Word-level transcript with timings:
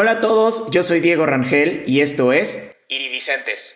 Hola 0.00 0.12
a 0.12 0.20
todos, 0.20 0.70
yo 0.70 0.84
soy 0.84 1.00
Diego 1.00 1.26
Rangel 1.26 1.82
y 1.84 2.02
esto 2.02 2.32
es 2.32 2.76
Iridicentes. 2.88 3.74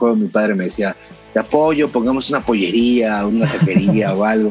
Mi 0.00 0.28
padre 0.28 0.54
me 0.54 0.64
decía, 0.64 0.96
te 1.34 1.40
apoyo, 1.40 1.90
pongamos 1.90 2.30
una 2.30 2.40
pollería, 2.40 3.26
una 3.26 3.52
taquería 3.52 4.14
o 4.16 4.24
algo. 4.24 4.50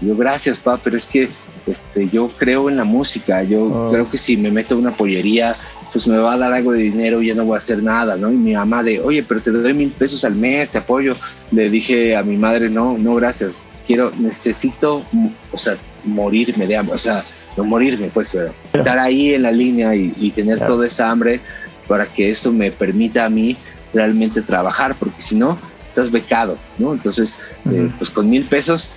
yo, 0.00 0.16
gracias, 0.16 0.58
papá, 0.58 0.80
pero 0.82 0.96
es 0.96 1.06
que 1.06 1.28
este, 1.68 2.08
yo 2.08 2.26
creo 2.36 2.68
en 2.68 2.76
la 2.76 2.82
música, 2.82 3.44
yo 3.44 3.66
oh. 3.66 3.92
creo 3.92 4.10
que 4.10 4.18
si 4.18 4.36
me 4.36 4.50
meto 4.50 4.74
en 4.74 4.80
una 4.80 4.90
pollería, 4.90 5.54
pues 5.92 6.08
me 6.08 6.18
va 6.18 6.32
a 6.32 6.38
dar 6.38 6.52
algo 6.52 6.72
de 6.72 6.82
dinero 6.82 7.22
y 7.22 7.28
ya 7.28 7.36
no 7.36 7.44
voy 7.44 7.54
a 7.54 7.58
hacer 7.58 7.80
nada, 7.80 8.16
¿no? 8.16 8.28
Y 8.28 8.34
mi 8.34 8.54
mamá 8.54 8.82
de, 8.82 8.98
oye, 8.98 9.22
pero 9.22 9.40
te 9.40 9.52
doy 9.52 9.74
mil 9.74 9.92
pesos 9.92 10.24
al 10.24 10.34
mes, 10.34 10.70
te 10.70 10.78
apoyo. 10.78 11.14
Le 11.52 11.70
dije 11.70 12.16
a 12.16 12.24
mi 12.24 12.36
madre, 12.36 12.68
no, 12.68 12.98
no, 12.98 13.14
gracias, 13.14 13.64
quiero, 13.86 14.10
necesito, 14.18 15.04
o 15.52 15.56
sea, 15.56 15.76
morirme 16.02 16.66
de 16.66 16.78
hambre, 16.78 16.96
o 16.96 16.98
sea, 16.98 17.24
no 17.58 17.64
morirme, 17.64 18.08
pues, 18.14 18.30
pero 18.32 18.54
estar 18.72 18.98
ahí 19.00 19.34
en 19.34 19.42
la 19.42 19.50
línea 19.50 19.94
y, 19.94 20.30
tener 20.30 20.64
toda 20.64 20.86
esa 20.86 21.10
hambre 21.10 21.40
para 21.88 22.06
que 22.06 22.30
eso 22.30 22.52
me 22.52 22.70
permita 22.70 23.24
a 23.24 23.28
mí 23.28 23.56
realmente 23.92 24.42
trabajar, 24.42 24.94
porque 24.94 25.20
si 25.20 25.34
no, 25.34 25.58
estás 25.84 26.10
becado, 26.12 26.56
¿no? 26.78 26.92
Entonces, 26.92 27.38
eh, 27.72 27.90
pues 27.98 28.10
con 28.10 28.30
mil 28.30 28.44
pesos, 28.44 28.92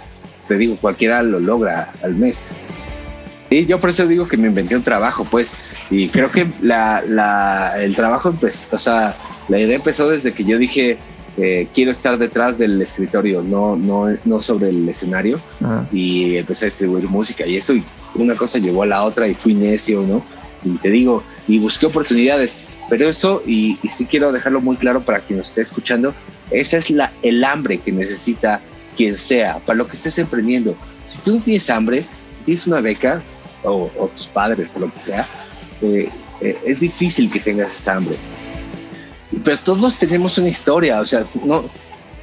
te 0.47 0.57
digo, 0.57 0.77
cualquiera 0.77 1.23
lo 1.23 1.39
logra 1.39 1.91
al 2.03 2.13
mes. 2.13 2.43
Y 3.49 3.65
yo 3.65 3.79
por 3.79 3.89
eso 3.89 4.05
digo 4.07 4.27
que 4.27 4.37
me 4.37 4.47
inventé 4.47 4.75
un 4.75 4.83
trabajo, 4.83 5.25
pues, 5.25 5.51
y 5.89 6.09
creo 6.09 6.31
que 6.31 6.47
la, 6.61 7.03
la, 7.07 7.73
el 7.81 7.95
trabajo 7.95 8.29
empezó, 8.29 8.75
o 8.75 8.79
sea, 8.79 9.15
la 9.49 9.57
idea 9.59 9.77
empezó 9.77 10.07
desde 10.07 10.33
que 10.33 10.43
yo 10.43 10.59
dije, 10.59 10.99
eh, 11.37 11.67
quiero 11.73 11.91
estar 11.91 12.17
detrás 12.17 12.57
del 12.57 12.81
escritorio, 12.81 13.41
no, 13.41 13.75
no, 13.75 14.15
no 14.25 14.41
sobre 14.41 14.69
el 14.69 14.87
escenario, 14.87 15.39
y 15.91 16.37
empecé 16.37 16.65
a 16.65 16.67
distribuir 16.67 17.07
música, 17.07 17.45
y 17.45 17.57
eso, 17.57 17.73
y 17.73 17.83
una 18.15 18.35
cosa 18.35 18.59
llevó 18.59 18.83
a 18.83 18.87
la 18.87 19.03
otra, 19.03 19.27
y 19.27 19.33
fui 19.33 19.53
necio, 19.53 20.01
¿no? 20.01 20.23
Y 20.63 20.77
te 20.77 20.89
digo, 20.89 21.23
y 21.47 21.59
busqué 21.59 21.85
oportunidades, 21.85 22.59
pero 22.89 23.09
eso, 23.09 23.41
y, 23.45 23.79
y 23.81 23.89
sí 23.89 24.05
quiero 24.05 24.31
dejarlo 24.31 24.61
muy 24.61 24.75
claro 24.75 25.01
para 25.01 25.19
quien 25.19 25.39
nos 25.39 25.49
esté 25.49 25.61
escuchando, 25.61 26.13
esa 26.51 26.77
es 26.77 26.91
la, 26.91 27.11
el 27.21 27.43
hambre 27.43 27.77
que 27.79 27.91
necesita 27.91 28.61
quien 28.97 29.17
sea, 29.17 29.59
para 29.59 29.77
lo 29.77 29.87
que 29.87 29.93
estés 29.93 30.17
emprendiendo. 30.19 30.75
Si 31.05 31.19
tú 31.19 31.35
no 31.35 31.41
tienes 31.41 31.69
hambre, 31.69 32.05
si 32.29 32.43
tienes 32.43 32.67
una 32.67 32.81
beca, 32.81 33.21
o, 33.63 33.89
tus 34.15 34.27
padres, 34.27 34.75
o 34.75 34.79
lo 34.79 34.93
que 34.93 34.99
sea, 34.99 35.27
eh, 35.81 36.09
eh, 36.41 36.57
es 36.65 36.79
difícil 36.79 37.31
que 37.31 37.39
tengas 37.39 37.75
esa 37.75 37.95
hambre. 37.95 38.17
Pero 39.43 39.57
todos 39.59 39.97
tenemos 39.97 40.37
una 40.37 40.49
historia, 40.49 40.99
o 40.99 41.05
sea, 41.05 41.25
no, 41.45 41.69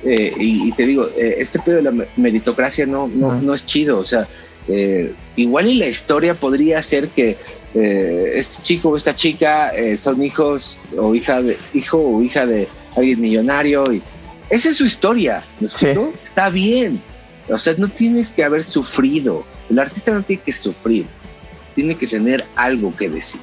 eh, 0.05 0.33
y, 0.39 0.71
te 0.73 0.87
digo, 0.87 1.09
este 1.17 1.59
pedo 1.59 1.77
de 1.77 1.83
la 1.83 2.07
meritocracia 2.17 2.87
no, 2.87 3.09
no, 3.09 3.41
no 3.41 3.55
es 3.55 3.65
chido, 3.65 3.99
o 3.99 4.05
sea, 4.05 4.29
igual 5.37 5.69
y 5.69 5.75
la 5.75 5.89
historia 5.89 6.35
podría 6.35 6.83
ser 6.83 7.09
que 7.09 7.39
este 7.75 8.63
chico 8.63 8.91
o 8.91 8.97
esta 8.97 9.17
chica 9.17 9.73
son 9.97 10.23
hijos 10.23 10.83
o 10.99 11.15
hija 11.15 11.41
de, 11.41 11.57
hijo 11.73 11.99
o 11.99 12.23
hija 12.23 12.45
de 12.45 12.69
alguien 12.95 13.21
millonario 13.21 13.85
y 13.91 14.03
esa 14.51 14.71
es 14.71 14.77
su 14.79 14.87
historia, 14.87 15.43
¿no 15.61 15.69
Está 16.25 16.49
bien, 16.49 17.01
o 17.49 17.59
sea, 17.59 17.75
no 17.77 17.89
tienes 17.89 18.31
que 18.31 18.45
haber 18.45 18.65
sufrido, 18.65 19.45
el 19.69 19.79
artista 19.79 20.13
no 20.13 20.23
tiene 20.23 20.43
que 20.43 20.53
sufrir, 20.53 21.07
tiene 21.75 21.97
que 21.97 22.07
tener 22.07 22.47
algo 22.57 22.95
que 22.97 23.11
decir. 23.11 23.41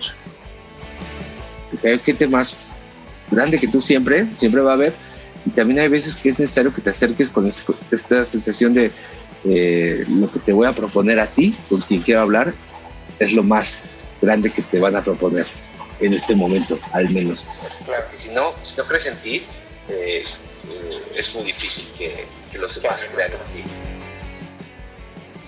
Hay 1.83 1.99
gente 1.99 2.27
más 2.27 2.55
grande 3.31 3.59
que 3.59 3.67
tú 3.67 3.81
siempre, 3.81 4.27
siempre 4.37 4.61
va 4.61 4.71
a 4.71 4.75
haber, 4.75 4.93
y 5.45 5.51
también 5.51 5.79
hay 5.79 5.87
veces 5.87 6.15
que 6.15 6.29
es 6.29 6.39
necesario 6.39 6.73
que 6.73 6.81
te 6.81 6.89
acerques 6.89 7.29
con 7.29 7.47
este, 7.47 7.73
esta 7.91 8.25
sensación 8.25 8.73
de 8.73 8.91
eh, 9.45 10.03
lo 10.07 10.31
que 10.31 10.39
te 10.39 10.51
voy 10.51 10.67
a 10.67 10.73
proponer 10.73 11.19
a 11.19 11.27
ti, 11.27 11.55
con 11.69 11.81
quien 11.81 12.01
quiero 12.01 12.21
hablar, 12.21 12.53
es 13.19 13.33
lo 13.33 13.43
más 13.43 13.83
grande 14.21 14.49
que 14.49 14.61
te 14.63 14.79
van 14.79 14.95
a 14.95 15.03
proponer 15.03 15.45
en 15.99 16.13
este 16.13 16.35
momento, 16.35 16.79
al 16.91 17.09
menos. 17.09 17.45
Claro, 17.85 18.05
que 18.11 18.17
si 18.17 18.29
no, 18.29 18.53
si 18.61 18.77
no 18.77 18.85
crees 18.85 19.05
en 19.05 19.17
ti, 19.17 19.43
eh, 19.87 20.23
eh, 20.69 21.03
es 21.15 21.33
muy 21.35 21.45
difícil 21.45 21.87
que, 21.97 22.25
que 22.51 22.57
los 22.57 22.81
demás 22.81 23.07
crean 23.13 23.31
en 23.33 23.63
ti. 23.63 23.69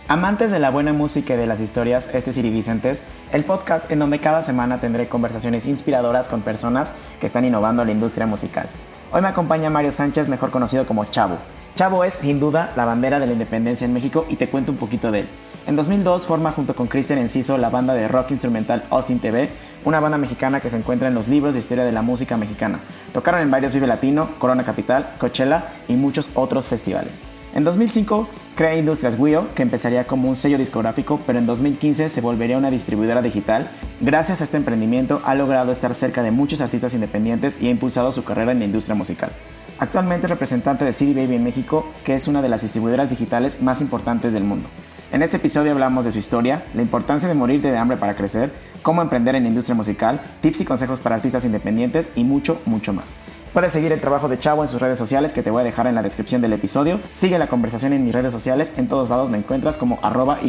Amantes 0.09 0.51
de 0.51 0.59
la 0.59 0.69
buena 0.69 0.93
música 0.93 1.33
y 1.33 1.37
de 1.37 1.47
las 1.47 1.59
historias, 1.59 2.09
este 2.13 2.29
es 2.29 2.37
Iri 2.37 2.49
Vicentes, 2.49 3.03
el 3.33 3.43
podcast 3.43 3.91
en 3.91 3.99
donde 3.99 4.21
cada 4.21 4.41
semana 4.41 4.79
tendré 4.79 5.09
conversaciones 5.09 5.65
inspiradoras 5.65 6.29
con 6.29 6.43
personas 6.43 6.93
que 7.19 7.25
están 7.25 7.43
innovando 7.43 7.83
la 7.83 7.91
industria 7.91 8.25
musical. 8.25 8.69
Hoy 9.11 9.21
me 9.21 9.27
acompaña 9.27 9.69
Mario 9.69 9.91
Sánchez, 9.91 10.29
mejor 10.29 10.49
conocido 10.49 10.85
como 10.87 11.03
Chavo. 11.03 11.35
Chavo 11.75 12.05
es, 12.05 12.13
sin 12.13 12.39
duda, 12.39 12.71
la 12.77 12.85
bandera 12.85 13.19
de 13.19 13.25
la 13.25 13.33
independencia 13.33 13.83
en 13.83 13.93
México 13.93 14.25
y 14.29 14.37
te 14.37 14.47
cuento 14.47 14.71
un 14.71 14.77
poquito 14.77 15.11
de 15.11 15.19
él. 15.19 15.27
En 15.65 15.75
2002 15.75 16.25
forma 16.25 16.53
junto 16.53 16.73
con 16.73 16.87
Christian 16.87 17.19
Enciso 17.19 17.57
la 17.57 17.69
banda 17.69 17.93
de 17.93 18.07
rock 18.07 18.31
instrumental 18.31 18.85
Austin 18.89 19.19
TV, 19.19 19.49
una 19.83 19.99
banda 19.99 20.17
mexicana 20.17 20.61
que 20.61 20.69
se 20.69 20.77
encuentra 20.77 21.09
en 21.09 21.15
los 21.15 21.27
libros 21.27 21.53
de 21.53 21.59
historia 21.59 21.83
de 21.83 21.91
la 21.91 22.01
música 22.01 22.37
mexicana. 22.37 22.79
Tocaron 23.11 23.41
en 23.41 23.51
varios 23.51 23.73
Vive 23.73 23.87
Latino, 23.87 24.29
Corona 24.39 24.63
Capital, 24.63 25.15
Coachella 25.17 25.65
y 25.89 25.97
muchos 25.97 26.29
otros 26.33 26.69
festivales. 26.69 27.23
En 27.57 27.63
2005 27.63 28.27
crea 28.53 28.77
Industrias 28.77 29.17
Wio, 29.17 29.47
que 29.55 29.63
empezaría 29.63 30.05
como 30.05 30.29
un 30.29 30.35
sello 30.35 30.59
discográfico, 30.59 31.19
pero 31.25 31.39
en 31.39 31.47
2015 31.47 32.07
se 32.07 32.21
volvería 32.21 32.55
una 32.55 32.69
distribuidora 32.69 33.23
digital. 33.23 33.67
Gracias 33.99 34.41
a 34.41 34.43
este 34.43 34.57
emprendimiento 34.57 35.23
ha 35.25 35.33
logrado 35.33 35.71
estar 35.71 35.95
cerca 35.95 36.21
de 36.21 36.29
muchos 36.29 36.61
artistas 36.61 36.93
independientes 36.93 37.59
y 37.59 37.65
ha 37.65 37.71
impulsado 37.71 38.11
su 38.11 38.23
carrera 38.23 38.51
en 38.51 38.59
la 38.59 38.65
industria 38.65 38.93
musical. 38.93 39.31
Actualmente 39.79 40.27
es 40.27 40.29
representante 40.29 40.85
de 40.85 40.93
CD 40.93 41.15
Baby 41.15 41.37
en 41.37 41.45
México, 41.45 41.87
que 42.03 42.13
es 42.13 42.27
una 42.27 42.43
de 42.43 42.49
las 42.49 42.61
distribuidoras 42.61 43.09
digitales 43.09 43.59
más 43.59 43.81
importantes 43.81 44.33
del 44.33 44.43
mundo. 44.43 44.69
En 45.11 45.23
este 45.23 45.37
episodio 45.37 45.71
hablamos 45.71 46.05
de 46.05 46.11
su 46.11 46.19
historia, 46.19 46.63
la 46.75 46.83
importancia 46.83 47.27
de 47.27 47.33
morir 47.33 47.63
de 47.63 47.75
hambre 47.75 47.97
para 47.97 48.15
crecer, 48.15 48.51
cómo 48.83 49.01
emprender 49.01 49.33
en 49.33 49.41
la 49.41 49.49
industria 49.49 49.73
musical, 49.73 50.21
tips 50.41 50.61
y 50.61 50.65
consejos 50.65 50.99
para 50.99 51.15
artistas 51.15 51.43
independientes 51.43 52.11
y 52.15 52.23
mucho, 52.23 52.61
mucho 52.65 52.93
más. 52.93 53.17
Puedes 53.53 53.73
seguir 53.73 53.91
el 53.91 54.01
trabajo 54.01 54.27
de 54.27 54.37
Chavo 54.37 54.61
en 54.61 54.67
sus 54.67 54.81
redes 54.81 54.99
sociales 54.99 55.33
que 55.33 55.41
te 55.41 55.49
voy 55.49 55.61
a 55.61 55.63
dejar 55.63 55.87
en 55.87 55.95
la 55.95 56.03
descripción 56.03 56.41
del 56.41 56.53
episodio. 56.53 56.99
Sigue 57.11 57.39
la 57.39 57.47
conversación 57.47 57.93
en 57.93 58.03
mis 58.03 58.13
redes 58.13 58.31
sociales, 58.31 58.73
en 58.77 58.87
todos 58.87 59.09
lados 59.09 59.29
me 59.29 59.37
encuentras 59.37 59.77
como 59.77 59.99
arroba 60.03 60.39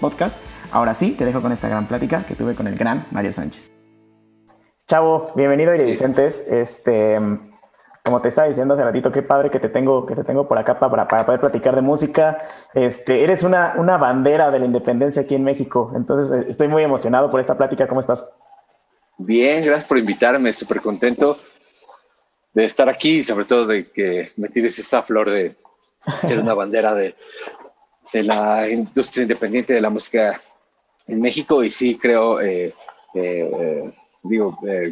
Podcast. 0.00 0.36
Ahora 0.70 0.94
sí, 0.94 1.12
te 1.12 1.24
dejo 1.24 1.42
con 1.42 1.52
esta 1.52 1.68
gran 1.68 1.86
plática 1.86 2.24
que 2.26 2.34
tuve 2.34 2.54
con 2.54 2.66
el 2.66 2.76
gran 2.76 3.06
Mario 3.10 3.32
Sánchez. 3.32 3.70
Chavo, 4.86 5.24
bienvenido 5.34 5.72
a 5.72 5.74
Vicentes. 5.74 6.46
Este, 6.48 7.18
como 8.02 8.20
te 8.20 8.28
estaba 8.28 8.48
diciendo 8.48 8.74
hace 8.74 8.84
ratito, 8.84 9.10
qué 9.10 9.22
padre 9.22 9.50
que 9.50 9.58
te 9.58 9.68
tengo, 9.68 10.06
que 10.06 10.14
te 10.14 10.24
tengo 10.24 10.46
por 10.46 10.56
acá 10.56 10.78
para, 10.78 11.08
para 11.08 11.26
poder 11.26 11.40
platicar 11.40 11.74
de 11.74 11.82
música. 11.82 12.38
Este, 12.72 13.24
eres 13.24 13.42
una, 13.42 13.74
una 13.76 13.98
bandera 13.98 14.50
de 14.50 14.60
la 14.60 14.64
independencia 14.64 15.22
aquí 15.22 15.34
en 15.34 15.44
México. 15.44 15.92
Entonces, 15.96 16.30
eh, 16.32 16.46
estoy 16.48 16.68
muy 16.68 16.82
emocionado 16.82 17.30
por 17.30 17.40
esta 17.40 17.56
plática. 17.56 17.88
¿Cómo 17.88 18.00
estás? 18.00 18.26
Bien, 19.18 19.64
gracias 19.64 19.86
por 19.86 19.98
invitarme. 19.98 20.52
Súper 20.52 20.80
contento 20.80 21.36
de 22.54 22.64
estar 22.64 22.88
aquí 22.88 23.18
y 23.18 23.24
sobre 23.24 23.44
todo 23.44 23.66
de 23.66 23.90
que 23.90 24.30
me 24.36 24.48
tires 24.48 24.78
esa 24.78 25.02
flor 25.02 25.28
de 25.28 25.56
ser 26.22 26.38
una 26.38 26.54
bandera 26.54 26.94
de, 26.94 27.14
de 28.12 28.22
la 28.22 28.68
industria 28.68 29.22
independiente 29.22 29.74
de 29.74 29.80
la 29.80 29.90
música 29.90 30.38
en 31.06 31.20
México. 31.20 31.62
Y 31.62 31.70
sí, 31.70 31.98
creo, 31.98 32.40
eh, 32.40 32.72
eh, 33.14 33.92
digo, 34.22 34.58
eh, 34.66 34.90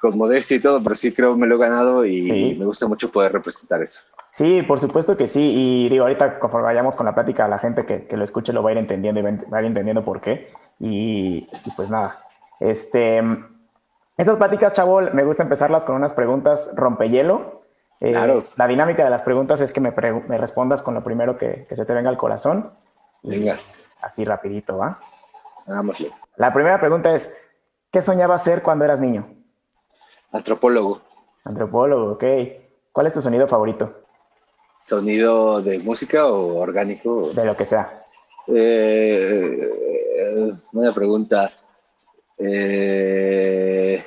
con 0.00 0.16
modestia 0.16 0.56
y 0.56 0.60
todo, 0.60 0.82
pero 0.82 0.94
sí 0.94 1.12
creo 1.12 1.36
me 1.36 1.46
lo 1.46 1.56
he 1.56 1.58
ganado 1.58 2.04
y 2.04 2.56
me 2.58 2.64
gusta 2.64 2.86
mucho 2.86 3.10
poder 3.10 3.32
representar 3.32 3.82
eso. 3.82 4.04
Sí, 4.32 4.62
por 4.62 4.80
supuesto 4.80 5.16
que 5.16 5.28
sí. 5.28 5.40
Y 5.40 5.88
digo, 5.90 6.04
ahorita 6.04 6.38
conforme 6.38 6.66
vayamos 6.66 6.96
con 6.96 7.06
la 7.06 7.14
plática, 7.14 7.46
la 7.48 7.58
gente 7.58 7.84
que, 7.84 8.06
que 8.06 8.16
lo 8.16 8.24
escuche 8.24 8.52
lo 8.52 8.62
va 8.62 8.70
a 8.70 8.72
ir 8.72 8.78
entendiendo 8.78 9.20
y 9.20 9.22
va 9.22 9.58
a 9.58 9.60
ir 9.60 9.66
entendiendo 9.66 10.04
por 10.04 10.20
qué. 10.20 10.52
Y, 10.80 11.48
pues 11.76 11.90
nada, 11.90 12.24
este, 12.58 13.22
estas 14.22 14.38
pláticas, 14.38 14.72
chavo, 14.72 15.00
me 15.00 15.24
gusta 15.24 15.42
empezarlas 15.42 15.84
con 15.84 15.96
unas 15.96 16.14
preguntas 16.14 16.72
rompehielo. 16.76 17.62
Eh, 18.00 18.10
claro. 18.10 18.44
La 18.56 18.66
dinámica 18.66 19.04
de 19.04 19.10
las 19.10 19.22
preguntas 19.22 19.60
es 19.60 19.72
que 19.72 19.80
me, 19.80 19.92
me 19.92 20.38
respondas 20.38 20.82
con 20.82 20.94
lo 20.94 21.04
primero 21.04 21.36
que, 21.36 21.66
que, 21.68 21.76
se 21.76 21.84
te 21.84 21.92
venga 21.92 22.10
al 22.10 22.16
corazón. 22.16 22.72
Venga. 23.22 23.58
Así 24.00 24.24
rapidito, 24.24 24.78
¿va? 24.78 24.98
Hagámoslo. 25.66 26.08
La 26.36 26.52
primera 26.52 26.80
pregunta 26.80 27.14
es, 27.14 27.36
¿Qué 27.92 28.00
soñabas 28.00 28.42
ser 28.42 28.62
cuando 28.62 28.86
eras 28.86 29.02
niño? 29.02 29.28
Antropólogo. 30.32 31.02
Antropólogo, 31.44 32.12
ok. 32.12 32.24
¿Cuál 32.90 33.06
es 33.06 33.12
tu 33.12 33.20
sonido 33.20 33.46
favorito? 33.46 33.94
¿Sonido 34.78 35.60
de 35.60 35.78
música 35.78 36.26
o 36.26 36.56
orgánico? 36.56 37.34
De 37.34 37.44
lo 37.44 37.54
que 37.54 37.66
sea. 37.66 38.06
Eh, 38.46 39.70
buena 40.72 40.94
pregunta. 40.94 41.52
Eh, 42.38 44.02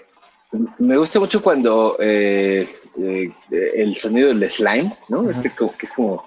me 0.80 0.98
gusta 0.98 1.20
mucho 1.20 1.42
cuando 1.42 1.98
eh, 2.00 2.68
el 2.98 3.96
sonido 3.96 4.30
del 4.30 4.50
slime, 4.50 4.96
¿no? 5.10 5.30
Este 5.30 5.52
que 5.52 5.86
es 5.86 5.94
como 5.94 6.26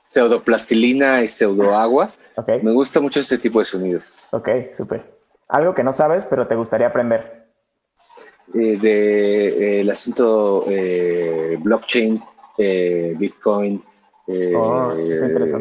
pseudoplastilina 0.00 1.22
y 1.22 1.28
pseudoagua. 1.28 2.12
Okay. 2.36 2.62
Me 2.62 2.72
gusta 2.72 3.00
mucho 3.00 3.20
ese 3.20 3.38
tipo 3.38 3.58
de 3.58 3.64
sonidos. 3.64 4.28
Ok, 4.32 4.48
súper. 4.74 5.04
Algo 5.48 5.74
que 5.74 5.82
no 5.82 5.92
sabes, 5.92 6.26
pero 6.26 6.46
te 6.46 6.54
gustaría 6.54 6.86
aprender. 6.86 7.40
Eh, 8.54 8.78
de, 8.78 9.48
eh, 9.48 9.80
el 9.80 9.90
asunto 9.90 10.64
eh, 10.68 11.56
blockchain, 11.60 12.22
Bitcoin. 13.16 13.82
Oh, 14.54 14.94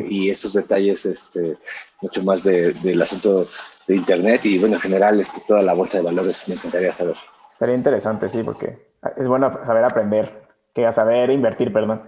y 0.08 0.30
esos 0.30 0.54
detalles, 0.54 1.04
este, 1.06 1.58
mucho 2.02 2.22
más 2.22 2.44
del 2.44 3.02
asunto 3.02 3.48
Internet 3.96 4.46
y, 4.46 4.60
bueno, 4.60 4.76
en 4.76 4.82
general, 4.82 5.20
este, 5.20 5.42
toda 5.48 5.62
la 5.62 5.74
bolsa 5.74 5.98
de 5.98 6.06
valores, 6.06 6.48
me 6.48 6.56
encantaría 6.56 6.92
saber. 6.92 7.16
Estaría 7.52 7.76
interesante, 7.76 8.30
sí, 8.30 8.44
porque 8.44 8.90
es 9.18 9.28
bueno 9.28 9.52
saber 9.66 9.84
aprender, 9.84 10.48
que 10.74 10.92
saber 10.92 11.30
invertir, 11.32 11.74
perdón. 11.74 12.04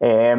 Eh, 0.00 0.36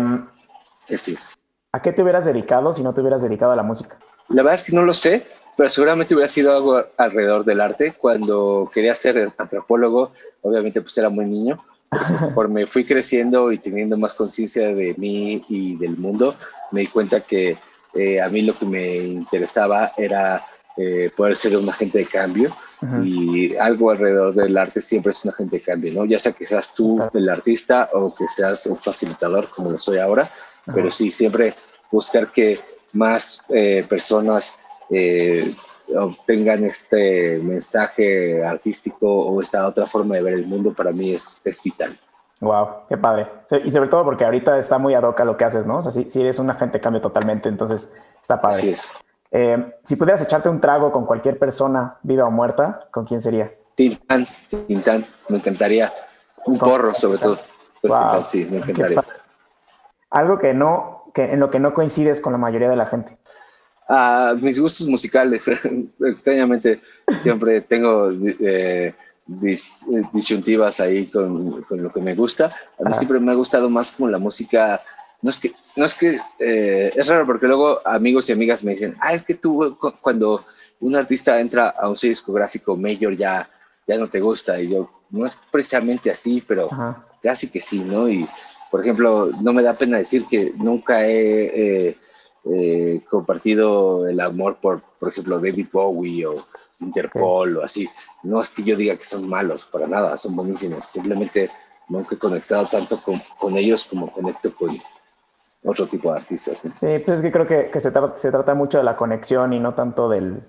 Así 0.91 1.13
es. 1.13 1.37
¿A 1.71 1.81
qué 1.81 1.91
te 1.91 2.03
hubieras 2.03 2.25
dedicado 2.25 2.73
si 2.73 2.83
no 2.83 2.93
te 2.93 3.01
hubieras 3.01 3.23
dedicado 3.23 3.51
a 3.51 3.55
la 3.55 3.63
música? 3.63 3.97
La 4.29 4.43
verdad 4.43 4.55
es 4.55 4.63
que 4.63 4.75
no 4.75 4.83
lo 4.83 4.93
sé, 4.93 5.25
pero 5.57 5.69
seguramente 5.69 6.13
hubiera 6.13 6.27
sido 6.27 6.55
algo 6.55 6.83
alrededor 6.97 7.45
del 7.45 7.61
arte. 7.61 7.93
Cuando 7.97 8.69
quería 8.73 8.95
ser 8.95 9.31
antropólogo, 9.37 10.11
obviamente 10.41 10.81
pues 10.81 10.97
era 10.97 11.09
muy 11.09 11.25
niño. 11.25 11.63
Conforme 12.19 12.67
fui 12.67 12.85
creciendo 12.85 13.51
y 13.51 13.59
teniendo 13.59 13.97
más 13.97 14.13
conciencia 14.13 14.73
de 14.73 14.95
mí 14.97 15.43
y 15.47 15.77
del 15.77 15.97
mundo, 15.97 16.35
me 16.71 16.81
di 16.81 16.87
cuenta 16.87 17.21
que 17.21 17.57
eh, 17.93 18.21
a 18.21 18.29
mí 18.29 18.41
lo 18.41 18.55
que 18.55 18.65
me 18.65 18.97
interesaba 18.97 19.93
era 19.97 20.45
eh, 20.77 21.11
poder 21.15 21.35
ser 21.35 21.55
un 21.57 21.69
agente 21.69 21.99
de 21.99 22.05
cambio 22.05 22.55
y 23.01 23.55
algo 23.55 23.91
alrededor 23.91 24.33
del 24.33 24.57
arte 24.57 24.81
siempre 24.81 25.11
es 25.11 25.23
un 25.23 25.31
agente 25.31 25.57
de 25.57 25.61
cambio, 25.61 25.93
¿no? 25.93 26.03
Ya 26.03 26.19
sea 26.19 26.33
que 26.33 26.45
seas 26.45 26.73
tú 26.73 26.99
el 27.13 27.29
artista 27.29 27.89
o 27.93 28.13
que 28.13 28.27
seas 28.27 28.65
un 28.65 28.75
facilitador 28.75 29.47
como 29.49 29.71
lo 29.71 29.77
soy 29.77 29.99
ahora, 29.99 30.29
pero 30.65 30.91
sí, 30.91 31.09
siempre 31.09 31.53
buscar 31.89 32.27
que 32.27 32.59
más 32.91 33.41
eh, 33.49 33.85
personas 33.87 34.57
eh, 34.89 35.55
obtengan 35.95 36.63
este 36.65 37.39
mensaje 37.39 38.43
artístico 38.43 39.07
o 39.07 39.41
esta 39.41 39.65
otra 39.67 39.87
forma 39.87 40.15
de 40.15 40.23
ver 40.23 40.33
el 40.33 40.45
mundo 40.45 40.73
para 40.73 40.91
mí 40.91 41.13
es, 41.13 41.41
es 41.45 41.61
vital. 41.63 41.97
Wow, 42.41 42.87
qué 42.89 42.97
padre. 42.97 43.27
Y 43.63 43.71
sobre 43.71 43.87
todo 43.87 44.03
porque 44.03 44.25
ahorita 44.25 44.57
está 44.57 44.77
muy 44.77 44.93
ad 44.93 45.03
hoc 45.03 45.19
a 45.21 45.25
lo 45.25 45.37
que 45.37 45.45
haces, 45.45 45.65
¿no? 45.65 45.77
O 45.77 45.81
sea, 45.81 45.91
si, 45.91 46.19
eres 46.19 46.39
un 46.39 46.49
agente 46.49 46.77
de 46.77 46.81
cambio 46.81 47.01
totalmente, 47.01 47.47
entonces 47.47 47.93
está 48.21 48.41
padre. 48.41 48.57
Así 48.57 48.69
es. 48.71 48.89
Eh, 49.35 49.73
si 49.83 49.95
pudieras 49.95 50.21
echarte 50.21 50.47
un 50.47 50.61
trago 50.61 50.91
con 50.91 51.07
cualquier 51.07 51.39
persona, 51.39 51.97
viva 52.03 52.25
o 52.25 52.31
muerta, 52.31 52.87
¿con 52.91 53.03
quién 53.03 53.19
sería? 53.19 53.51
Tintán, 53.73 54.23
Tintán, 54.67 55.03
me 55.27 55.37
encantaría. 55.37 55.91
Un 56.45 56.59
porro, 56.59 56.93
sobre 56.93 57.17
todo. 57.17 57.39
Wow, 57.81 58.23
sí, 58.23 58.45
me 58.45 58.57
encantaría. 58.57 59.03
Algo 60.11 60.37
que 60.37 60.53
no, 60.53 61.05
que 61.15 61.33
en 61.33 61.39
lo 61.39 61.49
que 61.49 61.59
no 61.59 61.73
coincides 61.73 62.21
con 62.21 62.31
la 62.31 62.37
mayoría 62.37 62.69
de 62.69 62.75
la 62.75 62.85
gente. 62.85 63.17
Ah, 63.89 64.35
mis 64.39 64.59
gustos 64.59 64.85
musicales, 64.87 65.47
extrañamente 65.99 66.81
siempre 67.19 67.61
tengo 67.73 68.11
eh, 68.11 68.93
disyuntivas 69.25 70.79
ahí 70.79 71.07
con, 71.07 71.63
con, 71.63 71.81
lo 71.81 71.89
que 71.89 72.01
me 72.01 72.13
gusta. 72.13 72.51
A 72.79 72.87
mí 72.87 72.93
siempre 72.93 73.19
me 73.19 73.31
ha 73.31 73.35
gustado 73.35 73.67
más 73.67 73.93
como 73.93 74.09
la 74.09 74.19
música 74.19 74.79
no 75.23 75.29
es 75.29 75.37
que, 75.37 75.53
no 75.77 75.85
es 75.85 75.95
que, 75.95 76.19
eh, 76.37 76.91
es 76.93 77.07
raro 77.07 77.25
porque 77.25 77.47
luego 77.47 77.79
amigos 77.87 78.27
y 78.27 78.33
amigas 78.33 78.61
me 78.61 78.71
dicen, 78.71 78.97
ah, 78.99 79.13
es 79.13 79.23
que 79.23 79.35
tú 79.35 79.77
cuando 80.01 80.45
un 80.81 80.95
artista 80.97 81.39
entra 81.39 81.69
a 81.69 81.87
un 81.87 81.95
sello 81.95 82.11
discográfico 82.11 82.75
mayor 82.75 83.15
ya, 83.15 83.49
ya 83.87 83.97
no 83.97 84.07
te 84.07 84.19
gusta. 84.19 84.59
Y 84.61 84.69
yo, 84.69 84.89
no 85.11 85.25
es 85.25 85.39
precisamente 85.49 86.11
así, 86.11 86.43
pero 86.45 86.69
casi 87.21 87.47
que 87.47 87.61
sí, 87.61 87.79
¿no? 87.79 88.09
Y, 88.09 88.27
por 88.69 88.81
ejemplo, 88.81 89.31
no 89.41 89.53
me 89.53 89.63
da 89.63 89.75
pena 89.75 89.97
decir 89.97 90.25
que 90.29 90.51
nunca 90.57 91.07
he 91.07 91.87
eh, 91.87 91.97
eh, 92.43 93.01
compartido 93.09 94.05
el 94.05 94.19
amor 94.19 94.57
por, 94.61 94.81
por 94.99 95.07
ejemplo, 95.07 95.39
David 95.39 95.67
Bowie 95.71 96.25
o 96.25 96.45
Interpol 96.81 97.57
o 97.57 97.63
así. 97.63 97.89
No 98.23 98.41
es 98.41 98.51
que 98.51 98.63
yo 98.63 98.75
diga 98.75 98.97
que 98.97 99.05
son 99.05 99.29
malos, 99.29 99.65
para 99.67 99.87
nada, 99.87 100.17
son 100.17 100.35
buenísimos. 100.35 100.85
Simplemente 100.85 101.49
nunca 101.87 102.15
he 102.15 102.17
conectado 102.19 102.67
tanto 102.67 103.01
con, 103.01 103.21
con 103.39 103.55
ellos 103.55 103.85
como 103.85 104.11
conecto 104.11 104.53
con, 104.53 104.77
otro 105.63 105.87
tipo 105.87 106.11
de 106.11 106.19
artistas. 106.19 106.59
Sí, 106.59 106.99
pues 107.05 107.19
es 107.19 107.21
que 107.21 107.31
creo 107.31 107.47
que, 107.47 107.69
se, 107.79 107.91
se, 107.91 108.31
trata 108.31 108.53
mucho 108.53 108.77
de 108.77 108.83
la 108.83 108.95
conexión 108.95 109.53
y 109.53 109.59
no 109.59 109.73
tanto 109.73 110.09
del, 110.09 110.41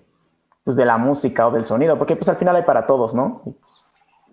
pues 0.62 0.76
de 0.76 0.84
la 0.84 0.98
música 0.98 1.46
o 1.46 1.50
del 1.50 1.64
sonido, 1.64 1.98
porque 1.98 2.16
pues 2.16 2.28
al 2.28 2.36
final 2.36 2.56
hay 2.56 2.62
para 2.62 2.86
todos, 2.86 3.14
¿no? 3.14 3.42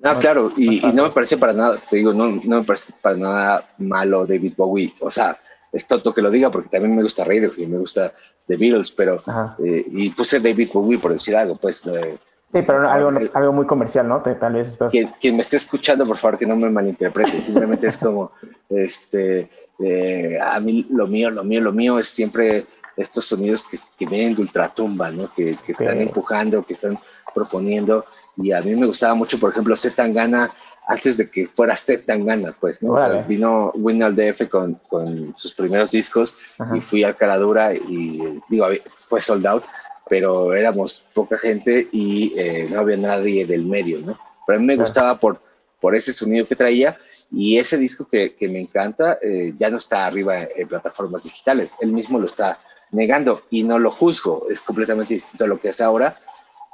Ah, 0.04 0.18
claro, 0.20 0.52
y, 0.58 0.82
no 0.94 1.04
me 1.04 1.12
parece 1.12 1.38
para 1.38 1.54
nada, 1.54 1.78
te 1.90 1.98
digo, 1.98 2.12
no, 2.14 2.28
no 2.28 2.60
me 2.60 2.64
parece 2.64 2.94
para 3.02 3.16
nada 3.16 3.64
malo 3.78 4.26
David 4.26 4.54
Bowie, 4.58 4.96
o 5.00 5.12
sea, 5.12 5.38
es 5.72 5.88
tonto 5.88 6.14
que 6.14 6.24
lo 6.24 6.32
diga 6.32 6.50
porque 6.50 6.70
también 6.70 6.96
me 6.96 7.04
gusta 7.04 7.24
Radiohead 7.24 7.58
y 7.58 7.68
me 7.68 7.78
gusta 7.78 8.12
The 8.48 8.58
Beatles, 8.58 8.92
pero, 8.92 9.24
eh, 9.64 9.86
y 9.88 10.10
puse 10.10 10.40
David 10.40 10.70
Bowie 10.74 11.00
por 11.00 11.14
decir 11.14 11.36
algo, 11.36 11.56
pues... 11.56 11.86
Eh, 11.88 12.18
sí, 12.52 12.62
pero 12.62 12.90
algo, 12.90 13.12
algo 13.34 13.54
muy 13.54 13.66
comercial, 13.66 14.08
¿no? 14.08 14.22
Tal 14.22 14.54
vez 14.54 14.70
estás... 14.70 14.92
Quien, 14.92 15.10
quien, 15.20 15.36
me 15.36 15.42
esté 15.42 15.58
escuchando, 15.58 16.06
por 16.06 16.18
favor, 16.18 16.38
que 16.38 16.46
no 16.46 16.56
me 16.56 16.70
malinterprete, 16.70 17.42
simplemente 17.42 17.88
es 17.88 17.98
como, 17.98 18.32
este, 18.70 19.50
eh, 19.80 20.38
a 20.42 20.60
mí 20.60 20.88
lo 20.90 21.08
mío, 21.08 21.30
lo 21.30 21.44
mío, 21.44 21.62
lo 21.62 21.72
mío 21.72 22.00
es 22.00 22.08
siempre 22.08 22.66
estos 22.98 23.26
sonidos 23.26 23.66
que, 23.68 23.78
que 23.98 24.06
vienen 24.06 24.36
de 24.36 24.42
ultratumba, 24.42 25.12
¿no? 25.12 25.34
Que, 25.34 25.56
que 25.66 25.72
están 25.72 26.00
empujando, 26.00 26.64
que 26.64 26.74
están 26.74 26.98
proponiendo. 27.34 28.06
Y 28.38 28.52
a 28.52 28.62
mí 28.62 28.76
me 28.76 28.88
gustaba 28.88 29.14
mucho, 29.14 29.40
por 29.40 29.52
ejemplo, 29.52 29.76
Z 29.76 29.96
Tangana, 29.96 30.52
antes 30.88 31.18
de 31.18 31.30
que 31.30 31.48
fuera 31.48 31.76
Z 31.76 32.06
Tangana, 32.06 32.56
pues, 32.60 32.82
¿no? 32.84 32.94
O 32.94 32.98
sea, 32.98 33.22
vino 33.22 33.72
Win 33.76 34.04
al 34.04 34.16
DF 34.16 34.50
con, 34.50 34.80
con, 34.88 35.34
sus 35.38 35.54
primeros 35.54 35.92
discos 35.92 36.36
y 36.76 36.82
fui 36.82 37.04
al 37.04 37.16
Caradura 37.16 37.74
y, 37.74 38.42
digo, 38.50 38.68
fue 38.86 39.22
sold 39.22 39.46
out, 39.48 39.64
pero 40.12 40.54
éramos 40.54 41.06
poca 41.14 41.38
gente 41.38 41.88
y 41.94 42.34
eh, 42.38 42.68
no 42.70 42.82
había 42.82 42.98
nadie 42.98 43.46
del 43.46 43.64
medio, 43.64 44.00
¿no? 44.00 44.20
Pero 44.46 44.58
a 44.58 44.60
mí 44.60 44.68
me 44.68 44.76
gustaba 44.76 45.18
por, 45.18 45.40
por 45.80 45.96
ese 45.96 46.12
sonido 46.12 46.46
que 46.46 46.58
traía 46.58 46.98
y 47.32 47.58
ese 47.58 47.78
disco 47.78 48.06
que, 48.12 48.36
que 48.36 48.50
me 48.50 48.60
encanta 48.60 49.20
eh, 49.22 49.54
ya 49.58 49.70
no 49.70 49.78
está 49.78 50.06
arriba 50.06 50.44
en, 50.54 50.68
plataformas 50.68 51.24
digitales. 51.24 51.78
Él 51.80 51.94
mismo 51.94 52.20
lo 52.20 52.26
está 52.26 52.60
negando 52.92 53.44
y 53.50 53.64
no 53.64 53.80
lo 53.80 53.90
juzgo. 53.90 54.48
Es 54.52 54.60
completamente 54.60 55.14
distinto 55.14 55.46
a 55.46 55.48
lo 55.48 55.62
que 55.62 55.70
hace 55.70 55.86
ahora, 55.86 56.20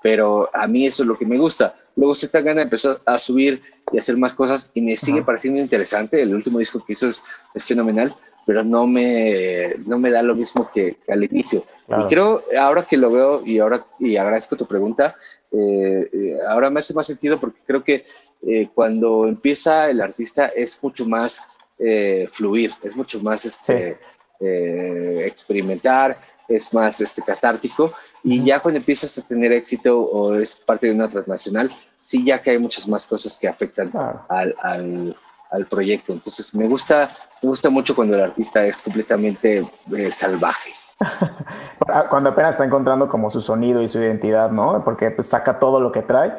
pero 0.02 0.50
a 0.52 0.66
mí 0.66 0.88
eso 0.88 1.04
es 1.04 1.08
lo 1.08 1.16
que 1.16 1.28
me 1.28 1.38
gusta. 1.38 1.76
Luego 1.96 2.16
Gana 2.44 2.64
empezó 2.64 3.02
a 3.06 3.20
subir 3.20 3.62
y 3.92 3.98
a 3.98 4.00
hacer 4.00 4.18
más 4.18 4.34
cosas 4.34 4.72
y 4.74 4.82
me 4.82 4.98
sigue 4.98 5.22
pareciendo 5.22 5.60
interesante. 5.60 6.20
El 6.20 6.34
último 6.34 6.58
disco 6.58 6.84
que 6.84 6.94
hizo 6.94 7.08
es, 7.08 7.22
fenomenal, 7.60 8.16
pero 8.48 8.64
no 8.64 8.88
me, 8.88 9.76
no 9.86 10.00
me 10.00 10.10
da 10.10 10.24
lo 10.24 10.34
mismo 10.34 10.72
que, 10.74 10.98
al 11.08 11.24
inicio. 11.24 11.64
Y 11.88 12.08
creo, 12.08 12.44
ahora 12.60 12.84
que 12.84 12.98
lo 12.98 13.12
veo 13.12 13.46
y 13.46 13.60
ahora 13.60 13.86
y 14.00 14.18
agradezco 14.18 14.56
tu 14.56 14.66
pregunta, 14.66 15.16
eh, 15.52 16.10
eh, 16.12 16.38
ahora 16.50 16.72
me 16.72 16.80
hace 16.80 16.94
más 16.96 17.06
sentido 17.06 17.40
porque 17.40 17.60
creo 17.66 17.84
que 17.84 18.06
eh, 18.42 18.70
cuando 18.74 19.28
empieza 19.28 19.90
el 19.90 20.02
artista 20.02 20.48
es 20.48 20.82
mucho 20.82 21.06
más 21.06 21.42
eh, 21.80 22.28
fluir, 22.32 22.72
es 22.84 22.96
mucho 22.96 23.20
más 23.20 23.46
este, 23.46 24.00
eh, 24.40 25.24
experimentar, 25.26 26.18
es 26.48 26.74
más 26.74 27.02
este, 27.02 27.22
catártico. 27.22 27.94
Y 28.24 28.44
ya 28.44 28.60
cuando 28.60 28.80
empiezas 28.80 29.18
a 29.18 29.22
tener 29.22 29.52
éxito 29.52 30.00
o 30.00 30.36
es 30.36 30.56
parte 30.56 30.88
de 30.88 30.94
una 30.94 31.10
transnacional, 31.10 31.76
sí 31.98 32.26
ya 32.26 32.42
que 32.42 32.52
hay 32.52 32.60
muchas 32.60 32.88
más 32.88 33.06
cosas 33.06 33.38
que 33.38 33.48
afectan 33.48 33.92
al, 34.30 34.56
al, 34.62 35.16
al, 35.52 35.66
proyecto. 35.68 36.14
Entonces 36.14 36.54
me 36.56 36.68
gusta, 36.68 37.16
me 37.42 37.50
gusta 37.50 37.70
mucho 37.70 37.96
cuando 37.96 38.16
el 38.16 38.22
artista 38.22 38.66
es 38.66 38.78
completamente 38.78 39.66
salvaje. 40.12 40.72
cuando 42.10 42.32
apenas 42.32 42.56
está 42.56 42.66
encontrando 42.66 43.08
como 43.08 43.30
su 43.30 43.40
sonido 43.40 43.82
y 43.82 43.90
su 43.90 44.00
identidad, 44.00 44.50
¿no? 44.50 44.84
Porque 44.84 45.12
pues, 45.12 45.28
saca 45.28 45.60
todo 45.60 45.80
lo 45.80 45.92
que 45.92 46.02
trae 46.02 46.34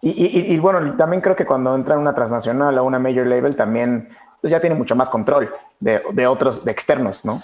y, 0.00 0.58
bueno, 0.58 0.96
también 0.96 1.20
creo 1.20 1.34
que 1.34 1.44
cuando 1.44 1.74
entra 1.74 1.94
en 1.94 2.00
una 2.00 2.14
transnacional 2.14 2.78
o 2.78 2.84
una 2.84 3.00
major 3.00 3.26
label 3.26 3.56
también 3.56 4.08
pues 4.40 4.52
ya 4.52 4.60
tiene 4.60 4.76
mucho 4.76 4.94
más 4.94 5.10
control 5.10 5.52
de, 5.80 6.00
de, 6.12 6.26
otros, 6.28 6.64
de 6.64 6.70
externos, 6.70 7.24
¿no? 7.24 7.36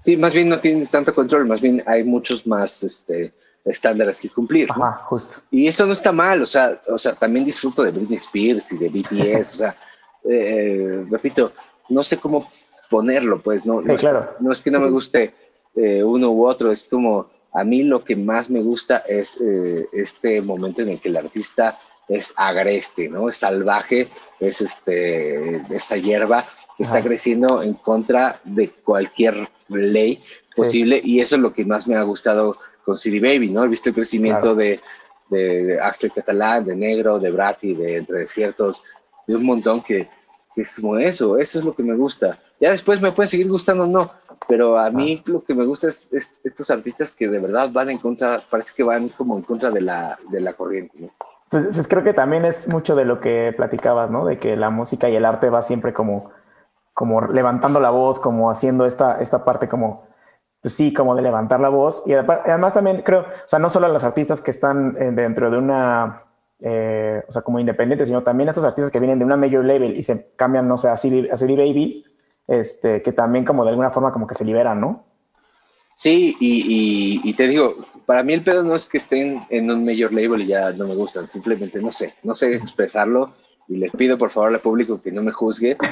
Sí, 0.00 0.18
más 0.18 0.34
bien 0.34 0.50
no 0.50 0.60
tiene 0.60 0.84
tanto 0.86 1.14
control, 1.14 1.46
más 1.46 1.62
bien 1.62 1.82
hay 1.86 2.04
muchos 2.04 2.46
más 2.46 2.82
este, 2.82 3.32
estándares 3.64 4.20
que 4.20 4.28
cumplir. 4.28 4.70
Ajá, 4.70 4.96
justo. 4.98 5.40
Y 5.50 5.66
eso 5.66 5.86
no 5.86 5.92
está 5.92 6.12
mal, 6.12 6.42
o 6.42 6.46
sea, 6.46 6.78
o 6.88 6.98
sea, 6.98 7.14
también 7.14 7.46
disfruto 7.46 7.82
de 7.82 7.90
Britney 7.92 8.18
Spears 8.18 8.72
y 8.72 8.78
de 8.78 8.88
BTS, 8.90 9.54
o 9.54 9.56
sea, 9.56 9.76
eh, 10.28 11.06
repito, 11.08 11.52
no 11.88 12.02
sé 12.02 12.18
cómo 12.18 12.50
ponerlo, 12.90 13.40
pues, 13.40 13.64
no, 13.66 13.80
no, 13.80 13.96
claro. 13.96 14.30
es, 14.36 14.42
no 14.42 14.52
es 14.52 14.62
que 14.62 14.70
no 14.70 14.80
me 14.80 14.90
guste 14.90 15.34
eh, 15.74 16.02
uno 16.02 16.30
u 16.30 16.46
otro, 16.46 16.70
es 16.70 16.84
como 16.84 17.30
a 17.52 17.64
mí 17.64 17.82
lo 17.82 18.04
que 18.04 18.16
más 18.16 18.50
me 18.50 18.62
gusta 18.62 18.98
es 19.08 19.40
eh, 19.40 19.86
este 19.92 20.40
momento 20.40 20.82
en 20.82 20.90
el 20.90 21.00
que 21.00 21.08
el 21.08 21.16
artista 21.16 21.78
es 22.08 22.34
agreste, 22.36 23.08
¿no? 23.08 23.28
Es 23.28 23.36
salvaje, 23.36 24.08
es 24.40 24.60
este, 24.60 25.62
esta 25.74 25.96
hierba 25.96 26.46
que 26.76 26.82
está 26.82 27.02
creciendo 27.02 27.62
en 27.62 27.74
contra 27.74 28.40
de 28.44 28.70
cualquier 28.70 29.48
ley 29.68 30.22
posible 30.54 31.00
y 31.02 31.20
eso 31.20 31.36
es 31.36 31.42
lo 31.42 31.52
que 31.52 31.64
más 31.64 31.86
me 31.86 31.96
ha 31.96 32.02
gustado 32.02 32.58
con 32.84 32.96
City 32.96 33.20
Baby, 33.20 33.50
¿no? 33.50 33.64
He 33.64 33.68
visto 33.68 33.90
el 33.90 33.94
crecimiento 33.94 34.54
de, 34.54 34.80
de, 35.28 35.78
Axel 35.80 36.12
Catalán, 36.12 36.64
de 36.64 36.74
Negro, 36.74 37.18
de 37.18 37.30
Brati, 37.30 37.74
de 37.74 37.96
Entre 37.96 38.20
Desiertos, 38.20 38.82
de 39.26 39.36
un 39.36 39.44
montón 39.44 39.82
que 39.82 40.08
es 40.56 40.68
como 40.70 40.98
eso, 40.98 41.38
eso 41.38 41.58
es 41.58 41.64
lo 41.64 41.74
que 41.74 41.82
me 41.82 41.94
gusta. 41.94 42.38
Ya 42.60 42.70
después 42.70 43.00
me 43.00 43.12
puede 43.12 43.28
seguir 43.28 43.48
gustando 43.48 43.84
o 43.84 43.86
no, 43.86 44.12
pero 44.48 44.78
a 44.78 44.90
mí 44.90 45.22
lo 45.26 45.42
que 45.42 45.54
me 45.54 45.64
gusta 45.64 45.88
es, 45.88 46.10
estos 46.12 46.70
artistas 46.70 47.12
que 47.12 47.28
de 47.28 47.40
verdad 47.40 47.70
van 47.72 47.90
en 47.90 47.98
contra, 47.98 48.42
parece 48.50 48.74
que 48.76 48.82
van 48.82 49.08
como 49.10 49.36
en 49.36 49.42
contra 49.42 49.70
de 49.70 49.80
la, 49.80 50.18
de 50.30 50.40
la 50.40 50.52
corriente. 50.52 51.10
Pues, 51.48 51.68
pues, 51.72 51.86
creo 51.88 52.02
que 52.02 52.14
también 52.14 52.44
es 52.44 52.68
mucho 52.68 52.96
de 52.96 53.04
lo 53.04 53.20
que 53.20 53.52
platicabas, 53.56 54.10
¿no? 54.10 54.24
De 54.24 54.38
que 54.38 54.56
la 54.56 54.70
música 54.70 55.08
y 55.10 55.16
el 55.16 55.24
arte 55.24 55.50
va 55.50 55.60
siempre 55.62 55.92
como, 55.92 56.30
como 56.94 57.20
levantando 57.22 57.78
la 57.78 57.90
voz, 57.90 58.20
como 58.20 58.50
haciendo 58.50 58.86
esta, 58.86 59.20
esta 59.20 59.44
parte 59.44 59.68
como 59.68 60.12
pues 60.62 60.74
sí, 60.74 60.92
como 60.94 61.16
de 61.16 61.22
levantar 61.22 61.60
la 61.60 61.68
voz. 61.68 62.04
Y 62.06 62.14
además 62.14 62.72
también 62.72 63.02
creo, 63.02 63.22
o 63.22 63.48
sea, 63.48 63.58
no 63.58 63.68
solo 63.68 63.86
a 63.86 63.88
los 63.90 64.04
artistas 64.04 64.40
que 64.40 64.52
están 64.52 64.96
eh, 64.98 65.10
dentro 65.12 65.50
de 65.50 65.58
una, 65.58 66.22
eh, 66.64 67.22
o 67.26 67.32
sea, 67.32 67.42
como 67.42 67.58
independientes, 67.58 68.08
sino 68.08 68.22
también 68.22 68.48
a 68.48 68.52
esos 68.52 68.64
artistas 68.64 68.90
que 68.90 69.00
vienen 69.00 69.18
de 69.18 69.24
una 69.24 69.36
major 69.36 69.64
label 69.64 69.96
y 69.96 70.02
se 70.02 70.32
cambian, 70.36 70.68
no 70.68 70.78
sé, 70.78 70.88
a 70.88 70.96
CD, 70.96 71.28
Baby, 71.28 72.04
este, 72.46 73.02
que 73.02 73.12
también 73.12 73.44
como 73.44 73.64
de 73.64 73.70
alguna 73.70 73.90
forma 73.90 74.12
como 74.12 74.26
que 74.26 74.34
se 74.34 74.44
liberan, 74.44 74.80
¿no? 74.80 75.04
Sí, 75.94 76.36
y, 76.40 77.34
te 77.34 77.48
digo, 77.48 77.76
para 78.06 78.22
mí 78.22 78.32
el 78.32 78.42
pedo 78.42 78.62
no 78.62 78.74
es 78.74 78.86
que 78.86 78.98
estén 78.98 79.42
en 79.50 79.70
un 79.70 79.84
major 79.84 80.12
label 80.12 80.42
y 80.42 80.46
ya 80.46 80.72
no 80.72 80.86
me 80.86 80.94
gustan, 80.94 81.26
simplemente 81.26 81.82
no 81.82 81.92
sé, 81.92 82.14
no 82.22 82.34
sé 82.34 82.54
expresarlo 82.54 83.34
y 83.68 83.76
les 83.76 83.92
pido 83.92 84.16
por 84.16 84.30
favor 84.30 84.52
al 84.52 84.60
público 84.60 85.00
que 85.00 85.12
no 85.12 85.22
me 85.22 85.32
juzgue. 85.32 85.76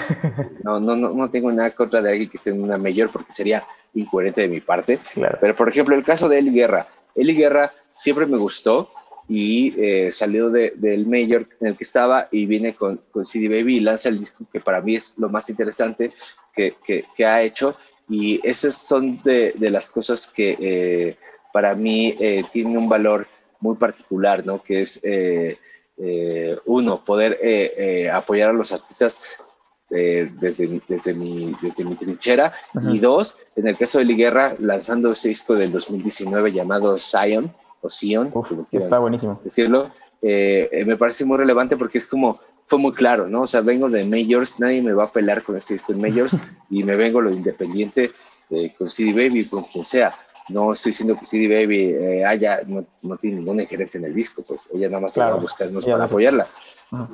No, 0.62 0.79
no, 0.79 0.95
no, 0.95 1.15
no 1.15 1.31
tengo 1.31 1.50
nada 1.50 1.71
contra 1.71 2.03
de 2.03 2.11
alguien 2.11 2.29
que 2.29 2.37
esté 2.37 2.50
en 2.50 2.62
una 2.62 2.77
mayor 2.77 3.11
porque 3.11 3.33
sería 3.33 3.65
incoherente 3.95 4.43
de 4.43 4.49
mi 4.49 4.61
parte. 4.61 4.99
Pero 5.41 5.57
por 5.57 5.69
ejemplo, 5.69 5.97
el 5.97 6.05
caso 6.05 6.29
de 6.29 6.39
Eli 6.39 6.53
Guerra. 6.53 6.87
Eli 7.15 7.35
Guerra 7.35 7.73
siempre 7.91 8.27
me 8.27 8.37
gustó 8.37 8.91
y 9.30 9.80
eh, 9.80 10.10
salió 10.10 10.50
de, 10.50 10.72
del 10.75 11.06
mayor 11.06 11.46
en 11.60 11.68
el 11.68 11.76
que 11.76 11.84
estaba 11.84 12.28
y 12.32 12.46
viene 12.46 12.75
con, 12.75 13.00
con 13.12 13.25
CD 13.25 13.49
Baby 13.49 13.76
y 13.76 13.80
lanza 13.80 14.08
el 14.08 14.18
disco 14.18 14.44
que 14.52 14.58
para 14.58 14.80
mí 14.80 14.96
es 14.96 15.14
lo 15.18 15.28
más 15.28 15.49
interesante 15.49 16.12
que, 16.52 16.75
que, 16.84 17.25
ha 17.25 17.40
hecho. 17.40 17.76
Y 18.08 18.44
esas 18.46 18.75
son 18.75 19.22
de, 19.22 19.54
de 19.56 19.70
las 19.70 19.88
cosas 19.88 20.26
que 20.26 20.56
eh, 20.60 21.16
para 21.52 21.76
mí 21.76 22.16
eh, 22.18 22.42
tienen 22.52 22.76
un 22.76 22.88
valor 22.88 23.28
muy 23.60 23.76
particular, 23.76 24.44
¿no? 24.44 24.60
Que 24.60 24.82
es 24.82 25.00
eh, 26.02 26.58
uno, 26.64 27.04
poder 27.04 27.38
eh, 27.42 27.75
eh, 27.76 28.10
apoyar 28.10 28.50
a 28.50 28.54
los 28.54 28.72
artistas 28.72 29.20
desde, 29.90 30.80
desde, 30.88 31.12
mi, 31.12 31.52
desde 31.60 31.84
mi 31.84 31.94
trinchera. 31.96 32.54
Y 32.90 33.00
dos, 33.00 33.37
en 33.56 33.66
el 33.68 33.76
caso 33.76 33.99
de 33.99 34.06
Liguerra, 34.06 34.54
lanzando 34.58 35.12
ese 35.12 35.28
disco 35.28 35.54
del 35.54 35.72
2019 35.72 36.52
llamado 36.52 36.96
Zion, 36.99 37.52
o 37.80 37.88
Sion, 37.88 38.32
está 38.72 38.99
buenísimo. 38.99 39.40
Decirlo, 39.44 39.90
me 40.22 40.96
parece 40.96 41.25
muy 41.25 41.38
relevante 41.38 41.76
porque 41.76 41.99
es 41.99 42.06
como, 42.06 42.40
fue 42.64 42.78
muy 42.78 42.92
claro, 42.92 43.28
¿no? 43.28 43.42
O 43.42 43.46
sea, 43.46 43.60
vengo 43.60 43.88
de 43.88 44.04
Majors, 44.04 44.60
nadie 44.60 44.82
me 44.82 44.92
va 44.92 45.04
a 45.04 45.12
pelear 45.12 45.42
con 45.42 45.56
este 45.56 45.75
disco 45.75 45.92
en 45.92 46.00
Majors, 46.00 46.37
y 46.70 46.84
me 46.84 46.96
vengo 46.96 47.20
lo 47.20 47.30
independiente 47.30 48.10
con 48.76 48.90
CD 48.90 49.12
Baby, 49.12 49.46
con 49.46 49.64
quien 49.64 49.84
sea 49.84 50.14
no 50.50 50.72
estoy 50.72 50.90
diciendo 50.90 51.16
que 51.18 51.25
CD 51.25 51.49
Baby 51.49 51.92
eh, 51.92 52.25
haya, 52.25 52.60
no, 52.66 52.84
no, 53.02 53.16
tiene 53.16 53.37
ninguna 53.37 53.62
injerencia 53.62 53.99
en 53.99 54.04
el 54.04 54.14
disco, 54.14 54.42
pues 54.42 54.68
ella 54.75 54.88
nada 54.88 55.00
más 55.02 55.12
claro, 55.12 55.32
va 55.32 55.38
a 55.38 55.40
buscarnos 55.40 55.84
para 55.84 56.04
apoyarla 56.04 56.49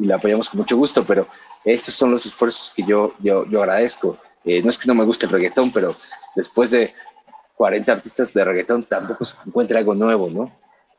y 0.01 0.07
la 0.07 0.17
apoyamos 0.17 0.49
con 0.49 0.59
mucho 0.59 0.77
gusto, 0.77 1.05
pero 1.05 1.29
esos 1.65 1.95
son 1.95 2.11
los 2.11 2.25
esfuerzos 2.25 2.73
que 2.75 2.83
yo, 2.83 3.13
yo, 3.21 3.45
yo 3.47 3.61
agradezco. 3.61 4.17
Eh, 4.45 4.63
no 4.63 4.71
es 4.71 4.79
que 4.79 4.87
no 4.87 4.95
me 4.95 5.05
guste 5.05 5.27
el 5.27 5.33
reggaetón, 5.33 5.71
pero 5.71 5.97
después 6.35 6.71
de 6.71 6.95
40 7.57 7.93
artistas 7.93 8.33
de 8.33 8.45
reggaetón 8.45 8.85
tampoco 8.85 9.25
se 9.25 9.37
encuentra 9.47 9.79
algo 9.79 9.95
nuevo, 9.95 10.29
¿no? 10.31 10.51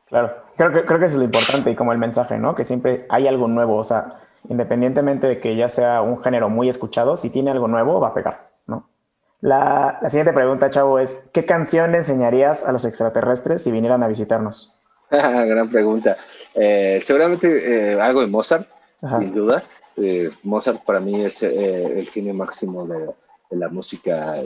Claro, 0.06 0.34
creo 0.56 0.72
que, 0.72 0.84
creo 0.84 0.98
que 0.98 1.06
eso 1.06 1.14
es 1.14 1.18
lo 1.18 1.24
importante 1.24 1.70
y 1.70 1.76
como 1.76 1.92
el 1.92 1.98
mensaje, 1.98 2.38
¿no? 2.38 2.54
Que 2.54 2.64
siempre 2.64 3.06
hay 3.08 3.26
algo 3.26 3.48
nuevo, 3.48 3.76
o 3.76 3.84
sea, 3.84 4.20
independientemente 4.48 5.26
de 5.26 5.40
que 5.40 5.56
ya 5.56 5.68
sea 5.68 6.00
un 6.02 6.22
género 6.22 6.48
muy 6.48 6.68
escuchado, 6.68 7.16
si 7.16 7.30
tiene 7.30 7.50
algo 7.50 7.68
nuevo 7.68 8.00
va 8.00 8.08
a 8.08 8.14
pegar. 8.14 8.48
La, 9.40 10.00
siguiente 10.08 10.32
pregunta, 10.32 10.68
Chavo, 10.68 10.98
es, 10.98 11.28
¿qué 11.32 11.44
canción 11.44 11.94
enseñarías 11.94 12.64
a 12.64 12.72
los 12.72 12.84
extraterrestres 12.84 13.62
si 13.62 13.70
vinieran 13.70 14.02
a 14.02 14.08
visitarnos? 14.08 14.74
Gran 15.10 15.70
pregunta. 15.70 16.16
Eh, 16.54 17.00
seguramente 17.04 17.92
eh, 17.92 18.00
algo 18.00 18.20
de 18.20 18.26
Mozart, 18.26 18.68
sin 19.00 19.32
duda. 19.32 19.62
Eh, 19.96 20.30
Mozart 20.42 20.84
para 20.84 20.98
mí 20.98 21.24
es 21.24 21.42
el 21.44 22.08
genio 22.08 22.34
máximo 22.34 22.86
de, 22.86 23.10
la 23.50 23.68
música 23.68 24.36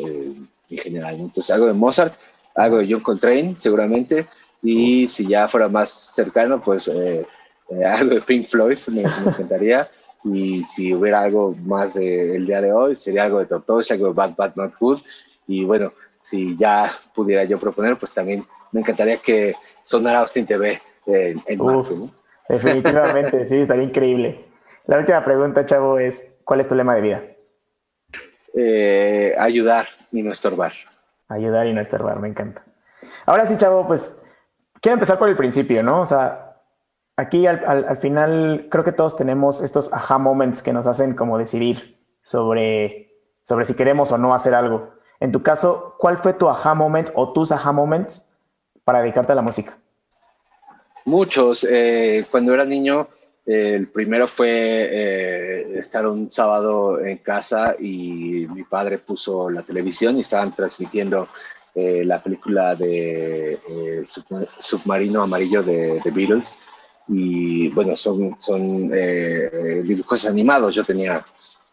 en 0.73 0.79
general. 0.79 1.15
Entonces, 1.15 1.51
algo 1.51 1.67
de 1.67 1.73
Mozart, 1.73 2.15
algo 2.55 2.79
de 2.79 2.89
John 2.91 3.03
Coltrane, 3.03 3.55
seguramente. 3.57 4.27
Y 4.63 5.07
si 5.07 5.27
ya 5.27 5.49
fuera 5.49 5.69
más 5.69 5.91
cercano, 5.91 6.63
pues 6.63 6.89
algo 6.89 8.15
de 8.15 8.21
Pink 8.21 8.47
Floyd 8.47 8.79
me, 8.89 9.03
me 9.03 9.31
encantaría. 9.31 9.91
Y 10.25 10.63
si 10.65 10.95
hubiera 10.95 11.23
algo 11.23 11.55
más 11.65 11.95
del 11.95 12.47
día 12.47 12.61
de 12.61 12.73
hoy, 12.73 12.95
sería 12.95 13.25
algo 13.25 13.41
de 13.41 13.47
Tortoise, 13.47 13.93
algo 13.93 14.09
de 14.09 14.13
Bad 14.13 14.37
Bad 14.37 14.55
Not 14.55 14.75
Good. 14.79 15.01
Y 15.49 15.65
bueno, 15.65 15.93
si 16.21 16.57
ya 16.57 16.91
pudiera 17.15 17.45
yo 17.45 17.59
proponer, 17.59 17.97
pues 17.99 18.13
también 18.13 18.45
me 18.71 18.81
encantaría 18.81 19.17
que 19.17 19.55
sonara 19.83 20.21
Austin 20.21 20.47
TV 20.47 20.81
en, 21.07 21.43
en 21.47 22.11
Definitivamente, 22.49 23.47
sí, 23.47 23.59
estaría 23.59 23.85
increíble. 23.85 24.45
La 24.87 24.99
última 24.99 25.25
pregunta, 25.25 25.65
Chavo, 25.65 25.99
es, 25.99 26.37
¿cuál 26.45 26.61
es 26.61 26.69
tu 26.69 26.75
lema 26.75 26.95
de 26.95 27.01
vida? 27.01 27.23
Eh, 28.55 29.35
ayudar 29.39 29.87
y 30.11 30.23
no 30.23 30.33
estorbar. 30.33 30.73
Ayudar 31.29 31.67
y 31.67 31.73
no 31.73 31.81
estorbar, 31.81 32.21
me 32.21 32.29
encanta. 32.29 32.63
Ahora 33.27 33.47
sí, 33.47 33.57
Chavo, 33.57 33.87
pues 33.87 34.27
quiero 34.81 34.95
empezar 34.95 35.19
por 35.19 35.29
el 35.29 35.37
principio, 35.37 35.83
¿no? 35.83 36.03
O 36.03 36.07
sea, 36.07 36.57
aquí 37.17 37.47
al, 37.47 37.97
final 37.97 38.67
creo 38.71 38.85
que 38.85 38.93
todos 38.93 39.17
tenemos 39.17 39.63
estos 39.63 39.93
aha 39.93 40.19
moments 40.19 40.63
que 40.63 40.73
nos 40.73 40.87
hacen 40.87 41.15
como 41.15 41.39
decidir 41.39 41.99
sobre, 42.23 43.15
sobre 43.43 43.65
si 43.65 43.75
queremos 43.75 44.13
o 44.13 44.19
no 44.19 44.35
hacer 44.35 44.55
algo. 44.55 44.91
En 45.21 45.33
tu 45.33 45.43
caso, 45.43 45.97
¿cuál 45.99 46.19
fue 46.19 46.35
tu 46.35 46.49
aha 46.49 46.75
moment 46.75 47.11
o 47.15 47.33
tus 47.33 47.53
aha 47.53 47.73
moments 47.73 48.25
para 48.85 49.01
dedicarte 49.01 49.33
a 49.33 49.37
la 49.37 49.43
música? 49.43 49.79
Muchos. 51.05 51.67
Eh, 51.69 52.27
cuando 52.31 52.53
era 52.53 52.65
niño, 52.65 53.09
el 53.45 53.89
primero 53.89 54.29
fue 54.29 54.49
eh, 54.49 55.79
estar 55.79 56.07
un 56.07 56.31
sábado 56.31 57.01
en 57.05 57.19
casa 57.19 57.75
y 57.79 58.47
mi 58.49 58.63
padre 58.63 58.99
puso 58.99 59.51
la 59.51 59.63
televisión 59.63 60.17
y 60.17 60.21
estaban 60.21 60.55
transmitiendo 60.55 61.29
eh, 61.75 62.05
la 62.05 62.23
película 62.23 62.75
de 62.77 63.59
Submarino 64.59 65.23
Amarillo 65.23 65.63
de 65.63 66.01
The 66.03 66.11
Beatles 66.11 66.57
y 67.09 67.69
bueno, 67.71 67.97
son, 67.97 68.37
son 68.41 68.91
eh, 68.95 69.83
dibujos 69.85 70.27
animados. 70.27 70.75
Yo 70.75 70.85
tenía 70.85 71.25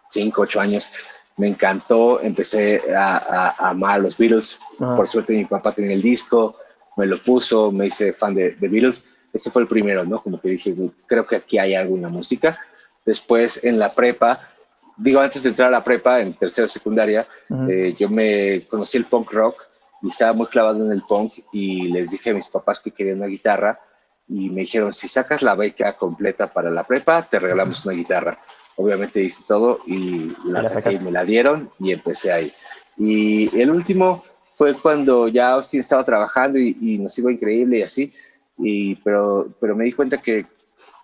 5, 0.09 0.41
8 0.41 0.59
años, 0.59 0.89
me 1.37 1.47
encantó, 1.47 2.21
empecé 2.21 2.81
a, 2.95 3.69
amar 3.69 4.01
los 4.01 4.17
Beatles. 4.17 4.59
Por 4.77 5.07
suerte 5.07 5.33
mi 5.33 5.45
papá 5.45 5.73
tenía 5.73 5.93
el 5.93 6.01
disco, 6.01 6.55
me 6.97 7.05
lo 7.05 7.21
puso, 7.21 7.71
me 7.71 7.87
hice 7.87 8.11
fan 8.11 8.33
de, 8.33 8.51
de, 8.51 8.67
Beatles. 8.67 9.05
Ese 9.33 9.51
fue 9.51 9.61
el 9.61 9.67
primero, 9.67 10.03
¿no? 10.05 10.21
Como 10.21 10.39
que 10.39 10.49
dije, 10.49 10.75
creo 11.07 11.25
que 11.25 11.37
aquí 11.37 11.57
hay 11.57 11.75
alguna 11.75 12.09
música. 12.09 12.59
Después 13.05 13.63
en 13.63 13.79
la 13.79 13.93
prepa, 13.93 14.49
digo, 14.97 15.19
antes 15.19 15.43
de 15.43 15.49
entrar 15.49 15.69
a 15.69 15.71
la 15.71 15.83
prepa, 15.83 16.21
en 16.21 16.33
tercera 16.33 16.67
secundaria, 16.67 17.27
eh, 17.69 17.95
yo 17.97 18.09
me 18.09 18.65
conocí 18.67 18.97
el 18.97 19.05
punk 19.05 19.31
rock 19.31 19.67
y 20.01 20.07
estaba 20.07 20.33
muy 20.33 20.47
clavado 20.47 20.83
en 20.83 20.91
el 20.91 21.01
punk 21.01 21.33
y 21.51 21.91
les 21.91 22.11
dije 22.11 22.31
a 22.31 22.33
mis 22.33 22.47
papás 22.47 22.79
que 22.79 22.91
querían 22.91 23.17
una 23.17 23.27
guitarra 23.27 23.79
y 24.27 24.49
me 24.49 24.61
dijeron, 24.61 24.93
si 24.93 25.07
sacas 25.07 25.41
la 25.41 25.55
beca 25.55 25.97
completa 25.97 26.53
para 26.53 26.69
la 26.69 26.83
prepa, 26.85 27.27
te 27.27 27.39
regalamos 27.39 27.85
una 27.85 27.95
guitarra. 27.95 28.39
Obviamente 28.75 29.21
hice 29.21 29.43
todo 29.47 29.79
y 29.87 30.31
la, 30.45 30.63
saqué 30.63 30.93
y 30.93 30.99
me 30.99 31.11
la 31.11 31.25
dieron 31.25 31.71
y 31.79 31.91
empecé 31.91 32.31
ahí. 32.31 32.53
Y 32.95 33.59
el 33.59 33.71
último 33.71 34.23
fue 34.55 34.75
cuando 34.75 35.27
ya 35.27 35.51
Austin 35.51 35.79
estaba 35.79 36.03
trabajando 36.03 36.59
y, 36.59 36.97
nos 36.99 37.17
iba 37.17 37.31
increíble 37.31 37.79
y 37.79 37.81
así, 37.81 38.13
y, 38.59 38.95
pero, 38.95 39.49
pero 39.59 39.75
me 39.75 39.85
di 39.85 39.93
cuenta 39.93 40.17
que, 40.17 40.45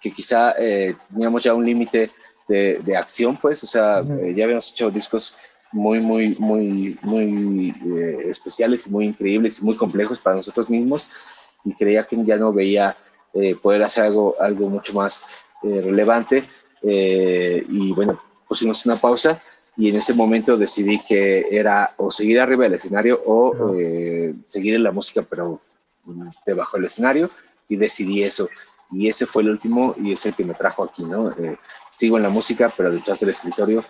que 0.01 0.11
quizá 0.11 0.53
eh, 0.59 0.95
teníamos 1.11 1.43
ya 1.43 1.53
un 1.53 1.65
límite 1.65 2.11
de, 2.47 2.79
de, 2.83 2.95
acción, 2.95 3.37
pues, 3.37 3.63
o 3.63 3.67
sea, 3.67 3.99
eh, 3.99 4.33
ya 4.35 4.43
habíamos 4.43 4.71
hecho 4.71 4.91
discos 4.91 5.35
muy, 5.71 5.99
muy, 5.99 6.35
muy, 6.37 6.97
muy 7.01 7.73
eh, 7.97 8.25
especiales 8.29 8.87
y 8.87 8.91
muy 8.91 9.05
increíbles 9.05 9.59
y 9.59 9.65
muy 9.65 9.75
complejos 9.75 10.19
para 10.19 10.35
nosotros 10.35 10.69
mismos 10.69 11.09
y 11.65 11.73
creía 11.73 12.05
que 12.05 12.23
ya 12.23 12.37
no 12.37 12.53
veía 12.53 12.95
eh, 13.33 13.55
poder 13.55 13.83
hacer 13.83 14.05
algo, 14.05 14.35
algo 14.39 14.69
mucho 14.69 14.93
más 14.93 15.25
eh, 15.63 15.81
relevante. 15.81 16.43
Eh, 16.81 17.65
y 17.67 17.91
bueno, 17.91 18.17
pusimos 18.47 18.85
una 18.85 18.95
pausa 18.95 19.41
y 19.75 19.89
en 19.89 19.97
ese 19.97 20.13
momento 20.13 20.55
decidí 20.55 21.01
que 21.01 21.45
era 21.51 21.93
o 21.97 22.09
seguir 22.09 22.39
arriba 22.39 22.63
del 22.63 22.75
escenario 22.75 23.21
o 23.25 23.75
seguir 24.45 24.75
en 24.75 24.83
la 24.83 24.91
música, 24.91 25.25
pero 25.29 25.59
debajo 26.45 26.77
del 26.77 26.85
escenario 26.85 27.29
y 27.67 27.75
decidí 27.75 28.23
eso. 28.23 28.49
Y 28.91 29.09
ese 29.09 29.25
fue 29.25 29.43
el 29.43 29.49
último 29.49 29.95
y 29.97 30.13
es 30.13 30.25
el 30.25 30.33
que 30.33 30.45
me 30.45 30.53
trajo 30.53 30.83
aquí, 30.83 31.03
¿no? 31.03 31.33
sigo 31.89 32.17
en 32.17 32.23
la 32.23 32.29
música, 32.29 32.71
pero 32.75 32.91
detrás 32.91 33.19
del 33.19 33.29
escritorio 33.29 33.83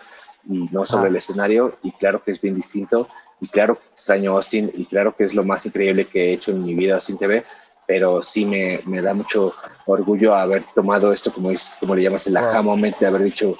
y 0.48 0.68
no 0.70 0.86
sobre 0.86 1.10
el 1.10 1.16
escenario. 1.16 1.76
Y 1.82 1.92
claro 1.92 2.22
que 2.22 2.30
es 2.30 2.40
bien 2.40 2.54
distinto. 2.54 3.08
Y 3.40 3.48
claro 3.48 3.78
que 3.78 3.86
extraño 3.88 4.32
Austin. 4.32 4.72
Y 4.74 4.86
claro 4.86 5.14
que 5.14 5.24
es 5.24 5.34
lo 5.34 5.44
más 5.44 5.66
increíble 5.66 6.08
que 6.08 6.30
he 6.30 6.32
hecho 6.32 6.52
en 6.52 6.62
mi 6.62 6.74
vida 6.74 6.94
Austin 6.94 7.18
TV 7.18 7.44
pero 7.86 8.20
sí 8.20 8.44
me, 8.44 8.80
me, 8.84 9.00
da 9.00 9.14
mucho 9.14 9.54
orgullo 9.86 10.34
haber 10.34 10.64
tomado 10.74 11.12
esto, 11.12 11.32
como, 11.32 11.50
es, 11.50 11.72
como 11.78 11.94
le 11.94 12.02
llamas, 12.02 12.26
el 12.26 12.36
aha 12.36 12.60
moment, 12.60 12.98
de 12.98 13.06
haber 13.06 13.22
dicho, 13.22 13.56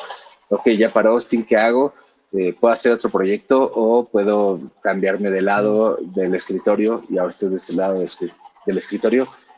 ok, 0.49 0.69
ya 0.71 0.93
para 0.93 1.11
Austin, 1.11 1.45
¿qué 1.45 1.57
hago? 1.57 1.95
Eh, 2.33 2.53
¿Puedo 2.59 2.75
hacer 2.75 2.93
otro 2.93 3.09
proyecto 3.09 3.63
o 3.63 4.05
puedo 4.05 4.61
cambiarme 4.83 5.31
de 5.31 5.43
lado 5.43 5.97
del 6.01 6.35
escritorio? 6.35 7.03
Y 7.09 7.19
ahora 7.19 7.31
estoy 7.31 7.51
de 7.51 7.57
este 7.57 7.73
lado 7.75 7.95
del 7.95 8.05
escritorio 8.05 8.46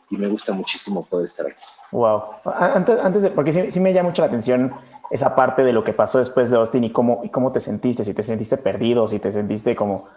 y 0.09 0.17
me 0.17 0.27
gusta 0.27 0.53
muchísimo 0.53 1.05
poder 1.05 1.25
estar 1.25 1.47
aquí. 1.47 1.63
Wow. 1.91 2.23
Antes, 2.45 2.99
antes 2.99 3.23
de, 3.23 3.29
porque 3.29 3.53
sí, 3.53 3.71
sí, 3.71 3.79
me 3.79 3.93
llama 3.93 4.09
mucho 4.09 4.21
la 4.21 4.27
atención 4.27 4.73
esa 5.11 5.35
parte 5.35 5.63
de 5.63 5.73
lo 5.73 5.83
que 5.83 5.93
pasó 5.93 6.19
después 6.19 6.49
de 6.51 6.57
Austin 6.57 6.83
y 6.83 6.91
cómo, 6.91 7.21
y 7.23 7.29
cómo 7.29 7.51
te 7.51 7.59
sentiste, 7.59 8.03
si 8.03 8.13
te 8.13 8.23
sentiste 8.23 8.57
perdido, 8.57 9.07
si 9.07 9.19
te 9.19 9.31
sentiste 9.31 9.75
como, 9.75 10.07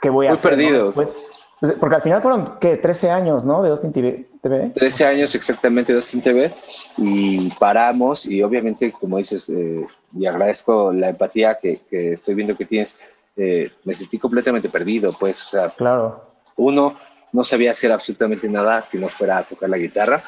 ¿qué 0.00 0.10
voy 0.10 0.26
a 0.26 0.30
Muy 0.30 0.38
hacer? 0.38 0.52
perdido. 0.52 0.92
Pues, 0.92 1.16
porque 1.78 1.96
al 1.96 2.02
final 2.02 2.22
fueron, 2.22 2.58
¿qué? 2.60 2.76
13 2.76 3.10
años, 3.10 3.44
¿no? 3.44 3.62
De 3.62 3.70
Austin 3.70 3.92
TV. 3.92 4.28
13 4.74 5.06
años 5.06 5.34
exactamente 5.36 5.92
de 5.92 5.98
Austin 5.98 6.20
TV 6.20 6.52
y 6.96 7.50
paramos 7.50 8.26
y 8.26 8.42
obviamente, 8.42 8.90
como 8.90 9.18
dices, 9.18 9.48
eh, 9.50 9.86
y 10.16 10.26
agradezco 10.26 10.92
la 10.92 11.10
empatía 11.10 11.58
que, 11.60 11.80
estoy 11.90 12.34
viendo 12.34 12.56
que 12.56 12.66
tienes, 12.66 13.06
eh, 13.36 13.70
me 13.84 13.94
sentí 13.94 14.18
completamente 14.18 14.68
perdido, 14.68 15.12
pues, 15.18 15.44
o 15.44 15.48
sea, 15.48 15.68
claro. 15.70 16.24
uno 16.56 16.94
no 17.32 17.44
sabía 17.44 17.72
hacer 17.72 17.92
absolutamente 17.92 18.48
nada 18.48 18.86
que 18.90 18.98
no 18.98 19.08
fuera 19.08 19.38
a 19.38 19.44
tocar 19.44 19.68
la 19.68 19.78
guitarra. 19.78 20.22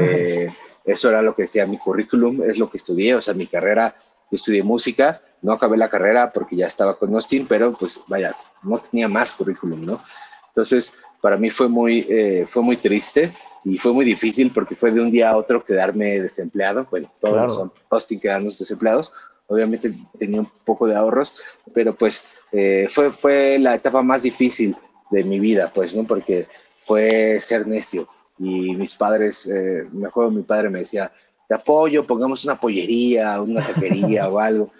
Eh, 0.00 0.48
eso 0.84 1.08
era 1.08 1.22
lo 1.22 1.34
que 1.34 1.42
decía 1.42 1.66
mi 1.66 1.78
currículum, 1.78 2.42
es 2.42 2.58
lo 2.58 2.70
que 2.70 2.76
estudié, 2.76 3.14
o 3.14 3.20
sea, 3.20 3.34
mi 3.34 3.46
carrera, 3.46 3.94
yo 4.30 4.36
estudié 4.36 4.62
música, 4.62 5.20
no 5.42 5.52
acabé 5.52 5.76
la 5.76 5.88
carrera 5.88 6.32
porque 6.32 6.56
ya 6.56 6.66
estaba 6.66 6.98
con 6.98 7.14
Austin, 7.14 7.46
pero 7.46 7.72
pues 7.72 8.02
vaya, 8.08 8.34
no 8.62 8.78
tenía 8.78 9.08
más 9.08 9.32
currículum, 9.32 9.84
¿no? 9.84 10.02
Entonces, 10.48 10.94
para 11.20 11.36
mí 11.36 11.50
fue 11.50 11.68
muy, 11.68 12.06
eh, 12.08 12.46
fue 12.48 12.62
muy 12.62 12.76
triste 12.76 13.32
y 13.64 13.78
fue 13.78 13.92
muy 13.92 14.04
difícil 14.04 14.50
porque 14.52 14.74
fue 14.76 14.92
de 14.92 15.00
un 15.00 15.10
día 15.10 15.30
a 15.30 15.36
otro 15.36 15.64
quedarme 15.64 16.20
desempleado. 16.20 16.86
Bueno, 16.90 17.12
todos 17.20 17.54
son 17.54 17.72
Austin 17.90 18.20
quedarnos 18.20 18.58
desempleados. 18.58 19.12
Obviamente 19.48 19.92
tenía 20.18 20.40
un 20.40 20.50
poco 20.64 20.86
de 20.86 20.96
ahorros, 20.96 21.40
pero 21.74 21.94
pues 21.94 22.26
eh, 22.52 22.86
fue, 22.88 23.10
fue 23.10 23.58
la 23.58 23.74
etapa 23.74 24.02
más 24.02 24.22
difícil 24.22 24.76
de 25.10 25.24
mi 25.24 25.38
vida, 25.38 25.70
pues, 25.74 25.94
¿no? 25.94 26.04
Porque 26.04 26.46
fue 26.84 27.38
ser 27.40 27.66
necio. 27.66 28.08
Y 28.38 28.74
mis 28.74 28.94
padres, 28.94 29.46
eh, 29.46 29.86
me 29.92 30.08
acuerdo, 30.08 30.30
mi 30.30 30.42
padre 30.42 30.70
me 30.70 30.80
decía, 30.80 31.10
te 31.48 31.54
apoyo, 31.54 32.06
pongamos 32.06 32.44
una 32.44 32.58
pollería, 32.58 33.40
una 33.40 33.66
taquería 33.66 34.28
o 34.30 34.38
algo. 34.38 34.70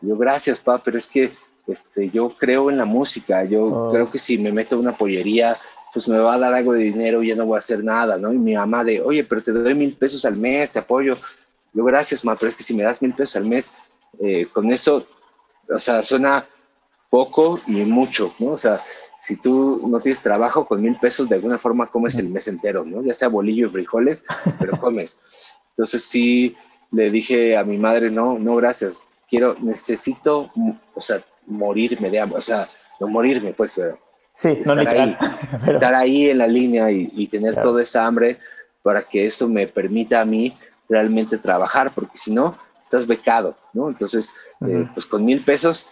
yo, 0.00 0.16
gracias, 0.16 0.60
papá, 0.60 0.82
pero 0.84 0.98
es 0.98 1.08
que 1.08 1.32
este, 1.66 2.10
yo 2.10 2.30
creo 2.30 2.70
en 2.70 2.78
la 2.78 2.84
música, 2.84 3.44
yo 3.44 3.64
oh. 3.64 3.92
creo 3.92 4.10
que 4.10 4.18
si 4.18 4.38
me 4.38 4.52
meto 4.52 4.74
en 4.74 4.82
una 4.82 4.96
pollería, 4.96 5.56
pues 5.92 6.08
me 6.08 6.18
va 6.18 6.34
a 6.34 6.38
dar 6.38 6.54
algo 6.54 6.72
de 6.72 6.84
dinero 6.84 7.22
y 7.22 7.28
ya 7.28 7.36
no 7.36 7.46
voy 7.46 7.56
a 7.56 7.58
hacer 7.58 7.84
nada, 7.84 8.16
¿no? 8.16 8.32
Y 8.32 8.38
mi 8.38 8.54
mamá 8.54 8.82
de, 8.82 9.00
oye, 9.00 9.24
pero 9.24 9.42
te 9.42 9.52
doy 9.52 9.74
mil 9.74 9.94
pesos 9.94 10.24
al 10.24 10.36
mes, 10.36 10.72
te 10.72 10.78
apoyo. 10.78 11.16
Yo, 11.74 11.84
gracias, 11.84 12.24
ma, 12.24 12.34
pero 12.34 12.48
es 12.48 12.56
que 12.56 12.62
si 12.62 12.74
me 12.74 12.82
das 12.82 13.02
mil 13.02 13.14
pesos 13.14 13.36
al 13.36 13.44
mes, 13.44 13.72
eh, 14.20 14.46
con 14.52 14.72
eso, 14.72 15.06
o 15.68 15.78
sea, 15.78 16.02
suena 16.02 16.46
poco 17.10 17.60
y 17.66 17.84
mucho, 17.84 18.32
¿no? 18.38 18.52
O 18.52 18.58
sea, 18.58 18.80
si 19.16 19.36
tú 19.36 19.80
no 19.86 20.00
tienes 20.00 20.22
trabajo 20.22 20.66
con 20.66 20.82
mil 20.82 20.96
pesos, 20.96 21.28
de 21.28 21.36
alguna 21.36 21.58
forma 21.58 21.86
comes 21.86 22.18
el 22.18 22.28
mes 22.28 22.48
entero, 22.48 22.84
¿no? 22.84 23.02
Ya 23.02 23.14
sea 23.14 23.28
bolillo 23.28 23.66
y 23.66 23.70
frijoles, 23.70 24.24
pero 24.58 24.72
comes. 24.80 25.20
Entonces 25.70 26.04
sí 26.04 26.56
le 26.90 27.10
dije 27.10 27.56
a 27.56 27.64
mi 27.64 27.78
madre, 27.78 28.10
no, 28.10 28.38
no, 28.38 28.56
gracias, 28.56 29.06
quiero, 29.28 29.56
necesito, 29.60 30.50
o 30.94 31.00
sea, 31.00 31.22
morirme 31.46 32.10
de 32.10 32.20
hambre, 32.20 32.38
o 32.38 32.42
sea, 32.42 32.68
no 33.00 33.08
morirme, 33.08 33.52
pues, 33.54 33.74
pero 33.74 33.98
sí, 34.36 34.50
estar, 34.50 34.76
no 34.76 34.90
ahí, 34.90 35.16
estar 35.68 35.94
ahí 35.94 36.28
en 36.28 36.38
la 36.38 36.46
línea 36.46 36.90
y, 36.90 37.26
tener 37.28 37.60
toda 37.62 37.82
esa 37.82 38.06
hambre 38.06 38.38
para 38.82 39.02
que 39.02 39.26
eso 39.26 39.48
me 39.48 39.66
permita 39.66 40.20
a 40.20 40.24
mí 40.24 40.56
realmente 40.88 41.38
trabajar, 41.38 41.92
porque 41.94 42.18
si 42.18 42.32
no, 42.32 42.58
estás 42.82 43.06
becado, 43.06 43.56
¿no? 43.72 43.88
Entonces, 43.88 44.34
eh, 44.66 44.86
pues 44.92 45.06
con 45.06 45.24
mil 45.24 45.42
pesos, 45.42 45.88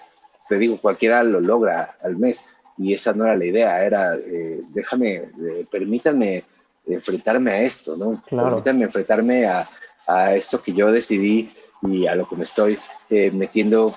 te 0.49 0.59
digo, 0.59 0.79
cualquiera 0.79 1.23
lo 1.23 1.41
logra 1.41 1.97
al 2.03 2.17
mes 2.17 2.45
y 2.79 2.95
esa 2.95 3.13
no 3.13 3.25
era 3.25 3.37
la 3.37 3.45
idea, 3.45 3.85
era, 3.85 4.15
eh, 4.15 4.63
déjame, 4.69 5.15
eh, 5.15 5.67
permítanme 5.71 6.45
enfrentarme 6.87 7.51
a 7.51 7.63
esto, 7.63 7.97
¿no? 7.97 8.23
Permítanme 8.29 8.85
enfrentarme 8.85 9.47
a, 9.47 9.69
a, 10.07 10.35
esto 10.35 10.63
que 10.63 10.73
yo 10.73 10.91
decidí 10.91 11.51
y 11.83 12.07
a 12.07 12.15
lo 12.15 12.29
que 12.29 12.37
me 12.37 12.43
estoy 12.43 12.79
eh, 13.11 13.31
metiendo, 13.31 13.95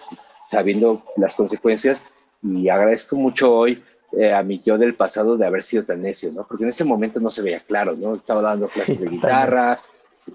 sabiendo 0.47 1.03
las 1.15 1.35
consecuencias 1.35 2.05
y 2.41 2.69
agradezco 2.69 3.15
mucho 3.15 3.53
hoy 3.53 3.83
a 4.31 4.43
mi 4.43 4.61
yo 4.63 4.77
del 4.77 4.93
pasado 4.93 5.37
de 5.37 5.45
haber 5.47 5.63
sido 5.63 5.85
tan 5.85 6.03
necio, 6.03 6.31
¿no? 6.31 6.45
Porque 6.45 6.65
en 6.65 6.69
ese 6.69 6.83
momento 6.83 7.19
no 7.19 7.31
se 7.31 7.41
veía 7.41 7.61
claro, 7.61 7.95
¿no? 7.95 8.13
Estaba 8.13 8.43
dando 8.43 8.67
clases 8.67 8.99
de 8.99 9.09
guitarra, 9.09 9.79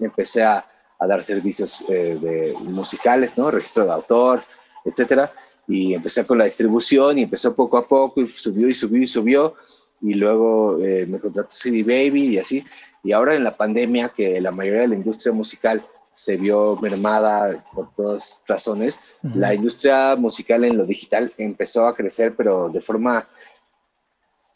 empecé 0.00 0.42
a, 0.42 0.64
a 0.98 1.06
dar 1.06 1.22
servicios 1.22 1.84
de 1.86 2.56
musicales, 2.62 3.38
¿no? 3.38 3.52
Registro 3.52 3.84
de 3.84 3.92
autor, 3.92 4.42
etcétera 4.84 5.30
y 5.68 5.94
empecé 5.94 6.26
con 6.26 6.38
la 6.38 6.44
distribución 6.44 7.18
y 7.18 7.22
empezó 7.22 7.54
poco 7.54 7.76
a 7.76 7.86
poco 7.86 8.22
y 8.22 8.28
subió 8.28 8.68
y 8.68 8.74
subió 8.74 9.02
y 9.02 9.06
subió 9.06 9.54
y 10.00 10.14
luego 10.14 10.82
eh, 10.82 11.06
me 11.06 11.18
contrató 11.18 11.50
CD 11.50 11.82
Baby 11.82 12.28
y 12.28 12.38
así. 12.38 12.64
Y 13.04 13.12
ahora 13.12 13.34
en 13.34 13.44
la 13.44 13.56
pandemia, 13.56 14.08
que 14.08 14.40
la 14.40 14.50
mayoría 14.50 14.82
de 14.82 14.88
la 14.88 14.94
industria 14.94 15.32
musical 15.32 15.86
se 16.12 16.36
vio 16.36 16.76
mermada 16.76 17.64
por 17.72 17.94
todas 17.94 18.40
razones, 18.46 19.18
la 19.22 19.54
industria 19.54 20.16
musical 20.16 20.64
en 20.64 20.76
lo 20.76 20.84
digital 20.84 21.32
empezó 21.38 21.86
a 21.86 21.94
crecer, 21.94 22.34
pero 22.34 22.68
de 22.68 22.80
forma 22.80 23.28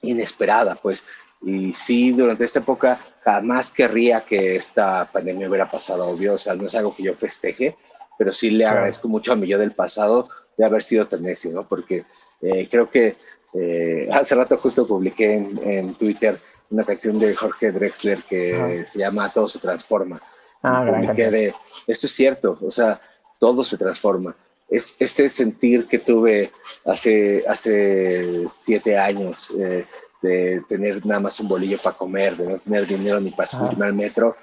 inesperada, 0.01 0.75
pues. 0.75 1.05
Y 1.41 1.73
sí, 1.73 2.13
durante 2.13 2.45
esta 2.45 2.61
época 2.61 2.99
jamás 3.23 3.71
querría 3.71 4.23
que 4.23 4.57
esta 4.57 5.09
pandemia 5.13 5.49
hubiera 5.49 5.71
pasado, 5.71 6.09
obvio, 6.09 6.35
o 6.35 6.39
sea, 6.39 6.55
no 6.55 6.67
es 6.67 6.75
algo 6.75 6.95
que 6.97 7.05
yo 7.05 7.15
festeje, 7.15 7.77
pero 8.19 8.33
sí 8.33 8.51
le 8.51 8.67
agradezco 8.67 9.09
mucho 9.09 9.33
a 9.33 9.37
mi 9.37 9.47
yo 9.47 9.59
del 9.59 9.73
pasado 9.73 10.29
de 10.63 10.67
haber 10.67 10.83
sido 10.85 11.07
tan 11.09 11.23
necio, 11.23 11.51
¿no? 11.51 11.67
Porque 11.67 12.05
eh, 12.41 12.69
creo 12.71 12.89
que 12.89 13.17
eh, 13.53 14.09
hace 14.13 14.35
rato 14.37 14.57
justo 14.57 14.87
publiqué 14.87 15.35
en, 15.35 15.95
Twitter 15.95 16.39
una 16.71 16.85
canción 16.85 17.19
de 17.19 17.35
Jorge 17.35 17.73
Drexler 17.73 18.23
que 18.23 18.85
se 18.87 19.01
llama 19.01 19.33
Todo 19.33 19.49
se 19.49 19.59
transforma. 19.59 20.23
Ah, 20.63 20.85
de, 20.85 21.53
esto 21.89 22.07
es 22.07 22.13
cierto, 22.13 22.57
o 22.63 22.71
sea, 22.71 23.01
todo 23.41 23.65
se 23.65 23.77
transforma. 23.77 24.37
Es 24.69 24.95
ese 25.01 25.29
sentir 25.29 25.87
que 25.87 25.99
tuve 25.99 26.53
hace, 26.87 27.45
hace 27.47 28.47
siete 28.49 28.97
años 28.97 29.51
eh, 29.59 29.85
de 30.23 30.63
tener 30.69 31.05
nada 31.05 31.21
más 31.21 31.41
un 31.41 31.49
bolillo 31.49 31.77
para 31.83 31.97
comer, 31.97 32.37
de 32.37 32.47
no 32.47 32.59
tener 32.61 32.87
dinero 32.87 33.21
ni 33.21 33.33
para 33.33 33.49
subirme 33.49 33.87
al 33.87 33.95
metro, 33.95 34.37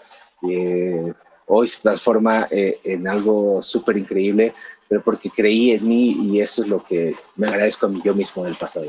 hoy 1.47 1.67
se 1.67 1.81
transforma 1.81 2.47
en 2.51 3.07
algo 3.07 3.61
súper 3.61 3.97
increíble 3.97 4.53
pero 4.89 5.01
porque 5.03 5.29
creí 5.29 5.71
en 5.71 5.87
mí 5.87 6.17
y 6.19 6.41
eso 6.41 6.63
es 6.63 6.67
lo 6.67 6.83
que 6.83 7.15
me 7.37 7.47
agradezco 7.47 7.85
a 7.85 7.89
mí 7.89 8.01
yo 8.03 8.13
mismo 8.13 8.43
en 8.43 8.49
el 8.49 8.57
pasado. 8.57 8.87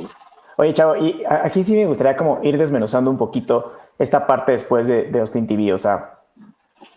Oye, 0.56 0.74
Chavo, 0.74 0.96
y 0.96 1.22
aquí 1.28 1.62
sí 1.62 1.74
me 1.76 1.86
gustaría 1.86 2.16
como 2.16 2.40
ir 2.42 2.58
desmenuzando 2.58 3.10
un 3.10 3.18
poquito 3.18 3.74
esta 3.98 4.26
parte 4.26 4.52
después 4.52 4.86
de, 4.86 5.04
de 5.04 5.20
Austin 5.20 5.46
TV, 5.46 5.72
o 5.72 5.78
sea, 5.78 6.20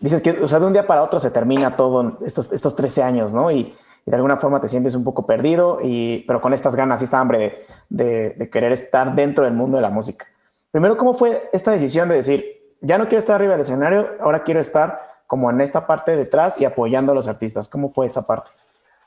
dices 0.00 0.22
que, 0.22 0.30
o 0.30 0.48
sea, 0.48 0.58
de 0.58 0.66
un 0.66 0.72
día 0.72 0.86
para 0.86 1.02
otro 1.02 1.20
se 1.20 1.30
termina 1.30 1.76
todo 1.76 2.18
estos, 2.24 2.52
estos 2.52 2.74
13 2.74 3.02
años, 3.02 3.32
¿no? 3.32 3.50
Y, 3.50 3.74
de 4.06 4.16
alguna 4.16 4.36
forma 4.36 4.60
te 4.60 4.68
sientes 4.68 4.94
un 4.94 5.02
poco 5.02 5.24
perdido, 5.24 5.78
y, 5.82 6.24
pero 6.26 6.38
con 6.38 6.52
estas 6.52 6.76
ganas 6.76 7.00
y 7.00 7.04
esta 7.04 7.18
hambre 7.20 7.64
de, 7.88 8.34
de, 8.36 8.50
querer 8.50 8.70
estar 8.70 9.14
dentro 9.14 9.44
del 9.44 9.54
mundo 9.54 9.78
de 9.78 9.82
la 9.82 9.88
música. 9.88 10.26
Primero, 10.70 10.98
¿cómo 10.98 11.14
fue 11.14 11.48
esta 11.54 11.70
decisión 11.70 12.10
de 12.10 12.16
decir, 12.16 12.44
ya 12.82 12.98
no 12.98 13.04
quiero 13.04 13.20
estar 13.20 13.36
arriba 13.36 13.52
del 13.52 13.62
escenario, 13.62 14.10
ahora 14.20 14.42
quiero 14.42 14.60
estar 14.60 15.00
como 15.26 15.48
en 15.50 15.62
esta 15.62 15.86
parte 15.86 16.16
detrás 16.16 16.60
y 16.60 16.66
apoyando 16.66 17.12
a 17.12 17.14
los 17.14 17.28
artistas? 17.28 17.66
¿Cómo 17.66 17.88
fue 17.88 18.04
esa 18.04 18.26
parte? 18.26 18.50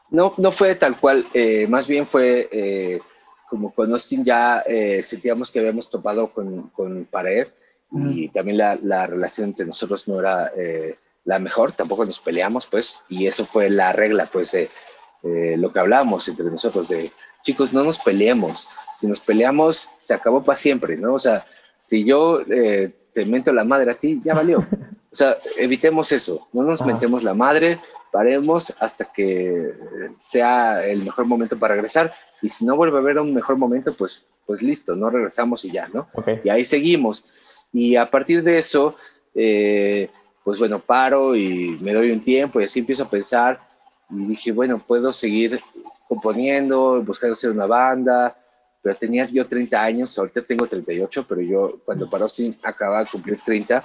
No, 0.10 0.34
no 0.38 0.52
fue 0.52 0.76
tal 0.76 1.00
cual, 1.00 1.26
eh, 1.34 1.68
más 1.68 1.88
bien 1.88 2.06
fue 2.06 2.48
eh, 2.52 3.02
como 3.50 3.74
con 3.74 3.92
Austin 3.92 4.24
ya 4.24 4.60
eh, 4.60 5.04
sentíamos 5.04 5.52
que 5.52 5.60
habíamos 5.60 5.90
topado 5.90 6.32
con, 6.32 6.70
con 6.70 7.06
pared 7.06 7.48
y 7.94 8.28
también 8.30 8.58
la, 8.58 8.78
la, 8.82 9.08
relación 9.08 9.50
entre 9.50 9.66
nosotros 9.66 10.10
no 10.10 10.20
era 10.20 10.52
la 11.24 11.40
mejor, 11.40 11.72
tampoco 11.72 12.06
nos 12.06 12.20
peleamos, 12.20 12.68
pues, 12.68 13.02
y 13.08 13.28
eso 13.28 13.46
fue 13.46 13.70
la 13.70 13.94
regla, 13.94 14.30
pues, 14.30 14.58
lo 15.24 15.72
que 15.72 15.80
hablábamos 15.80 16.28
entre 16.28 16.48
nosotros 16.48 16.90
de, 16.90 17.14
chicos, 17.44 17.72
no 17.72 17.86
nos 17.86 18.00
peleemos, 18.00 18.68
si 18.94 19.08
nos 19.08 19.22
peleamos 19.22 19.90
se 20.00 20.14
acabó 20.14 20.44
para 20.44 20.58
siempre, 20.58 20.98
¿no? 20.98 21.14
O 21.14 21.20
sea, 21.20 21.46
si 21.80 22.04
yo 22.04 22.42
te 22.46 23.26
mento 23.26 23.54
la 23.54 23.64
madre 23.64 23.92
a 23.92 23.96
ti, 23.96 24.22
ya 24.24 24.34
valió. 24.34 24.66
O 25.10 25.16
sea, 25.18 25.36
evitemos 25.58 26.12
eso, 26.12 26.48
no 26.54 26.62
nos 26.62 26.86
mentemos 26.86 27.24
la 27.24 27.34
madre, 27.34 27.80
paremos 28.12 28.74
hasta 28.80 29.06
que 29.06 29.74
sea 30.18 30.86
el 30.86 31.04
mejor 31.04 31.26
momento 31.26 31.58
para 31.58 31.76
regresar 31.76 32.12
y 32.42 32.50
si 32.50 32.66
no 32.66 32.76
vuelve 32.76 32.98
a 32.98 33.02
haber 33.02 33.20
un 33.20 33.34
mejor 33.34 33.58
momento, 33.58 33.94
pues, 33.96 34.28
pues 34.46 34.62
listo, 34.62 34.96
no 34.96 35.10
regresamos 35.10 35.66
y 35.66 35.72
ya, 35.72 35.88
¿no? 35.88 36.08
Y 36.44 36.50
ahí 36.50 36.64
seguimos. 36.66 37.26
Y 37.72 37.96
a 37.96 38.10
partir 38.10 38.44
de 38.44 38.58
eso, 38.58 38.96
eh, 39.36 40.10
pues 40.44 40.60
bueno, 40.60 40.80
paro 40.80 41.36
y 41.36 41.78
me 41.82 41.94
doy 41.94 42.12
un 42.12 42.24
tiempo 42.24 42.60
y 42.60 42.64
así 42.64 42.80
empiezo 42.80 43.04
a 43.04 43.10
pensar 43.10 43.60
y 44.10 44.26
dije, 44.28 44.52
bueno, 44.52 44.82
puedo 44.86 45.12
seguir 45.12 45.60
componiendo, 46.08 47.02
buscando 47.04 47.34
hacer 47.34 47.52
una 47.52 47.66
banda, 47.66 48.38
pero 48.82 48.96
tenía 48.96 49.28
yo 49.28 49.46
30 49.48 49.84
años, 49.84 50.18
ahorita 50.18 50.42
tengo 50.44 50.66
38, 50.66 51.26
pero 51.28 51.42
yo 51.42 51.82
cuando 51.84 52.10
paró 52.10 52.28
acababa 52.64 53.04
de 53.04 53.10
cumplir 53.12 53.40
30 53.44 53.84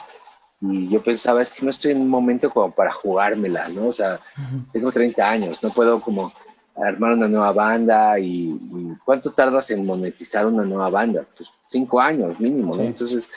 y 0.64 0.88
yo 0.88 1.02
pensaba, 1.02 1.42
es 1.42 1.52
que 1.52 1.64
no 1.64 1.70
estoy 1.70 1.92
en 1.92 2.00
un 2.00 2.08
momento 2.08 2.48
como 2.48 2.70
para 2.70 2.92
jugármela, 2.92 3.68
¿no? 3.68 3.88
O 3.88 3.92
sea, 3.92 4.20
tengo 4.72 4.92
30 4.92 5.28
años, 5.28 5.62
no 5.62 5.70
puedo 5.70 6.00
como 6.00 6.32
armar 6.76 7.12
una 7.12 7.28
nueva 7.28 7.52
banda 7.52 8.18
y, 8.18 8.58
¿cuánto 9.04 9.32
tardas 9.32 9.70
en 9.70 9.84
monetizar 9.84 10.46
una 10.46 10.64
nueva 10.64 10.88
banda? 10.88 11.26
Pues 11.36 11.48
cinco 11.68 12.00
años 12.00 12.38
mínimo, 12.38 12.76
¿no? 12.76 12.82
Entonces 12.82 13.28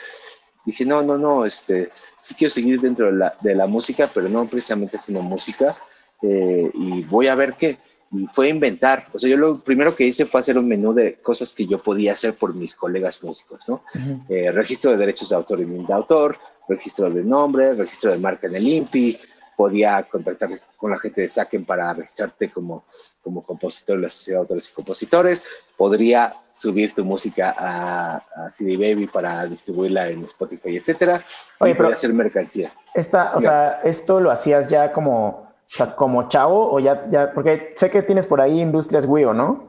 dije, 0.64 0.84
no, 0.84 1.02
no, 1.02 1.18
no, 1.18 1.44
este, 1.44 1.90
sí 2.16 2.34
quiero 2.34 2.54
seguir 2.54 2.80
dentro 2.80 3.06
de 3.06 3.12
la, 3.12 3.34
de 3.40 3.54
la 3.56 3.66
música, 3.66 4.08
pero 4.12 4.28
no 4.28 4.46
precisamente 4.46 4.96
haciendo 4.96 5.22
música 5.22 5.76
eh, 6.22 6.70
y 6.74 7.02
voy 7.02 7.26
a 7.26 7.34
ver 7.34 7.54
qué. 7.54 7.78
y 8.12 8.26
fue 8.28 8.48
inventar. 8.48 9.02
O 9.12 9.18
sea, 9.18 9.28
yo 9.28 9.36
lo 9.36 9.58
primero 9.58 9.94
que 9.94 10.04
hice 10.04 10.26
fue 10.26 10.40
hacer 10.40 10.58
un 10.58 10.68
menú 10.68 10.92
de 10.92 11.14
cosas 11.16 11.52
que 11.52 11.66
yo 11.66 11.82
podía 11.82 12.12
hacer 12.12 12.34
por 12.34 12.54
mis 12.54 12.76
colegas 12.76 13.22
músicos, 13.22 13.68
¿no? 13.68 13.82
Eh, 14.28 14.52
registro 14.52 14.92
de 14.92 14.96
derechos 14.96 15.30
de 15.30 15.36
autor 15.36 15.60
y 15.60 15.64
de 15.64 15.92
autor, 15.92 16.38
registro 16.68 17.10
de 17.10 17.22
nombre, 17.22 17.74
registro 17.74 18.12
de 18.12 18.18
marca 18.18 18.46
en 18.46 18.56
el 18.56 18.66
INPI, 18.66 19.18
podía 19.56 20.02
contactar 20.02 20.50
con 20.76 20.90
la 20.90 20.98
gente 20.98 21.22
de 21.22 21.28
Saken 21.28 21.64
para 21.64 21.94
registrarte 21.94 22.50
como, 22.50 22.84
como 23.22 23.42
compositor 23.42 23.96
de 23.96 24.02
la 24.02 24.08
Sociedad 24.08 24.40
de 24.40 24.42
Autores 24.42 24.68
y 24.68 24.72
Compositores, 24.74 25.42
podría 25.76 26.34
subir 26.52 26.94
tu 26.94 27.04
música 27.04 27.54
a, 27.58 28.50
CD 28.50 28.76
Baby 28.76 29.06
para 29.06 29.46
distribuirla 29.46 30.10
en 30.10 30.24
Spotify, 30.24 30.76
etcétera, 30.76 31.22
Oye, 31.58 31.74
pero 31.74 31.88
hacer 31.88 32.12
mercancía. 32.12 32.72
Esta, 32.94 33.34
o 33.34 33.40
sea, 33.40 33.80
esto 33.84 34.20
lo 34.20 34.30
hacías 34.30 34.68
ya 34.68 34.92
como 34.92 35.46
o 35.66 35.76
sea, 35.76 35.96
como 35.96 36.28
chavo 36.28 36.72
o 36.72 36.78
ya, 36.78 37.08
ya, 37.10 37.32
porque 37.32 37.72
sé 37.74 37.90
que 37.90 38.02
tienes 38.02 38.26
por 38.26 38.40
ahí 38.40 38.60
Industrias 38.60 39.04
Wio, 39.06 39.32
¿no? 39.32 39.64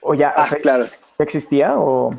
O 0.00 0.14
ya, 0.14 0.32
ah, 0.34 0.48
claro. 0.62 0.86
¿existía 1.18 1.78
o, 1.78 2.14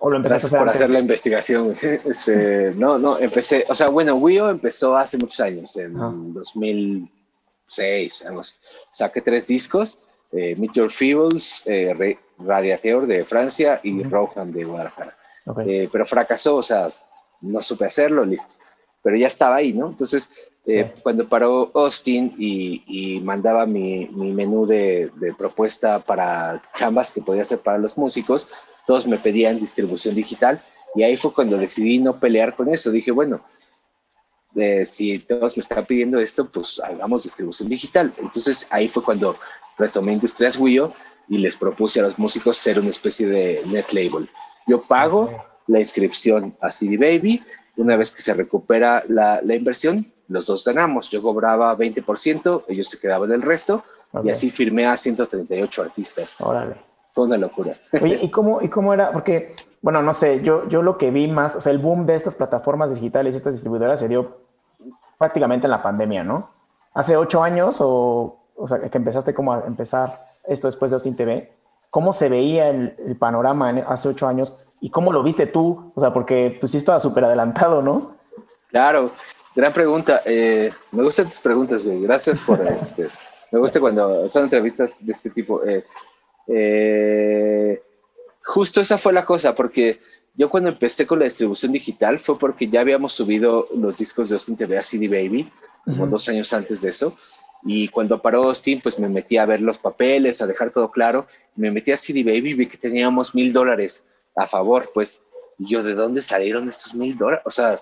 o 0.00 0.10
lo 0.10 0.16
empezaste 0.16 0.46
a 0.46 0.48
hacer 0.48 0.58
por 0.58 0.68
hacer 0.68 0.90
la 0.90 0.98
investigación. 1.00 1.74
Este, 1.82 2.72
no, 2.74 2.98
no, 2.98 3.18
empecé, 3.18 3.64
o 3.68 3.74
sea, 3.74 3.88
bueno, 3.88 4.16
Wio 4.16 4.50
empezó 4.50 4.96
hace 4.96 5.18
muchos 5.18 5.40
años, 5.40 5.76
en 5.76 5.94
2006, 6.32 8.26
algo 8.26 8.42
Saqué 8.90 9.20
tres 9.20 9.46
discos, 9.46 9.98
eh, 10.32 10.54
Meet 10.56 10.72
Your 10.72 10.90
Feebles, 10.90 11.62
eh, 11.66 12.18
Radiateur 12.38 13.06
de 13.06 13.24
Francia 13.24 13.80
y 13.82 14.02
Rohan 14.02 14.52
de 14.52 14.64
Guadalajara. 14.64 15.16
Eh, 15.66 15.88
pero 15.90 16.04
fracasó, 16.04 16.56
o 16.56 16.62
sea, 16.62 16.90
no 17.40 17.62
supe 17.62 17.86
hacerlo, 17.86 18.24
listo. 18.24 18.54
Pero 19.02 19.16
ya 19.16 19.26
estaba 19.26 19.56
ahí, 19.56 19.72
¿no? 19.72 19.88
Entonces, 19.88 20.30
eh, 20.66 20.94
cuando 21.02 21.26
paró 21.26 21.70
Austin 21.74 22.34
y, 22.38 23.20
mandaba 23.24 23.64
mi, 23.64 24.06
menú 24.12 24.66
de, 24.66 25.10
propuesta 25.38 26.00
para 26.00 26.62
chambas 26.76 27.12
que 27.12 27.22
podía 27.22 27.42
hacer 27.42 27.60
para 27.60 27.78
los 27.78 27.96
músicos, 27.96 28.48
todos 28.88 29.06
me 29.06 29.18
pedían 29.18 29.60
distribución 29.60 30.14
digital 30.14 30.62
y 30.94 31.02
ahí 31.02 31.18
fue 31.18 31.34
cuando 31.34 31.58
decidí 31.58 31.98
no 31.98 32.18
pelear 32.18 32.56
con 32.56 32.70
eso. 32.70 32.90
Dije, 32.90 33.10
bueno, 33.10 33.44
eh, 34.56 34.86
si 34.86 35.18
todos 35.18 35.58
me 35.58 35.60
están 35.60 35.84
pidiendo 35.84 36.18
esto, 36.18 36.48
pues 36.50 36.80
hagamos 36.82 37.24
distribución 37.24 37.68
digital. 37.68 38.14
Entonces 38.16 38.66
ahí 38.70 38.88
fue 38.88 39.04
cuando 39.04 39.36
retomé 39.76 40.14
Industrias 40.14 40.56
Wio 40.56 40.94
y 41.28 41.36
les 41.36 41.54
propuse 41.54 42.00
a 42.00 42.04
los 42.04 42.18
músicos 42.18 42.56
ser 42.56 42.80
una 42.80 42.88
especie 42.88 43.26
de 43.26 43.62
net 43.66 43.92
label. 43.92 44.26
Yo 44.66 44.80
pago 44.80 45.36
la 45.66 45.80
inscripción 45.80 46.56
a 46.62 46.70
CD 46.70 46.96
Baby, 46.96 47.44
una 47.76 47.94
vez 47.94 48.10
que 48.10 48.22
se 48.22 48.32
recupera 48.32 49.04
la, 49.06 49.42
la 49.44 49.54
inversión, 49.54 50.10
los 50.28 50.46
dos 50.46 50.64
ganamos. 50.64 51.10
Yo 51.10 51.20
cobraba 51.20 51.76
20%, 51.76 52.64
ellos 52.68 52.88
se 52.88 52.98
quedaban 52.98 53.32
el 53.32 53.42
resto, 53.42 53.84
y 54.24 54.30
así 54.30 54.48
firmé 54.48 54.86
a 54.86 54.96
138 54.96 55.82
artistas. 55.82 56.36
Órale. 56.40 56.76
Fue 57.18 57.24
una 57.24 57.36
locura. 57.36 57.76
Oye, 58.00 58.18
¿y 58.22 58.30
cómo, 58.30 58.62
¿y 58.62 58.68
cómo 58.68 58.94
era? 58.94 59.10
Porque, 59.10 59.56
bueno, 59.82 60.02
no 60.02 60.12
sé, 60.12 60.40
yo, 60.42 60.68
yo 60.68 60.82
lo 60.82 60.96
que 60.98 61.10
vi 61.10 61.26
más, 61.26 61.56
o 61.56 61.60
sea, 61.60 61.72
el 61.72 61.78
boom 61.78 62.06
de 62.06 62.14
estas 62.14 62.36
plataformas 62.36 62.94
digitales 62.94 63.34
y 63.34 63.38
estas 63.38 63.54
distribuidoras 63.54 63.98
se 63.98 64.06
dio 64.06 64.36
prácticamente 65.18 65.66
en 65.66 65.72
la 65.72 65.82
pandemia, 65.82 66.22
¿no? 66.22 66.50
Hace 66.94 67.16
ocho 67.16 67.42
años, 67.42 67.78
o, 67.80 68.38
o 68.54 68.68
sea, 68.68 68.78
que 68.80 68.98
empezaste 68.98 69.34
como 69.34 69.52
a 69.52 69.64
empezar 69.66 70.28
esto 70.44 70.68
después 70.68 70.92
de 70.92 70.94
Austin 70.94 71.16
TV, 71.16 71.52
¿cómo 71.90 72.12
se 72.12 72.28
veía 72.28 72.68
el, 72.68 72.94
el 73.04 73.16
panorama 73.16 73.70
hace 73.88 74.08
ocho 74.08 74.28
años 74.28 74.74
y 74.80 74.90
cómo 74.90 75.12
lo 75.12 75.24
viste 75.24 75.46
tú? 75.46 75.90
O 75.96 76.00
sea, 76.00 76.12
porque 76.12 76.56
pues 76.60 76.70
sí 76.70 76.78
estaba 76.78 77.00
súper 77.00 77.24
adelantado, 77.24 77.82
¿no? 77.82 78.14
Claro, 78.70 79.10
Gran 79.58 79.72
pregunta. 79.72 80.22
Eh, 80.24 80.70
me 80.92 81.02
gustan 81.02 81.26
tus 81.26 81.40
preguntas, 81.40 81.84
güey. 81.84 82.02
Gracias 82.02 82.38
por 82.38 82.64
este. 82.68 83.08
Me 83.50 83.58
gusta 83.58 83.80
cuando 83.80 84.30
son 84.30 84.44
entrevistas 84.44 85.04
de 85.04 85.10
este 85.10 85.30
tipo. 85.30 85.64
Eh, 85.66 85.84
eh, 86.48 87.82
justo 88.44 88.80
esa 88.80 88.98
fue 88.98 89.12
la 89.12 89.24
cosa, 89.24 89.54
porque 89.54 90.00
yo 90.34 90.48
cuando 90.48 90.70
empecé 90.70 91.06
con 91.06 91.18
la 91.18 91.26
distribución 91.26 91.72
digital 91.72 92.18
fue 92.18 92.38
porque 92.38 92.68
ya 92.68 92.80
habíamos 92.80 93.12
subido 93.12 93.68
los 93.76 93.98
discos 93.98 94.28
de 94.28 94.36
Austin 94.36 94.56
TV 94.56 94.78
a 94.78 94.82
CD 94.82 95.08
Baby, 95.08 95.50
como 95.84 96.06
dos 96.06 96.28
años 96.28 96.52
antes 96.52 96.80
de 96.80 96.90
eso. 96.90 97.16
Y 97.64 97.88
cuando 97.88 98.22
paró 98.22 98.44
Austin, 98.44 98.80
pues 98.80 98.98
me 98.98 99.08
metí 99.08 99.36
a 99.36 99.46
ver 99.46 99.60
los 99.60 99.78
papeles, 99.78 100.40
a 100.40 100.46
dejar 100.46 100.70
todo 100.70 100.90
claro. 100.90 101.26
Me 101.56 101.70
metí 101.70 101.90
a 101.90 101.96
CD 101.96 102.22
Baby 102.22 102.50
y 102.50 102.54
vi 102.54 102.66
que 102.68 102.76
teníamos 102.76 103.34
mil 103.34 103.52
dólares 103.52 104.06
a 104.36 104.46
favor. 104.46 104.90
Pues 104.94 105.22
yo, 105.58 105.82
¿de 105.82 105.94
dónde 105.94 106.22
salieron 106.22 106.68
estos 106.68 106.94
mil 106.94 107.16
dólares? 107.18 107.42
O 107.44 107.50
sea, 107.50 107.80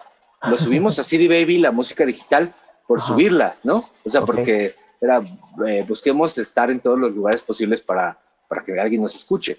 lo 0.48 0.56
subimos 0.58 0.98
a 0.98 1.02
CD 1.02 1.28
Baby, 1.28 1.58
la 1.58 1.72
música 1.72 2.06
digital, 2.06 2.54
por 2.86 3.02
subirla, 3.02 3.56
¿no? 3.64 3.90
O 4.04 4.08
sea, 4.08 4.22
porque 4.22 4.74
era, 5.00 5.20
eh, 5.66 5.84
busquemos 5.86 6.38
estar 6.38 6.70
en 6.70 6.80
todos 6.80 6.98
los 6.98 7.12
lugares 7.12 7.42
posibles 7.42 7.80
para, 7.82 8.18
para 8.48 8.62
que 8.62 8.78
alguien 8.78 9.02
nos 9.02 9.14
escuche. 9.14 9.58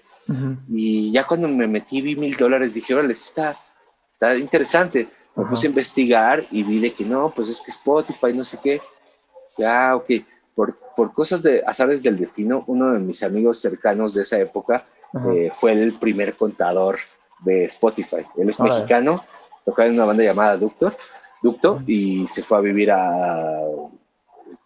Y 0.68 1.12
ya 1.12 1.26
cuando 1.26 1.48
me 1.48 1.66
metí, 1.66 2.00
vi 2.00 2.16
mil 2.16 2.36
dólares, 2.36 2.74
dije, 2.74 2.94
órale, 2.94 3.12
está, 3.12 3.58
está 4.10 4.36
interesante. 4.36 5.08
Me 5.36 5.44
puse 5.44 5.66
a 5.66 5.70
investigar 5.70 6.44
y 6.50 6.62
vi 6.62 6.80
de 6.80 6.92
que 6.92 7.04
no, 7.04 7.32
pues 7.34 7.48
es 7.48 7.60
que 7.60 7.70
Spotify, 7.70 8.32
no 8.34 8.44
sé 8.44 8.58
qué. 8.62 8.80
Ya, 9.56 9.94
ok. 9.94 10.10
Por, 10.54 10.76
por 10.96 11.12
cosas 11.12 11.42
de 11.44 11.62
azares 11.64 12.02
del 12.02 12.18
destino, 12.18 12.64
uno 12.66 12.92
de 12.92 12.98
mis 12.98 13.22
amigos 13.22 13.60
cercanos 13.60 14.14
de 14.14 14.22
esa 14.22 14.38
época 14.38 14.86
eh, 15.32 15.50
fue 15.54 15.72
el 15.72 15.94
primer 15.94 16.36
contador 16.36 16.98
de 17.40 17.64
Spotify. 17.64 18.26
Él 18.36 18.48
es 18.48 18.58
mexicano 18.58 19.22
tocaba 19.68 19.88
en 19.88 19.94
una 19.94 20.06
banda 20.06 20.24
llamada 20.24 20.56
Ductor, 20.56 20.96
Ducto 21.42 21.82
y 21.86 22.26
se 22.26 22.42
fue 22.42 22.56
a 22.56 22.60
vivir 22.62 22.90
a, 22.90 23.60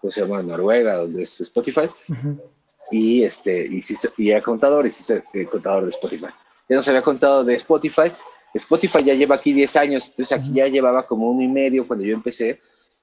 ¿cómo 0.00 0.10
se 0.12 0.20
llama? 0.20 0.42
Noruega, 0.42 0.98
donde 0.98 1.24
es 1.24 1.40
Spotify. 1.40 1.90
Y, 2.92 3.24
este, 3.24 3.66
y, 3.66 3.82
y 4.18 4.30
era 4.30 4.42
contador 4.42 4.86
y 4.86 4.90
sí 4.90 5.12
eh, 5.32 5.46
contador 5.46 5.84
de 5.84 5.90
Spotify. 5.90 6.26
Ya 6.68 6.76
nos 6.76 6.86
había 6.86 7.02
contado 7.02 7.42
de 7.42 7.54
Spotify. 7.54 8.12
Spotify 8.54 9.02
ya 9.02 9.14
lleva 9.14 9.36
aquí 9.36 9.52
10 9.52 9.76
años, 9.76 10.08
entonces 10.10 10.38
aquí 10.38 10.52
ya 10.52 10.68
llevaba 10.68 11.06
como 11.06 11.30
uno 11.30 11.42
y 11.42 11.48
medio 11.48 11.86
cuando 11.86 12.04
yo 12.04 12.14
empecé 12.14 12.60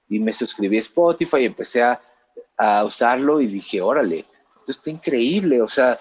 y 0.07 0.19
me 0.19 0.31
suscribí 0.31 0.77
a 0.77 0.81
Spotify 0.81 1.37
y 1.39 1.45
empecé 1.45 1.81
a, 1.81 1.99
a 2.55 2.85
usarlo 2.85 3.41
y 3.41 3.47
dije, 3.47 3.81
órale, 3.81 4.25
esto 4.55 4.71
está 4.71 4.91
increíble, 4.91 5.61
o 5.61 5.67
sea, 5.67 5.99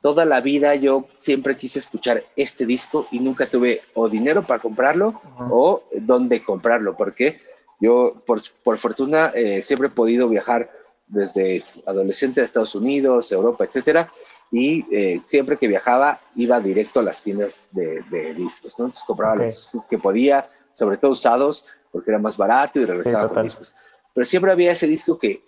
toda 0.00 0.24
la 0.24 0.40
vida 0.40 0.74
yo 0.76 1.06
siempre 1.18 1.56
quise 1.56 1.78
escuchar 1.78 2.24
este 2.36 2.64
disco 2.64 3.06
y 3.10 3.18
nunca 3.18 3.46
tuve 3.46 3.82
o 3.94 4.08
dinero 4.08 4.46
para 4.46 4.62
comprarlo 4.62 5.20
o 5.50 5.82
dónde 5.92 6.42
comprarlo, 6.42 6.96
porque 6.96 7.40
yo, 7.80 8.22
por, 8.24 8.40
por 8.62 8.78
fortuna, 8.78 9.32
eh, 9.34 9.62
siempre 9.62 9.88
he 9.88 9.90
podido 9.90 10.28
viajar 10.28 10.70
desde 11.06 11.62
adolescente 11.86 12.40
a 12.40 12.44
Estados 12.44 12.74
Unidos, 12.74 13.30
Europa, 13.32 13.64
etcétera, 13.64 14.12
y 14.50 14.84
eh, 14.94 15.20
siempre 15.22 15.56
que 15.56 15.68
viajaba 15.68 16.20
iba 16.34 16.60
directo 16.60 17.00
a 17.00 17.02
las 17.02 17.22
tiendas 17.22 17.68
de, 17.72 18.34
discos, 18.34 18.78
¿no? 18.78 18.86
Entonces 18.86 19.04
compraba 19.06 19.36
los 19.36 19.70
que 19.88 19.98
podía, 19.98 20.48
sobre 20.72 20.96
todo 20.98 21.12
usados, 21.12 21.64
porque 21.90 22.10
era 22.10 22.18
más 22.18 22.36
barato 22.36 22.78
y 22.80 22.84
regresaba 22.84 23.28
con 23.28 23.42
discos. 23.42 23.74
Pero 24.14 24.24
siempre 24.24 24.52
había 24.52 24.72
ese 24.72 24.86
disco 24.86 25.18
que 25.18 25.42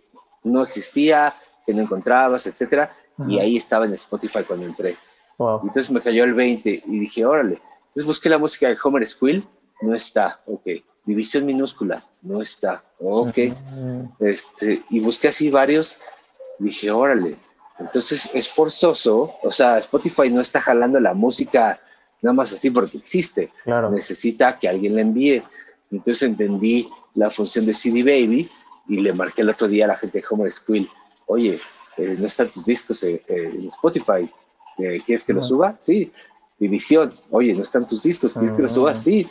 no 0.44 0.62
existía, 0.62 1.35
que 1.66 1.75
no 1.75 1.83
encontrabas, 1.83 2.47
etcétera, 2.47 2.94
y 3.27 3.38
ahí 3.38 3.57
estaba 3.57 3.85
en 3.85 3.94
Spotify 3.94 4.44
cuando 4.47 4.66
entré. 4.66 4.97
Entonces 5.38 5.90
me 5.90 6.01
cayó 6.01 6.25
el 6.25 6.35
20 6.35 6.83
y 6.87 6.99
dije, 6.99 7.25
órale. 7.25 7.61
Entonces 7.88 8.07
busqué 8.07 8.29
la 8.29 8.38
música 8.38 8.68
de 8.68 8.77
Homer 8.83 9.07
Squill, 9.07 9.47
no 9.81 9.94
está, 9.94 10.40
ok. 10.47 10.66
División 11.09 11.47
minúscula, 11.47 12.05
no 12.21 12.42
está, 12.42 12.85
ok. 12.99 13.38
este, 14.21 14.83
y 14.90 15.01
busqué 15.01 15.29
así 15.29 15.51
varios, 15.51 15.97
dije, 16.59 16.90
órale. 16.90 17.37
Entonces 17.79 18.29
es 18.35 18.47
forzoso, 18.47 19.37
o 19.42 19.51
sea, 19.51 19.79
Spotify 19.79 20.29
no 20.29 20.42
está 20.42 20.61
jalando 20.61 21.01
la 21.01 21.14
música 21.14 21.81
nada 22.21 22.35
más 22.35 22.53
así 22.53 22.68
porque 22.71 22.99
existe. 22.99 23.51
Claro. 23.64 23.90
Necesita 23.90 24.59
que 24.59 24.68
alguien 24.68 24.97
la 24.97 25.01
envíe. 25.01 25.42
Entonces 25.90 26.29
entendí 26.29 26.90
la 27.14 27.31
función 27.31 27.64
de 27.64 27.73
CD 27.73 28.03
Baby 28.03 28.51
y 28.88 29.01
le 29.01 29.14
marqué 29.14 29.40
el 29.40 29.49
otro 29.49 29.66
día 29.66 29.87
a 29.87 29.88
la 29.88 29.97
gente 29.97 30.18
de 30.18 30.25
Homer 30.29 30.53
Squill, 30.53 30.90
oye, 31.27 31.59
eh, 31.97 32.16
no 32.18 32.27
están 32.27 32.49
tus 32.49 32.66
discos 32.66 33.03
en, 33.03 33.66
Spotify, 33.68 34.31
eh, 34.77 35.01
¿quieres 35.07 35.25
que 35.25 35.33
lo 35.33 35.42
suba? 35.42 35.75
Sí. 35.81 36.12
División, 36.59 37.14
oye, 37.31 37.55
no 37.55 37.62
están 37.62 37.87
tus 37.87 38.03
discos, 38.03 38.35
¿quieres 38.35 38.53
que 38.53 38.62
lo 38.62 38.68
suba? 38.68 38.94
Sí. 38.94 39.27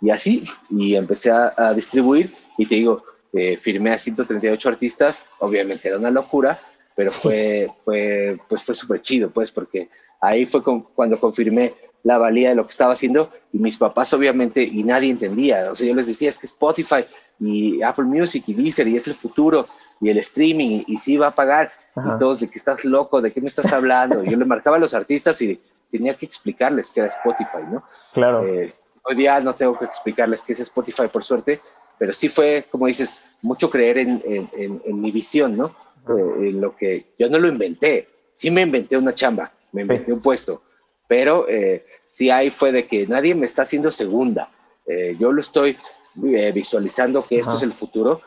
Y 0.00 0.10
así, 0.10 0.44
y 0.70 0.94
empecé 0.94 1.30
a, 1.30 1.72
distribuir 1.74 2.34
y 2.56 2.66
te 2.66 2.76
digo, 2.76 3.04
eh, 3.32 3.56
firmé 3.56 3.92
a 3.92 3.98
138 3.98 4.68
artistas, 4.68 5.26
obviamente 5.40 5.88
era 5.88 5.98
una 5.98 6.10
locura, 6.10 6.60
pero 6.94 7.10
fue, 7.10 7.68
fue, 7.84 8.38
pues 8.48 8.62
fue 8.62 8.74
súper 8.74 9.02
chido, 9.02 9.30
pues, 9.30 9.50
porque 9.50 9.88
ahí 10.20 10.46
fue 10.46 10.62
cuando 10.94 11.18
confirmé 11.18 11.74
la 12.02 12.18
valía 12.18 12.50
de 12.50 12.54
lo 12.54 12.64
que 12.64 12.70
estaba 12.70 12.92
haciendo 12.92 13.30
y 13.52 13.58
mis 13.58 13.76
papás 13.76 14.12
obviamente 14.14 14.62
y 14.62 14.84
nadie 14.84 15.10
entendía, 15.10 15.70
o 15.70 15.74
sea, 15.74 15.86
yo 15.86 15.94
les 15.94 16.06
decía, 16.06 16.28
es 16.28 16.38
que 16.38 16.46
Spotify 16.46 17.04
y 17.40 17.82
Apple 17.82 18.04
Music 18.04 18.44
y 18.46 18.54
Deezer 18.54 18.88
y 18.88 18.96
es 18.96 19.08
el 19.08 19.14
futuro 19.14 19.66
y 20.00 20.10
el 20.10 20.18
streaming 20.18 20.84
y, 20.86 20.98
sí 20.98 21.16
va 21.16 21.28
a 21.28 21.34
pagar 21.34 21.72
y 21.96 22.18
todos 22.18 22.40
de 22.40 22.48
que 22.48 22.58
estás 22.58 22.84
loco, 22.84 23.20
de 23.20 23.32
qué 23.32 23.40
me 23.40 23.48
estás 23.48 23.72
hablando. 23.72 24.22
yo 24.22 24.36
le 24.36 24.44
marcaba 24.44 24.76
a 24.76 24.80
los 24.80 24.94
artistas 24.94 25.40
y 25.42 25.60
tenía 25.90 26.14
que 26.14 26.26
explicarles 26.26 26.90
qué 26.90 27.00
era 27.00 27.08
Spotify, 27.08 27.64
¿no? 27.70 27.82
Claro. 28.12 28.46
Eh, 28.46 28.72
hoy 29.08 29.16
día 29.16 29.40
no 29.40 29.54
tengo 29.54 29.76
que 29.78 29.84
explicarles 29.84 30.42
qué 30.42 30.52
es 30.52 30.60
Spotify, 30.60 31.08
por 31.10 31.24
suerte, 31.24 31.60
pero 31.98 32.12
sí 32.12 32.28
fue, 32.28 32.66
como 32.70 32.86
dices, 32.86 33.16
mucho 33.42 33.70
creer 33.70 33.98
en, 33.98 34.22
en, 34.24 35.00
mi 35.00 35.10
visión, 35.10 35.56
¿no? 35.56 35.74
eh, 36.08 36.52
lo 36.52 36.76
que 36.76 37.14
yo 37.18 37.28
no 37.28 37.38
lo 37.38 37.48
inventé. 37.48 38.08
Sí 38.32 38.50
me 38.50 38.62
inventé 38.62 38.96
una 38.96 39.14
chamba, 39.14 39.52
me 39.72 39.82
inventé 39.82 40.12
un 40.12 40.20
puesto, 40.20 40.62
pero 41.08 41.48
eh, 41.48 41.86
sí 42.06 42.30
ahí 42.30 42.50
fue 42.50 42.70
de 42.70 42.86
que 42.86 43.06
nadie 43.06 43.34
me 43.34 43.46
está 43.46 43.62
haciendo 43.62 43.90
segunda. 43.90 44.50
Eh, 44.86 45.16
yo 45.18 45.32
lo 45.32 45.40
estoy 45.40 45.76
visualizando 46.14 47.24
que 47.24 47.38
esto 47.38 47.54
es 47.54 47.62
el 47.62 47.72
futuro 47.72 48.20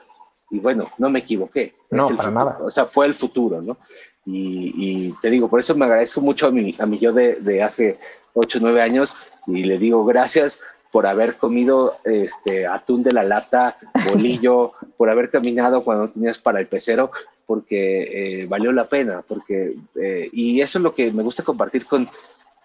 y 0.49 0.59
bueno, 0.59 0.85
no 0.97 1.09
me 1.09 1.19
equivoqué. 1.19 1.75
No, 1.89 2.09
para 2.15 2.31
nada. 2.31 2.59
O 2.61 2.69
sea, 2.69 2.85
fue 2.85 3.05
el 3.05 3.13
futuro, 3.13 3.61
¿no? 3.61 3.77
Y, 4.25 5.13
te 5.21 5.29
digo, 5.29 5.49
por 5.49 5.59
eso 5.59 5.75
me 5.75 5.85
agradezco 5.85 6.21
mucho 6.21 6.47
a 6.47 6.51
mi, 6.51 6.75
a 6.77 6.85
mi 6.85 6.99
yo 6.99 7.11
de, 7.11 7.35
de 7.35 7.63
hace 7.63 7.97
8 8.33 8.59
o 8.59 8.61
9 8.61 8.81
años 8.81 9.15
y 9.47 9.63
le 9.63 9.77
digo 9.77 10.05
gracias 10.05 10.61
por 10.91 11.07
haber 11.07 11.37
comido 11.37 11.95
este 12.03 12.67
atún 12.67 13.01
de 13.01 13.13
la 13.13 13.23
lata, 13.23 13.77
bolillo, 14.09 14.73
por 14.97 15.09
haber 15.09 15.29
caminado 15.29 15.83
cuando 15.83 16.05
no 16.05 16.11
tenías 16.11 16.37
para 16.37 16.59
el 16.59 16.67
pecero, 16.67 17.11
porque 17.45 18.41
eh, 18.41 18.45
valió 18.45 18.71
la 18.71 18.87
pena, 18.87 19.23
porque 19.27 19.75
eh, 19.95 20.29
y 20.31 20.59
eso 20.61 20.79
es 20.79 20.83
lo 20.83 20.93
que 20.93 21.11
me 21.11 21.23
gusta 21.23 21.43
compartir 21.43 21.85
con 21.85 22.09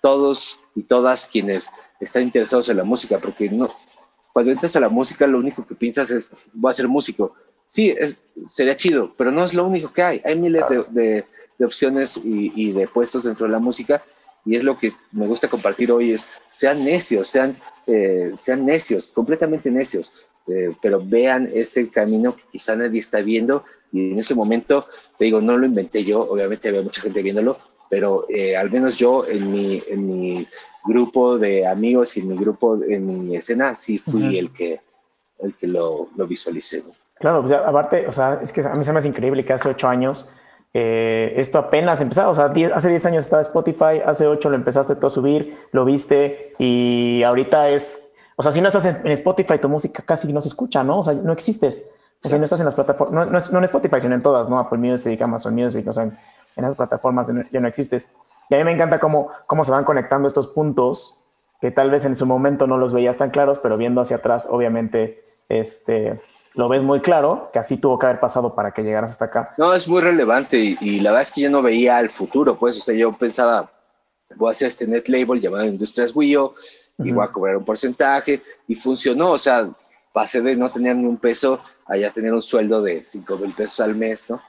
todos 0.02 0.60
y 0.74 0.82
todas 0.82 1.26
quienes 1.26 1.70
están 2.00 2.22
interesados 2.22 2.68
en 2.68 2.76
la 2.76 2.84
música, 2.84 3.18
porque 3.18 3.48
no, 3.48 3.72
cuando 4.32 4.52
entras 4.52 4.76
a 4.76 4.80
la 4.80 4.88
música 4.88 5.26
lo 5.26 5.38
único 5.38 5.66
que 5.66 5.74
piensas 5.74 6.10
es 6.10 6.50
voy 6.52 6.70
a 6.70 6.74
ser 6.74 6.88
músico. 6.88 7.34
Sí, 7.68 7.94
es, 7.98 8.18
sería 8.46 8.76
chido, 8.76 9.12
pero 9.16 9.32
no 9.32 9.42
es 9.42 9.54
lo 9.54 9.66
único 9.66 9.92
que 9.92 10.02
hay. 10.02 10.22
Hay 10.24 10.36
miles 10.36 10.68
de, 10.68 11.24
de, 11.58 11.64
opciones 11.64 12.16
y, 12.18 12.52
y 12.54 12.72
de 12.72 12.86
puestos 12.86 13.24
dentro 13.24 13.46
de 13.46 13.52
la 13.52 13.58
música 13.58 14.04
y 14.46 14.56
es 14.56 14.64
lo 14.64 14.78
que 14.78 14.90
me 15.12 15.26
gusta 15.26 15.48
compartir 15.48 15.90
hoy, 15.90 16.12
es 16.12 16.30
sean 16.50 16.84
necios, 16.84 17.28
sean, 17.28 17.56
eh, 17.86 18.32
sean 18.36 18.64
necios, 18.64 19.10
completamente 19.10 19.70
necios, 19.70 20.12
eh, 20.46 20.70
pero 20.80 21.04
vean 21.04 21.50
ese 21.52 21.90
camino 21.90 22.36
que 22.36 22.44
quizá 22.52 22.76
nadie 22.76 23.00
está 23.00 23.20
viendo 23.20 23.64
y 23.92 24.12
en 24.12 24.18
ese 24.20 24.34
momento, 24.34 24.86
te 25.18 25.24
digo, 25.24 25.40
no 25.40 25.58
lo 25.58 25.66
inventé 25.66 26.04
yo, 26.04 26.20
obviamente 26.20 26.68
había 26.68 26.82
mucha 26.82 27.02
gente 27.02 27.22
viéndolo, 27.22 27.58
pero 27.90 28.26
eh, 28.28 28.56
al 28.56 28.70
menos 28.70 28.96
yo 28.96 29.26
en 29.26 29.50
mi, 29.50 29.82
en 29.88 30.06
mi 30.06 30.46
grupo 30.84 31.38
de 31.38 31.66
amigos 31.66 32.16
y 32.16 32.20
en 32.20 32.28
mi 32.28 32.36
grupo, 32.36 32.80
en 32.82 33.28
mi 33.28 33.36
escena, 33.36 33.74
sí 33.74 33.98
fui 33.98 34.38
el 34.38 34.52
que, 34.52 34.80
el 35.40 35.54
que 35.54 35.66
lo, 35.66 36.08
lo 36.16 36.26
visualicé. 36.26 36.84
Claro, 37.18 37.40
pues 37.40 37.52
aparte, 37.52 38.06
o 38.06 38.12
sea, 38.12 38.40
es 38.42 38.52
que 38.52 38.60
a 38.60 38.74
mí 38.74 38.84
se 38.84 38.92
me 38.92 38.98
hace 39.00 39.08
increíble 39.08 39.44
que 39.44 39.52
hace 39.52 39.68
ocho 39.68 39.88
años 39.88 40.28
eh, 40.78 41.32
esto 41.40 41.58
apenas 41.58 42.02
empezaba, 42.02 42.28
o 42.28 42.34
sea, 42.34 42.52
hace 42.74 42.90
10 42.90 43.06
años 43.06 43.24
estaba 43.24 43.40
Spotify, 43.40 44.02
hace 44.04 44.26
8 44.26 44.50
lo 44.50 44.56
empezaste 44.56 44.94
tú 44.96 45.06
a 45.06 45.10
subir, 45.10 45.58
lo 45.72 45.86
viste 45.86 46.52
y 46.58 47.22
ahorita 47.22 47.70
es, 47.70 48.12
o 48.36 48.42
sea, 48.42 48.52
si 48.52 48.60
no 48.60 48.68
estás 48.68 48.84
en, 48.84 49.10
Spotify, 49.12 49.58
tu 49.58 49.70
música 49.70 50.02
casi 50.04 50.30
no 50.34 50.42
se 50.42 50.48
escucha, 50.48 50.84
¿no? 50.84 50.98
O 50.98 51.02
sea, 51.02 51.14
no 51.14 51.32
existes. 51.32 51.90
O 52.22 52.28
sea, 52.28 52.36
no 52.36 52.44
estás 52.44 52.60
en 52.60 52.66
las 52.66 52.74
plataformas, 52.74 53.30
no, 53.30 53.38
no, 53.52 53.58
en 53.58 53.64
Spotify, 53.64 54.02
sino 54.02 54.16
en 54.16 54.20
todas, 54.20 54.50
¿no? 54.50 54.58
Apple 54.58 54.76
Music, 54.76 55.18
Amazon 55.22 55.54
Music, 55.54 55.88
o 55.88 55.94
sea, 55.94 56.04
en, 56.04 56.18
esas 56.56 56.76
plataformas 56.76 57.26
ya 57.50 57.60
no 57.60 57.68
existes. 57.68 58.12
Y 58.50 58.54
a 58.56 58.58
mí 58.58 58.64
me 58.64 58.72
encanta 58.72 58.98
cómo, 58.98 59.30
cómo 59.46 59.64
se 59.64 59.70
van 59.70 59.84
conectando 59.84 60.28
estos 60.28 60.46
puntos 60.46 61.24
que 61.62 61.70
tal 61.70 61.90
vez 61.90 62.04
en 62.04 62.16
su 62.16 62.26
momento 62.26 62.66
no 62.66 62.76
los 62.76 62.92
veías 62.92 63.16
tan 63.16 63.30
claros, 63.30 63.60
pero 63.60 63.78
viendo 63.78 64.02
hacia 64.02 64.18
atrás, 64.18 64.46
obviamente, 64.50 65.24
este, 65.48 66.20
lo 66.56 66.70
ves 66.70 66.82
muy 66.82 67.00
claro, 67.00 67.50
que 67.52 67.58
así 67.58 67.76
tuvo 67.76 67.98
que 67.98 68.06
haber 68.06 68.18
pasado 68.18 68.54
para 68.54 68.72
que 68.72 68.82
llegaras 68.82 69.10
hasta 69.10 69.26
acá. 69.26 69.54
No, 69.58 69.74
es 69.74 69.86
muy 69.86 70.00
relevante 70.00 70.56
y, 70.58 71.00
la 71.00 71.10
verdad 71.10 71.22
es 71.22 71.30
que 71.30 71.42
yo 71.42 71.50
no 71.50 71.60
veía 71.60 72.00
el 72.00 72.08
futuro, 72.08 72.58
pues, 72.58 72.78
o 72.78 72.80
sea, 72.80 72.96
yo 72.96 73.12
pensaba, 73.12 73.70
voy 74.36 74.48
a 74.48 74.50
hacer 74.52 74.68
este 74.68 74.86
net 74.86 75.06
label 75.08 75.40
llamado 75.40 75.66
Industrias 75.66 76.16
Wio 76.16 76.54
y 76.98 77.12
voy 77.12 77.24
a 77.24 77.28
cobrar 77.28 77.58
un 77.58 77.64
porcentaje 77.64 78.42
y 78.66 78.74
funcionó, 78.74 79.32
o 79.32 79.38
sea, 79.38 79.68
pasé 80.14 80.40
de 80.40 80.56
no 80.56 80.70
tener 80.70 80.96
ni 80.96 81.04
un 81.04 81.18
peso 81.18 81.60
a 81.84 81.98
ya 81.98 82.10
tener 82.10 82.32
un 82.32 82.40
sueldo 82.40 82.80
de 82.80 83.04
5 83.04 83.36
mil 83.36 83.52
pesos 83.52 83.80
al 83.80 83.94
mes, 83.94 84.30
¿no? 84.30 84.40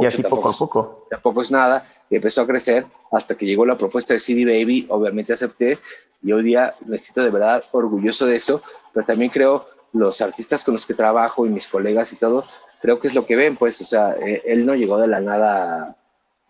y 0.00 0.06
así 0.06 0.22
poco 0.22 0.50
a 0.50 0.52
poco. 0.52 1.06
Tampoco 1.08 1.40
es 1.40 1.50
nada, 1.50 1.88
y 2.10 2.16
empezó 2.16 2.42
a 2.42 2.46
crecer 2.46 2.84
hasta 3.10 3.34
que 3.34 3.46
llegó 3.46 3.64
la 3.64 3.78
propuesta 3.78 4.12
de 4.12 4.20
CD 4.20 4.44
Baby, 4.44 4.86
obviamente 4.90 5.32
acepté 5.32 5.78
y 6.22 6.30
hoy 6.32 6.42
día 6.42 6.74
me 6.84 6.98
siento 6.98 7.22
de 7.22 7.30
verdad 7.30 7.64
orgulloso 7.72 8.26
de 8.26 8.36
eso, 8.36 8.60
pero 8.92 9.06
también 9.06 9.30
creo 9.30 9.64
los 9.92 10.20
artistas 10.20 10.64
con 10.64 10.74
los 10.74 10.86
que 10.86 10.94
trabajo 10.94 11.46
y 11.46 11.50
mis 11.50 11.68
colegas 11.68 12.12
y 12.12 12.16
todo, 12.16 12.44
creo 12.80 12.98
que 12.98 13.08
es 13.08 13.14
lo 13.14 13.26
que 13.26 13.36
ven, 13.36 13.56
pues, 13.56 13.80
o 13.80 13.86
sea, 13.86 14.14
eh, 14.14 14.42
él 14.44 14.66
no 14.66 14.74
llegó 14.74 14.98
de 14.98 15.06
la 15.06 15.20
nada, 15.20 15.96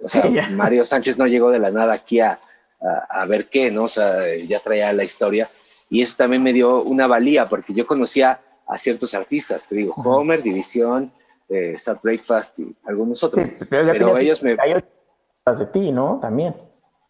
o 0.02 0.08
sea, 0.08 0.24
Mario 0.50 0.84
Sánchez 0.84 1.18
no 1.18 1.26
llegó 1.26 1.50
de 1.50 1.58
la 1.58 1.70
nada 1.70 1.92
aquí 1.92 2.20
a, 2.20 2.40
a, 2.80 3.26
ver 3.26 3.46
qué, 3.48 3.70
¿no? 3.70 3.84
O 3.84 3.88
sea, 3.88 4.34
ya 4.36 4.60
traía 4.60 4.92
la 4.92 5.04
historia 5.04 5.50
y 5.88 6.02
eso 6.02 6.16
también 6.16 6.42
me 6.42 6.52
dio 6.52 6.82
una 6.82 7.06
valía 7.06 7.48
porque 7.48 7.74
yo 7.74 7.86
conocía 7.86 8.40
a 8.66 8.78
ciertos 8.78 9.14
artistas, 9.14 9.66
te 9.68 9.74
digo, 9.76 9.94
Homer, 9.94 10.42
División, 10.42 11.12
eh, 11.48 11.74
Sad 11.78 11.98
Breakfast 12.02 12.60
y 12.60 12.74
algunos 12.86 13.22
otros. 13.22 13.50
Pues, 13.50 13.68
pero, 13.68 14.16
ellos 14.18 14.42
me... 14.42 14.56
de 14.56 15.66
ti, 15.72 15.92
¿no? 15.92 16.18
También. 16.20 16.54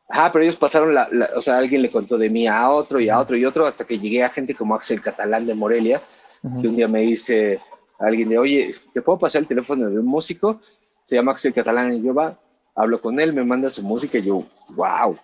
Ajá, 0.09 0.31
pero 0.33 0.42
ellos 0.42 0.57
pasaron 0.57 0.92
la, 0.95 1.09
o 1.37 1.40
sea, 1.40 1.57
alguien 1.57 1.81
le 1.81 1.90
contó 1.90 2.18
de 2.18 2.29
mí 2.29 2.47
a 2.47 2.71
otro 2.71 3.01
y 3.01 3.09
a 3.09 3.18
otro 3.18 3.37
y 3.37 3.45
otro 3.45 3.64
hasta 3.64 3.87
que 3.87 3.99
llegué 3.99 4.23
a 4.23 4.29
gente 4.29 4.55
como 4.55 4.75
Axel 4.75 5.01
Catalán 5.01 5.47
de 5.47 5.55
Morelia, 5.55 6.03
que 6.42 6.68
un 6.68 6.76
día 6.76 6.88
me 6.88 7.00
dice 7.00 7.61
alguien 7.98 8.28
de, 8.28 8.38
oye, 8.38 8.74
¿te 8.92 9.00
puedo 9.00 9.18
pasar 9.18 9.42
el 9.42 9.48
teléfono 9.48 9.88
de 9.88 9.98
un 9.98 10.07
músico? 10.07 10.61
Se 11.05 11.16
llama 11.16 11.33
Axel 11.33 11.55
Catalán 11.55 11.94
y 11.94 12.02
yo 12.02 12.12
va, 12.12 12.38
hablo 12.74 13.00
con 13.00 13.20
él, 13.20 13.33
me 13.33 13.44
manda 13.44 13.70
su 13.70 13.83
música 13.83 14.18
y 14.18 14.22
yo, 14.22 14.44
wow. 14.70 15.16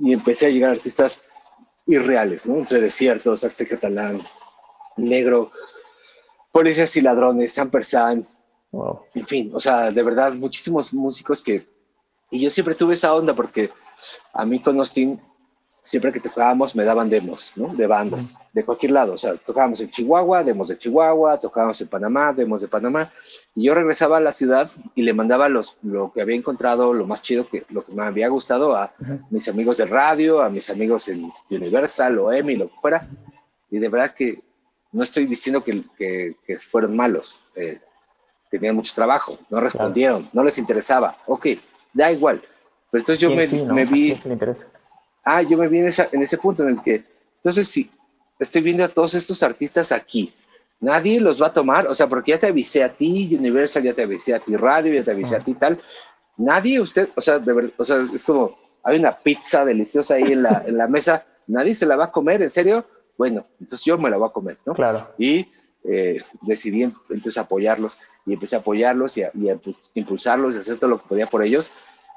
Y 0.00 0.12
empecé 0.12 0.46
a 0.46 0.50
llegar 0.50 0.70
a 0.70 0.74
artistas 0.74 1.22
irreales, 1.86 2.46
¿no? 2.46 2.56
Entre 2.56 2.80
desiertos, 2.80 3.44
Axel 3.44 3.68
Catalán, 3.68 4.22
Negro, 4.96 5.50
Policías 6.52 6.96
y 6.96 7.00
Ladrones, 7.00 7.52
Samper 7.52 7.84
Sands, 7.84 8.42
wow. 8.72 9.00
en 9.14 9.26
fin, 9.26 9.50
o 9.54 9.60
sea, 9.60 9.90
de 9.90 10.02
verdad, 10.02 10.32
muchísimos 10.32 10.92
músicos 10.92 11.42
que... 11.42 11.68
Y 12.30 12.40
yo 12.40 12.48
siempre 12.48 12.74
tuve 12.74 12.94
esa 12.94 13.14
onda 13.14 13.34
porque 13.34 13.70
a 14.32 14.44
mí 14.44 14.62
con 14.62 14.78
Austin 14.78 15.20
siempre 15.82 16.12
que 16.12 16.20
tocábamos 16.20 16.76
me 16.76 16.84
daban 16.84 17.08
demos, 17.08 17.52
¿no? 17.56 17.74
De 17.74 17.86
bandas, 17.86 18.36
de 18.52 18.64
cualquier 18.64 18.92
lado. 18.92 19.14
O 19.14 19.18
sea, 19.18 19.34
tocábamos 19.36 19.80
en 19.80 19.90
Chihuahua, 19.90 20.44
demos 20.44 20.68
de 20.68 20.78
Chihuahua, 20.78 21.40
tocábamos 21.40 21.80
en 21.80 21.88
Panamá, 21.88 22.32
demos 22.32 22.60
de 22.60 22.68
Panamá. 22.68 23.12
Y 23.54 23.64
yo 23.64 23.74
regresaba 23.74 24.18
a 24.18 24.20
la 24.20 24.32
ciudad 24.32 24.70
y 24.94 25.02
le 25.02 25.12
mandaba 25.12 25.48
los, 25.48 25.76
lo 25.82 26.12
que 26.12 26.22
había 26.22 26.36
encontrado, 26.36 26.92
lo 26.92 27.06
más 27.06 27.22
chido, 27.22 27.48
que, 27.48 27.64
lo 27.70 27.84
que 27.84 27.92
me 27.92 28.02
había 28.02 28.28
gustado 28.28 28.76
a 28.76 28.92
mis 29.30 29.48
amigos 29.48 29.78
de 29.78 29.86
radio, 29.86 30.42
a 30.42 30.50
mis 30.50 30.68
amigos 30.70 31.08
en 31.08 31.32
Universal 31.50 32.18
o 32.18 32.32
EMI, 32.32 32.56
lo 32.56 32.68
que 32.68 32.80
fuera. 32.80 33.08
Y 33.70 33.78
de 33.78 33.88
verdad 33.88 34.14
que 34.14 34.42
no 34.92 35.02
estoy 35.02 35.26
diciendo 35.26 35.64
que, 35.64 35.84
que, 35.96 36.58
fueron 36.58 36.96
malos. 36.96 37.40
Eh, 37.54 37.80
tenían 38.50 38.74
mucho 38.74 38.92
trabajo, 38.94 39.38
no 39.48 39.60
respondieron, 39.60 40.28
no 40.32 40.42
les 40.42 40.58
interesaba. 40.58 41.16
Ok, 41.26 41.46
da 41.92 42.10
igual. 42.10 42.42
Pero 42.90 43.02
entonces 43.02 43.20
yo 43.20 43.30
me, 43.30 43.46
me 43.72 43.84
vi... 43.84 44.14
le 44.14 44.32
interesa? 44.32 44.66
Ah, 45.36 45.42
yo 45.42 45.56
me 45.56 45.68
vi 45.68 45.80
en, 45.80 45.86
ese 45.86 46.38
punto 46.38 46.62
en 46.62 46.70
el 46.70 46.82
que, 46.82 47.04
entonces 47.36 47.68
sí, 47.68 47.90
estoy 48.38 48.62
viendo 48.62 48.84
a 48.84 48.88
todos 48.88 49.14
estos 49.14 49.42
artistas 49.42 49.92
aquí, 49.92 50.32
nadie 50.80 51.20
los 51.20 51.40
va 51.40 51.48
a 51.48 51.52
tomar, 51.52 51.86
o 51.86 51.94
sea, 51.94 52.08
porque 52.08 52.32
ya 52.32 52.38
te 52.38 52.48
avisé 52.48 52.82
a 52.82 52.92
ti, 52.92 53.34
Universal, 53.34 53.82
ya 53.82 53.92
te 53.92 54.02
avisé 54.02 54.34
a 54.34 54.40
ti, 54.40 54.56
Radio, 54.56 54.94
ya 54.94 55.04
te 55.04 55.10
avisé 55.12 55.36
a 55.36 55.40
ti, 55.40 55.54
tal, 55.54 55.78
nadie, 56.36 56.80
usted, 56.80 57.08
o 57.14 57.20
sea, 57.20 57.38
de 57.38 57.52
verdad, 57.52 57.72
o 57.76 57.84
sea, 57.84 58.06
es 58.12 58.24
como, 58.24 58.58
hay 58.82 58.98
una 58.98 59.12
pizza 59.12 59.64
deliciosa 59.64 60.14
ahí 60.14 60.32
en 60.32 60.42
la, 60.42 60.64
en 60.66 60.76
la 60.76 60.88
mesa, 60.88 61.26
nadie 61.46 61.74
se 61.74 61.86
la 61.86 61.96
va 61.96 62.06
a 62.06 62.12
comer, 62.12 62.42
¿en 62.42 62.50
serio? 62.50 62.84
Bueno, 63.18 63.46
entonces 63.60 63.84
yo 63.84 63.98
me 63.98 64.08
la 64.08 64.16
voy 64.16 64.28
a 64.28 64.32
comer, 64.32 64.58
¿no? 64.64 64.72
Claro. 64.72 65.12
Y 65.18 65.46
eh, 65.84 66.20
decidí 66.42 66.82
entonces 66.82 67.38
apoyarlos 67.38 67.98
y 68.26 68.34
empecé 68.34 68.56
a 68.56 68.60
apoyarlos 68.60 69.16
y 69.16 69.22
a, 69.22 69.30
y 69.34 69.50
a 69.50 69.58
impulsarlos 69.94 70.54
y 70.54 70.58
hacer 70.58 70.78
todo 70.78 70.90
lo 70.90 71.02
que 71.02 71.08
podía 71.08 71.26
por 71.26 71.42
ellos 71.42 71.70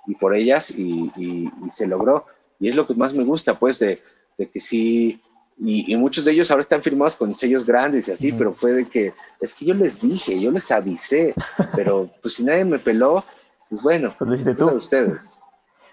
y 0.08 0.16
por 0.16 0.36
ellas 0.36 0.72
y, 0.72 1.12
y, 1.16 1.52
y 1.66 1.70
se 1.70 1.88
logró. 1.88 2.26
Y 2.64 2.70
es 2.70 2.78
lo 2.78 2.88
que 2.88 2.94
más 2.94 3.14
me 3.14 3.26
gusta, 3.26 3.60
pues, 3.60 3.80
de, 3.80 4.02
de 4.38 4.50
que 4.50 4.62
sí, 4.62 5.22
y, 5.60 5.94
muchos 5.98 6.24
de 6.24 6.32
ellos 6.32 6.50
ahora 6.50 6.62
están 6.62 6.82
firmados 6.82 7.18
con 7.18 7.36
sellos 7.36 7.66
grandes 7.66 8.08
y 8.08 8.14
así, 8.14 8.32
pero 8.32 8.54
fue 8.54 8.72
de 8.72 8.86
que, 8.88 9.14
es 9.42 9.54
que 9.54 9.66
yo 9.66 9.74
les 9.74 10.00
dije, 10.00 10.40
yo 10.40 10.50
les 10.50 10.72
avisé, 10.72 11.36
pero 11.76 12.10
pues 12.22 12.36
si 12.36 12.46
nadie 12.46 12.64
me 12.64 12.80
peló, 12.80 13.22
pues 13.70 13.84
bueno, 13.84 14.14
pues 14.18 14.30
lo 14.30 14.34
hiciste 14.34 14.56
tú. 14.56 14.70
ustedes. 14.70 15.38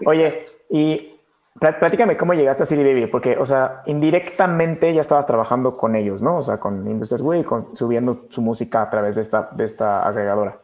Oye, 0.07 0.45
y 0.71 1.13
platícame 1.59 2.17
cómo 2.17 2.35
llegaste 2.35 2.63
a 2.63 2.67
CD 2.67 2.85
Baby, 2.85 3.09
porque, 3.09 3.37
o 3.37 3.45
sea, 3.45 3.83
indirectamente 3.87 4.95
ya 4.95 5.01
estabas 5.01 5.27
trabajando 5.27 5.77
con 5.77 5.97
ellos, 5.97 6.23
¿no? 6.23 6.37
O 6.37 6.43
sea, 6.43 6.61
con 6.61 6.89
Industrias 6.89 7.21
Way, 7.21 7.43
con, 7.43 7.75
subiendo 7.75 8.27
su 8.29 8.43
música 8.43 8.83
a 8.83 8.91
través 8.91 9.17
de 9.17 9.23
esta, 9.23 9.51
de 9.57 9.65
esta 9.65 10.07
agregadora. 10.07 10.63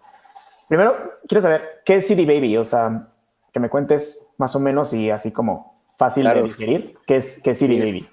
Primero, 0.69 1.15
quiero 1.27 1.43
saber, 1.43 1.83
¿qué 1.85 1.97
es 1.97 2.07
CD 2.07 2.25
Baby? 2.27 2.59
O 2.59 2.65
sea, 2.65 3.09
que 3.53 3.59
me 3.59 3.69
cuentes 3.69 4.33
más 4.39 4.55
o 4.55 4.61
menos 4.61 4.95
y 4.95 5.11
así 5.11 5.33
como 5.33 5.76
fácil 5.97 6.25
de 6.25 6.43
digerir, 6.43 6.99
que 7.07 7.17
es, 7.17 7.41
que 7.43 7.55
CD 7.55 7.79
Baby. 7.79 8.09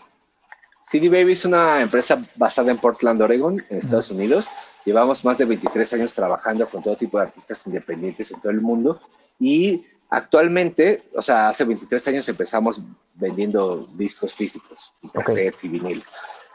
CD 0.82 1.10
Baby 1.10 1.34
es 1.34 1.46
una 1.46 1.82
empresa 1.82 2.22
basada 2.36 2.72
en 2.72 2.78
Portland, 2.78 3.22
Oregon, 3.22 3.64
en 3.70 3.78
Estados 3.78 4.12
Unidos. 4.12 4.50
Llevamos 4.86 5.24
más 5.24 5.38
de 5.38 5.46
23 5.46 5.94
años 5.94 6.14
trabajando 6.14 6.68
con 6.68 6.84
todo 6.84 6.98
tipo 6.98 7.18
de 7.18 7.24
artistas 7.24 7.66
independientes 7.68 8.32
en 8.32 8.42
todo 8.42 8.52
el 8.52 8.60
mundo 8.60 9.00
y 9.40 9.86
actualmente, 10.10 11.04
o 11.16 11.22
sea, 11.22 11.50
hace 11.50 11.64
23 11.64 12.08
años 12.10 12.30
empezamos 12.30 12.82
vendiendo 13.16 13.88
discos 13.96 14.34
físicos, 14.34 14.94
y 15.02 15.10
cassettes 15.10 15.64
y 15.64 15.70
vinil, 15.70 16.04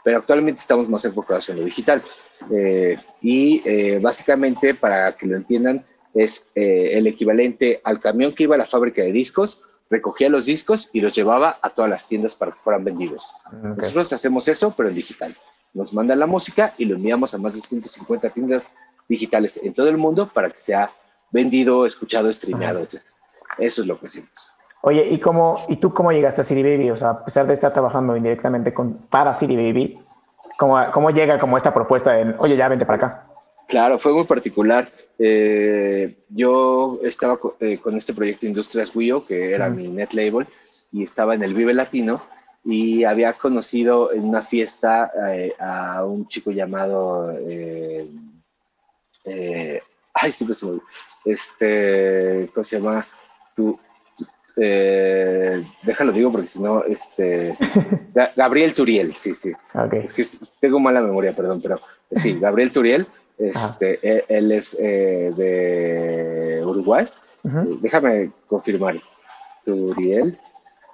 pero 0.03 0.17
actualmente 0.17 0.61
estamos 0.61 0.87
más 0.87 1.03
enfocados 1.05 1.49
en 1.49 1.57
lo 1.57 1.65
digital. 1.65 2.03
Eh, 2.51 2.97
y 3.21 3.61
eh, 3.65 3.99
básicamente, 3.99 4.75
para 4.75 5.11
que 5.13 5.27
lo 5.27 5.35
entiendan, 5.35 5.85
es 6.13 6.45
eh, 6.55 6.91
el 6.93 7.07
equivalente 7.07 7.81
al 7.83 7.99
camión 7.99 8.33
que 8.33 8.43
iba 8.43 8.55
a 8.55 8.59
la 8.59 8.65
fábrica 8.65 9.01
de 9.01 9.11
discos, 9.11 9.61
recogía 9.89 10.29
los 10.29 10.45
discos 10.45 10.89
y 10.93 11.01
los 11.01 11.13
llevaba 11.13 11.57
a 11.61 11.69
todas 11.71 11.89
las 11.89 12.07
tiendas 12.07 12.35
para 12.35 12.51
que 12.51 12.59
fueran 12.59 12.83
vendidos. 12.83 13.33
Nosotros 13.51 14.13
hacemos 14.13 14.47
eso, 14.47 14.73
pero 14.75 14.89
en 14.89 14.95
digital. 14.95 15.35
Nos 15.73 15.93
mandan 15.93 16.19
la 16.19 16.27
música 16.27 16.73
y 16.77 16.85
lo 16.85 16.95
enviamos 16.95 17.33
a 17.33 17.37
más 17.37 17.53
de 17.53 17.59
150 17.59 18.29
tiendas 18.29 18.75
digitales 19.07 19.59
en 19.61 19.73
todo 19.73 19.89
el 19.89 19.97
mundo 19.97 20.31
para 20.31 20.49
que 20.49 20.61
sea 20.61 20.91
vendido, 21.31 21.85
escuchado, 21.85 22.31
streameado, 22.31 22.79
etc. 22.79 23.01
Eso 23.57 23.81
es 23.81 23.87
lo 23.87 23.99
que 23.99 24.07
hacemos. 24.07 24.51
Oye, 24.81 25.07
¿y, 25.09 25.19
cómo, 25.19 25.55
¿y 25.67 25.75
tú 25.75 25.93
cómo 25.93 26.11
llegaste 26.11 26.41
a 26.41 26.43
City 26.43 26.63
Baby? 26.63 26.91
O 26.91 26.97
sea, 26.97 27.09
a 27.09 27.25
pesar 27.25 27.45
de 27.45 27.53
estar 27.53 27.73
trabajando 27.73 28.15
indirectamente 28.15 28.73
con, 28.73 28.93
para 28.93 29.33
City 29.33 29.55
Baby, 29.55 29.99
¿cómo, 30.57 30.79
cómo 30.93 31.09
llega 31.09 31.37
como 31.37 31.57
esta 31.57 31.73
propuesta 31.73 32.13
de, 32.13 32.35
oye, 32.37 32.55
ya 32.55 32.69
vente 32.69 32.85
para 32.85 32.95
acá? 32.95 33.28
Claro, 33.69 33.99
fue 33.99 34.13
muy 34.13 34.25
particular. 34.25 34.91
Eh, 35.19 36.17
yo 36.29 36.99
estaba 37.03 37.39
eh, 37.59 37.77
con 37.77 37.95
este 37.95 38.15
proyecto 38.15 38.47
Industrias 38.47 38.95
Wio, 38.95 39.27
que 39.27 39.53
era 39.53 39.69
mi 39.69 39.87
net 39.87 40.11
label, 40.13 40.47
y 40.91 41.03
estaba 41.03 41.35
en 41.35 41.43
el 41.43 41.53
Vive 41.53 41.75
Latino 41.75 42.19
y 42.65 43.03
había 43.03 43.33
conocido 43.33 44.11
en 44.11 44.23
una 44.23 44.41
fiesta 44.41 45.11
eh, 45.31 45.53
a 45.59 46.03
un 46.03 46.27
chico 46.27 46.49
llamado 46.51 47.29
ay 50.13 50.31
sí 50.31 50.45
pues 50.45 50.65
este 51.25 52.49
cómo 52.53 52.63
se 52.63 52.77
llama 52.77 53.05
tú 53.55 53.79
déjalo 54.55 56.11
digo 56.11 56.31
porque 56.31 56.47
si 56.47 56.61
no 56.61 56.83
este 56.83 57.55
Gabriel 58.35 58.73
Turiel 58.73 59.15
sí 59.15 59.33
sí. 59.33 59.53
Es 60.03 60.13
que 60.13 60.25
tengo 60.59 60.79
mala 60.79 61.01
memoria 61.01 61.35
perdón 61.35 61.61
pero 61.61 61.79
sí 62.11 62.33
Gabriel 62.41 62.71
Turiel 62.71 63.07
este, 63.39 63.99
e, 64.03 64.25
él, 64.27 64.51
es 64.51 64.77
eh, 64.79 65.33
de 65.35 66.61
Uruguay. 66.65 67.07
Déjame 67.81 68.31
confirmar. 68.47 68.99
Turiel. 69.65 70.37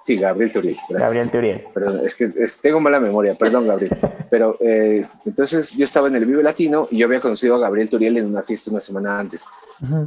Sí, 0.04 0.16
Gabriel 0.16 0.52
Turiel. 0.52 0.76
Gabriel 0.88 1.30
Turiel. 1.30 1.64
Perdón, 1.74 2.00
es 2.04 2.14
que 2.14 2.28
tengo 2.62 2.78
mala 2.78 3.00
memoria, 3.00 3.34
perdón, 3.34 3.66
Gabriel. 3.66 3.90
Pero 4.30 4.56
eh, 4.60 5.04
entonces 5.24 5.72
yo 5.76 5.84
estaba 5.84 6.06
en 6.06 6.14
el 6.14 6.26
Vive 6.26 6.44
Latino 6.44 6.86
y 6.90 6.98
yo 6.98 7.06
había 7.06 7.20
conocido 7.20 7.56
a 7.56 7.58
Gabriel 7.58 7.88
Turiel 7.88 8.16
en 8.18 8.26
una 8.26 8.44
fiesta 8.44 8.70
una 8.70 8.80
semana 8.80 9.18
antes. 9.18 9.44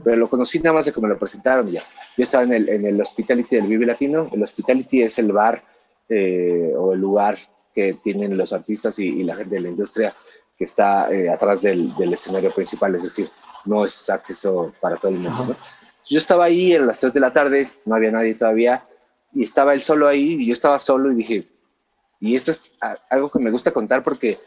Pero 0.04 0.16
lo 0.16 0.30
conocí 0.30 0.60
nada 0.60 0.76
más 0.76 0.86
de 0.86 0.94
que 0.94 1.02
me 1.02 1.10
lo 1.10 1.20
presentaron 1.20 1.68
ya. 1.68 1.84
Yo 2.18 2.24
estaba 2.24 2.44
en 2.44 2.54
el, 2.54 2.70
en 2.70 2.86
el 2.88 3.02
Hospitality 3.02 3.58
del 3.58 3.68
Vive 3.68 3.86
Latino. 3.86 4.30
El 4.32 4.42
Hospitality 4.42 5.04
es 5.04 5.20
el 5.20 5.32
bar 5.32 5.62
eh, 6.08 6.74
o 6.78 6.94
el 6.94 7.00
lugar 7.00 7.38
que 7.76 7.96
tienen 8.02 8.38
los 8.38 8.54
artistas 8.54 8.98
y, 9.00 9.08
y 9.08 9.24
la 9.24 9.36
gente 9.36 9.56
de 9.56 9.62
la 9.62 9.70
industria 9.70 10.16
que 10.60 10.66
está 10.66 11.10
eh, 11.10 11.30
atrás 11.30 11.62
del, 11.62 11.94
escenario 12.12 12.52
principal, 12.52 12.94
es 12.94 13.04
decir, 13.04 13.30
no 13.64 13.86
es 13.86 14.10
acceso 14.10 14.74
para 14.82 14.98
todo 14.98 15.10
el 15.10 15.20
mundo. 15.20 15.56
Yo 16.10 16.18
estaba 16.18 16.44
ahí 16.44 16.76
a 16.76 16.82
las 16.82 17.00
3 17.00 17.14
de 17.14 17.20
la 17.22 17.32
tarde, 17.32 17.70
no 17.86 17.96
había 17.96 18.12
nadie 18.12 18.36
todavía, 18.36 18.86
y 19.34 19.44
estaba 19.44 19.74
él 19.74 19.82
solo 19.82 20.06
ahí, 20.06 20.34
y 20.34 20.48
yo 20.48 20.52
estaba 20.52 20.78
solo 20.78 21.14
y 21.14 21.16
dije, 21.16 21.48
y 22.20 22.36
esto 22.36 22.52
es 22.52 22.74
algo 23.10 23.30
que 23.30 23.40
me 23.40 23.52
gusta 23.52 23.72
contar 23.72 24.04
porque 24.04 24.38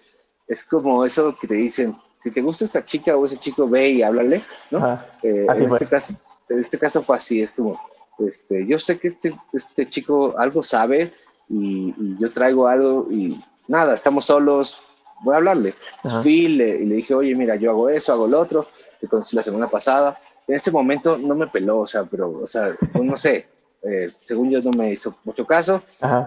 es 0.46 0.64
como 0.64 1.06
eso 1.06 1.34
que 1.40 1.48
te 1.48 1.54
dicen, 1.54 1.96
si 2.18 2.30
te 2.30 2.42
gusta 2.42 2.66
esa 2.66 2.84
chica 2.84 3.16
o 3.16 3.24
ese 3.24 3.38
chico, 3.38 3.66
ve 3.66 3.88
y 3.88 4.02
háblale, 4.02 4.42
¿no? 4.70 5.00
Eh, 5.22 5.46
en, 5.48 5.72
este 5.72 5.86
caso, 5.86 6.14
en 6.50 6.60
este 6.60 6.78
caso 6.78 7.02
fue 7.02 7.16
así, 7.16 7.40
es 7.40 7.52
como, 7.52 7.80
este, 8.18 8.66
yo 8.66 8.78
sé 8.78 8.98
que 8.98 9.08
este, 9.08 9.34
este 9.54 9.88
chico 9.88 10.34
algo 10.36 10.62
sabe 10.62 11.14
y, 11.48 11.94
y 11.96 12.18
yo 12.20 12.30
traigo 12.30 12.68
algo 12.68 13.08
y 13.10 13.42
nada, 13.66 13.94
estamos 13.94 14.26
solos, 14.26 14.84
voy 15.22 15.34
a 15.34 15.38
hablarle. 15.38 15.74
Fui 16.22 16.44
y 16.44 16.48
le, 16.48 16.78
dije, 16.78 17.14
oye, 17.14 17.34
mira, 17.34 17.56
yo 17.56 17.70
hago 17.70 17.88
eso, 17.88 18.12
hago 18.12 18.26
lo 18.26 18.40
otro, 18.40 18.66
te 19.00 19.08
conocí 19.08 19.36
la 19.36 19.42
semana 19.42 19.68
pasada. 19.68 20.18
En 20.46 20.56
ese 20.56 20.70
momento 20.70 21.16
no 21.16 21.34
me 21.34 21.46
peló, 21.46 21.80
o 21.80 21.86
sea, 21.86 22.04
pero, 22.04 22.30
o 22.30 22.46
sea, 22.46 22.76
pues, 22.92 23.04
no 23.04 23.16
sé, 23.16 23.46
eh, 23.82 24.12
según 24.22 24.50
yo 24.50 24.60
no 24.62 24.70
me 24.76 24.92
hizo 24.92 25.16
mucho 25.24 25.46
caso. 25.46 25.82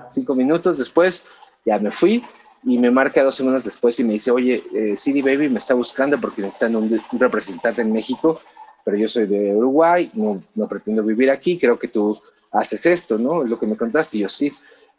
Cinco 0.10 0.36
minutos 0.36 0.78
después 0.78 1.26
ya 1.66 1.78
me 1.80 1.92
fui 1.92 2.24
y 2.64 2.78
me 2.78 2.90
marca 2.90 3.24
dos 3.24 3.36
semanas 3.36 3.64
después 3.64 4.00
y 4.00 4.04
me 4.04 4.14
dice, 4.14 4.32
oye, 4.32 4.64
eh, 4.74 4.98
CD 4.98 5.22
Baby 5.22 5.50
me 5.50 5.60
está 5.60 5.74
buscando 5.74 6.20
porque 6.20 6.42
necesitan 6.42 6.76
un, 6.76 7.02
un, 7.12 7.20
representante 7.20 7.82
en 7.82 7.92
México, 7.92 8.40
pero 8.84 8.98
yo 8.98 9.08
soy 9.08 9.28
de 9.28 9.54
Uruguay, 9.54 10.10
no, 10.14 10.42
no 10.56 10.68
pretendo 10.68 11.04
vivir 11.04 11.30
aquí, 11.30 11.60
creo 11.60 11.78
que 11.78 11.88
tú 11.88 12.20
haces 12.52 12.86
esto, 12.86 13.18
¿no? 13.18 13.44
Es 13.44 13.50
lo 13.50 13.60
que 13.60 13.68
me 13.68 13.78
contaste 13.78 14.18
y 14.18 14.22
yo 14.22 14.30
sí 14.30 14.52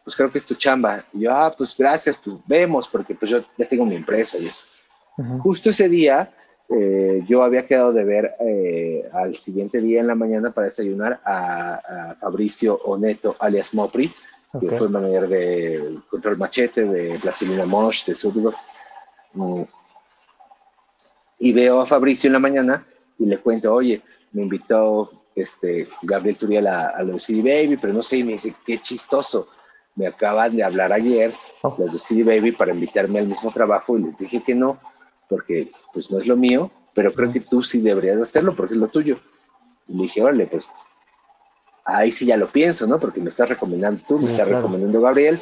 pues 0.07 0.15
creo 0.15 0.31
que 0.31 0.39
es 0.39 0.47
tu 0.47 0.55
chamba. 0.55 1.05
Y 1.13 1.23
yo, 1.23 1.33
ah, 1.33 1.53
pues 1.59 1.77
gracias, 1.77 2.17
pues 2.17 2.37
vemos, 2.47 2.87
porque 2.87 3.17
pues 3.17 3.29
yo 3.29 3.41
ya 3.59 3.67
tengo 3.67 3.85
mi 3.85 3.97
empresa 3.97 4.39
y 4.39 4.47
eso. 4.47 4.63
Justo 5.41 5.71
ese 5.71 5.89
día, 5.89 6.33
eh, 6.69 7.25
yo 7.27 7.43
había 7.43 7.67
quedado 7.67 7.93
de 7.93 8.05
ver 8.05 8.37
eh, 8.39 9.03
al 9.13 9.35
siguiente 9.35 9.81
día 9.81 9.99
en 9.99 10.07
la 10.07 10.15
mañana 10.15 10.53
para 10.53 10.67
desayunar 10.67 11.21
a, 11.25 12.15
Fabricio 12.21 12.77
Oneto, 12.85 13.35
alias 13.41 13.75
Mopri, 13.75 14.13
que 14.61 14.69
fue 14.71 14.87
el 14.87 14.93
manager 14.93 15.27
de 15.27 15.99
Control 16.09 16.39
Machete, 16.39 16.85
de 16.85 17.19
Platilina 17.19 17.67
Mosh, 17.67 18.05
de 18.05 18.15
Sudgo. 18.15 18.55
Mm. 19.33 19.63
Y 21.41 21.53
veo 21.53 21.81
a 21.81 21.87
Fabricio 21.87 22.29
en 22.29 22.35
la 22.35 22.39
mañana 22.39 22.87
y 23.19 23.27
le 23.27 23.39
cuento, 23.39 23.75
oye, 23.75 24.01
me 24.31 24.43
invitó 24.43 25.25
este, 25.35 25.89
Gabriel 26.03 26.37
Turiel 26.37 26.69
a, 26.69 26.91
a 26.91 27.03
los 27.03 27.25
CD 27.25 27.43
Baby, 27.43 27.77
pero 27.77 27.93
no 27.93 28.05
sé, 28.05 28.19
y 28.19 28.25
me 28.25 28.33
dice, 28.35 28.55
qué 28.65 28.79
chistoso 28.79 29.49
me 29.97 30.07
acaban 30.07 30.55
de 30.55 30.63
hablar 30.63 30.93
ayer 30.93 31.35
oh. 31.63 31.75
los 31.79 31.93
de 31.93 31.99
CD 31.99 32.23
Baby 32.23 32.53
para 32.53 32.73
invitarme 32.73 33.19
al 33.19 33.27
mismo 33.27 33.51
trabajo 33.51 33.99
y 33.99 34.03
les 34.03 34.17
dije 34.17 34.43
que 34.43 34.55
no, 34.55 34.79
porque 35.29 35.69
pues 35.93 36.11
no 36.11 36.19
es 36.19 36.27
lo 36.27 36.37
mío, 36.37 36.71
pero 36.95 37.13
creo 37.13 37.33
que 37.33 37.41
tú 37.41 37.63
sí 37.63 37.81
deberías 37.81 38.21
hacerlo 38.21 38.55
porque 38.55 38.75
es 38.75 38.81
lo 38.81 38.89
tuyo. 38.89 39.19
Y 39.89 39.97
le 39.97 40.03
dije, 40.05 40.23
órale, 40.23 40.47
pues 40.47 40.69
ahí 41.85 42.13
sí 42.13 42.27
ya 42.27 42.37
lo 42.37 42.49
pienso, 42.49 42.87
¿no? 42.87 42.99
Porque 42.99 43.21
me 43.21 43.29
estás 43.29 43.49
recomendando 43.49 44.03
tú, 44.07 44.19
me 44.19 44.27
estás 44.27 44.47
recomendando 44.47 45.01
Gabriel, 45.01 45.41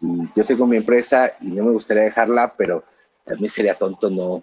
y 0.00 0.28
yo 0.34 0.44
tengo 0.46 0.66
mi 0.66 0.76
empresa 0.76 1.32
y 1.40 1.48
no 1.48 1.64
me 1.64 1.72
gustaría 1.72 2.04
dejarla, 2.04 2.54
pero 2.56 2.84
también 3.26 3.50
sería 3.50 3.76
tonto 3.76 4.08
no 4.08 4.42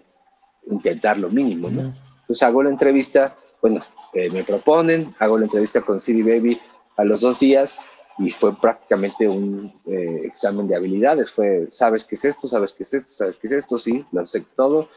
intentar 0.70 1.18
lo 1.18 1.30
mínimo, 1.30 1.68
¿no? 1.70 1.80
Entonces 2.20 2.42
hago 2.42 2.62
la 2.62 2.70
entrevista, 2.70 3.34
bueno, 3.60 3.80
eh, 4.12 4.30
me 4.30 4.44
proponen, 4.44 5.14
hago 5.18 5.38
la 5.38 5.44
entrevista 5.44 5.80
con 5.80 6.00
CD 6.00 6.22
Baby 6.22 6.60
a 6.96 7.04
los 7.04 7.22
dos 7.22 7.40
días 7.40 7.76
y 8.18 8.30
fue 8.30 8.54
prácticamente 8.56 9.28
un 9.28 9.72
eh, 9.86 10.22
examen 10.24 10.66
de 10.66 10.76
habilidades. 10.76 11.30
Fue, 11.30 11.68
¿sabes 11.70 12.04
qué 12.04 12.16
es 12.16 12.24
esto? 12.24 12.48
¿Sabes 12.48 12.72
qué 12.72 12.82
es 12.82 12.94
esto? 12.94 13.12
¿Sabes 13.12 13.38
qué 13.38 13.46
es 13.46 13.52
esto? 13.52 13.78
Sí, 13.78 14.04
lo 14.12 14.26
sé 14.26 14.44
todo. 14.56 14.88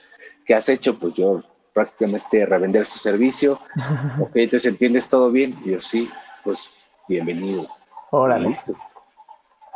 ¿Qué 0.46 0.56
has 0.56 0.68
hecho? 0.70 0.98
Pues 0.98 1.14
yo 1.14 1.44
prácticamente 1.74 2.46
revender 2.46 2.86
su 2.86 2.98
servicio. 2.98 3.60
ok, 4.20 4.32
entonces 4.36 4.72
entiendes 4.72 5.08
todo 5.08 5.32
bien. 5.32 5.56
Y 5.64 5.72
yo 5.72 5.80
sí, 5.80 6.10
pues 6.44 6.72
bienvenido. 7.08 7.68
Órale. 8.10 8.50
Listo. 8.50 8.74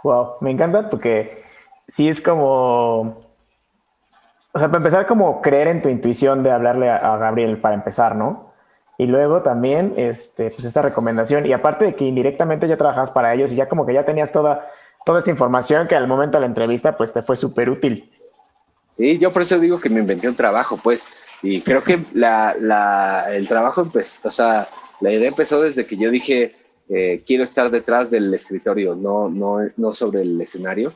Wow, 0.04 0.38
me 0.42 0.52
encanta 0.52 0.90
porque 0.90 1.44
sí 1.88 2.10
es 2.10 2.22
como, 2.22 3.00
o 4.54 4.60
sea, 4.60 4.68
para 4.68 4.78
empezar 4.78 5.06
como 5.08 5.42
creer 5.42 5.68
en 5.68 5.82
tu 5.82 5.90
intuición 5.90 6.44
de 6.44 6.52
hablarle 6.52 6.90
a 6.90 7.18
Gabriel 7.18 7.60
para 7.60 7.76
empezar, 7.76 8.16
¿no? 8.16 8.55
Y 8.98 9.08
luego 9.08 9.42
también, 9.42 9.94
este, 9.98 10.52
pues 10.52 10.66
esta 10.66 10.82
recomendación. 10.82 11.46
Y 11.46 11.54
aparte 11.54 11.86
de 11.86 11.96
que 11.96 12.06
indirectamente 12.06 12.68
ya 12.68 12.78
trabajas 12.78 13.12
para 13.12 13.34
ellos 13.34 13.52
y 13.52 13.56
ya 13.56 13.68
como 13.68 13.86
que 13.86 13.94
ya 13.94 14.06
tenías 14.06 14.32
toda, 14.32 14.70
toda 15.06 15.20
esta 15.20 15.32
información 15.32 15.88
que 15.88 15.96
al 15.96 16.08
momento 16.08 16.38
de 16.38 16.42
la 16.42 16.48
entrevista, 16.48 16.96
pues 16.96 17.12
te 17.12 17.22
fue 17.22 17.36
súper 17.36 17.70
útil. 17.70 18.12
Sí, 18.92 19.18
yo 19.18 19.32
por 19.32 19.42
eso 19.42 19.60
digo 19.60 19.80
que 19.80 19.90
me 19.90 20.00
inventé 20.00 20.30
un 20.30 20.36
trabajo, 20.36 20.80
pues. 20.82 21.06
Y 21.44 21.62
creo 21.62 21.84
que 21.84 22.00
la, 22.14 22.56
la, 22.60 23.26
el 23.34 23.48
trabajo 23.48 23.82
empezó, 23.82 24.28
o 24.28 24.32
sea, 24.32 24.70
la 25.02 25.12
idea 25.12 25.28
empezó 25.28 25.62
desde 25.62 25.86
que 25.86 25.98
yo 25.98 26.10
dije, 26.10 26.56
eh, 26.88 27.24
quiero 27.26 27.44
estar 27.44 27.70
detrás 27.70 28.12
del 28.12 28.34
escritorio, 28.34 28.96
no, 28.96 29.28
no, 29.28 29.58
no 29.76 29.94
sobre 29.94 30.22
el 30.22 30.40
escenario. 30.40 30.94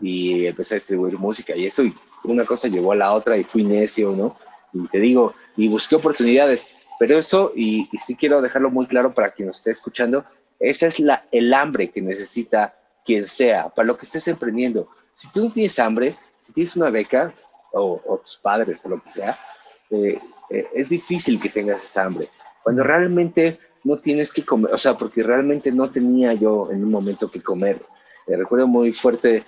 Y 0.00 0.46
empecé 0.46 0.74
a 0.74 0.76
distribuir 0.76 1.18
música 1.18 1.54
y 1.54 1.66
eso, 1.66 1.82
y 1.82 1.94
una 2.24 2.44
cosa 2.44 2.68
llevó 2.68 2.92
a 2.92 2.96
la 2.96 3.12
otra 3.12 3.36
y 3.36 3.44
fui 3.44 3.64
necio, 3.64 4.12
¿no? 4.12 4.36
Y 4.72 4.88
te 4.88 4.98
digo, 5.00 5.34
y 5.56 5.68
busqué 5.68 5.96
oportunidades 5.96 6.68
pero 7.02 7.18
eso, 7.18 7.50
y, 7.56 7.88
sí 7.98 8.14
quiero 8.14 8.40
dejarlo 8.40 8.70
muy 8.70 8.86
claro 8.86 9.12
para 9.12 9.32
quien 9.32 9.48
nos 9.48 9.58
esté 9.58 9.72
escuchando, 9.72 10.24
esa 10.60 10.86
es 10.86 11.00
la, 11.00 11.26
el 11.32 11.52
hambre 11.52 11.90
que 11.90 12.00
necesita 12.00 12.76
quien 13.04 13.26
sea, 13.26 13.70
para 13.70 13.88
lo 13.88 13.96
que 13.96 14.04
estés 14.04 14.28
emprendiendo. 14.28 14.88
Si 15.12 15.28
tú 15.32 15.42
no 15.42 15.52
tienes 15.52 15.80
hambre, 15.80 16.16
si 16.38 16.52
tienes 16.52 16.76
una 16.76 16.90
beca, 16.90 17.32
o, 17.72 18.20
tus 18.22 18.36
padres, 18.36 18.86
o 18.86 18.90
lo 18.90 19.02
que 19.02 19.10
sea, 19.10 19.36
eh, 19.90 20.20
eh, 20.48 20.68
es 20.76 20.90
difícil 20.90 21.40
que 21.40 21.48
tengas 21.48 21.84
esa 21.84 22.04
hambre. 22.04 22.28
Cuando 22.62 22.84
realmente 22.84 23.58
no 23.82 23.98
tienes 23.98 24.32
que 24.32 24.44
comer, 24.44 24.72
o 24.72 24.78
sea, 24.78 24.96
porque 24.96 25.24
realmente 25.24 25.72
no 25.72 25.90
tenía 25.90 26.34
yo 26.34 26.70
en 26.70 26.84
un 26.84 26.90
momento 26.92 27.28
que 27.28 27.42
comer. 27.42 27.82
Eh, 28.28 28.36
recuerdo 28.36 28.68
muy 28.68 28.92
fuerte 28.92 29.42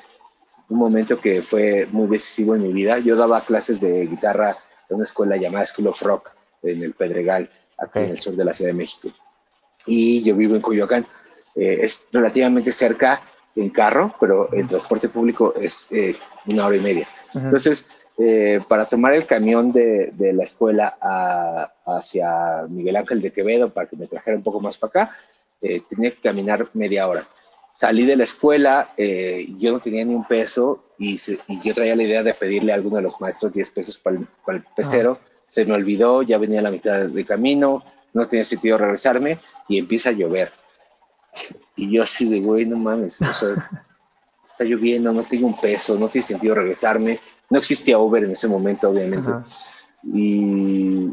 un 0.68 0.78
momento 0.78 1.20
que 1.20 1.40
fue 1.40 1.86
muy 1.92 2.08
decisivo 2.08 2.56
en 2.56 2.62
mi 2.62 2.72
vida. 2.72 2.98
Yo 2.98 3.14
daba 3.14 3.44
clases 3.44 3.80
de 3.80 4.08
guitarra 4.08 4.58
en 4.88 4.96
una 4.96 5.04
escuela 5.04 5.36
llamada 5.36 5.66
School 5.68 5.86
of 5.86 6.02
Rock 6.02 6.34
en 6.64 6.82
el 6.82 6.92
Pedregal, 6.94 7.50
aquí 7.78 8.00
en 8.00 8.10
el 8.10 8.18
sur 8.18 8.34
de 8.34 8.44
la 8.44 8.52
Ciudad 8.52 8.70
de 8.70 8.78
México. 8.78 9.08
Y 9.86 10.22
yo 10.22 10.34
vivo 10.34 10.54
en 10.54 10.62
Coyoacán. 10.62 11.06
Eh, 11.54 11.80
es 11.82 12.08
relativamente 12.12 12.72
cerca 12.72 13.20
en 13.54 13.70
carro, 13.70 14.12
pero 14.18 14.52
el 14.52 14.66
transporte 14.66 15.08
público 15.08 15.54
es 15.60 15.88
una 16.46 16.66
hora 16.66 16.76
y 16.76 16.80
media. 16.80 17.06
Entonces, 17.34 17.88
eh, 18.16 18.60
para 18.68 18.84
tomar 18.84 19.12
el 19.12 19.26
camión 19.26 19.72
de, 19.72 20.12
de 20.12 20.32
la 20.32 20.44
escuela 20.44 20.96
hacia 21.84 22.64
Miguel 22.68 22.96
Ángel 22.96 23.20
de 23.20 23.32
Quevedo 23.32 23.70
para 23.70 23.88
que 23.88 23.96
me 23.96 24.06
trajera 24.06 24.36
un 24.36 24.44
poco 24.44 24.60
más 24.60 24.78
para 24.78 24.90
acá, 24.90 25.16
eh, 25.60 25.82
tenía 25.88 26.10
que 26.12 26.20
caminar 26.20 26.68
media 26.74 27.08
hora. 27.08 27.26
Salí 27.72 28.06
de 28.06 28.16
la 28.16 28.22
escuela, 28.22 28.90
eh, 28.96 29.48
yo 29.58 29.72
no 29.72 29.80
tenía 29.80 30.04
ni 30.04 30.14
un 30.14 30.24
peso 30.24 30.84
y, 30.96 31.14
y, 31.48 31.60
yo 31.62 31.74
traía 31.74 31.96
la 31.96 32.04
idea 32.04 32.22
de 32.22 32.34
pedirle 32.34 32.70
a 32.70 32.76
alguno 32.76 32.96
de 32.96 33.02
los 33.02 33.20
maestros 33.20 33.52
10 33.52 33.70
pesos 33.70 33.98
para 33.98 34.16
el, 34.16 34.28
para 34.46 34.58
el 34.58 34.64
pecero. 34.76 35.18
Se 35.46 35.64
me 35.64 35.74
olvidó, 35.74 36.22
ya 36.22 36.38
venía 36.38 36.60
a 36.60 36.64
la 36.64 36.70
mitad 36.70 37.06
de 37.06 37.24
camino, 37.24 37.84
no 38.12 38.28
tenía 38.28 38.44
sentido 38.44 38.78
regresarme 38.78 39.38
y 39.68 39.78
empieza 39.78 40.10
a 40.10 40.12
llover. 40.12 40.50
Y 41.76 41.92
yo 41.92 42.04
así 42.04 42.28
de, 42.28 42.38
güey, 42.38 42.64
no 42.66 42.76
mames, 42.76 43.20
o 43.20 43.34
sea, 43.34 43.68
está 44.46 44.62
lloviendo, 44.62 45.12
no 45.12 45.24
tengo 45.24 45.48
un 45.48 45.60
peso, 45.60 45.98
no 45.98 46.08
tiene 46.08 46.24
sentido 46.24 46.54
regresarme 46.54 47.18
no 47.50 47.58
existía 47.58 47.98
Uber 47.98 48.24
en 48.24 48.32
ese 48.32 48.48
momento, 48.48 48.90
obviamente. 48.90 49.30
Y 50.02 51.10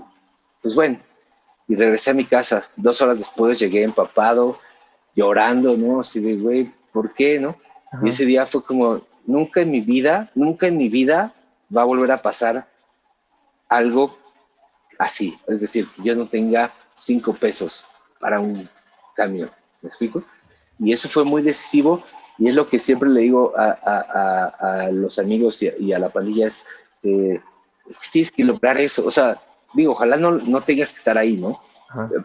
pues 0.62 0.76
bueno, 0.76 0.98
y 1.68 1.76
regresé 1.76 2.12
a 2.12 2.16
mi 2.16 2.26
casa. 2.26 2.64
Dos 2.76 3.02
horas 3.02 3.20
después 3.20 3.60
llegué 3.60 3.84
empapado, 3.84 4.60
llorando, 5.16 5.78
¿no? 5.78 6.00
Así 6.00 6.20
de, 6.20 6.38
güey, 6.38 6.72
¿por 6.92 7.14
qué, 7.14 7.40
no? 7.40 7.58
Y 8.04 8.10
ese 8.10 8.26
día 8.26 8.46
fue 8.46 8.64
como, 8.64 9.02
nunca 9.26 9.62
en 9.62 9.72
mi 9.72 9.82
vida, 9.82 10.32
nunca 10.34 10.68
en 10.68 10.78
mi 10.78 10.90
vida 10.90 11.34
va 11.76 11.82
a 11.82 11.86
volver 11.86 12.12
a 12.12 12.22
pasar 12.22 12.68
algo 13.72 14.18
así. 15.00 15.40
Es 15.48 15.62
decir, 15.62 15.88
que 15.96 16.04
yo 16.04 16.16
no 16.16 16.28
tenga 16.28 16.72
cinco 16.94 17.34
pesos 17.34 17.86
para 18.20 18.40
un 18.40 18.70
camión. 19.16 19.50
¿Me 19.82 19.88
explico? 19.88 20.24
Y 20.78 20.94
eso 20.94 21.10
fue 21.10 21.24
muy 21.24 21.42
decisivo 21.42 22.04
y 22.38 22.50
es 22.50 22.56
lo 22.56 22.68
que 22.68 22.80
siempre 22.80 23.10
le 23.10 23.22
digo 23.22 23.54
a, 23.56 24.90
los 24.92 25.18
amigos 25.20 25.64
y, 25.64 25.94
a, 25.94 26.00
la 26.00 26.10
pandilla, 26.10 26.48
es, 26.48 26.64
eh, 27.04 27.42
es 27.90 28.00
que 28.00 28.08
tienes 28.12 28.32
que 28.32 28.44
lograr 28.44 28.78
eso. 28.78 29.06
O 29.06 29.12
sea, 29.12 29.42
digo, 29.74 29.94
ojalá 29.94 30.18
no, 30.18 30.32
no 30.32 30.62
tengas 30.62 30.92
que 30.92 30.98
estar 30.98 31.18
ahí, 31.18 31.38
¿no? 31.38 31.62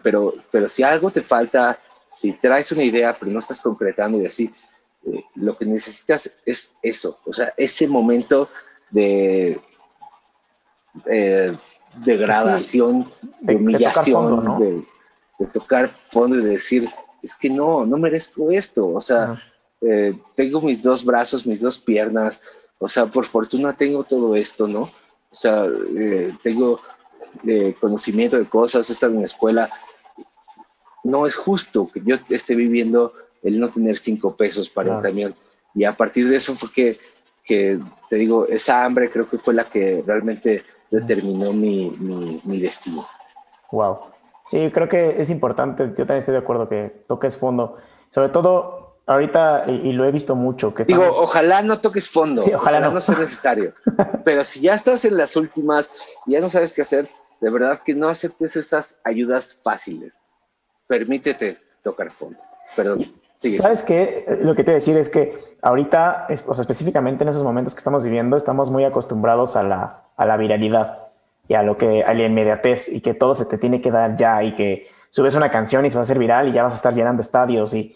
Pero, 0.01 0.33
pero 0.51 0.69
si 0.69 0.83
algo 0.83 1.11
te 1.11 1.21
falta, 1.21 1.79
si 2.09 2.33
traes 2.33 2.71
una 2.71 2.83
idea, 2.83 3.17
pero 3.17 3.31
no 3.31 3.39
estás 3.39 3.61
concretando 3.61 4.19
y 4.21 4.25
así, 4.25 4.51
eh, 5.05 5.23
lo 5.35 5.57
que 5.57 5.65
necesitas 5.65 6.37
es 6.45 6.71
eso, 6.81 7.19
o 7.25 7.33
sea, 7.33 7.53
ese 7.57 7.87
momento 7.87 8.49
de 8.89 9.59
eh, 11.05 11.53
degradación, 12.03 13.09
de, 13.41 13.55
humillación, 13.55 14.57
de, 14.59 15.45
tocar 15.47 15.89
fondo 16.09 16.37
y 16.37 16.43
de 16.43 16.49
decir, 16.51 16.89
es 17.21 17.35
que 17.35 17.49
no, 17.49 17.85
no 17.85 17.97
merezco 17.97 18.51
esto, 18.51 18.87
o 18.87 19.01
sea, 19.01 19.41
eh, 19.81 20.17
tengo 20.35 20.61
mis 20.61 20.83
dos 20.83 21.05
brazos, 21.05 21.45
mis 21.45 21.61
dos 21.61 21.77
piernas, 21.77 22.41
o 22.79 22.89
sea, 22.89 23.07
por 23.07 23.25
fortuna 23.25 23.75
tengo 23.75 24.03
todo 24.03 24.35
esto, 24.35 24.67
¿no? 24.67 24.81
O 24.81 25.35
sea, 25.35 25.65
eh, 25.95 26.33
tengo 26.43 26.79
eh, 27.45 27.75
conocimiento 27.79 28.37
de 28.37 28.45
cosas, 28.45 28.89
he 28.89 28.93
estado 28.93 29.13
en 29.13 29.19
la 29.19 29.25
escuela. 29.25 29.69
No 31.03 31.25
es 31.25 31.35
justo 31.35 31.89
que 31.91 32.01
yo 32.03 32.17
esté 32.29 32.55
viviendo 32.55 33.13
el 33.43 33.59
no 33.59 33.69
tener 33.69 33.97
cinco 33.97 34.35
pesos 34.35 34.69
para 34.69 34.95
un 34.95 35.01
camión. 35.01 35.35
Y 35.73 35.83
a 35.83 35.95
partir 35.95 36.27
de 36.27 36.37
eso 36.37 36.55
fue 36.55 36.71
que, 36.71 36.99
que, 37.43 37.79
te 38.09 38.15
digo, 38.15 38.47
esa 38.47 38.83
hambre 38.83 39.09
creo 39.09 39.27
que 39.27 39.37
fue 39.37 39.53
la 39.53 39.65
que 39.65 40.03
realmente 40.05 40.63
determinó 40.91 41.53
mi, 41.53 41.89
mi, 41.91 42.41
mi 42.43 42.59
destino. 42.59 43.07
Wow. 43.71 43.99
Sí, 44.47 44.71
creo 44.71 44.87
que 44.87 45.21
es 45.21 45.29
importante, 45.29 45.83
yo 45.89 45.95
también 45.95 46.19
estoy 46.19 46.33
de 46.33 46.39
acuerdo 46.39 46.69
que 46.69 47.03
toques 47.07 47.37
fondo. 47.37 47.77
Sobre 48.09 48.29
todo 48.29 48.97
ahorita, 49.05 49.65
y, 49.67 49.91
lo 49.91 50.05
he 50.05 50.11
visto 50.11 50.35
mucho, 50.35 50.73
que 50.73 50.83
Digo, 50.83 51.05
ojalá 51.05 51.61
no 51.61 51.79
toques 51.81 52.09
fondo, 52.09 52.41
sí, 52.41 52.53
ojalá, 52.53 52.79
no. 52.79 52.91
no 52.91 53.01
sea 53.01 53.17
necesario. 53.17 53.73
Pero 54.25 54.43
si 54.43 54.61
ya 54.61 54.73
estás 54.75 55.03
en 55.05 55.17
las 55.17 55.35
últimas 55.35 55.91
y 56.25 56.33
ya 56.33 56.39
no 56.39 56.49
sabes 56.49 56.73
qué 56.73 56.81
hacer, 56.81 57.09
de 57.41 57.49
verdad 57.49 57.79
que 57.85 57.93
no 57.93 58.07
aceptes 58.07 58.55
esas 58.55 58.99
ayudas 59.03 59.59
fáciles. 59.63 60.13
Permítete 60.87 61.57
tocar 61.83 62.09
fondo. 62.11 62.39
Perdón. 62.75 63.05
Sigue. 63.37 63.57
¿Sabes 63.59 63.83
qué? 63.83 64.25
Lo 64.41 64.53
que 64.55 64.63
te 64.63 64.71
voy 64.71 64.75
a 64.75 64.79
decir 64.79 64.97
es 64.97 65.09
que 65.09 65.37
ahorita, 65.61 66.27
o 66.47 66.53
sea, 66.53 66.61
específicamente 66.61 67.23
en 67.23 67.29
esos 67.29 67.43
momentos 67.43 67.73
que 67.73 67.79
estamos 67.79 68.03
viviendo, 68.03 68.35
estamos 68.35 68.69
muy 68.69 68.83
acostumbrados 68.83 69.55
a 69.55 69.63
la, 69.63 70.01
a 70.17 70.25
la 70.25 70.35
viralidad 70.35 71.07
y 71.47 71.53
a 71.53 71.63
lo 71.63 71.77
que 71.77 72.03
a 72.03 72.13
la 72.13 72.25
inmediatez 72.25 72.89
y 72.89 72.99
que 72.99 73.13
todo 73.13 73.35
se 73.35 73.45
te 73.45 73.57
tiene 73.57 73.79
que 73.79 73.91
dar 73.91 74.17
ya 74.17 74.43
y 74.43 74.53
que 74.53 74.87
subes 75.09 75.35
una 75.35 75.49
canción 75.49 75.85
y 75.85 75.89
se 75.89 75.95
va 75.95 76.01
a 76.01 76.03
hacer 76.03 76.19
viral 76.19 76.49
y 76.49 76.51
ya 76.51 76.63
vas 76.63 76.73
a 76.73 76.75
estar 76.75 76.93
llenando 76.93 77.21
estadios 77.21 77.73
y 77.73 77.95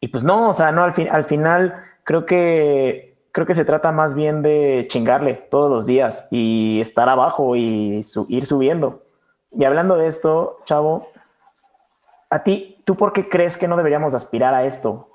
y 0.00 0.08
pues 0.08 0.22
no, 0.22 0.50
o 0.50 0.54
sea, 0.54 0.72
no, 0.72 0.84
al, 0.84 0.94
fin, 0.94 1.08
al 1.10 1.24
final 1.24 1.74
creo 2.04 2.24
que, 2.24 3.16
creo 3.32 3.46
que 3.46 3.54
se 3.54 3.64
trata 3.64 3.90
más 3.90 4.14
bien 4.14 4.42
de 4.42 4.84
chingarle 4.88 5.34
todos 5.34 5.70
los 5.70 5.86
días 5.86 6.28
y 6.30 6.80
estar 6.80 7.08
abajo 7.08 7.56
y 7.56 8.00
ir 8.28 8.46
subiendo. 8.46 9.02
Y 9.50 9.64
hablando 9.64 9.96
de 9.96 10.06
esto, 10.06 10.58
Chavo, 10.64 11.08
a 12.30 12.42
ti, 12.42 12.82
¿tú 12.84 12.96
por 12.96 13.12
qué 13.12 13.28
crees 13.28 13.56
que 13.56 13.68
no 13.68 13.76
deberíamos 13.76 14.14
aspirar 14.14 14.54
a 14.54 14.64
esto? 14.64 15.10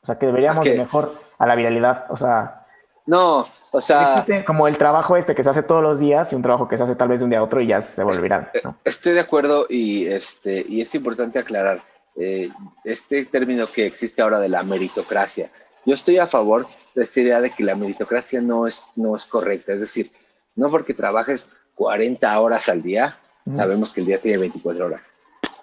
O 0.00 0.06
sea, 0.06 0.18
que 0.18 0.26
deberíamos 0.26 0.66
mejor 0.66 1.14
a 1.38 1.46
la 1.46 1.54
viralidad. 1.54 2.06
O 2.10 2.16
sea, 2.16 2.66
no, 3.08 3.46
o 3.70 3.80
sea. 3.80 4.10
Existe 4.10 4.44
como 4.44 4.68
el 4.68 4.76
trabajo 4.76 5.16
este 5.16 5.34
que 5.34 5.42
se 5.42 5.48
hace 5.48 5.62
todos 5.62 5.82
los 5.82 5.98
días 5.98 6.30
y 6.30 6.36
un 6.36 6.42
trabajo 6.42 6.68
que 6.68 6.76
se 6.76 6.84
hace 6.84 6.94
tal 6.94 7.08
vez 7.08 7.20
de 7.20 7.24
un 7.24 7.30
día 7.30 7.38
a 7.38 7.42
otro 7.42 7.62
y 7.62 7.66
ya 7.66 7.80
se 7.80 8.04
volverá. 8.04 8.52
Estoy 8.84 9.14
de 9.14 9.20
acuerdo 9.20 9.64
y, 9.68 10.06
este, 10.06 10.64
y 10.68 10.82
es 10.82 10.94
importante 10.94 11.38
aclarar. 11.38 11.80
Eh, 12.20 12.50
este 12.84 13.24
término 13.24 13.66
que 13.66 13.86
existe 13.86 14.20
ahora 14.20 14.38
de 14.38 14.50
la 14.50 14.62
meritocracia. 14.62 15.50
Yo 15.86 15.94
estoy 15.94 16.18
a 16.18 16.26
favor 16.26 16.66
de 16.94 17.04
esta 17.04 17.20
idea 17.20 17.40
de 17.40 17.50
que 17.50 17.64
la 17.64 17.76
meritocracia 17.76 18.42
no 18.42 18.66
es, 18.66 18.92
no 18.94 19.16
es 19.16 19.24
correcta. 19.24 19.72
Es 19.72 19.80
decir, 19.80 20.12
no 20.54 20.70
porque 20.70 20.92
trabajes 20.92 21.48
40 21.76 22.38
horas 22.38 22.68
al 22.68 22.82
día, 22.82 23.18
sabemos 23.54 23.90
que 23.90 24.00
el 24.00 24.06
día 24.06 24.20
tiene 24.20 24.36
24 24.36 24.84
horas. 24.84 25.14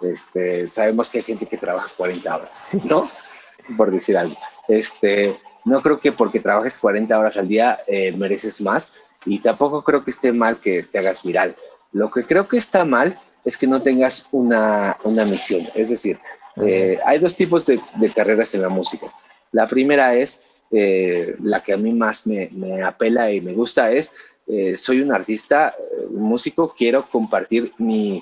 Este, 0.01 0.67
sabemos 0.67 1.09
que 1.09 1.19
hay 1.19 1.23
gente 1.23 1.45
que 1.45 1.57
trabaja 1.57 1.91
40 1.97 2.35
horas, 2.35 2.77
¿no? 2.83 3.09
Por 3.77 3.91
decir 3.91 4.17
algo. 4.17 4.35
Este, 4.67 5.37
no 5.65 5.81
creo 5.81 5.99
que 5.99 6.11
porque 6.11 6.39
trabajes 6.39 6.77
40 6.77 7.17
horas 7.17 7.37
al 7.37 7.47
día 7.47 7.79
eh, 7.87 8.11
mereces 8.11 8.61
más 8.61 8.93
y 9.25 9.39
tampoco 9.39 9.83
creo 9.83 10.03
que 10.03 10.11
esté 10.11 10.31
mal 10.31 10.59
que 10.59 10.83
te 10.83 10.99
hagas 10.99 11.23
viral. 11.23 11.55
Lo 11.91 12.11
que 12.11 12.25
creo 12.25 12.47
que 12.47 12.57
está 12.57 12.85
mal 12.85 13.19
es 13.43 13.57
que 13.57 13.67
no 13.67 13.81
tengas 13.81 14.27
una, 14.31 14.97
una 15.03 15.23
misión. 15.25 15.67
Es 15.75 15.89
decir, 15.89 16.19
eh, 16.63 16.99
hay 17.05 17.19
dos 17.19 17.35
tipos 17.35 17.65
de, 17.65 17.79
carreras 18.13 18.53
en 18.55 18.61
la 18.61 18.69
música. 18.69 19.07
La 19.51 19.67
primera 19.67 20.15
es 20.15 20.41
eh, 20.71 21.35
la 21.41 21.63
que 21.63 21.73
a 21.73 21.77
mí 21.77 21.93
más 21.93 22.25
me, 22.25 22.49
apela 22.83 23.31
y 23.31 23.41
me 23.41 23.53
gusta 23.53 23.91
es, 23.91 24.13
eh, 24.47 24.75
soy 24.75 25.01
un 25.01 25.13
artista, 25.13 25.75
un 26.09 26.23
músico, 26.23 26.73
quiero 26.77 27.07
compartir 27.09 27.71
mi, 27.77 28.21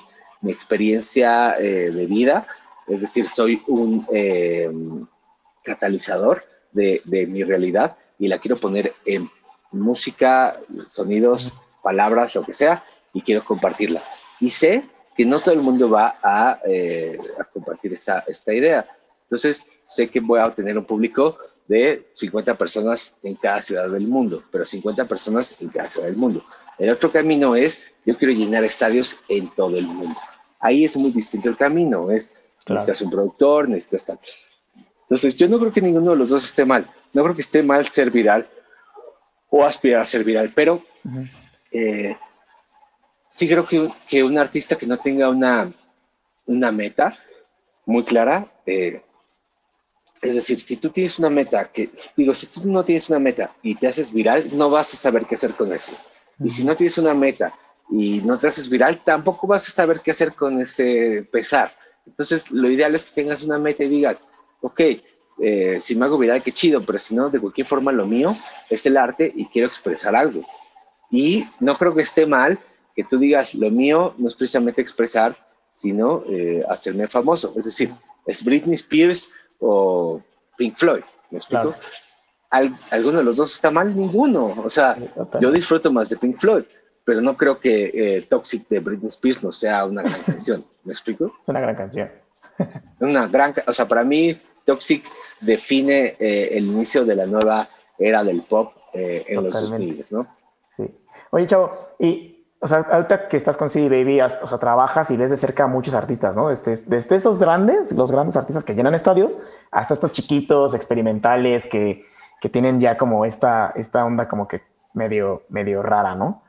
experiencia 0.52 1.56
de 1.58 2.06
vida, 2.06 2.48
es 2.88 3.02
decir, 3.02 3.28
soy 3.28 3.62
un 3.68 5.08
catalizador 5.64 6.44
de, 6.72 7.02
de, 7.06 7.28
mi 7.28 7.44
realidad 7.44 7.98
y 8.20 8.28
la 8.28 8.40
quiero 8.40 8.60
poner 8.60 8.94
en 9.06 9.30
música, 9.72 10.60
sonidos, 10.88 11.54
palabras, 11.82 12.36
lo 12.36 12.44
que 12.44 12.54
sea, 12.54 12.84
y 13.14 13.22
quiero 13.22 13.44
compartirla. 13.44 14.02
Y 14.40 14.50
sé 14.50 14.84
que 15.16 15.26
no 15.26 15.40
todo 15.40 15.54
el 15.54 15.62
mundo 15.62 15.90
va 15.90 16.18
eh, 16.66 17.18
a, 17.40 17.44
compartir 17.46 17.94
esta, 17.94 18.24
esta 18.28 18.54
idea. 18.54 18.86
Entonces, 19.24 19.66
sé 19.84 20.10
que 20.10 20.20
voy 20.20 20.40
a 20.40 20.48
obtener 20.48 20.78
un 20.78 20.86
público 20.86 21.38
de 21.68 22.10
50 22.14 22.58
personas 22.58 23.16
en 23.24 23.36
cada 23.36 23.62
ciudad 23.62 23.90
del 23.90 24.08
mundo, 24.08 24.44
pero 24.52 24.66
50 24.66 25.08
personas 25.08 25.56
en 25.62 25.70
cada 25.70 25.88
ciudad 25.88 26.08
del 26.08 26.18
mundo. 26.18 26.44
El 26.78 26.90
otro 26.90 27.12
camino 27.12 27.56
es, 27.56 27.94
yo 28.06 28.18
quiero 28.18 28.34
llenar 28.34 28.64
estadios 28.64 29.20
en 29.30 29.50
todo 29.50 29.78
el 29.78 29.86
mundo. 29.88 30.20
Ahí 30.64 30.86
es 30.86 30.98
muy 30.98 31.12
distinto 31.12 31.50
el 31.50 31.58
camino, 31.58 32.10
es, 32.10 32.34
necesitas 32.68 33.02
un 33.02 33.12
productor, 33.12 33.70
necesitas 33.70 34.06
tal. 34.06 34.20
Entonces, 35.02 35.36
yo 35.36 35.48
no 35.48 35.60
creo 35.60 35.72
que 35.72 35.82
ninguno 35.82 36.12
de 36.12 36.18
los 36.18 36.30
dos 36.30 36.46
esté 36.46 36.66
mal. 36.66 36.90
No 37.12 37.22
creo 37.22 37.36
que 37.36 37.42
esté 37.42 37.62
mal 37.62 37.88
ser 37.90 38.10
viral 38.10 38.48
o 39.50 39.64
aspirar 39.64 40.02
a 40.02 40.06
ser 40.06 40.24
viral, 40.24 40.52
pero 40.56 40.82
sí 43.28 43.48
creo 43.48 43.66
que, 43.68 43.90
que 44.08 44.24
un 44.24 44.38
artista 44.38 44.78
que 44.78 44.88
no 44.88 44.98
tenga 44.98 45.30
una, 45.30 45.72
una 46.46 46.72
meta 46.72 47.18
muy 47.86 48.04
clara, 48.04 48.48
eh, 48.66 49.02
es 50.22 50.36
decir, 50.36 50.60
si 50.60 50.78
tú 50.78 50.90
tienes 50.90 51.20
una 51.20 51.30
meta, 51.30 51.70
que 51.72 51.90
digo, 52.16 52.34
si 52.34 52.48
tú 52.48 52.62
no 52.66 52.86
tienes 52.86 53.10
una 53.10 53.20
meta 53.20 53.54
y 53.62 53.76
te 53.76 53.88
haces 53.88 54.14
viral, 54.14 54.50
no 54.56 54.70
vas 54.70 54.94
a 54.94 54.98
saber 54.98 55.26
qué 55.26 55.36
hacer 55.36 55.54
con 55.54 55.74
eso. 55.74 55.94
Y 56.40 56.50
si 56.50 56.64
no 56.64 56.76
tienes 56.76 56.98
una 56.98 57.14
meta 57.14 57.54
y 57.96 58.22
no 58.22 58.40
te 58.40 58.48
haces 58.48 58.70
viral, 58.70 59.04
tampoco 59.04 59.46
vas 59.46 59.68
a 59.68 59.72
saber 59.72 60.02
qué 60.02 60.10
hacer 60.10 60.34
con 60.34 60.60
ese 60.60 61.28
pesar. 61.32 61.72
Entonces, 62.08 62.50
lo 62.50 62.68
ideal 62.72 62.96
es 62.96 63.06
que 63.06 63.22
tengas 63.22 63.44
una 63.44 63.60
meta 63.60 63.84
y 63.84 63.88
digas, 63.88 64.28
ok, 64.62 64.82
eh, 65.40 65.78
si 65.80 65.96
me 65.96 66.06
hago 66.06 66.18
viral, 66.18 66.42
qué 66.42 66.52
chido, 66.52 66.84
pero 66.84 66.98
si 66.98 67.14
no, 67.16 67.30
de 67.30 67.40
cualquier 67.40 67.68
forma, 67.68 67.92
lo 67.92 68.08
mío 68.08 68.36
es 68.68 68.88
el 68.88 68.98
arte 68.98 69.32
y 69.36 69.46
quiero 69.46 69.68
expresar 69.68 70.16
algo. 70.16 70.44
Y 71.12 71.46
no 71.60 71.78
creo 71.78 71.94
que 71.94 72.02
esté 72.02 72.26
mal 72.26 72.58
que 72.96 73.04
tú 73.04 73.20
digas, 73.20 73.54
lo 73.54 73.70
mío 73.70 74.16
no 74.18 74.28
es 74.28 74.36
precisamente 74.36 74.82
expresar, 74.82 75.38
sino 75.70 76.24
eh, 76.28 76.64
hacerme 76.68 77.08
famoso. 77.08 77.54
Es 77.56 77.66
decir, 77.66 77.94
es 78.26 78.44
Britney 78.44 78.74
Spears 78.74 79.30
o 79.60 80.20
Pink 80.58 80.76
Floyd, 80.78 81.04
¿me 81.30 81.38
explico? 81.38 81.76
alguno 82.50 83.18
de 83.18 83.24
los 83.24 83.38
dos 83.38 83.54
está 83.54 83.72
mal, 83.72 83.96
ninguno. 83.96 84.56
O 84.64 84.70
sea, 84.70 84.96
yo 85.40 85.52
disfruto 85.52 85.92
más 85.92 86.10
de 86.10 86.18
Pink 86.18 86.38
Floyd, 86.38 86.64
pero 87.06 87.22
no 87.22 87.36
creo 87.36 87.60
que 87.60 87.92
eh, 87.94 88.28
Toxic 88.30 88.68
de 88.70 88.80
Britney 88.80 89.08
Spears 89.08 89.44
no 89.44 89.52
sea 89.52 89.86
una 89.86 90.04
gran 90.04 90.22
canción. 90.26 90.66
¿Me 90.84 90.94
explico? 90.94 91.34
Es 91.42 91.50
una 91.50 91.60
gran 91.60 91.76
canción. 91.76 92.10
una 93.00 93.28
gran, 93.28 93.54
o 93.68 93.74
sea, 93.74 93.88
para 93.88 94.04
mí 94.04 94.40
Toxic 94.66 95.04
define 95.42 96.16
eh, 96.20 96.58
el 96.58 96.66
inicio 96.66 97.06
de 97.06 97.16
la 97.16 97.26
nueva 97.26 97.70
era 97.98 98.24
del 98.24 98.42
pop 98.44 98.74
eh, 98.94 99.26
en 99.28 99.44
los 99.44 99.54
2000, 99.54 100.06
¿no? 100.12 100.28
Sí. 100.68 100.90
Oye, 101.32 101.48
Chavo, 101.48 101.96
y, 102.00 102.46
o 102.60 102.68
sea, 102.68 102.80
ahorita 102.80 103.28
que 103.28 103.38
estás 103.38 103.58
con 103.58 103.70
CD 103.70 103.90
Baby, 103.90 104.22
o 104.22 104.48
sea, 104.48 104.58
trabajas 104.58 105.10
y 105.12 105.18
ves 105.18 105.30
de 105.30 105.38
cerca 105.38 105.66
a 105.66 105.68
muchos 105.68 105.96
artistas, 105.96 106.36
¿no? 106.36 106.50
Desde, 106.50 106.76
desde 106.86 107.16
estos 107.16 107.40
grandes, 107.40 107.92
los 107.92 108.12
grandes 108.12 108.38
artistas 108.38 108.64
que 108.64 108.74
llenan 108.74 108.94
estadios, 108.94 109.40
hasta 109.72 109.94
estos 109.94 110.12
chiquitos, 110.12 110.76
experimentales, 110.76 111.68
que, 111.68 112.06
que 112.40 112.50
tienen 112.50 112.80
ya 112.80 112.98
como 112.98 113.26
esta, 113.26 113.74
esta 113.76 114.06
onda 114.06 114.28
como 114.28 114.48
que 114.48 114.62
medio, 114.94 115.44
medio 115.50 115.82
rara, 115.82 116.16
¿no? 116.16 116.43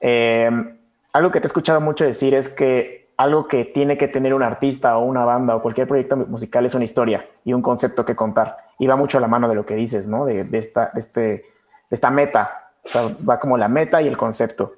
Eh, 0.00 0.50
algo 1.12 1.30
que 1.30 1.40
te 1.40 1.46
he 1.46 1.48
escuchado 1.48 1.80
mucho 1.80 2.04
decir 2.04 2.34
es 2.34 2.48
que 2.48 3.08
algo 3.16 3.48
que 3.48 3.64
tiene 3.64 3.96
que 3.96 4.08
tener 4.08 4.34
un 4.34 4.42
artista 4.42 4.98
o 4.98 5.04
una 5.04 5.24
banda 5.24 5.56
o 5.56 5.62
cualquier 5.62 5.88
proyecto 5.88 6.16
musical 6.16 6.66
es 6.66 6.74
una 6.74 6.84
historia 6.84 7.26
y 7.44 7.52
un 7.52 7.62
concepto 7.62 8.04
que 8.04 8.14
contar. 8.14 8.56
Y 8.78 8.86
va 8.86 8.96
mucho 8.96 9.18
a 9.18 9.20
la 9.20 9.28
mano 9.28 9.48
de 9.48 9.54
lo 9.54 9.64
que 9.64 9.74
dices, 9.74 10.06
¿no? 10.06 10.26
De, 10.26 10.38
esta, 10.52 10.90
este, 10.94 11.20
de 11.20 11.44
esta 11.90 12.10
meta. 12.10 12.70
O 12.84 12.88
sea, 12.88 13.02
va 13.28 13.40
como 13.40 13.56
la 13.56 13.68
meta 13.68 14.02
y 14.02 14.08
el 14.08 14.16
concepto. 14.16 14.76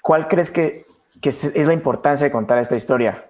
¿Cuál 0.00 0.28
crees 0.28 0.50
que, 0.50 0.86
es, 1.22 1.54
la 1.54 1.72
importancia 1.72 2.26
de 2.26 2.30
contar 2.30 2.58
esta 2.58 2.76
historia? 2.76 3.26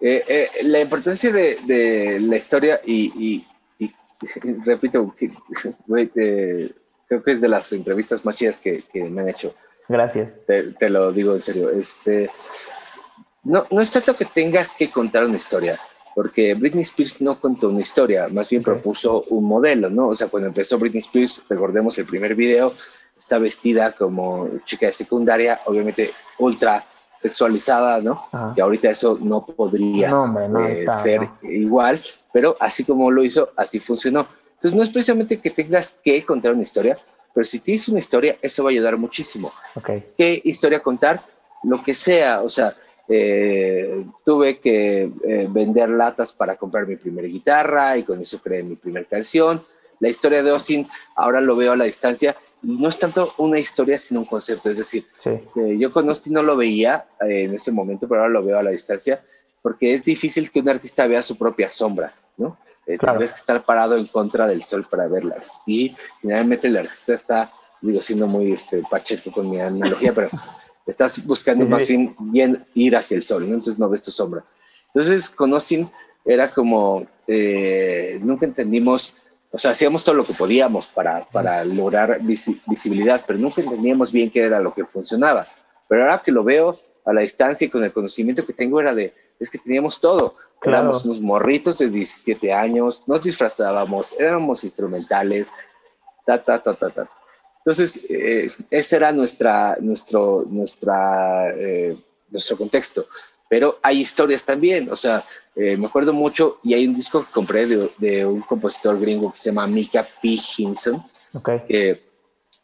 Eh, 0.00 0.24
eh, 0.26 0.48
la 0.62 0.80
importancia 0.80 1.30
de, 1.30 2.18
la 2.20 2.36
historia 2.36 2.80
y, 2.84 3.46
repito, 4.64 5.14
eh, 5.20 6.72
creo 7.06 7.22
que 7.22 7.30
es 7.30 7.40
de 7.40 7.48
las 7.48 7.72
entrevistas 7.72 8.24
más 8.24 8.36
chidas 8.36 8.58
que, 8.58 8.82
me 9.10 9.20
han 9.20 9.28
hecho. 9.28 9.54
Gracias. 9.88 10.36
Te, 10.46 10.72
te, 10.72 10.88
lo 10.88 11.12
digo 11.12 11.34
en 11.34 11.42
serio. 11.42 11.70
Este, 11.70 12.30
no, 13.42 13.66
no 13.70 13.80
es 13.80 13.90
tanto 13.90 14.16
que 14.16 14.24
tengas 14.24 14.74
que 14.74 14.90
contar 14.90 15.24
una 15.24 15.36
historia, 15.36 15.78
porque 16.14 16.54
Britney 16.54 16.82
Spears 16.82 17.20
no 17.20 17.40
contó 17.40 17.68
una 17.68 17.80
historia, 17.80 18.28
más 18.28 18.48
bien 18.50 18.62
propuso 18.62 19.24
un 19.28 19.44
modelo, 19.44 19.90
¿no? 19.90 20.08
O 20.08 20.14
sea, 20.14 20.28
cuando 20.28 20.48
empezó 20.48 20.78
Britney 20.78 21.00
Spears, 21.00 21.44
recordemos 21.48 21.98
el 21.98 22.06
primer 22.06 22.34
video, 22.34 22.72
está 23.18 23.38
vestida 23.38 23.92
como 23.92 24.48
chica 24.64 24.86
de 24.86 24.92
secundaria, 24.92 25.60
obviamente 25.66 26.10
ultra 26.38 26.84
sexualizada, 27.18 28.00
¿no? 28.00 28.28
Y 28.56 28.60
ahorita 28.60 28.90
eso 28.90 29.18
no 29.20 29.44
podría 29.46 30.10
eh, 30.68 30.86
ser 30.98 31.28
igual, 31.42 32.02
pero 32.32 32.56
así 32.60 32.84
como 32.84 33.10
lo 33.10 33.24
hizo, 33.24 33.50
así 33.56 33.78
funcionó. 33.78 34.26
Entonces 34.52 34.74
no 34.74 34.82
es 34.82 34.90
precisamente 34.90 35.40
que 35.40 35.50
tengas 35.50 36.00
que 36.02 36.24
contar 36.24 36.52
una 36.52 36.62
historia, 36.62 36.98
pero 37.34 37.44
si 37.44 37.58
tienes 37.58 37.88
una 37.88 37.98
historia, 37.98 38.38
eso 38.40 38.62
va 38.62 38.70
a 38.70 38.72
ayudar 38.72 38.96
muchísimo. 38.96 39.52
¿Qué 40.16 40.40
historia 40.44 40.80
contar? 40.80 41.26
Lo 41.64 41.82
que 41.82 41.92
sea, 41.92 42.42
o 42.42 42.48
sea, 42.48 42.76
eh, 43.08 44.06
tuve 44.24 44.60
que 44.60 45.02
eh, 45.02 45.48
vender 45.50 45.90
latas 45.90 46.32
para 46.32 46.56
comprar 46.56 46.86
mi 46.86 46.96
primera 46.96 47.26
guitarra 47.26 47.98
y 47.98 48.04
con 48.04 48.20
eso 48.20 48.40
creé 48.40 48.62
mi 48.62 48.76
primera 48.76 49.04
canción. 49.06 49.64
La 49.98 50.08
historia 50.08 50.42
de 50.42 50.50
Austin 50.50 50.86
ahora 51.16 51.40
lo 51.40 51.56
veo 51.56 51.72
a 51.72 51.76
la 51.76 51.84
distancia 51.84 52.36
y 52.62 52.76
no 52.76 52.88
es 52.88 52.98
tanto 52.98 53.34
una 53.38 53.58
historia 53.58 53.98
sino 53.98 54.20
un 54.20 54.26
concepto. 54.26 54.70
Es 54.70 54.78
decir, 54.78 55.04
eh, 55.26 55.76
yo 55.78 55.92
con 55.92 56.08
Austin 56.08 56.34
no 56.34 56.42
lo 56.42 56.56
veía 56.56 57.06
en 57.20 57.54
ese 57.54 57.72
momento, 57.72 58.06
pero 58.08 58.22
ahora 58.22 58.32
lo 58.32 58.44
veo 58.44 58.58
a 58.58 58.62
la 58.62 58.70
distancia 58.70 59.22
porque 59.60 59.94
es 59.94 60.04
difícil 60.04 60.50
que 60.50 60.60
un 60.60 60.68
artista 60.68 61.06
vea 61.06 61.22
su 61.22 61.36
propia 61.36 61.68
sombra, 61.68 62.14
¿no? 62.36 62.58
Claro. 62.86 63.18
Tienes 63.18 63.32
que 63.32 63.40
estar 63.40 63.64
parado 63.64 63.96
en 63.96 64.06
contra 64.06 64.46
del 64.46 64.62
sol 64.62 64.86
para 64.88 65.08
verlas. 65.08 65.52
Y 65.66 65.96
generalmente 66.20 66.68
el 66.68 66.76
artista 66.76 67.14
está, 67.14 67.52
digo, 67.80 68.02
siendo 68.02 68.26
muy 68.26 68.52
este, 68.52 68.82
pacheco 68.90 69.32
con 69.32 69.50
mi 69.50 69.60
analogía, 69.60 70.12
pero 70.12 70.30
Estás 70.86 71.24
buscando 71.24 71.66
más 71.66 71.88
bien, 72.18 72.66
ir 72.74 72.96
hacia 72.96 73.16
el 73.16 73.22
sol, 73.22 73.42
¿no? 73.48 73.54
Entonces 73.54 73.78
no 73.78 73.88
ves 73.88 74.02
tu 74.02 74.10
sombra. 74.10 74.44
Entonces 74.88 75.30
con 75.30 75.52
Austin 75.52 75.90
era 76.24 76.52
como, 76.52 77.06
eh, 77.26 78.18
nunca 78.22 78.44
entendimos, 78.44 79.16
o 79.50 79.58
sea, 79.58 79.70
hacíamos 79.70 80.04
todo 80.04 80.14
lo 80.14 80.26
que 80.26 80.34
podíamos 80.34 80.86
para, 80.86 81.26
para 81.30 81.64
lograr 81.64 82.20
visibilidad, 82.22 83.22
pero 83.26 83.38
nunca 83.38 83.62
entendíamos 83.62 84.12
bien 84.12 84.30
qué 84.30 84.42
era 84.42 84.60
lo 84.60 84.74
que 84.74 84.84
funcionaba. 84.84 85.46
Pero 85.88 86.02
ahora 86.02 86.22
que 86.22 86.32
lo 86.32 86.44
veo 86.44 86.78
a 87.04 87.12
la 87.12 87.22
distancia 87.22 87.66
y 87.66 87.70
con 87.70 87.82
el 87.82 87.92
conocimiento 87.92 88.44
que 88.44 88.52
tengo 88.52 88.78
era 88.78 88.94
de, 88.94 89.14
es 89.38 89.50
que 89.50 89.58
teníamos 89.58 90.00
todo. 90.00 90.36
Éramos 90.62 91.04
unos 91.04 91.20
morritos 91.20 91.78
de 91.78 91.90
17 91.90 92.52
años, 92.52 93.02
nos 93.06 93.22
disfrazábamos, 93.22 94.14
éramos 94.18 94.64
instrumentales, 94.64 95.52
ta, 96.24 96.42
ta, 96.42 96.62
ta, 96.62 96.74
ta, 96.74 96.88
ta. 96.88 97.10
Entonces, 97.58 98.04
eh, 98.08 98.50
ese 98.70 98.96
era 98.96 99.12
nuestra, 99.12 99.76
nuestro, 99.80 100.44
nuestra, 100.48 101.50
eh, 101.54 101.96
nuestro 102.30 102.56
contexto. 102.56 103.06
Pero 103.48 103.78
hay 103.82 104.00
historias 104.00 104.44
también, 104.44 104.90
o 104.90 104.96
sea, 104.96 105.24
eh, 105.54 105.76
me 105.76 105.86
acuerdo 105.86 106.12
mucho 106.12 106.58
y 106.62 106.74
hay 106.74 106.86
un 106.86 106.94
disco 106.94 107.24
que 107.24 107.32
compré 107.32 107.66
de, 107.66 108.26
un 108.26 108.40
compositor 108.40 108.98
gringo 108.98 109.32
que 109.32 109.38
se 109.38 109.50
llama 109.50 109.66
Mika 109.66 110.06
P. 110.20 110.38
Hinson, 110.56 111.02
que 111.68 112.02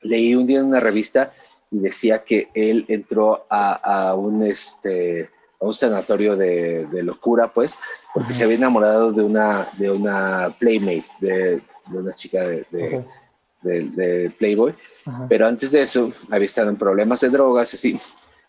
leí 0.02 0.34
un 0.34 0.46
día 0.46 0.60
en 0.60 0.66
una 0.66 0.80
revista 0.80 1.32
y 1.70 1.80
decía 1.80 2.24
que 2.24 2.48
él 2.54 2.84
entró 2.88 3.46
a, 3.48 4.14
un, 4.14 4.44
este, 4.44 5.30
a 5.60 5.66
un 5.66 5.74
sanatorio 5.74 6.36
de, 6.36 6.86
locura, 7.02 7.52
pues, 7.52 7.76
porque 8.14 8.32
se 8.32 8.44
había 8.44 8.56
enamorado 8.56 9.12
de 9.12 9.22
una, 9.22 9.68
de 9.76 9.90
una 9.90 10.54
playmate, 10.58 11.04
de, 11.20 11.62
una 11.92 12.14
chica 12.14 12.42
de, 12.42 13.04
de, 13.62 14.32
Playboy, 14.38 14.74
pero 15.28 15.46
antes 15.46 15.72
de 15.72 15.82
eso 15.82 16.08
había 16.30 16.46
estado 16.46 16.70
en 16.70 16.76
problemas 16.76 17.20
de 17.20 17.28
drogas, 17.28 17.74
así, 17.74 17.96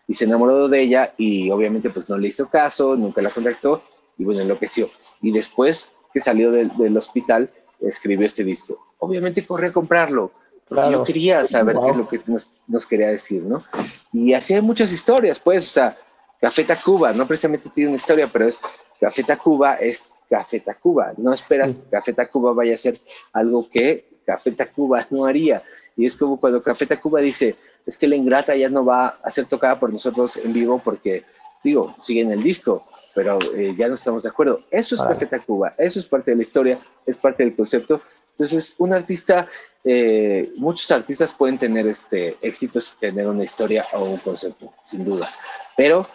y 0.07 0.13
se 0.13 0.25
enamoró 0.25 0.67
de 0.67 0.81
ella 0.81 1.13
y 1.17 1.49
obviamente 1.51 1.89
pues 1.89 2.09
no 2.09 2.17
le 2.17 2.29
hizo 2.29 2.49
caso, 2.49 2.95
nunca 2.95 3.21
la 3.21 3.29
contactó 3.29 3.83
y 4.17 4.23
bueno, 4.23 4.41
enloqueció. 4.41 4.89
Y 5.21 5.31
después 5.31 5.93
que 6.13 6.19
salió 6.19 6.51
del, 6.51 6.97
hospital, 6.97 7.49
escribió 7.79 8.25
este 8.25 8.43
disco. 8.43 8.93
Obviamente 8.99 9.45
corrí 9.45 9.67
a 9.67 9.73
comprarlo, 9.73 10.31
porque 10.67 10.91
yo 10.91 11.03
quería 11.03 11.45
saber 11.45 11.77
qué 11.81 11.91
es 11.91 11.97
lo 11.97 12.07
que 12.07 12.19
nos, 12.67 12.85
quería 12.85 13.07
decir, 13.07 13.43
¿no? 13.43 13.63
Y 14.11 14.33
así 14.33 14.53
hay 14.53 14.61
muchas 14.61 14.91
historias, 14.91 15.39
pues, 15.39 15.65
o 15.67 15.71
sea, 15.71 15.97
Café 16.41 16.63
Tacuba, 16.63 17.13
no 17.13 17.27
precisamente 17.27 17.69
tiene 17.69 17.89
una 17.89 17.97
historia, 17.97 18.27
pero 18.27 18.47
es 18.47 18.59
Café 18.99 19.23
Tacuba 19.23 19.75
es 19.75 20.15
Café 20.27 20.59
Tacuba. 20.59 21.13
No 21.17 21.33
esperas 21.33 21.75
que 21.75 21.89
Café 21.89 22.13
Tacuba 22.13 22.51
vaya 22.53 22.73
a 22.73 22.77
ser 22.77 22.99
algo 23.33 23.69
que 23.69 24.09
Café 24.25 24.51
Tacuba 24.51 25.05
no 25.11 25.25
haría. 25.25 25.61
Y 25.95 26.05
es 26.05 26.17
como 26.17 26.39
cuando 26.39 26.63
Café 26.63 26.87
Tacuba 26.87 27.19
dice, 27.19 27.55
es 27.85 27.95
que 27.95 28.07
la 28.07 28.15
ingrata 28.15 28.55
ya 28.55 28.69
no 28.69 28.83
va 28.83 29.19
a 29.23 29.29
ser 29.29 29.45
tocada 29.45 29.79
por 29.79 29.93
nosotros 29.93 30.37
en 30.37 30.51
vivo 30.51 30.81
porque, 30.83 31.23
digo, 31.63 31.95
sigue 31.99 32.21
en 32.21 32.31
el 32.31 32.41
disco, 32.41 32.85
pero 33.13 33.37
eh, 33.55 33.75
ya 33.77 33.87
no 33.87 33.95
estamos 33.95 34.23
de 34.23 34.29
acuerdo. 34.29 34.63
Eso 34.71 34.95
es 34.95 35.01
Café 35.03 35.27
Tacuba, 35.27 35.75
eso 35.77 35.99
es 35.99 36.05
parte 36.05 36.31
de 36.31 36.37
la 36.37 36.43
historia, 36.43 36.79
es 37.05 37.17
parte 37.17 37.43
del 37.43 37.55
concepto. 37.55 38.01
Entonces, 38.31 38.75
un 38.79 38.93
artista, 38.93 39.47
eh, 39.83 40.51
muchos 40.57 40.89
artistas 40.91 41.33
pueden 41.33 41.57
tener 41.57 41.85
este 41.85 42.37
éxito 42.41 42.79
sin 42.79 42.97
tener 42.99 43.27
una 43.27 43.43
historia 43.43 43.85
o 43.93 44.05
un 44.05 44.17
concepto, 44.17 44.73
sin 44.83 45.03
duda. 45.03 45.29
Pero, 45.75 46.07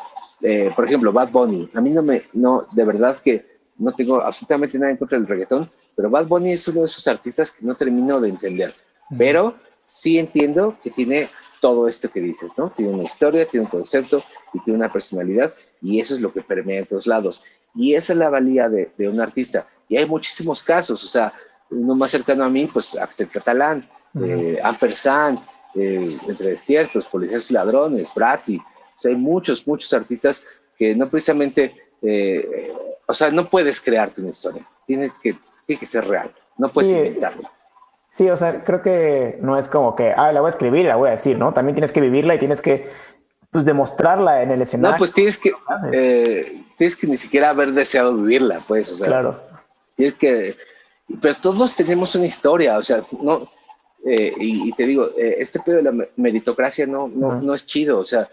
eh, 0.42 0.70
por 0.74 0.84
ejemplo, 0.84 1.12
Bad 1.12 1.30
Bunny, 1.30 1.70
a 1.74 1.80
mí 1.80 1.90
no 1.90 2.02
me, 2.02 2.24
no, 2.32 2.66
de 2.72 2.84
verdad 2.84 3.18
que 3.22 3.56
no 3.78 3.92
tengo 3.94 4.20
absolutamente 4.20 4.78
nada 4.78 4.92
en 4.92 4.98
contra 4.98 5.18
del 5.18 5.26
reggaetón, 5.26 5.70
pero 5.94 6.10
Bad 6.10 6.26
Bunny 6.26 6.52
es 6.52 6.68
uno 6.68 6.80
de 6.80 6.86
esos 6.86 7.06
artistas 7.08 7.52
que 7.52 7.64
no 7.64 7.74
termino 7.74 8.20
de 8.20 8.28
entender. 8.28 8.74
Pero 9.16 9.54
sí 9.84 10.18
entiendo 10.18 10.76
que 10.82 10.90
tiene 10.90 11.30
todo 11.60 11.88
esto 11.88 12.10
que 12.10 12.20
dices, 12.20 12.52
¿no? 12.58 12.70
Tiene 12.70 12.92
una 12.92 13.04
historia, 13.04 13.46
tiene 13.46 13.64
un 13.64 13.70
concepto 13.70 14.22
y 14.52 14.60
tiene 14.60 14.78
una 14.78 14.92
personalidad 14.92 15.54
y 15.80 16.00
eso 16.00 16.14
es 16.14 16.20
lo 16.20 16.32
que 16.32 16.42
permea 16.42 16.80
en 16.80 16.86
todos 16.86 17.06
lados. 17.06 17.42
Y 17.74 17.94
esa 17.94 18.12
es 18.12 18.18
la 18.18 18.30
valía 18.30 18.68
de, 18.68 18.90
un 19.08 19.20
artista. 19.20 19.66
Y 19.88 19.96
hay 19.96 20.06
muchísimos 20.06 20.62
casos, 20.62 21.02
o 21.04 21.08
sea, 21.08 21.32
uno 21.70 21.94
más 21.94 22.10
cercano 22.10 22.44
a 22.44 22.48
mí, 22.48 22.66
pues 22.66 22.96
Axel 22.96 23.28
Catalán, 23.28 23.88
uh 24.14 24.56
Ampersand, 24.62 25.38
eh, 25.74 26.16
Entre 26.26 26.50
Desiertos, 26.50 27.06
Policías 27.06 27.50
y 27.50 27.54
Ladrones, 27.54 28.12
Brati. 28.14 28.60
O 28.96 29.00
sea, 29.00 29.10
hay 29.10 29.16
muchos, 29.16 29.66
muchos 29.66 29.92
artistas 29.92 30.42
que 30.78 30.94
no 30.94 31.08
precisamente, 31.08 31.74
eh, 32.02 32.72
o 33.06 33.14
sea, 33.14 33.30
no 33.30 33.48
puedes 33.48 33.80
crearte 33.80 34.20
una 34.20 34.30
historia. 34.30 34.66
Tienes 34.86 35.12
que 35.22 35.36
tiene 35.66 35.80
que 35.80 35.86
ser 35.86 36.06
real, 36.06 36.32
no 36.58 36.68
puedes 36.68 36.92
inventarlo. 36.92 37.50
Sí, 38.08 38.30
o 38.30 38.36
sea, 38.36 38.64
creo 38.64 38.82
que 38.82 39.38
no 39.42 39.58
es 39.58 39.68
como 39.68 39.94
que, 39.94 40.12
ah, 40.16 40.32
la 40.32 40.40
voy 40.40 40.48
a 40.48 40.50
escribir 40.50 40.86
y 40.86 40.88
la 40.88 40.96
voy 40.96 41.08
a 41.08 41.12
decir, 41.12 41.36
¿no? 41.36 41.52
También 41.52 41.74
tienes 41.74 41.92
que 41.92 42.00
vivirla 42.00 42.34
y 42.34 42.38
tienes 42.38 42.62
que, 42.62 42.88
pues, 43.50 43.64
demostrarla 43.64 44.42
en 44.42 44.52
el 44.52 44.62
escenario. 44.62 44.92
No, 44.92 44.98
pues 44.98 45.12
tienes 45.12 45.36
que, 45.36 45.52
eh, 45.92 46.64
tienes 46.78 46.96
que 46.96 47.06
ni 47.08 47.16
siquiera 47.16 47.50
haber 47.50 47.72
deseado 47.72 48.16
vivirla, 48.16 48.58
pues, 48.66 48.90
o 48.90 48.96
sea. 48.96 49.08
Claro. 49.08 49.40
Tienes 49.96 50.14
que, 50.14 50.56
pero 51.20 51.34
todos 51.34 51.76
tenemos 51.76 52.14
una 52.14 52.26
historia, 52.26 52.78
o 52.78 52.82
sea, 52.82 53.02
no, 53.20 53.50
eh, 54.06 54.32
y, 54.38 54.72
te 54.72 54.86
digo, 54.86 55.10
eh, 55.18 55.36
este 55.38 55.60
pedo 55.60 55.76
de 55.76 55.82
la 55.82 56.06
meritocracia 56.16 56.86
no, 56.86 57.08
no, 57.08 57.42
no 57.42 57.54
es 57.54 57.66
chido, 57.66 57.98
o 57.98 58.04
sea, 58.04 58.28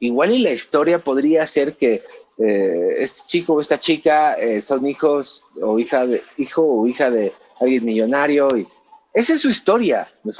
igual 0.00 0.32
y 0.32 0.38
la 0.38 0.50
historia 0.50 0.98
podría 0.98 1.46
ser 1.46 1.76
que 1.76 2.02
eh, 2.38 2.94
este 2.96 3.20
chico 3.26 3.54
o 3.54 3.60
esta 3.60 3.78
chica 3.78 4.34
eh, 4.34 4.62
son 4.62 4.86
hijos 4.86 5.46
o 5.62 5.78
hija 5.78 6.06
de, 6.06 6.22
hijo 6.38 6.62
o 6.62 6.86
hija 6.86 7.10
de, 7.10 7.32
alguien 7.60 7.84
millonario 7.84 8.48
y 8.56 8.66
esa 9.12 9.34
es 9.34 9.42
su 9.42 9.50
historia, 9.50 10.06
¿no 10.24 10.32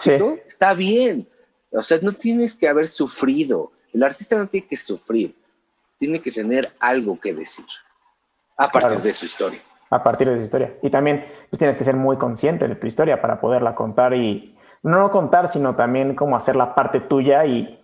Está 0.46 0.72
bien. 0.72 1.28
O 1.72 1.82
sea, 1.82 1.98
no 2.00 2.12
tienes 2.12 2.54
que 2.54 2.68
haber 2.68 2.88
sufrido. 2.88 3.72
El 3.92 4.02
artista 4.02 4.36
no 4.36 4.46
tiene 4.46 4.66
que 4.66 4.76
sufrir, 4.76 5.36
tiene 5.98 6.22
que 6.22 6.32
tener 6.32 6.72
algo 6.78 7.20
que 7.20 7.34
decir 7.34 7.66
a 8.56 8.70
partir 8.70 9.02
de 9.02 9.12
su 9.12 9.26
historia. 9.26 9.60
A 9.90 10.02
partir 10.02 10.30
de 10.30 10.38
su 10.38 10.44
historia. 10.44 10.74
Y 10.82 10.88
también 10.88 11.26
pues, 11.50 11.58
tienes 11.58 11.76
que 11.76 11.84
ser 11.84 11.96
muy 11.96 12.16
consciente 12.16 12.68
de 12.68 12.76
tu 12.76 12.86
historia 12.86 13.20
para 13.20 13.40
poderla 13.40 13.74
contar 13.74 14.14
y 14.14 14.56
no 14.82 15.10
contar, 15.10 15.48
sino 15.48 15.76
también 15.76 16.14
como 16.14 16.36
hacer 16.36 16.56
la 16.56 16.74
parte 16.74 17.00
tuya 17.00 17.44
y 17.44 17.79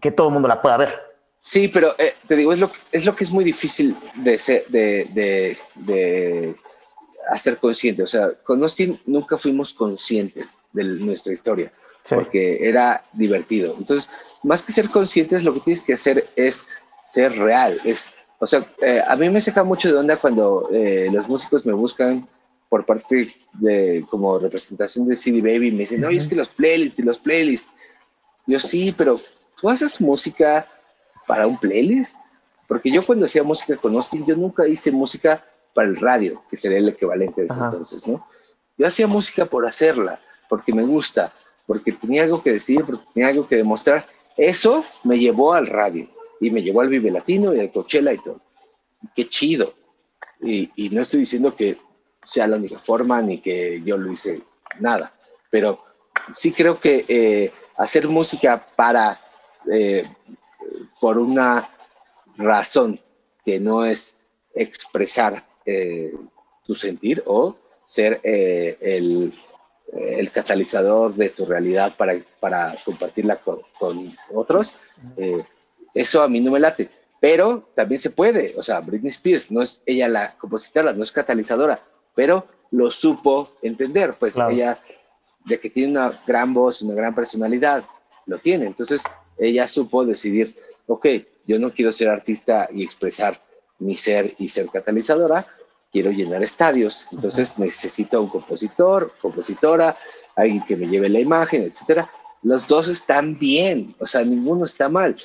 que 0.00 0.10
todo 0.10 0.28
el 0.28 0.34
mundo 0.34 0.48
la 0.48 0.60
pueda 0.60 0.76
ver. 0.76 1.08
Sí, 1.38 1.68
pero 1.68 1.94
eh, 1.98 2.14
te 2.26 2.34
digo, 2.34 2.52
es 2.52 2.58
lo, 2.58 2.70
es 2.90 3.04
lo 3.04 3.14
que 3.14 3.24
es 3.24 3.30
muy 3.30 3.44
difícil 3.44 3.96
de, 4.16 4.38
ser, 4.38 4.66
de, 4.68 5.56
de, 5.76 6.56
hacer 7.30 7.58
consciente. 7.58 8.02
O 8.02 8.06
sea, 8.06 8.32
con 8.42 8.60
Austin 8.62 9.00
nunca 9.06 9.36
fuimos 9.36 9.72
conscientes 9.72 10.60
de 10.72 10.84
nuestra 10.84 11.32
historia, 11.32 11.72
porque 12.08 12.68
era 12.68 13.04
divertido. 13.12 13.76
Entonces, 13.78 14.10
más 14.42 14.64
que 14.64 14.72
ser 14.72 14.88
conscientes, 14.88 15.44
lo 15.44 15.54
que 15.54 15.60
tienes 15.60 15.80
que 15.80 15.92
hacer 15.92 16.28
es 16.34 16.66
ser 17.02 17.38
real. 17.38 17.80
Es, 17.84 18.10
o 18.40 18.46
sea, 18.46 18.66
eh, 18.82 19.00
a 19.06 19.14
mí 19.14 19.28
me 19.30 19.40
saca 19.40 19.62
mucho 19.62 19.92
de 19.92 19.98
onda 19.98 20.16
cuando 20.16 20.68
eh, 20.72 21.08
los 21.12 21.28
músicos 21.28 21.64
me 21.64 21.72
buscan 21.72 22.28
por 22.68 22.84
parte 22.84 23.34
de 23.54 24.04
como 24.10 24.38
representación 24.38 25.08
de 25.08 25.16
CD 25.16 25.40
Baby 25.40 25.68
y 25.68 25.72
me 25.72 25.78
dicen, 25.80 26.00
no, 26.00 26.08
es 26.08 26.26
que 26.26 26.34
los 26.34 26.48
playlists 26.48 26.98
y 26.98 27.02
los 27.02 27.18
playlists. 27.18 27.72
Yo 28.46 28.58
sí, 28.58 28.94
pero 28.96 29.20
tú 29.60 29.68
haces 29.68 30.00
música 30.00 30.66
para 31.26 31.46
un 31.46 31.58
playlist. 31.58 32.18
Porque 32.66 32.92
yo 32.92 33.04
cuando 33.04 33.26
hacía 33.26 33.42
música 33.42 33.76
con 33.76 33.94
Austin, 33.94 34.26
yo 34.26 34.36
nunca 34.36 34.66
hice 34.68 34.90
música 34.92 35.44
para 35.74 35.88
el 35.88 35.96
radio, 35.96 36.42
que 36.50 36.56
sería 36.56 36.78
el 36.78 36.88
equivalente 36.88 37.40
de 37.40 37.46
ese 37.46 37.60
entonces, 37.60 38.06
¿no? 38.06 38.26
Yo 38.76 38.86
hacía 38.86 39.06
música 39.06 39.46
por 39.46 39.66
hacerla, 39.66 40.20
porque 40.48 40.74
me 40.74 40.82
gusta, 40.82 41.32
porque 41.66 41.92
tenía 41.92 42.24
algo 42.24 42.42
que 42.42 42.52
decir, 42.52 42.84
porque 42.84 43.04
tenía 43.14 43.28
algo 43.28 43.48
que 43.48 43.56
demostrar. 43.56 44.04
Eso 44.36 44.84
me 45.02 45.18
llevó 45.18 45.54
al 45.54 45.66
radio 45.66 46.08
y 46.40 46.50
me 46.50 46.62
llevó 46.62 46.82
al 46.82 46.88
Vive 46.88 47.10
Latino 47.10 47.54
y 47.54 47.60
al 47.60 47.72
Coachella 47.72 48.12
y 48.12 48.18
todo. 48.18 48.40
Qué 49.16 49.28
chido. 49.28 49.74
Y, 50.40 50.70
y 50.76 50.90
no 50.90 51.00
estoy 51.00 51.20
diciendo 51.20 51.56
que 51.56 51.78
sea 52.20 52.46
la 52.46 52.56
única 52.56 52.78
forma 52.78 53.22
ni 53.22 53.40
que 53.40 53.80
yo 53.82 53.96
lo 53.96 54.12
hice 54.12 54.42
nada, 54.78 55.12
pero 55.50 55.82
sí 56.34 56.52
creo 56.52 56.78
que 56.78 57.04
eh, 57.08 57.52
hacer 57.76 58.08
música 58.08 58.66
para 58.76 59.20
eh, 59.70 60.04
por 61.00 61.18
una 61.18 61.68
razón 62.36 63.00
que 63.44 63.60
no 63.60 63.84
es 63.84 64.16
expresar 64.54 65.44
eh, 65.64 66.12
tu 66.66 66.74
sentir 66.74 67.22
o 67.26 67.56
ser 67.84 68.20
eh, 68.22 68.76
el, 68.80 69.32
el, 69.92 70.30
catalizador 70.30 71.14
de 71.14 71.30
tu 71.30 71.46
realidad 71.46 71.94
para, 71.96 72.14
para 72.40 72.76
compartirla 72.84 73.36
con, 73.36 73.60
con 73.78 74.14
otros, 74.34 74.74
eso 75.94 76.22
a 76.22 76.28
mí 76.28 76.40
no 76.40 76.50
me 76.50 76.60
late. 76.60 76.90
Pero 77.20 77.70
también 77.74 77.98
se 77.98 78.10
puede, 78.10 78.54
o 78.56 78.62
sea, 78.62 78.80
Britney 78.80 79.08
Spears 79.08 79.50
no 79.50 79.62
es 79.62 79.82
ella 79.86 80.06
la 80.08 80.34
compositora, 80.36 80.92
no 80.92 81.02
es 81.02 81.10
catalizadora, 81.10 81.82
pero 82.14 82.46
lo 82.70 82.90
supo 82.90 83.56
entender, 83.62 84.14
pues 84.18 84.38
ella, 84.38 84.78
de 85.44 85.58
que 85.58 85.70
tiene 85.70 85.92
una 85.92 86.22
gran 86.26 86.54
voz, 86.54 86.82
una 86.82 86.94
gran 86.94 87.14
personalidad, 87.14 87.84
lo 88.26 88.38
tiene. 88.38 88.66
Entonces, 88.66 89.02
ella 89.38 89.68
supo 89.68 90.04
decidir, 90.04 90.56
ok, 90.86 91.06
yo 91.46 91.58
no 91.58 91.72
quiero 91.72 91.92
ser 91.92 92.08
artista 92.08 92.68
y 92.72 92.82
expresar 92.82 93.42
mi 93.78 93.96
ser 93.96 94.34
y 94.38 94.48
ser 94.48 94.68
catalizadora, 94.68 95.46
quiero 95.92 96.10
llenar 96.10 96.42
estadios, 96.42 97.06
entonces 97.12 97.58
necesito 97.58 98.20
un 98.20 98.28
compositor, 98.28 99.12
compositora, 99.20 99.96
alguien 100.36 100.64
que 100.64 100.76
me 100.76 100.88
lleve 100.88 101.08
la 101.08 101.20
imagen, 101.20 101.62
etcétera. 101.62 102.10
Los 102.42 102.66
dos 102.68 102.88
están 102.88 103.38
bien, 103.38 103.94
o 103.98 104.06
sea, 104.06 104.22
ninguno 104.22 104.64
está 104.64 104.88
mal. 104.88 105.16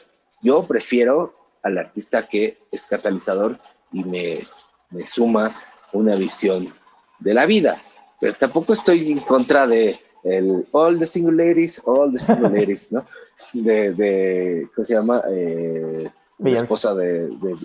Yo 0.42 0.64
prefiero 0.64 1.34
al 1.62 1.78
artista 1.78 2.28
que 2.28 2.58
es 2.72 2.86
catalizador 2.86 3.60
y 3.92 4.04
me, 4.04 4.46
me 4.90 5.06
suma 5.06 5.56
una 5.92 6.16
visión 6.16 6.74
de 7.20 7.34
la 7.34 7.46
vida, 7.46 7.82
pero 8.20 8.36
tampoco 8.36 8.74
estoy 8.74 9.12
en 9.12 9.20
contra 9.20 9.68
de 9.68 10.00
el 10.24 10.66
all 10.72 10.98
the 11.00 11.06
single 11.06 11.36
ladies, 11.36 11.82
all 11.86 12.12
the 12.12 12.20
single 12.20 12.50
ladies, 12.60 12.92
¿no? 12.92 13.06
De, 13.54 13.94
de 13.94 14.68
¿cómo 14.74 14.86
se 14.86 14.94
llama? 14.94 15.22
Eh, 15.30 16.10
la 16.40 16.58
esposa 16.58 16.94
de, 16.96 17.28
de, 17.28 17.58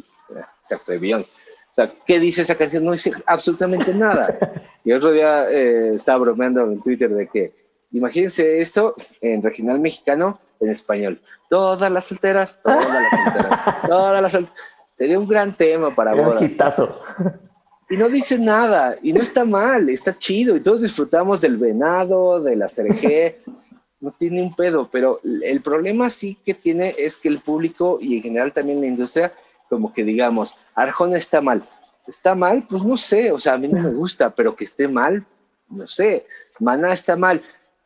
exacto, 0.63 0.93
de 0.93 0.99
Beyoncé. 0.99 1.31
O 1.71 1.75
sea, 1.75 1.93
¿qué 2.07 2.19
dice 2.19 2.43
esa 2.43 2.57
canción? 2.57 2.85
No 2.85 2.93
dice 2.93 3.13
absolutamente 3.27 3.95
nada. 3.95 4.39
Y 4.85 4.93
otro 4.93 5.13
día 5.13 5.51
eh, 5.51 5.97
estaba 5.97 6.21
bromeando 6.21 6.63
en 6.63 6.81
Twitter 6.81 7.11
de 7.11 7.29
que, 7.29 7.53
imagínense 7.93 8.59
eso 8.59 8.95
en 9.21 9.43
regional 9.43 9.81
mexicano, 9.81 10.41
en 10.61 10.71
español. 10.71 11.21
Todas 11.51 11.93
las 11.93 12.07
solteras, 12.07 12.59
todas 12.63 12.89
las 12.89 13.11
solteras, 13.11 13.83
todas 13.87 14.23
las 14.23 14.33
solteras. 14.33 14.59
Sería 14.89 15.19
un 15.19 15.29
gran 15.29 15.55
tema 15.55 15.95
para 15.95 16.15
bodas. 16.15 16.41
Un 16.41 17.48
y 17.91 17.97
no 17.97 18.09
dice 18.09 18.39
nada, 18.39 18.99
y 19.03 19.13
no 19.13 19.23
está 19.23 19.45
mal, 19.45 19.89
está 19.89 20.17
chido, 20.19 20.57
y 20.57 20.61
todos 20.61 20.83
disfrutamos 20.83 21.41
del 21.41 21.57
venado, 21.57 22.41
de 22.43 22.57
la 22.57 22.69
cereje, 22.69 23.41
no 24.01 24.13
tiene 24.13 24.43
un 24.43 24.55
pedo, 24.55 24.89
pero 24.91 25.21
el 25.25 25.63
problema 25.63 26.11
sí 26.11 26.39
que 26.45 26.55
tiene 26.55 26.95
es 26.99 27.17
que 27.17 27.29
el 27.29 27.41
público 27.41 27.99
y 28.01 28.17
en 28.17 28.23
general 28.23 28.53
también 28.53 28.81
la 28.81 28.87
industria, 28.87 29.33
como 29.69 29.93
que 29.93 30.05
digamos, 30.05 30.59
Arjona 30.75 31.17
está 31.17 31.41
mal. 31.41 31.67
¿Está 32.07 32.35
mal? 32.35 32.67
Pues 32.69 32.83
no 32.83 32.97
sé, 32.97 33.33
o 33.33 33.39
sea, 33.39 33.55
a 33.55 33.59
mí 33.59 33.69
no 33.69 33.83
me 33.83 33.91
gusta, 33.91 34.31
pero 34.31 34.57
que 34.57 34.65
esté 34.65 34.89
mal, 34.89 35.27
no 35.69 35.87
sé. 35.87 36.27
Maná 36.59 36.93
está 36.93 37.17
mal, 37.17 37.43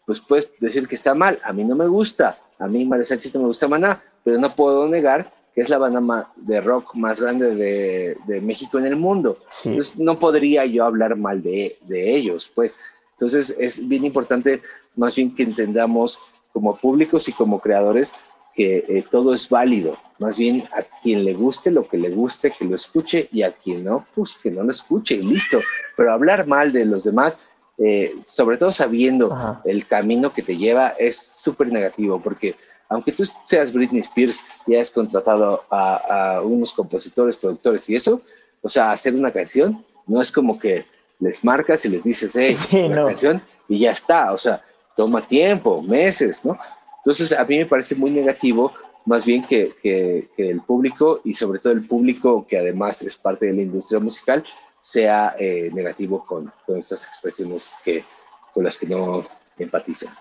pues 0.07 0.20
puedes 0.20 0.48
decir 0.61 0.86
que 0.86 0.94
está 0.94 1.14
mal, 1.14 1.40
a 1.42 1.53
mí 1.53 1.64
no 1.64 1.74
me 1.74 1.86
gusta, 1.86 2.38
a 2.59 2.68
mí 2.68 2.84
Mario 2.84 3.05
Sánchez 3.05 3.34
no 3.34 3.40
me 3.40 3.46
gusta 3.46 3.66
Maná, 3.66 4.00
pero 4.22 4.38
no 4.38 4.55
puedo 4.55 4.88
negar 4.88 5.32
que 5.55 5.61
es 5.61 5.68
la 5.68 5.78
banda 5.78 6.32
de 6.36 6.61
rock 6.61 6.94
más 6.94 7.20
grande 7.20 7.55
de, 7.55 8.40
México 8.40 8.78
en 8.78 8.86
el 8.86 8.96
mundo. 8.96 9.38
Entonces 9.64 9.98
no 9.98 10.18
podría 10.18 10.64
yo 10.64 10.84
hablar 10.84 11.16
mal 11.16 11.42
de, 11.42 11.76
ellos, 11.88 12.50
pues. 12.55 12.76
Entonces 13.12 13.55
es 13.59 13.86
bien 13.86 14.05
importante 14.05 14.62
más 14.96 15.14
bien 15.14 15.34
que 15.34 15.42
entendamos 15.42 16.18
como 16.53 16.76
públicos 16.76 17.28
y 17.28 17.32
como 17.32 17.61
creadores 17.61 18.14
que 18.55 18.84
eh, 18.88 19.05
todo 19.11 19.32
es 19.32 19.48
válido. 19.48 19.96
Más 20.18 20.36
bien 20.36 20.64
a 20.72 20.82
quien 21.03 21.24
le 21.24 21.34
guste 21.34 21.70
lo 21.70 21.88
que 21.88 21.98
le 21.98 22.11
guste, 22.11 22.50
que 22.50 22.64
lo 22.64 22.74
escuche 22.74 23.28
y 23.32 23.42
a 23.42 23.53
quien 23.53 23.84
no, 23.84 24.07
pues 24.14 24.36
que 24.36 24.50
no 24.50 24.62
lo 24.62 24.70
escuche 24.70 25.14
y 25.14 25.22
listo. 25.22 25.61
Pero 25.96 26.12
hablar 26.12 26.46
mal 26.46 26.72
de 26.72 26.84
los 26.84 27.05
demás, 27.05 27.40
eh, 27.78 28.14
sobre 28.22 28.57
todo 28.57 28.72
sabiendo 28.72 29.61
el 29.64 29.86
camino 29.86 30.32
que 30.32 30.42
te 30.42 30.57
lleva, 30.57 30.88
es 30.90 31.16
súper 31.16 31.72
negativo 31.72 32.20
porque 32.20 32.55
aunque 32.93 33.12
tú 33.12 33.24
seas 33.45 33.72
Britney 33.72 34.01
Spears 34.01 34.45
y 34.66 34.74
hayas 34.74 34.90
contratado 34.90 35.64
a, 35.70 36.40
unos 36.45 36.72
compositores, 36.72 37.36
productores 37.36 37.88
y 37.88 37.97
eso, 37.97 38.20
o 38.61 38.68
sea, 38.68 38.93
hacer 38.93 39.14
una 39.14 39.32
canción 39.32 39.84
no 40.07 40.20
es 40.20 40.30
como 40.30 40.59
que 40.59 40.84
les 41.18 41.43
marcas 41.43 41.84
y 41.86 41.88
les 41.88 42.05
dices, 42.05 42.36
hey, 42.36 42.55
una 42.86 43.07
canción 43.07 43.43
y 43.68 43.78
ya 43.78 43.93
está, 43.93 44.32
o 44.32 44.38
sea, 44.38 44.62
toma 44.97 45.22
tiempo, 45.22 45.82
meses, 45.82 46.45
¿no? 46.45 46.59
Entonces, 46.99 47.32
a 47.32 47.45
mí 47.45 47.59
me 47.59 47.66
parece 47.66 47.95
muy 47.95 48.11
negativo, 48.11 48.72
más 49.07 49.24
bien 49.24 49.43
que, 49.45 49.72
que, 49.82 50.28
el 50.36 50.61
público 50.61 51.20
y 51.24 51.34
sobre 51.34 51.61
todo 51.61 51.72
el 51.72 51.86
público 51.86 52.47
que 52.47 52.59
además 52.59 53.03
es 53.03 53.16
parte 53.16 53.47
de 53.47 53.55
la 53.55 53.62
industria 53.62 54.01
musical 54.01 54.45
sea 54.78 55.34
eh, 55.38 55.70
negativo 55.72 56.24
con, 56.26 56.53
con 56.66 56.76
estas 56.76 57.07
expresiones 57.07 57.78
que, 57.84 58.05
con 58.53 58.64
las 58.64 58.78
que 58.78 58.86
no 58.86 59.24
empatizan. 59.59 60.12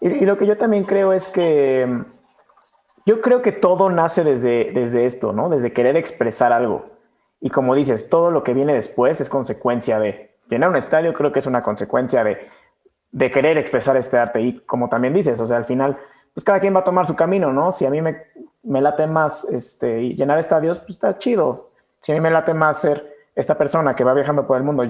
Y, 0.00 0.24
lo 0.24 0.38
que 0.38 0.46
yo 0.46 0.56
también 0.56 0.84
creo 0.84 1.12
es 1.12 1.28
que 1.28 2.04
yo 3.04 3.20
creo 3.20 3.42
que 3.42 3.52
todo 3.52 3.90
nace 3.90 4.24
desde, 4.24 4.72
desde 4.72 5.04
esto, 5.04 5.32
¿no? 5.32 5.48
Desde 5.50 5.72
querer 5.72 5.96
expresar 5.96 6.52
algo. 6.52 6.86
Y 7.40 7.50
como 7.50 7.74
dices, 7.74 8.08
todo 8.08 8.30
lo 8.30 8.42
que 8.42 8.54
viene 8.54 8.74
después 8.74 9.20
es 9.20 9.28
consecuencia 9.28 9.98
de 9.98 10.36
llenar 10.48 10.70
un 10.70 10.76
estadio, 10.76 11.12
creo 11.12 11.32
que 11.32 11.38
es 11.38 11.46
una 11.46 11.62
consecuencia 11.62 12.24
de, 12.24 12.48
de 13.12 13.30
querer 13.30 13.58
expresar 13.58 13.96
este 13.96 14.16
arte. 14.18 14.40
Y 14.40 14.60
como 14.60 14.88
también 14.88 15.12
dices, 15.12 15.38
o 15.40 15.46
sea, 15.46 15.58
al 15.58 15.64
final, 15.64 15.98
pues 16.32 16.44
cada 16.44 16.60
quien 16.60 16.74
va 16.74 16.80
a 16.80 16.84
tomar 16.84 17.06
su 17.06 17.14
camino, 17.14 17.52
¿no? 17.52 17.70
Si 17.70 17.84
a 17.84 17.90
mí 17.90 18.00
me, 18.00 18.22
me 18.62 18.80
late 18.80 19.06
más 19.06 19.44
este, 19.44 20.14
llenar 20.14 20.38
estadios, 20.38 20.78
pues 20.78 20.90
está 20.92 21.18
chido. 21.18 21.70
Si 22.00 22.12
a 22.12 22.14
mí 22.14 22.20
me 22.22 22.30
late 22.30 22.54
más 22.54 22.80
ser 22.80 23.16
esta 23.34 23.56
persona 23.56 23.94
que 23.94 24.04
va 24.04 24.14
viajando 24.14 24.46
por 24.46 24.56
el 24.56 24.62
mundo 24.62 24.84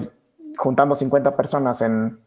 juntando 0.57 0.95
50 0.95 1.35
personas 1.35 1.81
en, 1.81 2.19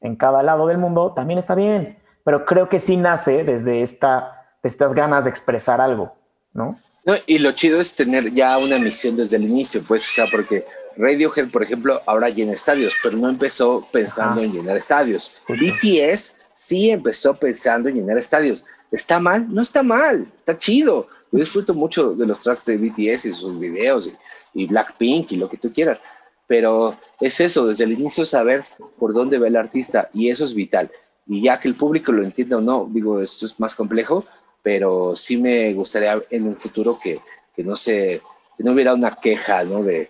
en 0.00 0.16
cada 0.16 0.42
lado 0.42 0.66
del 0.66 0.78
mundo, 0.78 1.12
también 1.14 1.38
está 1.38 1.54
bien 1.54 1.98
pero 2.28 2.44
creo 2.44 2.68
que 2.68 2.78
sí 2.78 2.98
nace 2.98 3.42
desde 3.42 3.80
esta, 3.80 4.52
estas 4.62 4.92
ganas 4.92 5.24
de 5.24 5.30
expresar 5.30 5.80
algo, 5.80 6.14
¿no? 6.52 6.78
¿no? 7.06 7.14
Y 7.26 7.38
lo 7.38 7.52
chido 7.52 7.80
es 7.80 7.96
tener 7.96 8.34
ya 8.34 8.58
una 8.58 8.78
misión 8.78 9.16
desde 9.16 9.38
el 9.38 9.44
inicio, 9.44 9.82
pues, 9.88 10.06
o 10.06 10.10
sea, 10.10 10.26
porque 10.30 10.66
Radiohead, 10.98 11.48
por 11.48 11.62
ejemplo, 11.62 12.02
ahora 12.04 12.28
llena 12.28 12.52
estadios, 12.52 12.92
pero 13.02 13.16
no 13.16 13.30
empezó 13.30 13.88
pensando 13.90 14.42
en 14.42 14.52
llenar 14.52 14.76
estadios. 14.76 15.32
BTS 15.48 16.36
sí 16.54 16.90
empezó 16.90 17.32
pensando 17.32 17.88
en 17.88 17.94
llenar 17.94 18.18
estadios. 18.18 18.62
¿Está 18.92 19.18
mal? 19.18 19.46
No 19.48 19.62
está 19.62 19.82
mal, 19.82 20.30
está 20.36 20.58
chido. 20.58 21.08
Yo 21.32 21.38
disfruto 21.38 21.72
mucho 21.72 22.12
de 22.12 22.26
los 22.26 22.42
tracks 22.42 22.66
de 22.66 22.76
BTS 22.76 23.24
y 23.24 23.32
sus 23.32 23.58
videos 23.58 24.06
y, 24.06 24.62
y 24.64 24.66
Blackpink 24.66 25.32
y 25.32 25.36
lo 25.36 25.48
que 25.48 25.56
tú 25.56 25.72
quieras. 25.72 25.98
pero 26.46 26.94
es 27.22 27.40
eso, 27.40 27.66
desde 27.66 27.84
el 27.84 27.92
inicio 27.92 28.26
saber 28.26 28.66
por 28.98 29.14
dónde 29.14 29.38
va 29.38 29.46
el 29.46 29.56
artista 29.56 30.10
y 30.12 30.28
eso 30.28 30.44
es 30.44 30.52
vital. 30.52 30.90
Y 31.28 31.42
ya 31.42 31.60
que 31.60 31.68
el 31.68 31.74
público 31.74 32.10
lo 32.10 32.24
entienda 32.24 32.56
o 32.56 32.60
no, 32.60 32.88
digo, 32.90 33.20
esto 33.20 33.46
es 33.46 33.60
más 33.60 33.74
complejo, 33.74 34.24
pero 34.62 35.14
sí 35.14 35.36
me 35.36 35.72
gustaría 35.74 36.20
en 36.30 36.46
un 36.46 36.56
futuro 36.56 36.98
que, 36.98 37.20
que 37.54 37.62
no 37.62 37.76
se, 37.76 38.22
que 38.56 38.64
no 38.64 38.72
hubiera 38.72 38.94
una 38.94 39.14
queja, 39.14 39.62
¿no? 39.64 39.82
De, 39.82 40.08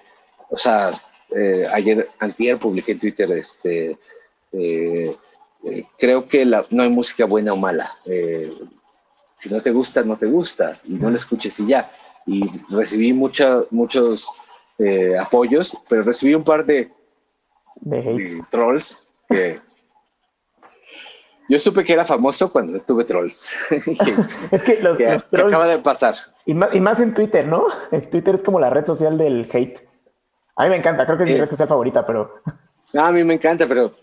o 0.48 0.56
sea, 0.56 0.92
eh, 1.34 1.66
ayer, 1.72 2.08
antier 2.18 2.58
publiqué 2.58 2.92
en 2.92 2.98
Twitter, 2.98 3.30
este, 3.32 3.98
eh, 4.52 5.16
eh, 5.64 5.84
creo 5.98 6.26
que 6.26 6.44
la, 6.44 6.64
no 6.70 6.82
hay 6.82 6.90
música 6.90 7.26
buena 7.26 7.52
o 7.52 7.56
mala. 7.56 7.90
si 9.34 9.50
no 9.50 9.60
te 9.60 9.70
gusta, 9.70 10.02
no 10.02 10.16
te 10.16 10.26
gusta, 10.26 10.80
y 10.84 10.94
no 10.94 11.10
la 11.10 11.16
escuches 11.16 11.58
y 11.60 11.66
ya. 11.66 11.90
Y 12.26 12.44
recibí 12.70 13.12
mucha, 13.12 13.62
muchos 13.70 14.28
apoyos, 15.20 15.76
pero 15.88 16.02
recibí 16.02 16.34
un 16.34 16.44
par 16.44 16.64
de, 16.64 16.90
de, 17.80 18.42
trolls 18.50 19.02
que 19.28 19.60
yo 21.48 21.58
supe 21.58 21.84
que 21.84 21.94
era 21.94 22.04
famoso 22.04 22.52
cuando 22.52 22.78
tuve 22.80 23.04
trolls. 23.04 23.50
es 24.50 24.62
que 24.62 24.80
los, 24.82 24.98
trolls. 24.98 25.54
acaba 25.54 25.66
de 25.66 25.78
pasar. 25.78 26.14
Y 26.44 26.54
más, 26.54 26.74
y 26.74 26.80
más, 26.80 27.00
en 27.00 27.14
Twitter, 27.14 27.46
¿no? 27.46 27.66
En 27.90 28.08
Twitter 28.10 28.34
es 28.34 28.42
como 28.42 28.60
la 28.60 28.70
red 28.70 28.84
social 28.84 29.16
del 29.16 29.48
hate. 29.52 29.88
A 30.56 30.64
mí 30.64 30.70
me 30.70 30.76
encanta, 30.76 31.06
creo 31.06 31.16
que 31.16 31.24
es 31.24 31.30
mi 31.30 31.38
red 31.38 31.50
social 31.50 31.68
favorita, 31.68 32.04
pero. 32.06 32.42
No, 32.92 33.04
a 33.04 33.12
mí 33.12 33.22
me 33.24 33.34
encanta, 33.34 33.66
pero 33.66 33.94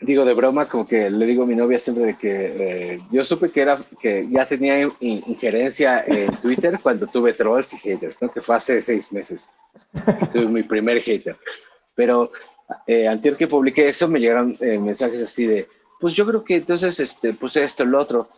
digo 0.00 0.24
de 0.24 0.34
broma, 0.34 0.68
como 0.68 0.86
que 0.86 1.08
le 1.08 1.24
digo 1.24 1.44
a 1.44 1.46
mi 1.46 1.54
novia 1.54 1.78
siempre 1.78 2.04
de 2.04 2.14
que 2.14 2.94
eh, 2.94 3.00
yo 3.10 3.22
supe 3.22 3.50
que 3.50 3.62
era 3.62 3.78
que 4.00 4.28
ya 4.28 4.46
tenía 4.46 4.90
injerencia 5.00 6.04
en 6.06 6.32
Twitter 6.34 6.78
cuando 6.82 7.06
tuve 7.06 7.32
trolls 7.32 7.72
y 7.74 7.78
haters, 7.78 8.20
¿no? 8.20 8.30
Que 8.30 8.40
fue 8.40 8.56
hace 8.56 8.82
seis 8.82 9.12
meses. 9.12 9.48
Que 9.92 10.26
tuve 10.26 10.48
mi 10.48 10.62
primer 10.62 11.00
hater. 11.00 11.36
Pero 11.94 12.30
eh, 12.86 13.06
antes 13.06 13.36
que 13.36 13.46
publiqué 13.46 13.88
eso, 13.88 14.08
me 14.08 14.20
llegaron 14.20 14.56
eh, 14.60 14.78
mensajes 14.78 15.22
así 15.22 15.46
de 15.46 15.68
pues 16.04 16.12
yo 16.12 16.26
creo 16.26 16.44
que 16.44 16.56
entonces, 16.56 17.00
este, 17.00 17.32
pues 17.32 17.56
esto, 17.56 17.82
lo 17.86 17.98
otro. 17.98 18.28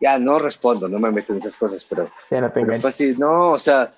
Ya 0.00 0.20
no 0.20 0.38
respondo, 0.38 0.88
no 0.88 1.00
me 1.00 1.10
meto 1.10 1.32
en 1.32 1.40
esas 1.40 1.56
cosas, 1.56 1.84
pero, 1.84 2.08
no 2.30 2.78
fue 2.78 2.90
así, 2.90 3.16
no, 3.18 3.50
o 3.50 3.58
sea, 3.58 3.92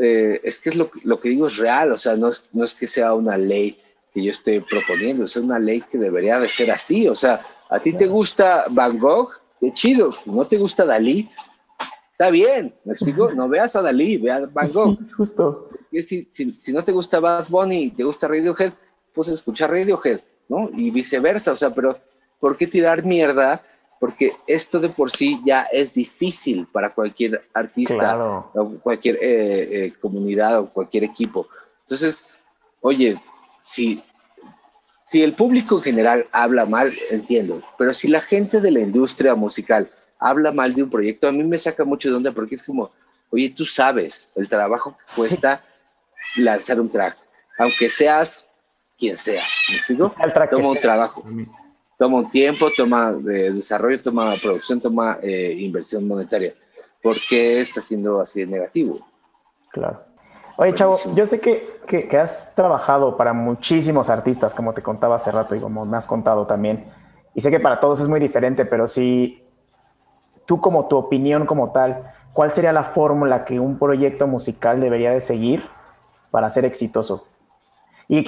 eh, 0.00 0.40
es 0.44 0.60
que 0.60 0.70
es 0.70 0.76
lo, 0.76 0.88
lo, 1.02 1.18
que 1.18 1.30
digo 1.30 1.48
es 1.48 1.56
real, 1.56 1.90
o 1.90 1.98
sea, 1.98 2.14
no 2.14 2.28
es, 2.28 2.44
no 2.52 2.62
es 2.62 2.76
que 2.76 2.86
sea 2.86 3.12
una 3.12 3.36
ley 3.36 3.76
que 4.12 4.22
yo 4.22 4.30
esté 4.30 4.60
proponiendo, 4.60 5.24
es 5.24 5.36
una 5.36 5.58
ley 5.58 5.80
que 5.80 5.98
debería 5.98 6.38
de 6.38 6.48
ser 6.48 6.70
así, 6.70 7.08
o 7.08 7.16
sea, 7.16 7.44
a 7.68 7.80
ti 7.80 7.92
te 7.92 8.06
gusta 8.06 8.66
Van 8.70 9.00
Gogh, 9.00 9.32
qué 9.58 9.72
chido, 9.72 10.12
si 10.12 10.30
no 10.30 10.46
te 10.46 10.56
gusta 10.56 10.84
Dalí, 10.84 11.28
está 12.12 12.30
bien, 12.30 12.72
¿me 12.84 12.92
explico? 12.92 13.32
No 13.34 13.48
veas 13.48 13.74
a 13.74 13.82
Dalí, 13.82 14.18
veas 14.18 14.52
Van 14.52 14.68
Gogh. 14.72 14.96
Sí, 14.96 15.10
justo. 15.10 15.70
Si, 15.90 16.28
si, 16.30 16.52
si, 16.52 16.72
no 16.72 16.84
te 16.84 16.92
gusta 16.92 17.18
Bad 17.18 17.48
Bunny 17.48 17.82
y 17.82 17.90
te 17.90 18.04
gusta 18.04 18.28
Radiohead, 18.28 18.74
pues 19.12 19.26
escucha 19.26 19.66
Radiohead, 19.66 20.20
¿no? 20.48 20.70
Y 20.72 20.92
viceversa, 20.92 21.50
o 21.50 21.56
sea, 21.56 21.74
pero 21.74 21.98
¿Por 22.44 22.58
qué 22.58 22.66
tirar 22.66 23.02
mierda? 23.06 23.62
Porque 23.98 24.32
esto 24.46 24.78
de 24.78 24.90
por 24.90 25.10
sí 25.10 25.40
ya 25.46 25.62
es 25.72 25.94
difícil 25.94 26.66
para 26.66 26.90
cualquier 26.92 27.48
artista 27.54 28.44
o 28.52 28.78
cualquier 28.82 29.16
eh, 29.16 29.86
eh, 29.86 29.94
comunidad 29.98 30.58
o 30.58 30.68
cualquier 30.68 31.04
equipo. 31.04 31.48
Entonces, 31.84 32.42
oye, 32.82 33.18
si, 33.64 34.02
si 35.06 35.22
el 35.22 35.32
público 35.32 35.76
en 35.76 35.84
general 35.84 36.28
habla 36.32 36.66
mal, 36.66 36.92
entiendo, 37.08 37.62
pero 37.78 37.94
si 37.94 38.08
la 38.08 38.20
gente 38.20 38.60
de 38.60 38.72
la 38.72 38.80
industria 38.80 39.34
musical 39.34 39.88
habla 40.18 40.52
mal 40.52 40.74
de 40.74 40.82
un 40.82 40.90
proyecto, 40.90 41.26
a 41.26 41.32
mí 41.32 41.42
me 41.44 41.56
saca 41.56 41.82
mucho 41.82 42.10
de 42.10 42.16
onda 42.16 42.32
porque 42.32 42.56
es 42.56 42.62
como, 42.62 42.90
oye, 43.30 43.48
tú 43.56 43.64
sabes 43.64 44.30
el 44.34 44.50
trabajo 44.50 44.98
que 44.98 45.16
cuesta 45.16 45.64
lanzar 46.36 46.78
un 46.78 46.90
track, 46.90 47.16
aunque 47.56 47.88
seas 47.88 48.54
quien 48.98 49.16
sea, 49.16 49.42
¿me 49.70 49.76
explico? 49.76 50.14
Toma 50.50 50.68
un 50.68 50.78
trabajo 50.78 51.24
toma 52.04 52.18
un 52.18 52.30
tiempo, 52.30 52.68
toma 52.76 53.12
de 53.12 53.50
desarrollo, 53.50 54.02
toma 54.02 54.34
producción, 54.34 54.78
toma 54.78 55.18
eh, 55.22 55.56
inversión 55.58 56.06
monetaria. 56.06 56.52
¿Por 57.02 57.16
qué 57.30 57.62
está 57.62 57.80
siendo 57.80 58.20
así 58.20 58.40
de 58.40 58.46
negativo? 58.46 58.98
Claro. 59.70 60.02
Oye, 60.58 60.74
Chavo, 60.74 60.98
yo 61.14 61.26
sé 61.26 61.40
que, 61.40 61.80
que, 61.86 62.18
has 62.18 62.54
trabajado 62.54 63.16
para 63.16 63.32
muchísimos 63.32 64.10
artistas, 64.10 64.54
como 64.54 64.74
te 64.74 64.82
contaba 64.82 65.16
hace 65.16 65.30
rato 65.30 65.54
y 65.54 65.60
como 65.60 65.86
me 65.86 65.96
has 65.96 66.06
contado 66.06 66.46
también. 66.46 66.84
Y 67.34 67.40
sé 67.40 67.50
que 67.50 67.58
para 67.58 67.80
todos 67.80 68.00
es 68.00 68.08
muy 68.08 68.20
diferente, 68.20 68.66
pero 68.66 68.86
si 68.86 69.42
tú 70.44 70.60
como 70.60 70.88
tu 70.88 70.98
opinión 70.98 71.46
como 71.46 71.72
tal, 71.72 72.12
¿cuál 72.34 72.50
sería 72.50 72.74
la 72.74 72.84
fórmula 72.84 73.46
que 73.46 73.58
un 73.58 73.78
proyecto 73.78 74.26
musical 74.26 74.78
debería 74.78 75.12
de 75.12 75.22
seguir 75.22 75.64
para 76.30 76.50
ser 76.50 76.66
exitoso? 76.66 77.24
Y, 78.08 78.22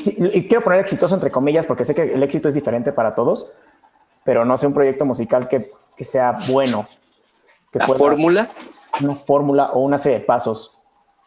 quiero 0.49 0.65
poner 0.65 0.81
exitoso 0.81 1.15
entre 1.15 1.31
comillas 1.31 1.67
porque 1.67 1.85
sé 1.85 1.95
que 1.95 2.15
el 2.15 2.23
éxito 2.23 2.49
es 2.49 2.55
diferente 2.55 2.93
para 2.93 3.15
todos, 3.15 3.53
pero 4.27 4.45
no 4.45 4.57
sé 4.57 4.67
un 4.67 4.75
proyecto 4.75 5.07
musical 5.07 5.49
que, 5.49 5.71
que 5.97 6.05
sea 6.05 6.35
bueno. 6.49 6.87
Que 7.73 7.79
¿La 7.79 7.87
fórmula? 7.87 8.51
Una 9.01 9.15
fórmula 9.15 9.71
o 9.73 9.81
una 9.81 9.99
serie 9.99 10.19
de 10.19 10.25
pasos. 10.25 10.73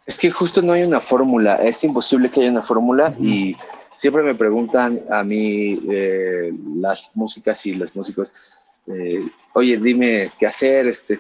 Es 0.05 0.19
que 0.19 0.29
justo 0.29 0.61
no 0.61 0.73
hay 0.73 0.83
una 0.83 0.99
fórmula, 0.99 1.55
es 1.55 1.83
imposible 1.83 2.29
que 2.29 2.41
haya 2.41 2.51
una 2.51 2.61
fórmula 2.61 3.15
y 3.19 3.55
siempre 3.91 4.21
me 4.23 4.35
preguntan 4.35 5.01
a 5.09 5.23
mí 5.23 5.79
eh, 5.89 6.51
las 6.75 7.11
músicas 7.13 7.65
y 7.65 7.75
los 7.75 7.95
músicos, 7.95 8.33
eh, 8.87 9.23
oye, 9.53 9.77
dime 9.77 10.31
qué 10.39 10.47
hacer, 10.47 10.87
este, 10.87 11.19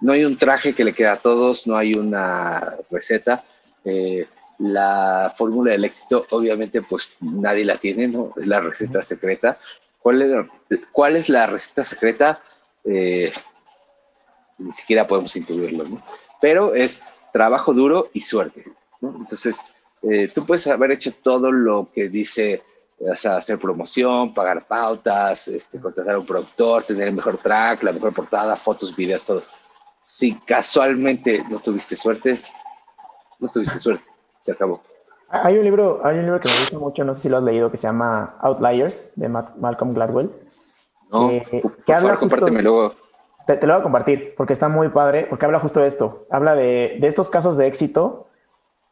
no 0.00 0.12
hay 0.12 0.24
un 0.24 0.38
traje 0.38 0.72
que 0.72 0.84
le 0.84 0.94
queda 0.94 1.12
a 1.12 1.16
todos, 1.18 1.66
no 1.66 1.76
hay 1.76 1.94
una 1.94 2.76
receta. 2.90 3.44
Eh, 3.84 4.26
la 4.58 5.32
fórmula 5.36 5.72
del 5.72 5.84
éxito, 5.84 6.26
obviamente, 6.30 6.82
pues 6.82 7.16
nadie 7.20 7.64
la 7.64 7.76
tiene, 7.76 8.08
¿no? 8.08 8.32
Es 8.36 8.46
la 8.46 8.60
receta 8.60 9.02
secreta. 9.02 9.58
¿Cuál 10.92 11.16
es 11.16 11.28
la, 11.28 11.46
receta 11.46 11.84
secreta? 11.84 12.42
Eh, 12.84 13.32
ni 14.58 14.72
siquiera 14.72 15.06
podemos 15.06 15.34
intuirlo, 15.36 15.84
¿no? 15.84 16.02
Pero 16.40 16.74
es 16.74 17.02
trabajo 17.32 17.72
duro 17.72 18.10
y 18.12 18.20
suerte, 18.20 18.64
¿no? 19.00 19.14
Entonces, 19.16 19.60
eh, 20.02 20.28
tú 20.34 20.46
puedes 20.46 20.66
haber 20.66 20.92
hecho 20.92 21.12
todo 21.12 21.52
lo 21.52 21.90
que 21.92 22.08
dice, 22.08 22.62
o 22.98 23.14
sea, 23.14 23.36
hacer 23.36 23.58
promoción, 23.58 24.34
pagar 24.34 24.66
pautas, 24.66 25.48
este, 25.48 25.80
contratar 25.80 26.14
a 26.14 26.18
un 26.18 26.26
productor, 26.26 26.84
tener 26.84 27.08
el 27.08 27.14
mejor 27.14 27.38
track, 27.38 27.82
la 27.82 27.92
mejor 27.92 28.12
portada, 28.14 28.56
fotos, 28.56 28.94
videos, 28.94 29.24
todo. 29.24 29.42
Si 30.02 30.34
casualmente 30.40 31.44
no 31.50 31.60
tuviste 31.60 31.96
suerte, 31.96 32.40
no 33.38 33.48
tuviste 33.48 33.78
suerte 33.78 34.08
se 34.48 34.52
acabó. 34.52 34.82
Hay 35.30 35.58
un 35.58 35.64
libro, 35.64 36.00
hay 36.04 36.18
un 36.18 36.24
libro 36.24 36.40
que 36.40 36.48
me 36.48 36.54
gusta 36.54 36.78
mucho, 36.78 37.04
no 37.04 37.14
sé 37.14 37.22
si 37.22 37.28
lo 37.28 37.36
has 37.36 37.42
leído, 37.42 37.70
que 37.70 37.76
se 37.76 37.86
llama 37.86 38.36
Outliers 38.40 39.12
de 39.16 39.28
Malcolm 39.28 39.92
Gladwell. 39.92 40.30
No, 41.12 41.28
que, 41.28 41.62
por 41.62 41.94
habla 41.94 42.00
favor, 42.00 42.18
compártemelo. 42.18 42.94
Te, 43.46 43.56
te, 43.56 43.66
lo 43.66 43.74
voy 43.74 43.80
a 43.80 43.82
compartir 43.82 44.34
porque 44.36 44.52
está 44.52 44.68
muy 44.68 44.88
padre, 44.88 45.26
porque 45.28 45.44
habla 45.44 45.60
justo 45.60 45.80
de 45.80 45.86
esto. 45.86 46.26
Habla 46.30 46.54
de, 46.54 46.98
de, 47.00 47.06
estos 47.06 47.28
casos 47.30 47.56
de 47.56 47.66
éxito 47.66 48.28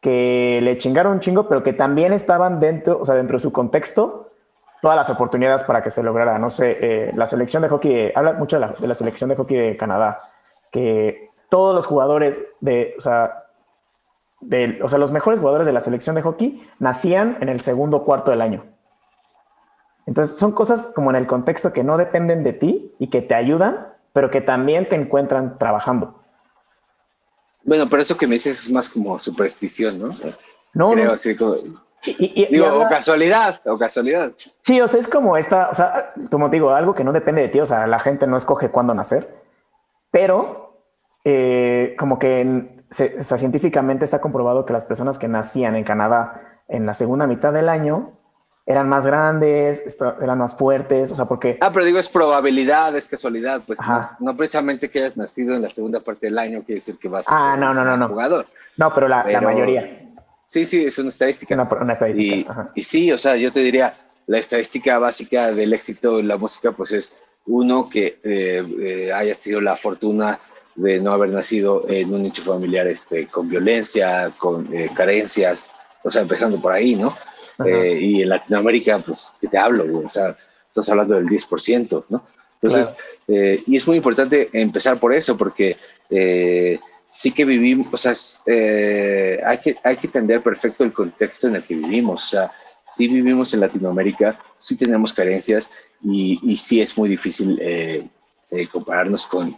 que 0.01 0.59
le 0.61 0.77
chingaron 0.77 1.13
un 1.13 1.19
chingo, 1.19 1.47
pero 1.47 1.63
que 1.63 1.73
también 1.73 2.13
estaban 2.13 2.59
dentro, 2.59 2.99
o 2.99 3.05
sea, 3.05 3.15
dentro 3.15 3.37
de 3.37 3.43
su 3.43 3.51
contexto, 3.51 4.29
todas 4.81 4.97
las 4.97 5.09
oportunidades 5.09 5.63
para 5.63 5.81
que 5.81 5.91
se 5.91 6.03
lograra. 6.03 6.37
No 6.37 6.49
sé, 6.49 6.77
eh, 6.81 7.11
la 7.15 7.25
selección 7.25 7.63
de 7.63 7.69
hockey, 7.69 8.11
habla 8.13 8.33
mucho 8.33 8.59
de 8.59 8.67
la, 8.67 8.73
de 8.73 8.87
la 8.87 8.95
selección 8.95 9.29
de 9.29 9.35
hockey 9.35 9.57
de 9.57 9.77
Canadá, 9.77 10.21
que 10.71 11.31
todos 11.49 11.73
los 11.73 11.85
jugadores 11.85 12.41
de, 12.59 12.95
o 12.97 13.01
sea, 13.01 13.43
o 14.81 14.89
sea, 14.89 14.99
los 14.99 15.11
mejores 15.11 15.39
jugadores 15.39 15.65
de 15.65 15.73
la 15.73 15.81
selección 15.81 16.15
de 16.15 16.21
hockey 16.21 16.61
nacían 16.79 17.37
en 17.41 17.49
el 17.49 17.61
segundo 17.61 18.03
cuarto 18.03 18.31
del 18.31 18.41
año. 18.41 18.65
Entonces, 20.05 20.37
son 20.37 20.53
cosas 20.53 20.91
como 20.95 21.09
en 21.09 21.17
el 21.17 21.27
contexto 21.27 21.73
que 21.73 21.83
no 21.83 21.97
dependen 21.97 22.43
de 22.43 22.53
ti 22.53 22.93
y 22.99 23.07
que 23.07 23.21
te 23.21 23.35
ayudan, 23.35 23.93
pero 24.13 24.31
que 24.31 24.41
también 24.41 24.87
te 24.87 24.95
encuentran 24.95 25.57
trabajando. 25.57 26.23
Bueno, 27.63 27.87
pero 27.89 28.01
eso 28.01 28.15
que 28.15 28.27
me 28.27 28.35
dices 28.35 28.63
es 28.63 28.71
más 28.71 28.87
como 28.87 29.19
superstición, 29.19 29.99
¿no? 29.99 30.09
No, 30.73 30.95
no. 30.95 31.11
Así 31.11 31.29
digo, 31.33 32.79
o 32.79 32.89
casualidad, 32.89 33.59
o 33.65 33.77
casualidad. 33.77 34.31
Sí, 34.61 34.79
o 34.79 34.87
sea, 34.87 34.99
es 34.99 35.07
como 35.07 35.35
esta, 35.35 35.69
o 35.69 35.75
sea, 35.75 36.13
como 36.31 36.47
digo, 36.47 36.69
algo 36.69 36.95
que 36.95 37.03
no 37.03 37.11
depende 37.11 37.41
de 37.41 37.49
ti, 37.49 37.59
o 37.59 37.65
sea, 37.65 37.87
la 37.87 37.99
gente 37.99 38.27
no 38.27 38.37
escoge 38.37 38.69
cuándo 38.69 38.93
nacer, 38.93 39.43
pero 40.11 40.83
eh, 41.25 41.95
como 41.99 42.19
que 42.19 42.76
se, 42.89 43.23
científicamente 43.23 44.05
está 44.05 44.21
comprobado 44.21 44.65
que 44.65 44.73
las 44.73 44.85
personas 44.85 45.17
que 45.19 45.27
nacían 45.27 45.75
en 45.75 45.83
Canadá 45.83 46.61
en 46.67 46.85
la 46.85 46.93
segunda 46.93 47.27
mitad 47.27 47.53
del 47.53 47.69
año 47.69 48.13
eran 48.65 48.89
más 48.89 49.07
grandes, 49.07 49.97
eran 50.21 50.37
más 50.37 50.55
fuertes, 50.55 51.11
o 51.11 51.15
sea, 51.15 51.25
porque... 51.25 51.57
Ah, 51.61 51.71
pero 51.71 51.85
digo, 51.85 51.99
es 51.99 52.09
probabilidad, 52.09 52.93
es 52.97 53.07
casualidad, 53.07 53.61
pues 53.65 53.79
no, 54.19 54.35
precisamente 54.35 54.89
que 54.89 54.99
hayas 54.99 55.15
nacido 55.15 55.55
en 55.55 55.61
la 55.61 55.69
segunda 55.69 56.01
parte 56.01 56.27
del 56.27 56.37
año 56.37 56.63
quiere 56.63 56.79
decir 56.79 56.97
que 56.97 57.07
vas 57.07 57.29
a 57.29 57.31
ah, 57.31 57.51
ser 57.51 57.59
no, 57.61 57.73
no, 57.73 57.85
no, 57.85 57.95
no. 57.95 58.09
jugador. 58.09 58.45
No, 58.75 58.93
pero 58.93 59.07
la, 59.07 59.23
mayoría. 59.41 60.13
Sí, 60.45 60.65
sí, 60.65 60.85
es 60.85 60.97
una 60.99 61.09
estadística. 61.09 61.55
Una, 61.55 61.93
estadística. 61.93 62.71
Y, 62.75 62.83
sí, 62.83 63.11
o 63.11 63.17
sea, 63.17 63.37
yo 63.37 63.51
te 63.51 63.61
diría, 63.61 63.95
la 64.27 64.37
estadística 64.37 64.99
básica 64.99 65.51
del 65.53 65.73
éxito 65.73 66.19
en 66.19 66.27
la 66.27 66.37
música, 66.37 66.73
pues 66.73 66.91
es 66.91 67.17
uno 67.45 67.89
que 67.89 68.19
eh, 68.23 68.65
eh, 68.79 69.13
hayas 69.13 69.39
tenido 69.39 69.61
la 69.61 69.77
fortuna 69.77 70.39
de 70.77 70.99
no 71.01 71.11
haber 71.11 71.31
nacido 71.31 71.85
en 71.89 72.13
un 72.13 72.21
nicho 72.21 72.43
familiar 72.43 72.87
este, 72.87 73.27
con 73.27 73.49
violencia, 73.49 74.31
con 74.37 74.73
eh, 74.73 74.89
carencias, 74.95 75.69
o 76.03 76.11
sea, 76.11 76.21
empezando 76.21 76.61
por 76.61 76.71
ahí, 76.71 76.95
¿no? 76.95 77.17
Eh, 77.65 77.99
y 77.99 78.21
en 78.21 78.29
Latinoamérica, 78.29 78.99
pues, 78.99 79.33
¿qué 79.41 79.47
te 79.47 79.57
hablo? 79.57 80.05
O 80.05 80.09
sea, 80.09 80.37
estás 80.69 80.87
hablando 80.89 81.15
del 81.15 81.25
10%, 81.25 82.05
¿no? 82.09 82.27
Entonces, 82.61 82.95
eh, 83.27 83.63
y 83.65 83.75
es 83.75 83.87
muy 83.87 83.97
importante 83.97 84.49
empezar 84.53 84.99
por 84.99 85.13
eso, 85.13 85.35
porque 85.35 85.77
eh, 86.09 86.79
sí 87.09 87.31
que 87.31 87.45
vivimos, 87.45 87.87
o 87.91 87.97
sea, 87.97 88.13
hay, 89.45 89.57
que, 89.59 89.77
hay 89.83 89.97
que 89.97 90.07
entender 90.07 90.41
perfecto 90.41 90.83
el 90.83 90.93
contexto 90.93 91.47
en 91.47 91.55
el 91.55 91.63
que 91.63 91.75
vivimos, 91.75 92.23
o 92.23 92.27
sea, 92.27 92.51
sí 92.85 93.07
vivimos 93.07 93.53
en 93.53 93.61
Latinoamérica, 93.61 94.39
sí 94.57 94.75
tenemos 94.75 95.13
carencias 95.13 95.71
y, 96.03 96.39
y 96.43 96.57
sí 96.57 96.81
es 96.81 96.97
muy 96.97 97.09
difícil 97.09 97.59
compararnos 98.71 99.27
con 99.27 99.55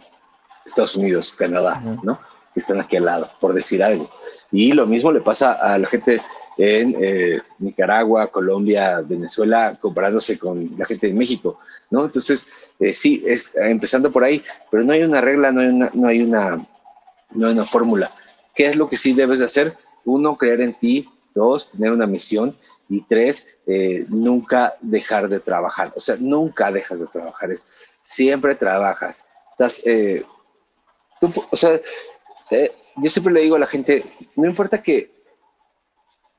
Estados 0.64 0.96
Unidos, 0.96 1.32
Canadá, 1.32 1.80
¿no? 2.02 2.20
Que 2.52 2.60
están 2.60 2.80
aquí 2.80 2.96
al 2.96 3.04
lado, 3.04 3.30
por 3.40 3.54
decir 3.54 3.82
algo. 3.82 4.10
Y 4.52 4.72
lo 4.72 4.86
mismo 4.86 5.12
le 5.12 5.20
pasa 5.20 5.52
a 5.52 5.78
la 5.78 5.86
gente 5.86 6.20
en 6.56 6.94
eh, 7.00 7.40
Nicaragua, 7.58 8.26
Colombia, 8.26 9.00
Venezuela, 9.00 9.78
comparándose 9.80 10.38
con 10.38 10.72
la 10.76 10.84
gente 10.84 11.06
de 11.06 11.14
México, 11.14 11.58
¿no? 11.90 12.04
Entonces, 12.04 12.74
eh, 12.78 12.92
sí, 12.92 13.22
es 13.26 13.52
empezando 13.54 14.10
por 14.12 14.24
ahí, 14.24 14.42
pero 14.70 14.84
no 14.84 14.92
hay 14.92 15.02
una 15.02 15.20
regla, 15.20 15.52
no 15.52 15.60
hay 15.60 15.68
una, 15.68 15.90
no 15.94 16.08
hay 16.08 16.22
una, 16.22 16.66
no 17.30 17.46
hay 17.46 17.52
una 17.52 17.64
fórmula. 17.64 18.12
¿Qué 18.54 18.66
es 18.66 18.76
lo 18.76 18.88
que 18.88 18.96
sí 18.96 19.14
debes 19.14 19.38
de 19.38 19.46
hacer? 19.46 19.76
Uno, 20.04 20.36
creer 20.36 20.60
en 20.60 20.74
ti. 20.74 21.08
Dos, 21.34 21.70
tener 21.70 21.92
una 21.92 22.06
misión. 22.06 22.56
Y 22.88 23.02
tres, 23.02 23.46
eh, 23.66 24.04
nunca 24.08 24.74
dejar 24.80 25.28
de 25.28 25.38
trabajar. 25.38 25.92
O 25.94 26.00
sea, 26.00 26.16
nunca 26.18 26.72
dejas 26.72 27.00
de 27.00 27.06
trabajar. 27.06 27.52
Es, 27.52 27.70
siempre 28.02 28.56
trabajas. 28.56 29.26
Estás, 29.48 29.80
tú, 31.20 31.32
o 31.50 31.56
sea, 31.56 31.80
yo 32.96 33.10
siempre 33.10 33.32
le 33.32 33.42
digo 33.42 33.56
a 33.56 33.60
la 33.60 33.66
gente, 33.66 34.04
no 34.36 34.46
importa 34.46 34.82
que 34.82 35.20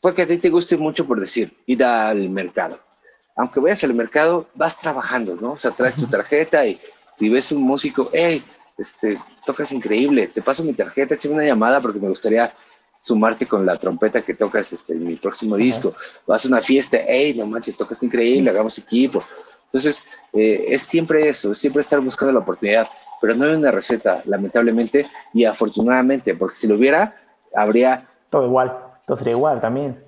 porque 0.02 0.24
a 0.24 0.28
ti 0.28 0.38
te 0.38 0.50
guste 0.50 0.76
mucho 0.78 1.06
por 1.06 1.20
decir, 1.20 1.56
ir 1.68 1.84
al 1.84 2.28
mercado. 2.30 2.80
Aunque 3.36 3.60
vayas 3.60 3.84
al 3.84 3.94
mercado, 3.94 4.48
vas 4.56 4.78
trabajando, 4.78 5.36
¿no? 5.36 5.54
O 5.54 5.58
sea, 5.58 5.72
traes 5.72 5.96
tu 5.96 6.08
tarjeta 6.08 6.66
y 6.66 6.80
si 7.10 7.30
ves 7.30 7.52
un 7.52 7.62
músico, 7.62 8.10
hey, 8.12 8.44
este, 8.78 9.20
tocas 9.46 9.72
increíble, 9.72 10.28
te 10.28 10.42
paso 10.42 10.64
mi 10.64 10.74
tarjeta, 10.74 11.16
échame 11.16 11.36
una 11.36 11.46
llamada 11.46 11.80
porque 11.80 12.00
me 12.00 12.10
gustaría 12.10 12.52
sumarte 13.00 13.48
con 13.48 13.66
la 13.66 13.78
trompeta 13.78 14.22
que 14.24 14.34
tocas 14.34 14.74
este, 14.74 14.94
en 14.94 15.06
mi 15.06 15.16
próximo 15.16 15.56
disco. 15.56 15.96
Vas 16.28 16.46
a 16.46 16.48
una 16.50 16.62
fiesta, 16.62 16.98
hey, 17.08 17.34
no 17.36 17.46
manches, 17.46 17.78
tocas 17.78 18.02
increíble, 18.04 18.50
hagamos 18.50 18.78
equipo. 18.80 19.24
Entonces, 19.66 20.04
eh, 20.34 20.66
es 20.70 20.82
siempre 20.82 21.30
eso, 21.30 21.54
siempre 21.54 21.82
estar 21.82 22.00
buscando 22.02 22.34
la 22.34 22.40
oportunidad, 22.40 22.90
pero 23.22 23.36
no 23.36 23.46
hay 23.46 23.54
una 23.54 23.72
receta, 23.72 24.22
lamentablemente, 24.26 25.08
y 25.34 25.46
afortunadamente, 25.46 26.36
porque 26.36 26.56
si 26.56 26.68
lo 26.68 26.76
hubiera, 26.76 27.16
habría... 27.54 28.10
Todo 28.30 28.46
igual 28.48 28.92
sería 29.16 29.34
igual 29.34 29.62
también. 29.62 30.04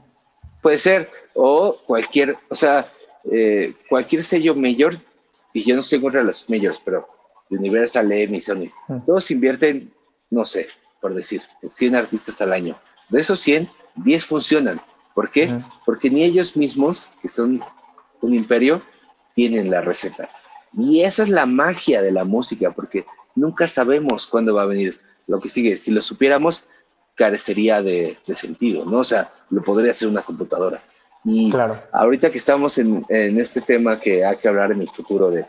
Puede 0.61 0.78
ser, 0.78 1.09
o 1.34 1.78
cualquier, 1.86 2.38
o 2.49 2.55
sea, 2.55 2.88
eh, 3.32 3.74
cualquier 3.89 4.24
sello 4.24 4.55
mayor, 4.55 4.97
y 5.53 5.64
yo 5.64 5.76
no 5.76 5.82
estoy 5.82 6.01
contra 6.01 6.24
los 6.24 6.49
mayores, 6.49 6.82
pero 6.84 7.07
Universal, 7.49 8.11
EMI, 8.11 8.41
Sony, 8.41 8.72
mm. 8.88 9.05
todos 9.05 9.30
invierten, 9.32 9.93
no 10.30 10.45
sé, 10.45 10.68
por 11.01 11.14
decir, 11.14 11.41
100 11.68 11.95
artistas 11.95 12.41
al 12.41 12.53
año. 12.53 12.80
De 13.09 13.20
esos 13.20 13.39
100, 13.39 13.70
10 13.95 14.26
funcionan. 14.26 14.82
¿Por 15.14 15.30
qué? 15.30 15.53
Porque 15.86 16.09
ni 16.09 16.24
ellos 16.24 16.57
mismos, 16.57 17.11
que 17.22 17.28
son 17.28 17.61
un 18.22 18.34
imperio, 18.34 18.82
tienen 19.36 19.70
la 19.70 19.82
receta. 19.82 20.28
Y 20.78 21.01
esa 21.01 21.24
es 21.24 21.30
la 21.30 21.45
magia 21.45 22.01
de 22.01 22.11
la 22.11 22.24
música, 22.24 22.71
porque 22.71 23.05
nunca 23.36 23.67
sabemos 23.67 24.28
cuándo 24.28 24.55
va 24.55 24.63
a 24.63 24.67
venir 24.67 24.99
lo 25.28 25.39
que 25.39 25.49
sigue. 25.49 25.78
Si 25.78 25.91
lo 25.91 26.01
supiéramos, 26.01 26.65
carecería 27.15 27.82
de, 27.82 28.17
sentido, 28.26 28.86
¿no? 28.86 28.99
O 28.99 29.03
sea, 29.03 29.32
lo 29.49 29.61
podría 29.61 29.91
hacer 29.91 30.07
una 30.07 30.21
computadora. 30.21 30.80
Y 31.26 31.51
claro. 31.51 31.80
ahorita 31.91 32.32
que 32.32 32.38
estamos 32.38 32.78
en, 32.78 33.05
este 33.09 33.61
tema 33.61 33.99
que 33.99 34.26
hay 34.26 34.36
que 34.38 34.47
hablar 34.47 34.71
en 34.71 34.82
el 34.82 34.89
futuro 34.89 35.32
de 35.32 35.45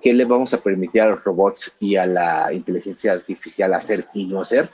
qué 0.00 0.14
le 0.14 0.24
vamos 0.24 0.54
a 0.54 0.58
permitir 0.58 1.02
a 1.02 1.10
los 1.10 1.24
robots 1.24 1.74
y 1.80 1.96
a 1.96 2.06
la 2.06 2.52
inteligencia 2.52 3.12
artificial 3.12 3.74
hacer 3.74 4.06
y 4.14 4.26
no 4.26 4.40
hacer, 4.40 4.70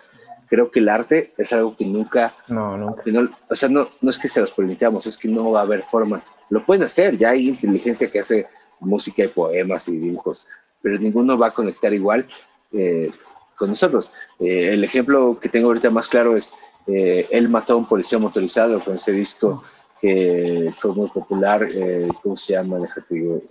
creo 0.47 0.71
que 0.71 0.81
el 0.81 0.89
arte 0.89 1.33
es 1.39 1.53
algo 1.53 1.75
que 1.75 1.87
nunca, 1.87 2.35
no, 2.47 2.77
nunca. 2.77 3.03
o 3.49 3.57
sea, 3.57 3.69
no, 3.69 3.89
no 4.01 4.11
es 4.11 4.19
que 4.19 4.29
se 4.29 4.41
los 4.41 4.53
permitamos, 4.53 5.07
es 5.07 5.17
que 5.17 5.29
no 5.29 5.51
va 5.51 5.61
a 5.61 5.63
haber 5.63 5.83
forma. 5.83 6.23
Lo 6.51 6.65
pueden 6.65 6.85
hacer, 6.85 7.17
ya 7.17 7.31
hay 7.31 7.49
inteligencia 7.49 8.11
que 8.11 8.21
hace 8.21 8.47
música 8.85 9.25
y 9.25 9.29
poemas 9.29 9.89
y 9.89 9.99
dibujos, 9.99 10.47
pero 10.83 10.99
ninguno 10.99 11.39
va 11.39 11.49
a 11.49 11.55
conectar 11.55 11.93
igual 11.93 12.27
eh, 12.73 13.11
con 13.57 13.71
nosotros. 13.71 14.11
Eh, 14.41 14.71
el 14.73 14.85
ejemplo 14.85 15.39
que 15.41 15.49
tengo 15.49 15.69
ahorita 15.69 15.91
más 15.91 16.09
claro 16.09 16.37
es, 16.37 16.55
eh, 16.87 17.27
él 17.31 17.49
mató 17.49 17.75
a 17.75 17.77
un 17.77 17.87
policía 17.87 18.19
motorizado 18.19 18.81
con 18.81 18.95
ese 18.95 19.13
disco 19.13 19.63
que 20.01 20.73
fue 20.77 20.93
muy 20.95 21.09
popular, 21.09 21.67
eh, 21.73 22.09
¿cómo 22.23 22.37
se 22.37 22.53
llama? 22.55 22.79
Déjate 22.79 23.15
digo, 23.15 23.43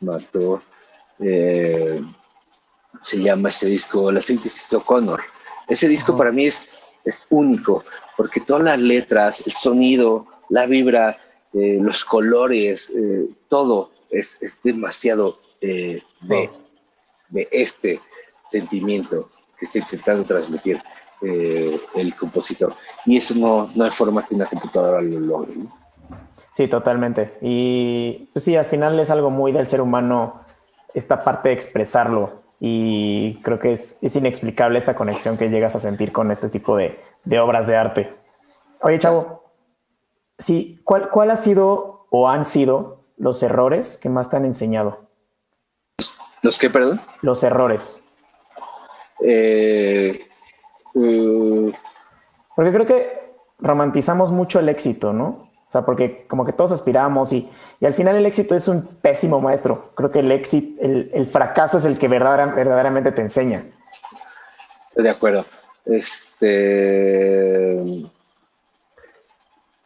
mató, 0.00 0.62
se 1.18 2.02
llama 3.20 3.50
ese 3.50 3.66
disco 3.68 4.10
La 4.10 4.20
síntesis 4.20 4.72
O'Connor. 4.74 5.20
Ese 5.68 5.86
disco 5.86 6.16
para 6.16 6.32
mí 6.32 6.46
es, 6.46 6.66
es 7.04 7.26
único, 7.30 7.84
porque 8.16 8.40
todas 8.40 8.64
las 8.64 8.78
letras, 8.78 9.46
el 9.46 9.52
sonido, 9.52 10.26
la 10.48 10.66
vibra, 10.66 11.16
los 11.52 12.04
colores, 12.04 12.92
todo 13.48 13.92
es, 14.12 14.40
es 14.42 14.62
demasiado 14.62 15.38
de, 15.60 16.02
de 16.20 17.48
este 17.50 18.00
sentimiento 18.44 19.30
que 19.58 19.64
está 19.64 19.78
intentando 19.78 20.24
transmitir 20.24 20.82
eh, 21.22 21.80
el 21.94 22.14
compositor. 22.16 22.74
Y 23.06 23.16
eso 23.16 23.34
no, 23.34 23.70
no 23.74 23.84
hay 23.84 23.90
forma 23.90 24.26
que 24.26 24.34
una 24.34 24.46
computadora 24.46 25.00
lo 25.00 25.20
logre. 25.20 25.54
Sí, 26.50 26.68
totalmente. 26.68 27.38
Y 27.40 28.28
pues 28.32 28.44
sí, 28.44 28.56
al 28.56 28.66
final 28.66 28.98
es 29.00 29.10
algo 29.10 29.30
muy 29.30 29.52
del 29.52 29.66
ser 29.66 29.80
humano 29.80 30.42
esta 30.94 31.24
parte 31.24 31.48
de 31.48 31.54
expresarlo. 31.54 32.42
Y 32.60 33.40
creo 33.42 33.58
que 33.58 33.72
es, 33.72 33.98
es 34.02 34.14
inexplicable 34.14 34.78
esta 34.78 34.94
conexión 34.94 35.36
que 35.36 35.48
llegas 35.48 35.74
a 35.74 35.80
sentir 35.80 36.12
con 36.12 36.30
este 36.30 36.48
tipo 36.48 36.76
de, 36.76 37.00
de 37.24 37.40
obras 37.40 37.66
de 37.66 37.76
arte. 37.76 38.14
Oye, 38.82 38.98
Chavo, 38.98 39.44
sí, 40.38 40.80
¿cuál, 40.84 41.08
¿cuál 41.08 41.30
ha 41.30 41.36
sido 41.36 42.06
o 42.10 42.28
han 42.28 42.46
sido 42.46 43.01
los 43.16 43.42
errores 43.42 43.98
que 43.98 44.08
más 44.08 44.30
te 44.30 44.36
han 44.36 44.44
enseñado? 44.44 45.08
¿Los 46.42 46.58
qué, 46.58 46.70
perdón? 46.70 47.00
Los 47.22 47.42
errores. 47.44 48.08
Eh, 49.24 50.26
mm, 50.94 51.70
porque 52.56 52.72
creo 52.72 52.86
que 52.86 53.32
romantizamos 53.58 54.32
mucho 54.32 54.58
el 54.58 54.68
éxito, 54.68 55.12
¿no? 55.12 55.50
O 55.68 55.72
sea, 55.72 55.86
porque 55.86 56.26
como 56.28 56.44
que 56.44 56.52
todos 56.52 56.72
aspiramos 56.72 57.32
y, 57.32 57.50
y 57.80 57.86
al 57.86 57.94
final 57.94 58.16
el 58.16 58.26
éxito 58.26 58.54
es 58.54 58.68
un 58.68 58.86
pésimo 58.86 59.40
maestro. 59.40 59.92
Creo 59.94 60.10
que 60.10 60.18
el 60.18 60.30
éxito, 60.30 60.82
el, 60.82 61.26
fracaso 61.26 61.78
es 61.78 61.86
el 61.86 61.96
que 61.96 62.08
verdaderamente 62.08 63.10
te 63.12 63.22
enseña. 63.22 63.64
De 64.94 65.08
acuerdo. 65.08 65.46
Este. 65.86 66.42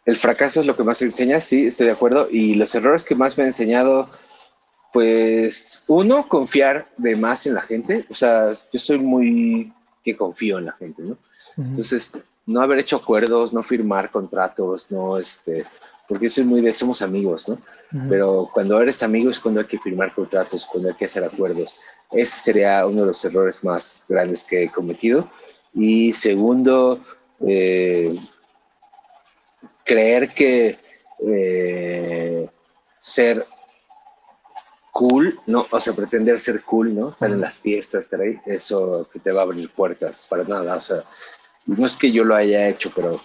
El 0.07 0.16
fracaso 0.16 0.61
es 0.61 0.66
lo 0.66 0.76
que 0.76 0.84
más 0.84 1.02
enseña, 1.02 1.40
sí, 1.40 1.66
estoy 1.66 1.86
de 1.86 1.92
acuerdo. 1.92 2.28
Y 2.30 2.54
los 2.54 2.74
errores 2.74 3.04
que 3.04 3.14
más 3.14 3.36
me 3.36 3.42
han 3.42 3.48
enseñado 3.48 4.09
pues 4.92 5.82
uno, 5.88 6.26
confiar 6.26 6.86
de 6.96 7.16
más 7.16 7.46
en 7.46 7.52
la 7.52 7.61
gente. 7.61 8.07
O 8.09 8.14
sea, 8.14 8.52
yo 8.72 8.78
soy 8.78 8.98
muy 8.98 9.70
que 10.02 10.16
confío 10.16 10.59
en 10.59 10.64
la 10.64 10.72
gente, 10.72 11.02
¿no? 11.02 11.18
Entonces, 11.59 12.12
no 12.46 12.62
haber 12.62 12.78
hecho 12.78 12.96
acuerdos, 12.96 13.52
no 13.52 13.62
firmar 13.62 14.11
contratos, 14.11 14.90
no, 14.90 15.18
este, 15.18 15.66
porque 16.09 16.30
soy 16.30 16.44
muy 16.44 16.61
de 16.61 16.72
somos 16.72 17.02
amigos, 17.02 17.48
¿no? 17.48 17.59
Pero 18.09 18.48
cuando 18.52 18.80
eres 18.80 19.02
amigo 19.02 19.30
es 19.30 19.38
cuando 19.38 19.61
hay 19.61 19.66
que 19.66 19.78
firmar 19.78 20.14
contratos, 20.14 20.66
cuando 20.66 20.88
hay 20.88 20.94
que 20.94 21.04
hacer 21.04 21.24
acuerdos. 21.24 21.76
Ese 22.11 22.36
sería 22.36 22.86
uno 22.86 23.02
de 23.02 23.09
los 23.09 23.24
errores 23.24 23.62
más 23.64 24.02
grandes 24.09 24.44
que 24.44 24.64
he 24.64 24.70
cometido. 24.70 25.30
Y 25.74 26.12
segundo, 26.12 27.00
eh, 27.46 28.14
creer 29.87 30.34
que 30.34 30.78
eh, 31.26 32.51
ser 32.99 33.47
cool, 34.93 35.39
no, 35.47 35.66
o 35.70 35.80
sea, 35.80 35.95
pretender 35.95 36.41
ser 36.41 36.62
cool, 36.62 36.95
¿no? 36.95 37.11
Estar 37.11 37.30
en 37.30 37.41
las 37.41 37.59
fiestas, 37.59 38.05
estar 38.05 38.20
ahí, 38.20 38.39
eso 38.47 39.09
que 39.12 39.20
te 39.20 39.32
va 39.32 39.43
a 39.43 39.45
abrir 39.45 39.70
puertas, 39.70 40.26
para 40.28 40.45
nada, 40.45 40.76
o 40.76 40.80
sea, 40.80 41.05
no 41.66 41.87
es 41.87 41.97
que 41.97 42.11
yo 42.11 42.24
lo 42.24 42.34
haya 42.34 42.68
hecho, 42.68 42.91
pero 42.95 43.20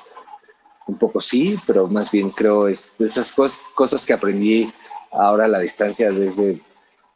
un 0.88 0.98
poco 0.98 1.22
sí, 1.22 1.58
pero 1.66 1.88
más 1.88 2.12
bien 2.12 2.30
creo 2.30 2.68
es 2.68 2.96
de 2.98 3.06
esas 3.06 3.32
cosas, 3.32 3.62
cosas 3.74 4.06
que 4.06 4.14
aprendí 4.14 4.72
ahora 5.12 5.46
a 5.46 5.48
la 5.48 5.60
distancia 5.60 6.12
desde, 6.12 6.60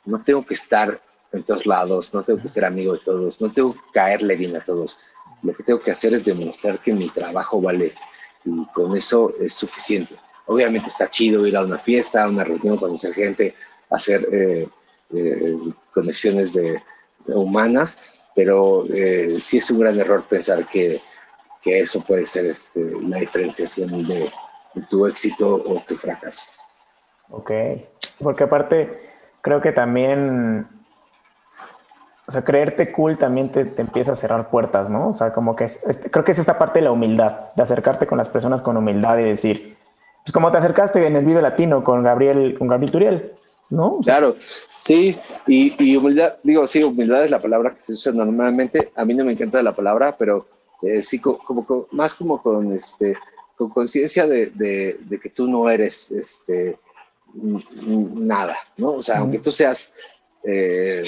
no 0.06 0.24
tengo 0.24 0.46
que 0.46 0.54
estar 0.54 1.02
en 1.34 1.44
todos 1.44 1.66
lados, 1.66 2.14
no 2.14 2.24
tengo 2.24 2.42
que 2.42 2.48
ser 2.48 2.64
amigo 2.64 2.94
de 2.94 3.00
todos, 3.00 3.42
no 3.42 3.52
tengo 3.52 3.74
que 3.74 3.82
caerle 3.94 4.38
bien 4.38 4.56
a 4.56 4.64
todos, 4.64 4.98
lo 5.44 5.54
que 5.54 5.64
tengo 5.64 5.82
que 5.82 5.92
hacer 5.92 6.14
es 6.14 6.24
demostrar 6.24 6.80
que 6.80 6.94
mi 6.94 7.10
trabajo 7.10 7.62
vale 7.62 7.94
y 8.46 8.66
con 8.74 8.96
eso 8.96 9.34
es 9.40 9.54
suficiente. 9.54 10.16
Obviamente 10.48 10.88
está 10.88 11.10
chido 11.10 11.46
ir 11.48 11.58
a 11.58 11.64
una 11.64 11.78
fiesta, 11.78 12.24
a 12.24 12.30
una 12.30 12.44
reunión, 12.44 12.78
conocer 12.78 13.14
gente, 13.14 13.56
hacer 13.90 14.28
eh, 14.32 14.68
eh, 15.14 15.58
conexiones 15.94 16.54
de, 16.54 16.82
humanas, 17.28 17.98
pero 18.36 18.86
eh, 18.94 19.38
sí 19.40 19.58
es 19.58 19.72
un 19.72 19.80
gran 19.80 20.00
error 20.00 20.24
pensar 20.30 20.68
que, 20.68 21.02
que 21.64 21.80
eso 21.80 22.02
puede 22.02 22.26
ser 22.26 22.46
este, 22.46 22.92
la 23.02 23.18
diferenciación 23.18 24.08
de, 24.08 24.32
tu 24.90 25.08
éxito 25.08 25.56
o 25.56 25.82
tu 25.88 25.96
fracaso. 25.96 26.46
Ok, 27.30 27.52
porque 28.20 28.44
aparte 28.44 29.10
creo 29.42 29.62
que 29.62 29.72
también, 29.72 30.68
o 32.28 32.32
sea, 32.32 32.44
creerte 32.44 32.92
cool 32.92 33.18
también 33.18 33.50
te, 33.50 33.62
empieza 33.78 34.14
a 34.14 34.16
cerrar 34.16 34.50
puertas, 34.50 34.90
¿no? 34.90 35.10
O 35.10 35.14
sea, 35.14 35.32
como 35.32 35.56
que 35.56 35.68
creo 36.12 36.26
que 36.26 36.32
es 36.32 36.40
esta 36.40 36.58
parte 36.58 36.80
de 36.80 36.86
la 36.86 36.92
humildad, 36.92 37.54
de 37.56 37.64
acercarte 37.64 38.08
con 38.08 38.18
las 38.18 38.30
personas 38.30 38.62
con 38.62 38.78
humildad 38.78 39.20
y 39.20 39.24
decir, 39.24 39.78
pues 40.24 40.32
como 40.32 40.52
te 40.52 40.58
acercaste 40.58 41.06
en 41.06 41.16
el 41.16 41.26
video 41.26 41.42
latino 41.42 41.84
con 41.84 42.04
Gabriel, 42.04 42.56
con 42.58 42.68
Gabriel 42.68 42.92
Turiel, 42.92 43.32
¿no? 43.70 44.00
claro, 44.04 44.36
sí, 44.76 45.18
y, 45.46 45.96
humildad, 45.96 46.36
digo, 46.42 46.66
sí, 46.66 46.84
humildad 46.84 47.26
es 47.26 47.32
la 47.32 47.40
palabra 47.40 47.72
que 47.72 47.80
se 47.80 47.94
usa 47.94 48.12
normalmente, 48.12 48.92
a 48.96 49.06
mí 49.06 49.14
no 49.14 49.24
me 49.24 49.34
encanta 49.34 49.62
la 49.62 49.76
palabra, 49.76 50.16
pero 50.18 50.48
eh, 50.82 51.04
sí, 51.04 51.20
como, 51.20 51.88
más 51.92 52.16
como 52.16 52.42
con 52.42 52.74
este 52.74 53.16
con 53.56 53.70
conciencia 53.70 54.28
de, 54.28 54.48
de, 54.48 55.20
que 55.20 55.30
tú 55.30 55.48
no 55.48 55.70
eres 55.70 56.12
este, 56.12 56.78
nada, 57.34 58.58
¿no? 58.78 58.94
O 58.94 59.04
sea, 59.04 59.20
aunque 59.20 59.40
tú 59.40 59.50
seas 59.50 59.94
eh, 60.48 61.04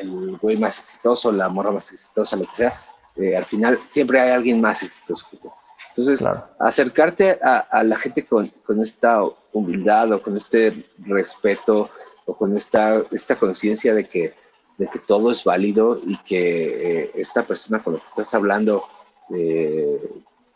el 0.00 0.36
güey 0.38 0.56
más 0.56 0.78
exitoso, 0.78 1.32
la 1.32 1.48
morra 1.48 1.70
más 1.70 1.92
exitosa, 1.92 2.36
lo 2.36 2.46
que 2.46 2.56
sea, 2.56 2.82
eh, 3.16 3.36
al 3.36 3.44
final 3.44 3.78
siempre 3.88 4.20
hay 4.20 4.30
alguien 4.30 4.60
más 4.60 4.82
exitoso 4.82 5.26
que 5.30 5.38
tú. 5.38 5.50
Entonces, 5.90 6.28
acercarte 6.58 7.38
a, 7.42 7.58
a, 7.58 7.82
la 7.82 7.96
gente 7.96 8.26
con, 8.26 8.48
con, 8.66 8.82
esta 8.82 9.20
humildad 9.52 10.12
o 10.12 10.22
con 10.22 10.36
este 10.36 10.84
respeto 10.98 11.88
o 12.26 12.36
con 12.36 12.54
esta, 12.54 13.02
esta 13.12 13.36
conciencia 13.36 13.94
de 13.94 14.06
que, 14.06 14.34
de 14.76 14.88
que 14.88 14.98
todo 14.98 15.30
es 15.30 15.42
válido 15.42 15.98
y 16.04 16.18
que 16.18 17.02
eh, 17.02 17.10
esta 17.14 17.46
persona 17.46 17.82
con 17.82 17.94
la 17.94 18.00
que 18.00 18.06
estás 18.06 18.34
hablando 18.34 18.84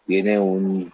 tiene 0.07 0.39
un, 0.39 0.93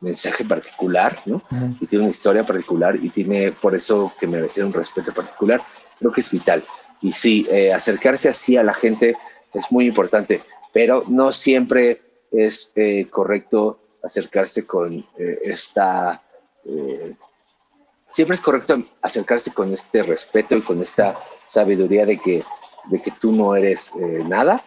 mensaje 0.00 0.44
particular, 0.44 1.20
¿no? 1.26 1.42
Y 1.80 1.86
tiene 1.86 2.04
una 2.04 2.10
historia 2.10 2.44
particular 2.44 2.96
y 2.96 3.10
tiene 3.10 3.52
por 3.52 3.74
eso 3.74 4.12
que 4.18 4.26
merecer 4.26 4.64
un 4.64 4.72
respeto 4.72 5.12
particular. 5.12 5.62
Creo 6.00 6.10
que 6.10 6.22
es 6.22 6.30
vital. 6.30 6.64
Y 7.02 7.12
sí, 7.12 7.46
eh, 7.50 7.72
acercarse 7.72 8.28
así 8.28 8.56
a 8.56 8.62
la 8.62 8.74
gente 8.74 9.16
es 9.54 9.70
muy 9.70 9.86
importante, 9.86 10.42
pero 10.72 11.04
no 11.06 11.30
siempre 11.32 12.02
es 12.32 12.72
eh, 12.74 13.06
correcto 13.08 13.80
acercarse 14.02 14.66
con 14.66 14.98
eh, 15.18 15.38
esta... 15.44 16.22
siempre 18.10 18.34
es 18.34 18.40
correcto 18.40 18.82
acercarse 19.02 19.52
con 19.52 19.72
este 19.72 20.02
respeto 20.02 20.56
y 20.56 20.62
con 20.62 20.80
esta 20.80 21.18
sabiduría 21.46 22.06
de 22.06 22.18
que, 22.18 22.42
de 22.90 23.02
que 23.02 23.10
tú 23.12 23.32
no 23.32 23.54
eres 23.56 23.94
nada, 24.26 24.62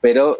pero 0.00 0.38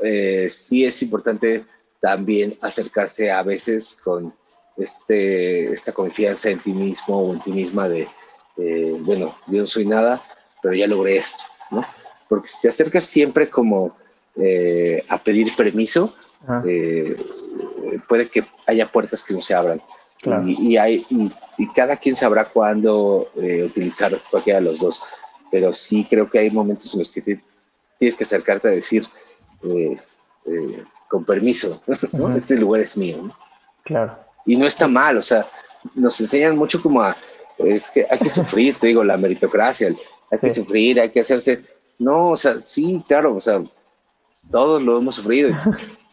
sí 0.49 0.85
es 0.85 1.03
importante 1.03 1.65
también 2.01 2.57
acercarse 2.61 3.31
a 3.31 3.43
veces 3.43 3.99
con 4.03 4.35
este, 4.77 5.73
esta 5.73 5.93
confianza 5.93 6.51
en 6.51 6.61
ti 6.61 6.73
mismo 6.73 7.19
o 7.19 7.35
en 7.35 7.41
ti 7.41 7.51
misma 7.51 7.89
de, 7.89 8.09
bueno, 9.01 9.37
yo 9.47 9.61
no 9.61 9.67
soy 9.67 9.87
nada, 9.87 10.23
pero 10.63 10.75
ya 10.75 10.87
logré 10.87 11.17
esto, 11.17 11.45
¿no? 11.71 11.85
Porque 12.29 12.49
si 12.49 12.63
te 12.63 12.69
acercas 12.69 13.05
siempre 13.05 13.49
como 13.49 13.97
eh, 14.37 15.05
a 15.09 15.19
pedir 15.19 15.55
permiso, 15.57 16.15
eh, 16.67 17.17
puede 18.09 18.29
que 18.29 18.45
haya 18.67 18.87
puertas 18.87 19.25
que 19.25 19.35
no 19.35 19.43
se 19.43 19.55
abran. 19.55 19.81
Y, 20.45 20.77
hay, 20.77 21.07
y, 21.09 21.31
cada 21.75 21.97
quien 21.97 22.17
sabrá 22.17 22.45
cuándo 22.45 23.31
eh, 23.37 23.65
utilizar 23.65 24.21
cualquiera 24.31 24.59
de 24.59 24.67
los 24.67 24.81
dos. 24.81 25.03
Pero 25.51 25.73
sí 25.73 26.07
creo 26.09 26.29
que 26.29 26.41
hay 26.41 26.51
momentos 26.51 26.93
en 26.93 26.99
los 26.99 27.11
que 27.11 27.23
tienes 27.23 28.17
que 28.17 28.25
acercarte 28.25 28.69
a 28.69 28.73
decir, 28.73 29.07
con 31.09 31.25
permiso, 31.25 31.81
este 32.37 32.57
lugar 32.57 32.83
es 32.83 32.97
mío. 32.97 33.33
Claro. 33.85 34.19
Y 34.45 34.57
no 34.57 34.67
está 34.67 34.89
mal, 34.89 35.17
o 35.17 35.23
sea, 35.23 35.47
nos 35.95 36.21
enseñan 36.21 36.57
mucho 36.57 36.83
como 36.83 37.03
a, 37.03 37.17
es 37.59 37.91
que 37.91 38.07
hay 38.09 38.19
que 38.19 38.31
sufrir, 38.31 38.77
te 38.79 38.89
digo, 38.89 39.03
la 39.05 39.17
meritocracia, 39.17 39.89
hay 40.31 40.39
que 40.39 40.51
sufrir, 40.51 41.01
hay 41.01 41.11
que 41.11 41.21
hacerse, 41.21 41.63
no, 41.99 42.31
o 42.31 42.37
sea, 42.37 42.61
sí, 42.61 43.03
claro, 43.07 43.35
o 43.35 43.41
sea, 43.41 43.63
todos 44.51 44.83
lo 44.83 44.99
hemos 44.99 45.17
sufrido, 45.17 45.51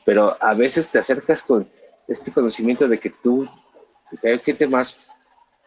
pero 0.06 0.36
a 0.42 0.54
veces 0.54 0.90
te 0.90 1.00
acercas 1.00 1.44
con 1.44 1.70
este 2.08 2.32
conocimiento 2.32 2.88
de 2.88 3.00
que 3.00 3.10
tú, 3.10 3.48
que 4.22 4.30
hay 4.30 4.40
gente 4.40 4.68
más 4.68 4.98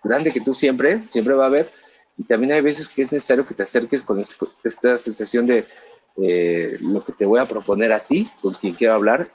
grande 0.03 0.33
que 0.33 0.41
tú 0.41 0.55
siempre, 0.55 1.05
siempre 1.11 1.35
va 1.35 1.45
a 1.45 1.49
haber, 1.49 1.71
y 2.17 2.25
también 2.25 2.53
hay 2.53 2.61
veces 2.61 2.89
que 2.89 3.03
es 3.03 3.13
necesario 3.13 3.47
que 3.47 3.55
te 3.55 3.63
acerques 3.63 4.03
con 4.03 4.19
este, 4.19 4.47
esta 4.65 4.99
sensación 4.99 5.47
de, 5.47 5.67
eh, 6.21 6.79
lo 6.81 7.05
que 7.05 7.13
te 7.13 7.25
voy 7.25 7.39
a 7.39 7.47
proponer 7.47 7.93
a 7.93 8.01
ti, 8.01 8.29
con 8.43 8.55
quien 8.55 8.75
quiero 8.75 8.95
hablar, 8.95 9.31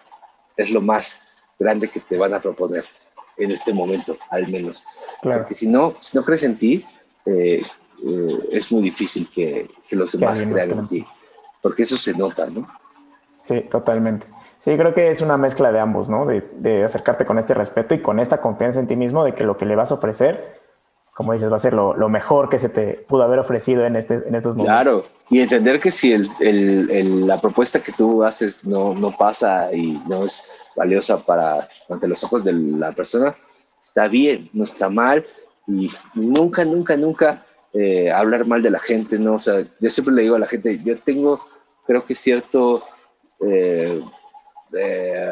es 0.57 0.69
lo 0.69 0.81
más 0.81 1.21
grande 1.57 1.87
que 1.87 2.01
te 2.01 2.17
van 2.17 2.33
a 2.33 2.41
proponer 2.41 2.85
en 3.43 3.51
este 3.51 3.73
momento, 3.73 4.17
al 4.29 4.47
menos. 4.47 4.83
Porque 5.21 5.55
si 5.55 5.67
no, 5.67 5.95
si 5.99 6.17
no 6.17 6.23
crees 6.23 6.43
en 6.43 6.57
ti, 6.57 6.85
eh, 7.25 7.61
eh, 8.05 8.39
es 8.51 8.71
muy 8.71 8.83
difícil 8.83 9.29
que, 9.33 9.69
los 9.91 10.11
demás 10.11 10.43
crean 10.43 10.71
en 10.71 10.87
ti, 10.87 11.05
porque 11.61 11.83
eso 11.83 11.97
se 11.97 12.13
nota, 12.13 12.47
¿no? 12.47 12.67
Sí, 13.41 13.61
totalmente. 13.61 14.27
Sí, 14.59 14.75
creo 14.77 14.93
que 14.93 15.11
es 15.11 15.21
una 15.21 15.37
mezcla 15.37 15.71
de 15.71 15.79
ambos, 15.79 16.09
¿no? 16.09 16.25
De, 16.25 16.41
de 16.57 16.83
acercarte 16.83 17.25
con 17.25 17.37
este 17.37 17.53
respeto 17.53 17.93
y 17.93 18.01
con 18.01 18.19
esta 18.19 18.39
confianza 18.39 18.79
en 18.79 18.87
ti 18.87 18.95
mismo 18.95 19.23
de 19.23 19.33
que 19.35 19.43
lo 19.43 19.57
que 19.57 19.65
le 19.65 19.75
vas 19.75 19.91
a 19.91 19.95
ofrecer 19.95 20.62
como 21.13 21.33
dices, 21.33 21.51
va 21.51 21.57
a 21.57 21.59
ser 21.59 21.73
lo, 21.73 22.09
mejor 22.09 22.49
que 22.49 22.57
se 22.57 22.69
te 22.69 22.93
pudo 23.07 23.23
haber 23.23 23.39
ofrecido 23.39 23.85
en, 23.85 23.95
este, 23.95 24.15
en 24.27 24.33
estos 24.33 24.55
momentos. 24.55 24.65
Claro, 24.65 25.05
y 25.29 25.39
entender 25.41 25.79
que 25.79 25.91
si 25.91 26.17
la 26.17 27.39
propuesta 27.39 27.81
que 27.81 27.91
tú 27.91 28.23
haces 28.23 28.65
no, 28.65 28.95
no 28.95 29.15
pasa 29.15 29.71
y 29.73 30.01
no 30.07 30.25
es 30.25 30.43
valiosa 30.75 31.19
para 31.19 31.67
ante 31.89 32.07
los 32.07 32.23
ojos 32.23 32.43
de 32.43 32.53
la 32.53 32.91
persona, 32.93 33.35
está 33.81 34.07
bien, 34.07 34.49
no 34.53 34.63
está 34.63 34.89
mal, 34.89 35.25
y 35.67 35.89
nunca, 36.15 36.65
nunca, 36.65 36.97
nunca 36.97 37.45
eh, 37.73 38.11
hablar 38.11 38.45
mal 38.45 38.61
de 38.61 38.71
la 38.71 38.79
gente, 38.79 39.17
¿no? 39.19 39.35
O 39.35 39.39
sea, 39.39 39.63
yo 39.79 39.89
siempre 39.89 40.15
le 40.15 40.23
digo 40.23 40.35
a 40.35 40.39
la 40.39 40.47
gente, 40.47 40.79
yo 40.83 40.97
tengo, 40.99 41.45
creo 41.85 42.05
que 42.05 42.15
cierto, 42.15 42.83
eh, 43.39 44.01
eh, 44.73 45.31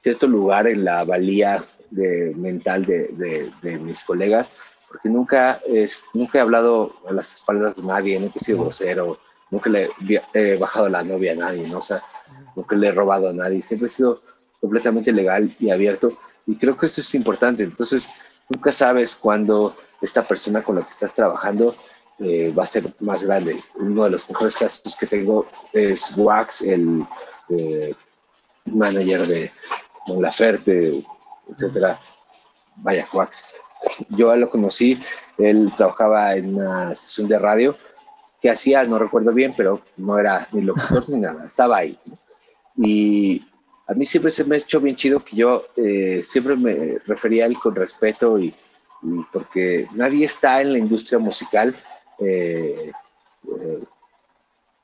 cierto 0.00 0.26
lugar 0.26 0.66
en 0.66 0.84
la 0.84 1.04
valía 1.04 1.62
de, 1.90 2.32
mental 2.34 2.86
de, 2.86 3.52
de, 3.62 3.78
mis 3.78 4.02
colegas, 4.02 4.54
porque 4.88 5.10
nunca, 5.10 5.60
es, 5.66 6.04
nunca 6.14 6.38
he 6.38 6.40
hablado 6.40 6.96
a 7.06 7.12
las 7.12 7.34
espaldas 7.34 7.76
de 7.76 7.86
nadie, 7.86 8.18
nunca 8.18 8.34
he 8.36 8.40
sido 8.44 8.62
grosero, 8.62 9.18
nunca 9.50 9.68
le 9.68 9.90
he 10.32 10.56
bajado 10.56 10.88
la 10.88 11.04
novia 11.04 11.32
a 11.32 11.36
nadie, 11.36 11.68
¿no? 11.68 11.78
O 11.78 11.82
sea, 11.82 12.02
nunca 12.56 12.76
le 12.76 12.88
he 12.88 12.92
robado 12.92 13.28
a 13.28 13.34
nadie, 13.34 13.60
siempre 13.60 13.86
he 13.86 13.90
sido 13.90 14.22
completamente 14.58 15.12
legal 15.12 15.54
y 15.60 15.70
abierto, 15.70 16.18
y 16.46 16.56
creo 16.56 16.78
que 16.78 16.86
eso 16.86 17.02
es 17.02 17.14
importante. 17.14 17.62
Entonces, 17.62 18.10
nunca 18.48 18.72
sabes 18.72 19.14
cuándo 19.14 19.76
esta 20.00 20.26
persona 20.26 20.62
con 20.62 20.76
la 20.76 20.82
que 20.82 20.90
estás 20.90 21.14
trabajando 21.14 21.76
eh, 22.20 22.54
va 22.58 22.62
a 22.62 22.66
ser 22.66 22.90
más 23.00 23.22
grande. 23.22 23.62
Uno 23.74 24.04
de 24.04 24.10
los 24.10 24.26
mejores 24.30 24.56
casos 24.56 24.96
que 24.96 25.06
tengo 25.06 25.46
es 25.74 26.16
Wax, 26.16 26.62
el 26.62 27.04
eh, 27.50 27.94
manager 28.64 29.26
de, 29.26 29.52
la 30.08 30.20
Laferte, 30.20 31.04
etcétera. 31.48 32.00
Vaya, 32.76 33.08
Wax. 33.12 33.46
Yo 34.10 34.34
lo 34.36 34.50
conocí, 34.50 35.00
él 35.38 35.72
trabajaba 35.76 36.34
en 36.34 36.54
una 36.56 36.92
estación 36.92 37.28
de 37.28 37.38
radio 37.38 37.76
que 38.40 38.50
hacía, 38.50 38.84
no 38.84 38.98
recuerdo 38.98 39.32
bien, 39.32 39.54
pero 39.56 39.82
no 39.96 40.18
era 40.18 40.48
ni 40.52 40.62
locutor 40.62 41.08
ni 41.08 41.18
nada, 41.18 41.44
estaba 41.44 41.78
ahí. 41.78 41.98
Y 42.76 43.44
a 43.86 43.94
mí 43.94 44.06
siempre 44.06 44.30
se 44.30 44.44
me 44.44 44.54
ha 44.54 44.58
hecho 44.58 44.80
bien 44.80 44.96
chido 44.96 45.24
que 45.24 45.36
yo 45.36 45.66
eh, 45.76 46.22
siempre 46.22 46.56
me 46.56 46.98
refería 47.06 47.44
a 47.44 47.46
él 47.48 47.58
con 47.58 47.74
respeto 47.74 48.38
y, 48.38 48.54
porque 49.32 49.86
nadie 49.94 50.26
está 50.26 50.60
en 50.60 50.72
la 50.72 50.78
industria 50.78 51.18
musical. 51.18 51.74
Eh, 52.18 52.92
eh, 53.44 53.84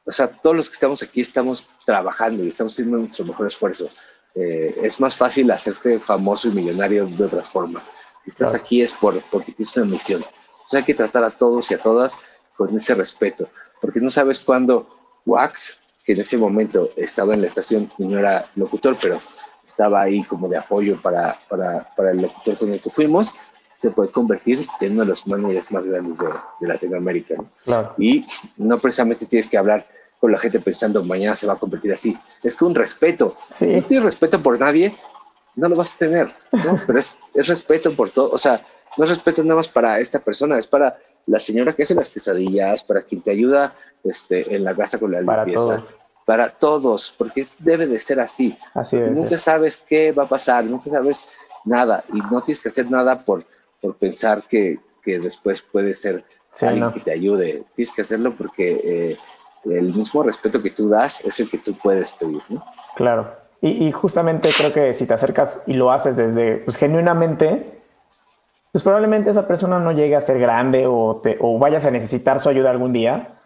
o 0.05 0.13
sea, 0.13 0.29
todos 0.29 0.57
los 0.57 0.69
que 0.69 0.75
estamos 0.75 1.03
aquí 1.03 1.21
estamos 1.21 1.67
trabajando 1.85 2.45
y 2.45 2.49
estamos 2.49 2.73
haciendo 2.73 2.99
nuestro 2.99 3.25
mejor 3.25 3.47
esfuerzo. 3.47 3.91
Eh, 4.37 4.79
es 4.83 5.01
más 5.01 5.17
fácil 5.17 5.51
hacerte 5.51 5.99
famoso 5.99 6.49
y 6.49 6.53
millonario 6.53 7.07
de 7.07 7.25
otras 7.25 7.49
formas. 7.49 7.91
Si 8.23 8.31
estás 8.31 8.55
aquí 8.55 8.83
es 8.83 8.93
por, 8.93 9.23
porque 9.31 9.53
tienes 9.53 9.75
una 9.79 9.87
misión. 9.87 10.23
Entonces 10.23 10.75
hay 10.75 10.85
que 10.85 10.95
tratar 10.95 11.25
a 11.25 11.31
todos 11.31 11.71
y 11.71 11.75
a 11.75 11.79
todas 11.79 12.19
con 12.55 12.75
ese 12.77 12.95
respeto, 12.95 13.49
porque 13.81 14.01
no 14.01 14.11
sabes 14.11 14.41
cuándo 14.41 14.89
Wax, 15.25 15.79
que 16.05 16.13
en 16.13 16.21
ese 16.21 16.39
momento 16.39 16.91
estaba 16.97 17.35
en 17.35 17.41
la 17.41 17.47
estación 17.47 17.91
y 17.99 18.07
no 18.07 18.19
era 18.19 18.47
locutor, 18.57 18.97
pero 19.01 19.21
estaba 19.65 20.03
ahí 20.03 20.23
como 20.25 20.49
de 20.49 20.59
apoyo 20.59 20.97
para, 21.01 21.39
para, 21.49 21.89
para 21.97 22.11
el 22.13 22.23
locutor 22.23 22.59
con 22.59 22.73
el 22.73 22.81
que 22.81 22.91
fuimos, 22.91 23.35
se 23.75 23.91
puede 23.91 24.11
convertir 24.11 24.67
en 24.81 24.93
uno 24.93 25.03
de 25.03 25.09
los 25.09 25.27
managers 25.27 25.73
más 25.73 25.87
grandes 25.87 26.19
de, 26.19 26.29
de 26.61 26.69
Latinoamérica. 26.69 27.37
Y 27.99 28.27
no 28.57 28.79
precisamente 28.79 29.27
tienes 29.27 29.49
que 29.49 29.59
hablar 29.59 29.87
con 30.27 30.33
la 30.33 30.41
gente 30.41 30.59
pensando 30.59 31.05
mañana 31.05 31.37
se 31.37 31.47
va 31.47 31.53
a 31.53 31.57
convertir 31.57 31.93
así. 31.93 32.19
Es 32.43 32.57
que 32.57 32.65
un 32.65 32.75
respeto. 32.75 33.37
Si 33.49 33.65
no 33.69 33.81
tienes 33.85 34.07
respeto 34.07 34.43
por 34.43 34.59
nadie, 34.59 34.93
no 35.55 35.69
lo 35.69 35.77
vas 35.77 35.95
a 35.95 35.99
tener, 35.99 36.33
¿no? 36.51 36.81
Pero 36.85 36.99
es, 36.99 37.17
es, 37.33 37.47
respeto 37.47 37.95
por 37.95 38.11
todo. 38.11 38.33
O 38.33 38.39
sea, 38.39 38.61
no 38.97 39.05
es 39.05 39.11
respeto 39.11 39.45
nada 39.45 39.55
más 39.55 39.69
para 39.69 40.01
esta 40.01 40.19
persona, 40.19 40.59
es 40.59 40.67
para 40.67 40.99
la 41.27 41.39
señora 41.39 41.75
que 41.75 41.85
hace 41.85 41.95
las 41.95 42.11
quesadillas, 42.11 42.83
para 42.83 43.03
quien 43.03 43.23
te 43.23 43.31
ayuda 43.31 43.77
este, 44.03 44.53
en 44.53 44.65
la 44.65 44.75
casa 44.75 44.99
con 44.99 45.13
la 45.13 45.23
para 45.23 45.45
limpieza. 45.45 45.77
Todos. 45.77 45.95
Para 46.25 46.51
todos, 46.51 47.15
porque 47.17 47.47
debe 47.61 47.87
de 47.87 48.01
ser 48.01 48.19
así. 48.19 48.59
Así 48.75 48.97
Nunca 48.97 49.39
sabes 49.39 49.85
qué 49.89 50.11
va 50.11 50.25
a 50.25 50.29
pasar, 50.29 50.65
nunca 50.65 50.91
sabes 50.91 51.29
nada. 51.65 52.03
Y 52.13 52.19
no 52.19 52.43
tienes 52.43 52.59
que 52.59 52.69
hacer 52.69 52.91
nada 52.91 53.25
por, 53.25 53.45
por 53.81 53.95
pensar 53.95 54.43
que, 54.49 54.81
que 55.05 55.21
después 55.21 55.63
puede 55.63 55.95
ser 55.95 56.25
alguien 56.63 56.91
que 56.91 56.99
te 56.99 57.13
ayude. 57.13 57.63
Tienes 57.77 57.95
que 57.95 58.03
hacerlo 58.03 58.35
porque 58.37 58.81
eh, 58.83 59.19
el 59.71 59.95
mismo 59.95 60.23
respeto 60.23 60.63
que 60.63 60.71
tú 60.71 60.89
das 60.89 61.25
es 61.25 61.41
el 61.41 61.51
que 61.51 61.59
tú 61.59 61.77
puedes 61.77 62.13
pedir, 62.13 62.43
¿no? 62.49 62.65
Claro. 62.95 63.47
Y, 63.63 63.91
justamente 63.91 64.51
creo 64.57 64.73
que 64.73 64.95
si 64.95 65.07
te 65.07 65.15
acercas 65.15 65.65
y 65.67 65.73
lo 65.73 65.91
haces 65.91 66.17
desde, 66.17 66.59
pues 66.59 66.77
genuinamente, 66.77 67.81
pues 68.71 68.85
probablemente 68.85 69.31
esa 69.31 69.49
persona 69.49 69.81
no 69.81 69.93
llegue 69.93 70.15
a 70.15 70.21
ser 70.21 70.39
grande 70.39 70.87
o, 70.87 71.21
te, 71.23 71.37
o 71.41 71.59
vayas 71.59 71.85
a 71.87 71.91
necesitar 71.91 72.39
su 72.39 72.49
ayuda 72.49 72.71
algún 72.71 72.93
día. 72.93 73.41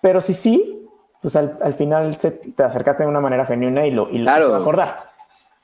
Pero 0.00 0.20
si 0.20 0.32
sí, 0.32 0.88
pues 1.20 1.36
al, 1.36 1.74
final 1.74 2.16
te 2.16 2.62
acercaste 2.62 3.02
de 3.02 3.08
una 3.08 3.20
manera 3.20 3.44
genuina 3.44 3.86
y 3.86 3.90
lo, 3.90 4.08
y 4.10 4.22
claro. 4.22 4.48
lo 4.48 4.54
a 4.54 4.58
acordar. 4.58 5.10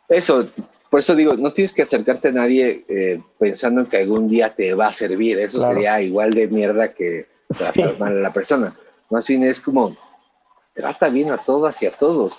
Eso, 0.09 0.47
por 0.91 1.01
eso 1.01 1.15
digo, 1.15 1.35
no 1.35 1.53
tienes 1.53 1.73
que 1.73 1.83
acercarte 1.83 2.29
a 2.29 2.33
nadie 2.33 2.85
eh, 2.89 3.23
pensando 3.39 3.83
en 3.83 3.87
que 3.87 3.99
algún 3.99 4.29
día 4.29 4.55
te 4.55 4.75
va 4.75 4.89
a 4.89 4.93
servir. 4.93 5.39
Eso 5.39 5.65
sería 5.65 6.01
igual 6.03 6.33
de 6.33 6.49
mierda 6.49 6.93
que 6.93 7.29
tratar 7.49 7.99
mal 7.99 8.19
a 8.19 8.21
la 8.21 8.33
persona. 8.33 8.75
Más 9.15 9.29
bien 9.29 9.45
es 9.45 9.61
como, 9.61 9.97
trata 10.73 11.09
bien 11.09 11.31
a 11.31 11.39
todas 11.39 11.81
y 11.85 11.87
a 11.87 11.93
todos, 11.93 12.37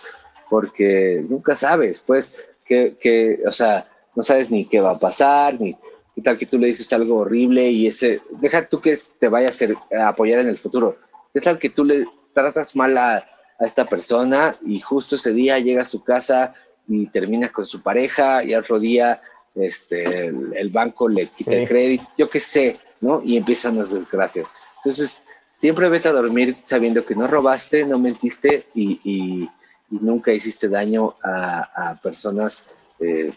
porque 0.50 1.24
nunca 1.26 1.56
sabes, 1.56 2.04
pues, 2.06 2.46
que, 2.66 2.98
que 3.00 3.40
o 3.48 3.52
sea, 3.54 3.90
no 4.14 4.22
sabes 4.22 4.52
ni 4.52 4.66
qué 4.66 4.82
va 4.82 4.92
a 4.92 5.00
pasar, 5.00 5.58
ni 5.58 5.78
qué 6.14 6.22
tal 6.22 6.38
que 6.38 6.46
tú 6.46 6.60
le 6.60 6.68
dices 6.68 6.92
algo 6.92 7.20
horrible 7.20 7.70
y 7.70 7.88
ese, 7.88 8.20
deja 8.42 8.68
tú 8.68 8.82
que 8.82 9.00
te 9.18 9.30
vaya 9.30 9.48
a, 9.48 9.52
hacer, 9.52 9.74
a 9.98 10.10
apoyar 10.10 10.42
en 10.42 10.50
el 10.50 10.58
futuro. 10.58 10.98
¿Qué 11.34 11.40
tal 11.40 11.58
que 11.60 11.70
tú 11.70 11.86
le 11.86 12.08
tratas 12.34 12.76
mal 12.76 12.98
a, 12.98 13.26
a 13.58 13.66
esta 13.66 13.86
persona 13.86 14.58
y 14.66 14.82
justo 14.82 15.16
ese 15.16 15.32
día 15.32 15.60
llega 15.60 15.84
a 15.84 15.86
su 15.86 16.04
casa 16.04 16.56
y 16.90 17.08
termina 17.08 17.54
con 17.54 17.64
su 17.64 17.82
pareja 17.82 18.44
y 18.44 18.54
al 18.54 18.64
otro 18.64 18.80
día 18.80 19.22
este, 19.56 20.26
el, 20.26 20.70
banco 20.72 21.08
le 21.08 21.28
quita 21.28 21.54
el 21.54 21.70
crédito, 21.70 22.04
yo 22.18 22.30
qué 22.30 22.42
sé, 22.42 22.78
¿no? 23.00 23.22
Y 23.24 23.38
empiezan 23.38 23.78
las 23.78 23.92
desgracias. 23.92 24.52
Entonces, 24.86 25.26
siempre 25.48 25.90
vete 25.90 26.08
a 26.08 26.12
dormir 26.12 26.58
sabiendo 26.64 27.04
que 27.04 27.16
no 27.16 27.28
robaste, 27.28 27.84
no 27.86 27.98
mentiste 27.98 28.68
y, 28.76 29.02
y, 29.04 29.50
nunca 29.90 30.32
hiciste 30.32 30.70
daño 30.70 31.16
a, 31.24 31.90
a 31.92 31.96
personas 31.96 32.70
eh, 33.00 33.34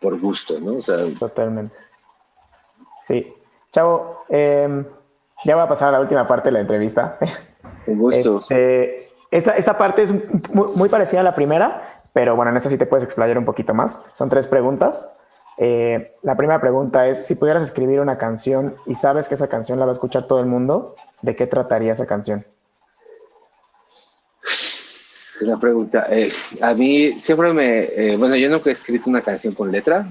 por 0.00 0.18
gusto, 0.18 0.58
¿no? 0.58 0.76
O 0.76 0.82
sea, 0.82 0.96
Totalmente. 1.20 1.76
Sí. 3.04 3.32
Chavo, 3.70 4.24
em, 4.28 4.84
ya 5.44 5.54
va 5.54 5.64
a 5.64 5.68
pasar 5.68 5.90
a 5.90 5.92
la 5.92 6.00
última 6.00 6.26
parte 6.26 6.48
de 6.48 6.52
la 6.52 6.60
entrevista. 6.60 7.16
Un 7.86 7.98
gusto. 7.98 8.40
Este, 8.40 9.04
esta, 9.30 9.52
esta, 9.52 9.78
parte 9.78 10.02
es 10.02 10.12
muy, 10.52 10.68
muy, 10.74 10.88
parecida 10.88 11.20
a 11.20 11.24
la 11.24 11.34
primera, 11.34 12.00
pero 12.12 12.34
bueno, 12.34 12.50
en 12.50 12.56
esta 12.56 12.70
sí 12.70 12.76
te 12.76 12.86
puedes 12.86 13.04
explayar 13.04 13.38
un 13.38 13.44
poquito 13.44 13.72
más. 13.72 14.04
Son 14.12 14.28
tres 14.28 14.48
preguntas. 14.48 15.16
Eh, 15.64 16.16
la 16.22 16.36
primera 16.36 16.60
pregunta 16.60 17.06
es, 17.06 17.24
si 17.24 17.36
pudieras 17.36 17.62
escribir 17.62 18.00
una 18.00 18.18
canción 18.18 18.74
y 18.84 18.96
sabes 18.96 19.28
que 19.28 19.36
esa 19.36 19.46
canción 19.46 19.78
la 19.78 19.84
va 19.84 19.92
a 19.92 19.94
escuchar 19.94 20.26
todo 20.26 20.40
el 20.40 20.46
mundo, 20.46 20.96
¿de 21.20 21.36
qué 21.36 21.46
trataría 21.46 21.92
esa 21.92 22.04
canción? 22.04 22.44
Una 25.40 25.60
pregunta. 25.60 26.08
Eh, 26.10 26.32
a 26.60 26.74
mí 26.74 27.12
siempre 27.20 27.52
me... 27.52 27.84
Eh, 27.84 28.16
bueno, 28.16 28.34
yo 28.34 28.48
nunca 28.48 28.70
he 28.70 28.72
escrito 28.72 29.08
una 29.08 29.22
canción 29.22 29.54
con 29.54 29.70
letra, 29.70 30.04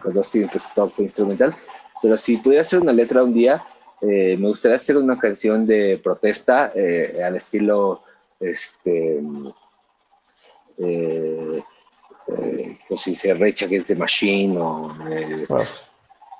con 0.00 0.14
dos 0.14 0.30
tiempos 0.30 0.72
top 0.72 0.92
instrumental, 0.98 1.52
pero 2.00 2.16
si 2.16 2.36
pudiera 2.36 2.62
hacer 2.62 2.78
una 2.78 2.92
letra 2.92 3.24
un 3.24 3.34
día, 3.34 3.60
me 4.00 4.36
gustaría 4.36 4.76
hacer 4.76 4.96
una 4.96 5.18
canción 5.18 5.66
de 5.66 6.00
protesta 6.00 6.72
al 7.24 7.34
estilo... 7.34 8.02
Este, 8.38 9.20
eh, 10.78 11.62
eh, 12.38 12.78
si 12.96 13.14
se 13.14 13.34
recha 13.34 13.68
que 13.68 13.76
es 13.76 13.88
de 13.88 13.96
Machine 13.96 14.58
o 14.58 14.94
eh, 15.08 15.46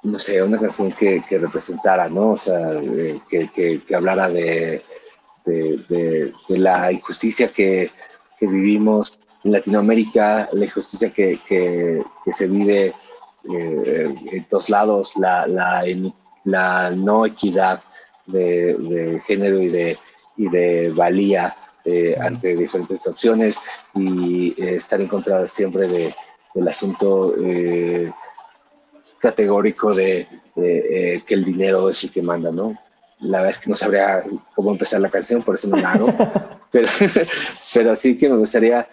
no 0.05 0.19
sé, 0.19 0.43
una 0.43 0.59
canción 0.59 0.93
que, 0.93 1.23
representara, 1.31 2.09
¿no? 2.09 2.31
O 2.33 2.37
sea, 2.37 2.73
eh, 2.81 3.21
que, 3.31 3.83
hablara 3.95 4.29
de, 4.29 4.83
de, 5.45 6.33
la 6.49 6.91
injusticia 6.93 7.49
que, 7.49 7.91
vivimos 8.41 9.21
en 9.45 9.53
Latinoamérica, 9.53 10.49
la 10.53 10.65
injusticia 10.65 11.11
que, 11.11 11.39
se 12.33 12.47
vive 12.49 12.93
en 13.45 14.45
todos 14.49 14.69
lados, 14.69 15.13
la, 15.17 15.47
la, 16.45 16.91
no 16.91 17.25
equidad 17.25 17.81
de, 18.27 19.21
género 19.25 19.63
y 19.63 19.69
de, 19.69 19.99
y 20.37 20.49
de 20.49 20.91
valía 20.91 21.55
eh, 21.85 22.17
ante 22.21 22.55
diferentes 22.55 23.05
opciones 23.09 23.61
y 23.93 24.51
eh, 24.51 24.77
estar 24.77 25.01
en 25.01 25.09
contra 25.09 25.49
siempre 25.49 25.89
de, 25.89 26.15
del 26.55 26.69
asunto 26.69 27.35
eh, 27.41 28.09
categórico 29.19 29.93
de, 29.93 30.29
que 30.55 31.35
el 31.35 31.45
dinero 31.45 31.91
es 31.91 32.05
el 32.05 32.13
que 32.13 32.23
manda, 32.23 32.53
¿no? 32.53 32.79
La 33.19 33.39
verdad 33.39 33.51
es 33.51 33.59
que 33.59 33.71
no 33.71 33.75
sabría 33.75 34.23
cómo 34.55 34.71
empezar 34.71 35.01
la 35.01 35.11
canción, 35.11 35.43
por 35.43 35.57
eso 35.57 35.67
no 35.67 35.77
la 35.77 35.91
hago, 35.91 36.07
pero, 36.71 36.89
pero 37.75 37.97
sí 37.97 38.17
que 38.17 38.29
me 38.29 38.37
gustaría 38.37 38.89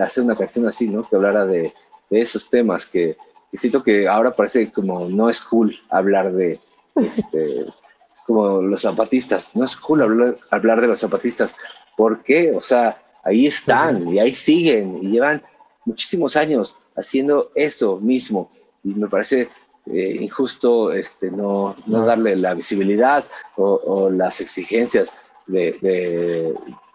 hacer 0.00 0.22
una 0.22 0.36
canción 0.36 0.68
así, 0.68 0.86
¿no? 0.86 1.02
Que 1.02 1.16
hablara 1.16 1.46
de, 1.46 1.72
esos 2.10 2.48
temas 2.48 2.86
que, 2.86 3.16
siento 3.52 3.82
que 3.82 4.06
ahora 4.06 4.36
parece 4.36 4.70
como 4.70 5.08
no 5.08 5.28
es 5.28 5.40
cool 5.40 5.76
hablar 5.90 6.32
de, 6.32 6.60
este, 6.94 7.66
como 8.28 8.62
los 8.62 8.82
zapatistas, 8.82 9.56
no 9.56 9.64
es 9.64 9.74
cool 9.74 10.02
hablar, 10.02 10.38
hablar 10.50 10.80
de 10.80 10.86
los 10.86 11.00
zapatistas, 11.00 11.56
¿Por 11.98 12.22
qué? 12.22 12.52
O 12.54 12.60
sea, 12.60 12.96
ahí 13.24 13.48
están 13.48 14.06
y 14.06 14.20
ahí 14.20 14.32
siguen 14.32 15.00
y 15.02 15.10
llevan 15.10 15.42
muchísimos 15.84 16.36
años 16.36 16.76
haciendo 16.94 17.50
eso 17.56 17.98
mismo. 17.98 18.52
Y 18.84 18.94
me 18.94 19.08
parece 19.08 19.48
eh, 19.86 20.16
injusto 20.20 20.92
este, 20.92 21.28
no, 21.32 21.74
no, 21.86 22.06
darle 22.06 22.36
la 22.36 22.54
visibilidad 22.54 23.24
o, 23.56 24.08
las 24.10 24.40
exigencias 24.40 25.12
de, 25.48 25.72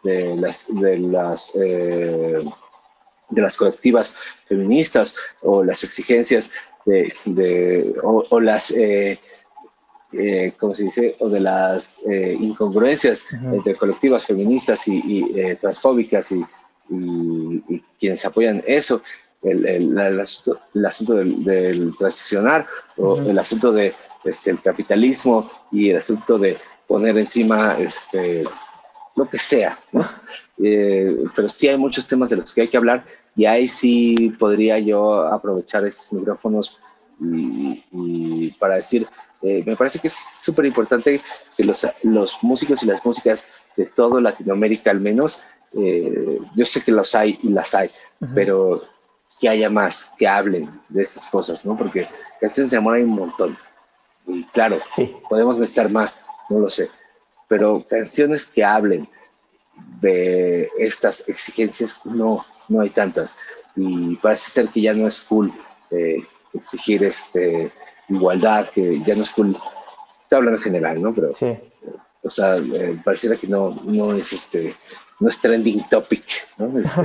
de, 0.04 0.36
las, 0.38 0.74
de, 0.74 1.00
las, 1.00 1.52
eh, 1.56 2.42
de 3.30 3.42
las 3.42 3.58
colectivas 3.58 4.16
feministas 4.48 5.18
o 5.42 5.66
las 5.66 5.84
exigencias 5.84 6.50
de, 6.86 7.94
o, 8.04 8.40
las 8.40 8.72
eh, 8.72 9.20
eh, 10.16 10.54
¿cómo 10.60 10.76
se 10.76 10.84
dice? 10.84 11.16
O 11.20 11.30
de 11.30 11.40
las 11.40 12.00
eh, 12.08 12.38
incongruencias 12.40 13.26
entre 13.32 13.76
colectivas 13.76 14.26
feministas 14.26 14.88
y, 14.88 15.32
eh, 15.36 15.58
transfóbicas 15.60 16.32
y, 16.32 16.44
quienes 18.00 18.24
apoyan 18.26 18.64
eso, 18.68 19.02
el, 19.42 19.66
el, 19.66 20.20
asunto, 20.20 21.16
del, 21.16 21.96
transicionar 21.98 22.68
o 22.98 23.18
el 23.20 23.40
asunto 23.40 23.72
de 23.72 23.94
este, 24.26 24.52
el 24.52 24.62
capitalismo 24.62 25.50
y 25.72 25.90
el 25.90 25.98
asunto 25.98 26.38
de 26.38 26.58
poner 26.88 27.18
encima 27.18 27.78
este, 27.80 28.44
lo 29.16 29.28
que 29.28 29.40
sea, 29.40 29.80
pero 31.36 31.50
sí 31.50 31.68
hay 31.68 31.78
muchos 31.78 32.06
temas 32.06 32.30
de 32.30 32.36
los 32.36 32.54
que 32.54 32.62
hay 32.62 32.68
que 32.68 32.78
hablar 32.78 33.06
y 33.36 33.46
ahí 33.46 33.68
sí 33.68 34.36
podría 34.38 34.78
yo 34.78 35.26
aprovechar 35.26 35.86
esos 35.86 36.14
micrófonos 36.14 36.80
y 37.22 38.52
para 38.60 38.76
decir, 38.76 39.08
eh, 39.44 39.62
me 39.66 39.76
parece 39.76 40.00
que 40.00 40.08
es 40.08 40.24
súper 40.40 40.66
importante 40.66 41.22
que 41.58 41.64
los, 41.66 41.86
los, 42.04 42.42
músicos 42.42 42.82
y 42.82 42.86
las 42.86 43.06
músicas 43.06 43.50
de 43.76 43.86
todo 43.86 44.22
Latinoamérica 44.22 44.90
al 44.90 45.02
menos, 45.02 45.40
eh, 45.74 46.40
yo 46.56 46.66
sé 46.66 46.82
que 46.82 46.94
los 46.94 47.14
hay 47.14 47.38
y 47.44 47.50
las 47.50 47.76
hay, 47.76 47.92
pero 48.34 48.82
que 49.42 49.50
haya 49.50 49.70
más, 49.70 50.14
que 50.18 50.28
hablen 50.28 50.70
de 50.88 51.04
esas 51.04 51.28
cosas, 51.28 51.66
¿no? 51.66 51.78
Porque 51.78 52.08
canciones 52.40 52.72
de 52.72 52.78
amor 52.78 52.96
hay 52.96 53.04
un 53.04 53.10
montón. 53.10 53.58
Y 54.26 54.46
claro, 54.46 54.80
sí. 54.96 55.14
podemos 55.28 55.56
necesitar 55.58 55.90
más, 55.90 56.24
no 56.50 56.60
lo 56.60 56.70
sé, 56.70 56.90
pero 57.50 57.86
canciones 57.86 58.46
que 58.46 58.64
hablen 58.64 59.10
de 60.00 60.70
estas 60.78 61.28
exigencias, 61.28 62.06
no, 62.06 62.46
no 62.70 62.80
hay 62.80 62.92
tantas. 62.92 63.38
Y 63.76 64.16
parece 64.18 64.50
ser 64.50 64.70
que 64.70 64.80
ya 64.80 64.94
no 64.94 65.06
es 65.06 65.20
cool 65.20 65.52
eh, 65.92 66.24
exigir 66.54 67.04
este 67.04 67.74
igualdad, 68.10 68.70
que 68.70 69.02
ya 69.04 69.16
no 69.16 69.24
es 69.24 69.32
cool. 69.32 69.56
Estoy 70.24 70.38
hablando 70.38 70.58
en 70.58 70.64
general, 70.64 71.02
¿no? 71.02 71.14
Pero, 71.14 71.34
sí. 71.34 71.58
O 72.24 72.30
sea, 72.30 72.58
eh, 72.58 72.98
pareciera 73.04 73.36
que 73.36 73.48
no, 73.48 73.72
no 73.84 74.14
es 74.14 74.32
este, 74.32 74.76
no 75.20 75.28
es 75.28 75.40
trending 75.42 75.88
topic, 75.90 76.24
¿no? 76.58 76.80
Este, 76.80 77.02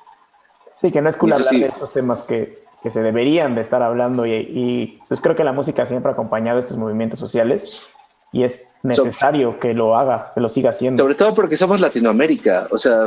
sí, 0.80 0.92
que 0.92 1.02
no 1.02 1.08
es 1.08 1.16
cool 1.16 1.32
hablar 1.32 1.52
de 1.52 1.66
estos 1.66 1.92
temas 1.92 2.22
que, 2.22 2.64
que, 2.82 2.90
se 2.90 3.02
deberían 3.02 3.54
de 3.54 3.60
estar 3.60 3.82
hablando 3.82 4.24
y, 4.24 4.34
y, 4.34 5.00
pues 5.08 5.20
creo 5.20 5.34
que 5.34 5.44
la 5.44 5.52
música 5.52 5.84
siempre 5.86 6.10
ha 6.10 6.12
acompañado 6.12 6.58
estos 6.58 6.76
movimientos 6.76 7.18
sociales 7.18 7.90
y 8.32 8.44
es 8.44 8.70
necesario 8.82 9.60
que 9.60 9.74
lo 9.74 9.96
haga, 9.96 10.32
que 10.34 10.40
lo 10.40 10.48
siga 10.48 10.70
haciendo. 10.70 11.02
Sobre 11.02 11.16
todo 11.16 11.34
porque 11.34 11.56
somos 11.56 11.80
Latinoamérica, 11.80 12.68
o 12.70 12.78
sea, 12.78 13.00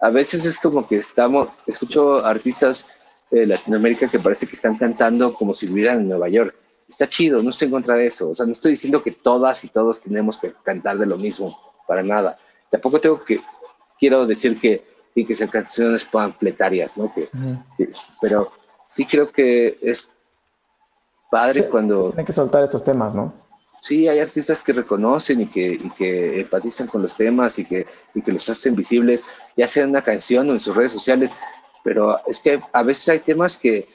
a 0.00 0.10
veces 0.10 0.44
es 0.44 0.58
como 0.60 0.86
que 0.86 0.96
estamos, 0.96 1.62
escucho 1.66 2.24
artistas 2.24 2.90
de 3.34 3.46
Latinoamérica 3.46 4.08
que 4.08 4.20
parece 4.20 4.46
que 4.46 4.54
están 4.54 4.76
cantando 4.76 5.34
como 5.34 5.52
si 5.52 5.66
vivieran 5.66 6.00
en 6.00 6.08
Nueva 6.08 6.28
York. 6.28 6.54
Está 6.88 7.08
chido, 7.08 7.42
no 7.42 7.50
estoy 7.50 7.66
en 7.66 7.72
contra 7.72 7.96
de 7.96 8.06
eso. 8.06 8.30
O 8.30 8.34
sea, 8.34 8.46
no 8.46 8.52
estoy 8.52 8.72
diciendo 8.72 9.02
que 9.02 9.10
todas 9.10 9.64
y 9.64 9.68
todos 9.68 10.00
tenemos 10.00 10.38
que 10.38 10.52
cantar 10.62 10.98
de 10.98 11.06
lo 11.06 11.16
mismo, 11.16 11.58
para 11.88 12.02
nada. 12.02 12.38
Tampoco 12.70 13.00
tengo 13.00 13.24
que, 13.24 13.40
quiero 13.98 14.26
decir 14.26 14.60
que 14.60 14.84
tienen 15.12 15.28
que 15.28 15.34
ser 15.34 15.48
canciones 15.48 16.04
panfletarias, 16.04 16.96
¿no? 16.96 17.12
Que, 17.12 17.28
pero 18.20 18.52
sí 18.84 19.04
creo 19.04 19.30
que 19.30 19.78
es 19.82 20.08
padre 21.30 21.68
cuando... 21.68 22.10
Tiene 22.10 22.24
que 22.24 22.32
soltar 22.32 22.62
estos 22.62 22.84
temas, 22.84 23.14
¿no? 23.14 23.32
Sí, 23.80 24.08
hay 24.08 24.18
artistas 24.18 24.60
que 24.60 24.72
reconocen 24.72 25.42
y 25.42 25.46
que, 25.46 25.72
y 25.72 25.90
que 25.90 26.40
empatizan 26.40 26.86
con 26.86 27.02
los 27.02 27.16
temas 27.16 27.58
y 27.58 27.64
que, 27.64 27.86
y 28.14 28.22
que 28.22 28.32
los 28.32 28.48
hacen 28.48 28.74
visibles, 28.76 29.24
ya 29.56 29.68
sea 29.68 29.82
en 29.82 29.90
una 29.90 30.02
canción 30.02 30.48
o 30.48 30.52
en 30.52 30.60
sus 30.60 30.74
redes 30.74 30.92
sociales, 30.92 31.34
pero 31.84 32.18
es 32.26 32.40
que 32.40 32.60
a 32.72 32.82
veces 32.82 33.08
hay 33.10 33.20
temas 33.20 33.58
que 33.58 33.86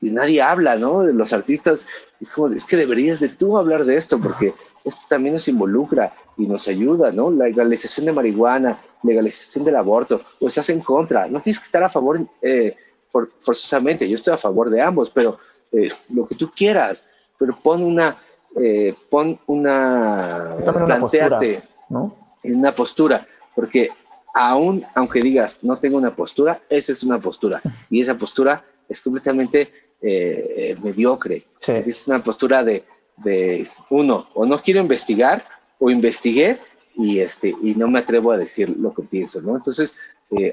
nadie 0.00 0.40
habla, 0.40 0.76
¿no? 0.76 1.02
De 1.02 1.12
los 1.12 1.32
artistas, 1.32 1.88
es 2.20 2.30
como, 2.30 2.48
es 2.48 2.64
que 2.64 2.76
deberías 2.76 3.18
de 3.20 3.30
tú 3.30 3.58
hablar 3.58 3.84
de 3.84 3.96
esto, 3.96 4.20
porque 4.20 4.54
esto 4.84 5.06
también 5.08 5.34
nos 5.34 5.48
involucra 5.48 6.12
y 6.36 6.46
nos 6.46 6.68
ayuda, 6.68 7.10
¿no? 7.10 7.30
La 7.30 7.46
legalización 7.46 8.06
de 8.06 8.12
marihuana, 8.12 8.78
legalización 9.02 9.64
del 9.64 9.76
aborto, 9.76 10.20
o 10.40 10.46
estás 10.46 10.68
en 10.68 10.80
contra, 10.80 11.26
no 11.26 11.40
tienes 11.40 11.58
que 11.58 11.64
estar 11.64 11.82
a 11.82 11.88
favor 11.88 12.20
eh, 12.42 12.76
forzosamente, 13.08 14.08
yo 14.08 14.14
estoy 14.14 14.34
a 14.34 14.38
favor 14.38 14.70
de 14.70 14.80
ambos, 14.80 15.10
pero 15.10 15.38
eh, 15.72 15.88
lo 16.10 16.28
que 16.28 16.34
tú 16.34 16.50
quieras, 16.54 17.04
pero 17.38 17.58
pon 17.58 17.82
una, 17.82 18.18
eh, 18.56 18.94
pon 19.08 19.38
una, 19.46 20.56
planteate 20.64 21.62
¿no? 21.88 22.36
en 22.42 22.56
una 22.56 22.74
postura, 22.74 23.26
porque 23.54 23.90
aún, 24.34 24.84
aunque 24.94 25.20
digas 25.20 25.60
no 25.62 25.78
tengo 25.78 25.98
una 25.98 26.14
postura, 26.14 26.60
esa 26.68 26.92
es 26.92 27.02
una 27.02 27.20
postura, 27.20 27.62
y 27.88 28.00
esa 28.00 28.16
postura 28.16 28.64
es 28.88 29.00
completamente 29.00 29.72
eh, 30.02 30.76
mediocre, 30.82 31.46
es 31.66 32.06
una 32.06 32.22
postura 32.22 32.64
de, 32.64 32.84
de, 33.18 33.68
uno, 33.90 34.28
o 34.34 34.46
no 34.46 34.60
quiero 34.60 34.80
investigar, 34.80 35.44
o 35.78 35.90
investigué, 35.90 36.58
y, 36.96 37.20
este, 37.20 37.54
y 37.62 37.74
no 37.74 37.88
me 37.88 38.00
atrevo 38.00 38.32
a 38.32 38.38
decir 38.38 38.68
lo 38.76 38.92
que 38.92 39.02
pienso, 39.02 39.40
¿no? 39.40 39.56
Entonces, 39.56 39.96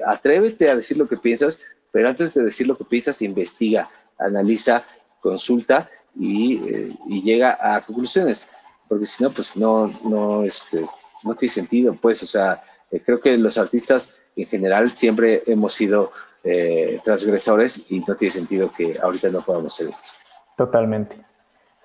atrévete 0.06 0.70
a 0.70 0.76
decir 0.76 0.96
lo 0.96 1.08
que 1.08 1.16
piensas, 1.16 1.60
pero 1.92 2.08
antes 2.08 2.34
de 2.34 2.44
decir 2.44 2.66
lo 2.66 2.76
que 2.76 2.84
piensas, 2.84 3.22
investiga, 3.22 3.90
analiza 4.18 4.84
consulta 5.20 5.90
eh, 6.20 6.92
y, 7.06 7.22
llega 7.22 7.58
a 7.60 7.84
conclusiones, 7.84 8.48
porque 8.88 9.06
si 9.06 9.22
no, 9.22 9.30
pues 9.30 9.56
no, 9.56 9.88
no, 10.04 10.42
este, 10.44 10.84
no 11.22 11.34
tiene 11.34 11.52
sentido, 11.52 11.94
pues, 12.00 12.22
o 12.22 12.26
sea, 12.26 12.62
eh, 12.90 13.02
creo 13.04 13.20
que 13.20 13.36
los 13.36 13.58
artistas 13.58 14.14
en 14.36 14.46
general 14.46 14.96
siempre 14.96 15.42
hemos 15.46 15.74
sido 15.74 16.10
eh, 16.44 17.00
transgresores 17.04 17.84
y 17.90 18.00
no 18.00 18.16
tiene 18.16 18.32
sentido 18.32 18.72
que 18.72 18.98
ahorita 19.02 19.28
no 19.30 19.42
podamos 19.42 19.74
hacer 19.74 19.88
esto. 19.88 20.10
Totalmente. 20.56 21.16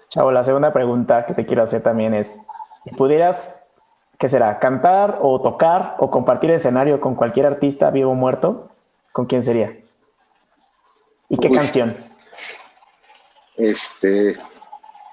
Chavo, 0.10 0.32
la 0.32 0.44
segunda 0.44 0.72
pregunta 0.72 1.26
que 1.26 1.34
te 1.34 1.46
quiero 1.46 1.64
hacer 1.64 1.82
también 1.82 2.14
es, 2.14 2.40
si 2.84 2.92
pudieras, 2.92 3.64
¿qué 4.18 4.30
será? 4.30 4.60
¿Cantar 4.60 5.20
o 5.22 5.42
tocar 5.42 5.96
o 6.00 6.12
compartir 6.12 6.52
escenario 6.52 7.02
con 7.02 7.16
cualquier 7.16 7.48
artista 7.48 7.90
vivo 7.90 8.12
o 8.12 8.16
muerto? 8.16 8.70
¿Con 9.12 9.26
quién 9.26 9.44
sería? 9.44 9.76
¿Y 11.30 11.38
qué 11.38 11.52
canción? 11.52 11.96
Este, 13.58 14.36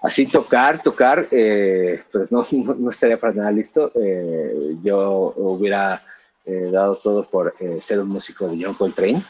así 0.03 0.27
tocar, 0.27 0.83
tocar, 0.83 1.29
eh, 1.31 2.03
pues 2.11 2.33
no, 2.33 2.43
no, 2.79 2.91
estaría 2.91 3.19
para 3.19 3.35
nada 3.35 3.51
listo. 3.51 3.91
Eh, 3.95 4.77
yo 4.83 5.35
hubiera 5.37 6.03
eh, 6.45 6.71
dado 6.73 6.97
todo 6.97 7.29
por 7.29 7.55
ser 7.81 8.01
un 8.01 8.09
músico 8.09 8.49
de 8.49 8.65
John 8.65 8.75
Coltrane, 8.75 9.23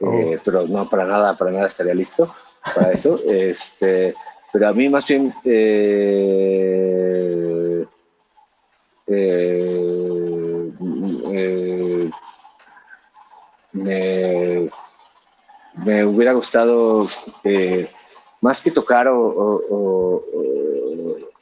oh. 0.00 0.32
pero 0.44 0.66
no 0.66 0.88
para 0.88 1.04
nada, 1.04 1.36
para 1.36 1.52
nada 1.52 1.68
estaría 1.68 1.94
listo 1.94 2.34
para 2.74 2.92
eso. 2.92 3.20
este, 3.26 4.14
pero 4.52 4.68
a 4.68 4.72
mí 4.72 4.88
más 4.88 5.06
bien 5.06 5.32
me, 5.44 7.86
me, 15.84 16.04
hubiera 16.04 16.32
gustado 16.32 17.06
más 18.40 18.60
que 18.60 18.70
tocar 18.70 19.08
o, 19.08 19.18
o, 19.18 20.24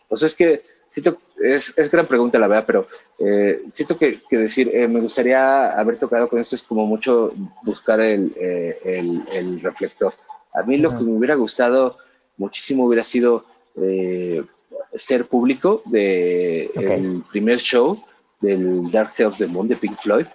o, 0.09 0.17
sea, 0.17 0.27
es 0.27 0.35
que 0.35 0.63
siento, 0.87 1.19
es, 1.43 1.73
es, 1.77 1.91
gran 1.91 2.07
pregunta 2.07 2.39
la 2.39 2.47
verdad, 2.47 2.65
pero 2.67 2.87
eh, 3.19 3.63
siento 3.69 3.99
que, 3.99 4.21
que 4.29 4.39
decir, 4.39 4.71
eh, 4.73 4.87
me 4.89 5.01
gustaría 5.01 5.79
haber 5.79 5.99
tocado 5.99 6.29
con 6.29 6.39
esto 6.39 6.55
es 6.55 6.63
como 6.63 6.87
mucho 6.87 7.33
buscar 7.63 8.01
el, 8.01 8.33
eh, 8.37 8.79
el, 8.85 9.23
el 9.33 9.61
reflector. 9.61 10.13
A 10.55 10.63
mí 10.63 10.77
lo 10.77 10.97
que 10.97 11.05
me 11.05 11.13
hubiera 11.13 11.35
gustado 11.35 11.99
muchísimo 12.37 12.87
hubiera 12.87 13.03
sido 13.03 13.45
ser 14.95 15.27
público 15.27 15.83
de 15.87 16.67
el 16.77 17.25
primer 17.29 17.59
show 17.59 18.01
del 18.41 18.89
Dark 18.93 19.11
Side 19.11 19.27
of 19.27 19.39
the 19.39 19.49
Moon 19.49 19.67
de 19.67 19.75
Pink 19.75 19.99
Floyd 19.99 20.27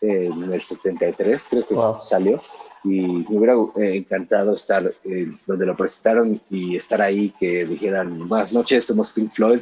en 0.00 0.52
el 0.52 0.60
73, 0.60 1.46
creo 1.48 1.66
que 1.66 1.76
salió 2.04 2.42
y 2.84 3.24
me 3.28 3.36
hubiera 3.36 3.54
eh, 3.76 3.96
encantado 3.96 4.54
estar 4.54 4.92
eh, 5.04 5.32
donde 5.46 5.66
lo 5.66 5.76
presentaron 5.76 6.40
y 6.50 6.76
estar 6.76 7.02
ahí, 7.02 7.34
que 7.38 7.64
dijeran, 7.64 8.28
buenas 8.28 8.52
noches, 8.52 8.86
somos 8.86 9.10
Pink 9.10 9.32
Floyd, 9.32 9.60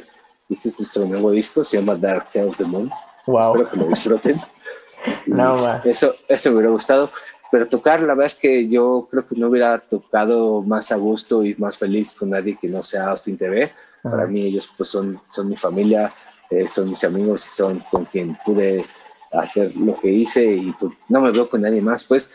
y 0.49 0.53
este 0.53 0.69
es 0.69 0.79
nuestro 0.79 1.05
nuevo 1.05 1.31
disco, 1.31 1.63
se 1.63 1.77
llama 1.77 1.95
Dark 1.95 2.29
Side 2.29 2.45
of 2.45 2.57
the 2.57 2.65
Moon. 2.65 2.89
Wow. 3.25 3.55
Espero 3.55 3.69
que 3.69 3.77
lo 3.77 3.87
disfruten. 3.87 4.37
no, 5.25 5.55
eso, 5.83 6.15
eso 6.27 6.49
me 6.49 6.55
hubiera 6.57 6.71
gustado, 6.71 7.09
pero 7.51 7.67
tocar, 7.67 8.01
la 8.01 8.07
verdad 8.07 8.27
es 8.27 8.35
que 8.35 8.67
yo 8.67 9.07
creo 9.09 9.27
que 9.27 9.35
no 9.35 9.47
hubiera 9.47 9.79
tocado 9.79 10.61
más 10.61 10.91
a 10.91 10.97
gusto 10.97 11.43
y 11.43 11.55
más 11.55 11.77
feliz 11.77 12.13
con 12.13 12.29
nadie 12.29 12.57
que 12.59 12.67
no 12.67 12.83
sea 12.83 13.09
Austin 13.09 13.37
TV. 13.37 13.71
Para 14.03 14.25
mí 14.25 14.45
ellos 14.45 14.71
pues 14.77 14.89
son, 14.89 15.19
son 15.29 15.49
mi 15.49 15.57
familia, 15.57 16.11
eh, 16.49 16.67
son 16.67 16.89
mis 16.89 17.03
amigos 17.03 17.45
y 17.45 17.49
son 17.49 17.83
con 17.91 18.05
quien 18.05 18.37
pude 18.45 18.85
hacer 19.33 19.75
lo 19.75 19.99
que 19.99 20.09
hice 20.09 20.45
y 20.45 20.71
pues, 20.79 20.93
no 21.09 21.21
me 21.21 21.31
veo 21.31 21.49
con 21.49 21.61
nadie 21.61 21.81
más, 21.81 22.05
pues 22.05 22.31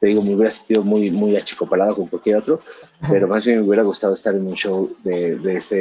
te 0.00 0.06
digo, 0.06 0.22
me 0.22 0.34
hubiera 0.34 0.50
sentido 0.50 0.82
muy, 0.82 1.10
muy 1.10 1.36
achicopalado 1.36 1.94
con 1.94 2.06
cualquier 2.06 2.38
otro, 2.38 2.60
pero 3.08 3.28
más 3.28 3.44
bien 3.44 3.60
me 3.60 3.66
hubiera 3.66 3.82
gustado 3.82 4.14
estar 4.14 4.34
en 4.34 4.46
un 4.46 4.54
show 4.54 4.90
de, 5.04 5.36
de, 5.36 5.56
ese, 5.56 5.76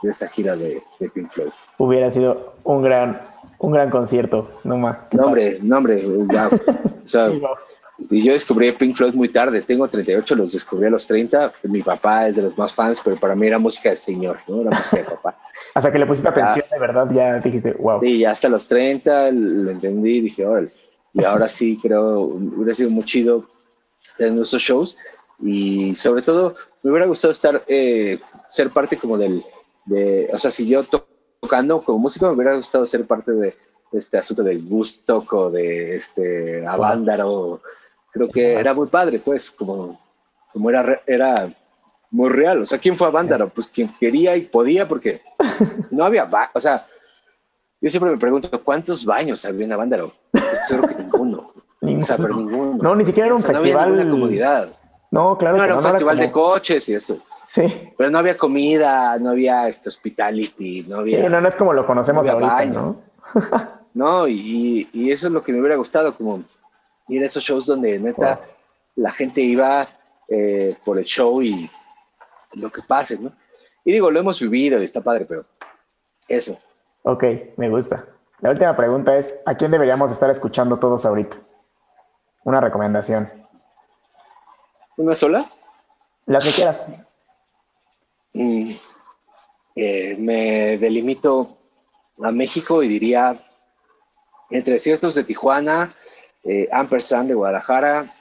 de 0.00 0.10
esa 0.10 0.28
gira 0.28 0.54
de, 0.54 0.80
de, 1.00 1.10
Pink 1.10 1.28
Floyd. 1.28 1.50
Hubiera 1.76 2.08
sido 2.08 2.54
un 2.62 2.82
gran, 2.82 3.20
un 3.58 3.72
gran 3.72 3.90
concierto, 3.90 4.48
no 4.62 4.78
más. 4.78 4.98
No, 5.10 5.26
hombre, 5.26 5.58
no, 5.60 5.76
hombre, 5.76 6.00
ya, 6.32 6.48
o 6.48 7.08
sea, 7.08 7.32
y 8.10 8.22
yo 8.22 8.32
descubrí 8.32 8.70
Pink 8.70 8.94
Floyd 8.94 9.14
muy 9.14 9.28
tarde, 9.28 9.60
tengo 9.60 9.88
38, 9.88 10.36
los 10.36 10.52
descubrí 10.52 10.86
a 10.86 10.90
los 10.90 11.04
30, 11.04 11.50
mi 11.64 11.82
papá 11.82 12.28
es 12.28 12.36
de 12.36 12.42
los 12.42 12.56
más 12.56 12.72
fans, 12.72 13.02
pero 13.04 13.18
para 13.18 13.34
mí 13.34 13.48
era 13.48 13.58
música 13.58 13.90
de 13.90 13.96
señor, 13.96 14.38
¿no? 14.46 14.60
Era 14.60 14.70
música 14.70 14.98
de 14.98 15.02
papá. 15.02 15.36
Hasta 15.74 15.90
que 15.90 15.98
le 15.98 16.06
pusiste 16.06 16.28
atención, 16.28 16.64
de 16.70 16.78
verdad, 16.78 17.08
ya 17.12 17.40
dijiste, 17.40 17.72
wow. 17.72 17.98
Sí, 17.98 18.20
ya 18.20 18.30
hasta 18.30 18.48
los 18.48 18.66
30 18.66 19.30
lo 19.32 19.70
entendí 19.70 20.18
y 20.18 20.20
dije, 20.22 20.46
órale 20.46 20.70
y 21.14 21.24
ahora 21.24 21.48
sí 21.48 21.78
creo 21.80 22.20
hubiera 22.20 22.74
sido 22.74 22.90
muy 22.90 23.04
chido 23.04 23.46
estar 24.08 24.28
en 24.28 24.40
esos 24.40 24.60
shows. 24.62 24.96
Y 25.40 25.94
sobre 25.94 26.22
todo 26.22 26.56
me 26.82 26.90
hubiera 26.90 27.06
gustado 27.06 27.30
estar, 27.30 27.62
eh, 27.68 28.18
ser 28.48 28.70
parte 28.70 28.96
como 28.96 29.16
del, 29.16 29.44
de, 29.86 30.28
o 30.32 30.38
sea, 30.38 30.50
si 30.50 30.66
yo 30.66 30.84
tocando 31.40 31.82
como 31.82 31.98
músico 31.98 32.26
me 32.26 32.32
hubiera 32.32 32.56
gustado 32.56 32.84
ser 32.86 33.06
parte 33.06 33.32
de, 33.32 33.54
este 33.92 34.18
asunto 34.18 34.42
de 34.42 34.56
gusto 34.56 35.24
o 35.30 35.50
de 35.50 35.96
este 35.96 36.66
Avándaro, 36.66 37.62
creo 38.12 38.28
que 38.28 38.54
era 38.54 38.74
muy 38.74 38.86
padre, 38.88 39.18
pues, 39.18 39.50
como, 39.50 39.98
como 40.52 40.68
era, 40.70 41.00
era 41.06 41.54
muy 42.10 42.28
real, 42.28 42.62
o 42.62 42.66
sea, 42.66 42.78
¿quién 42.78 42.96
fue 42.96 43.06
Avándaro? 43.06 43.48
Pues 43.48 43.68
quien 43.68 43.88
quería 43.98 44.36
y 44.36 44.42
podía 44.42 44.86
porque 44.86 45.22
no 45.90 46.04
había, 46.04 46.28
o 46.52 46.60
sea, 46.60 46.86
yo 47.80 47.90
siempre 47.90 48.10
me 48.10 48.18
pregunto, 48.18 48.62
¿cuántos 48.62 49.04
baños 49.04 49.44
había 49.44 49.64
en 49.64 49.72
Avándaro? 49.72 50.12
Creo 50.68 50.86
que 50.86 50.94
ninguno. 51.02 51.52
O 51.80 52.02
sea, 52.02 52.16
pero 52.16 52.34
ninguno. 52.34 52.78
No, 52.82 52.94
ni 52.94 53.04
siquiera 53.04 53.26
era 53.26 53.36
un 53.36 53.42
festival. 53.42 53.90
No 53.90 54.00
había 54.00 54.10
comunidad. 54.10 54.68
No, 55.10 55.38
claro. 55.38 55.56
No, 55.56 55.64
era 55.64 55.76
un 55.76 55.82
festival 55.82 56.18
de 56.18 56.30
coches 56.30 56.88
y 56.88 56.94
eso. 56.94 57.18
Sí. 57.44 57.92
Pero 57.96 58.10
no 58.10 58.18
había 58.18 58.36
comida, 58.36 59.18
no 59.18 59.30
había 59.30 59.68
este 59.68 59.88
hospitality, 59.88 60.84
no 60.88 60.98
había. 60.98 61.22
Sí, 61.22 61.28
no, 61.28 61.40
no 61.40 61.48
es 61.48 61.56
como 61.56 61.72
lo 61.72 61.86
conocemos 61.86 62.28
ahorita, 62.28 62.64
¿no? 62.66 63.00
no, 63.94 64.28
y, 64.28 64.88
y, 64.92 65.10
eso 65.10 65.28
es 65.28 65.32
lo 65.32 65.42
que 65.42 65.52
me 65.52 65.60
hubiera 65.60 65.76
gustado, 65.76 66.14
como 66.14 66.42
ir 67.08 67.22
a 67.22 67.26
esos 67.26 67.42
shows 67.42 67.66
donde 67.66 67.98
neta 67.98 68.40
la 68.96 69.10
gente 69.10 69.40
iba 69.40 69.88
eh, 70.28 70.76
por 70.84 70.98
el 70.98 71.04
show 71.04 71.40
y 71.42 71.70
lo 72.54 72.70
que 72.70 72.82
pase, 72.82 73.18
¿no? 73.18 73.32
Y 73.84 73.92
digo, 73.92 74.10
lo 74.10 74.20
hemos 74.20 74.40
vivido 74.40 74.80
y 74.80 74.84
está 74.84 75.00
padre, 75.00 75.24
pero 75.24 75.46
eso. 76.28 76.58
Ok, 77.02 77.24
me 77.56 77.68
gusta. 77.68 78.06
La 78.40 78.50
última 78.50 78.76
pregunta 78.76 79.16
es, 79.16 79.40
¿a 79.46 79.54
quién 79.54 79.70
deberíamos 79.70 80.12
estar 80.12 80.30
escuchando 80.30 80.78
todos 80.78 81.04
ahorita? 81.04 81.36
Una 82.44 82.60
recomendación. 82.60 83.30
¿Una 84.96 85.14
sola? 85.14 85.50
Las 86.26 86.44
que 86.44 86.52
quieras. 86.52 86.86
Mm, 88.32 88.70
eh, 89.74 90.16
me 90.18 90.78
delimito 90.78 91.56
a 92.22 92.30
México 92.30 92.82
y 92.82 92.88
diría 92.88 93.36
entre 94.50 94.78
ciertos 94.78 95.14
de 95.14 95.24
Tijuana, 95.24 95.94
eh, 96.44 96.68
Ampersand 96.72 97.28
de 97.28 97.34
Guadalajara, 97.34 98.14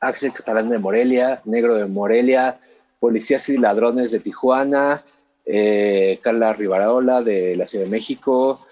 Axel 0.00 0.32
Catalán 0.32 0.68
de 0.68 0.78
Morelia, 0.78 1.40
Negro 1.44 1.76
de 1.76 1.86
Morelia, 1.86 2.60
Policías 3.00 3.48
y 3.48 3.56
Ladrones 3.56 4.10
de 4.12 4.20
Tijuana, 4.20 5.04
eh, 5.44 6.18
Carla 6.22 6.52
Rivarola 6.52 7.22
de 7.22 7.56
la 7.56 7.66
Ciudad 7.66 7.84
de 7.84 7.90
México 7.90 8.66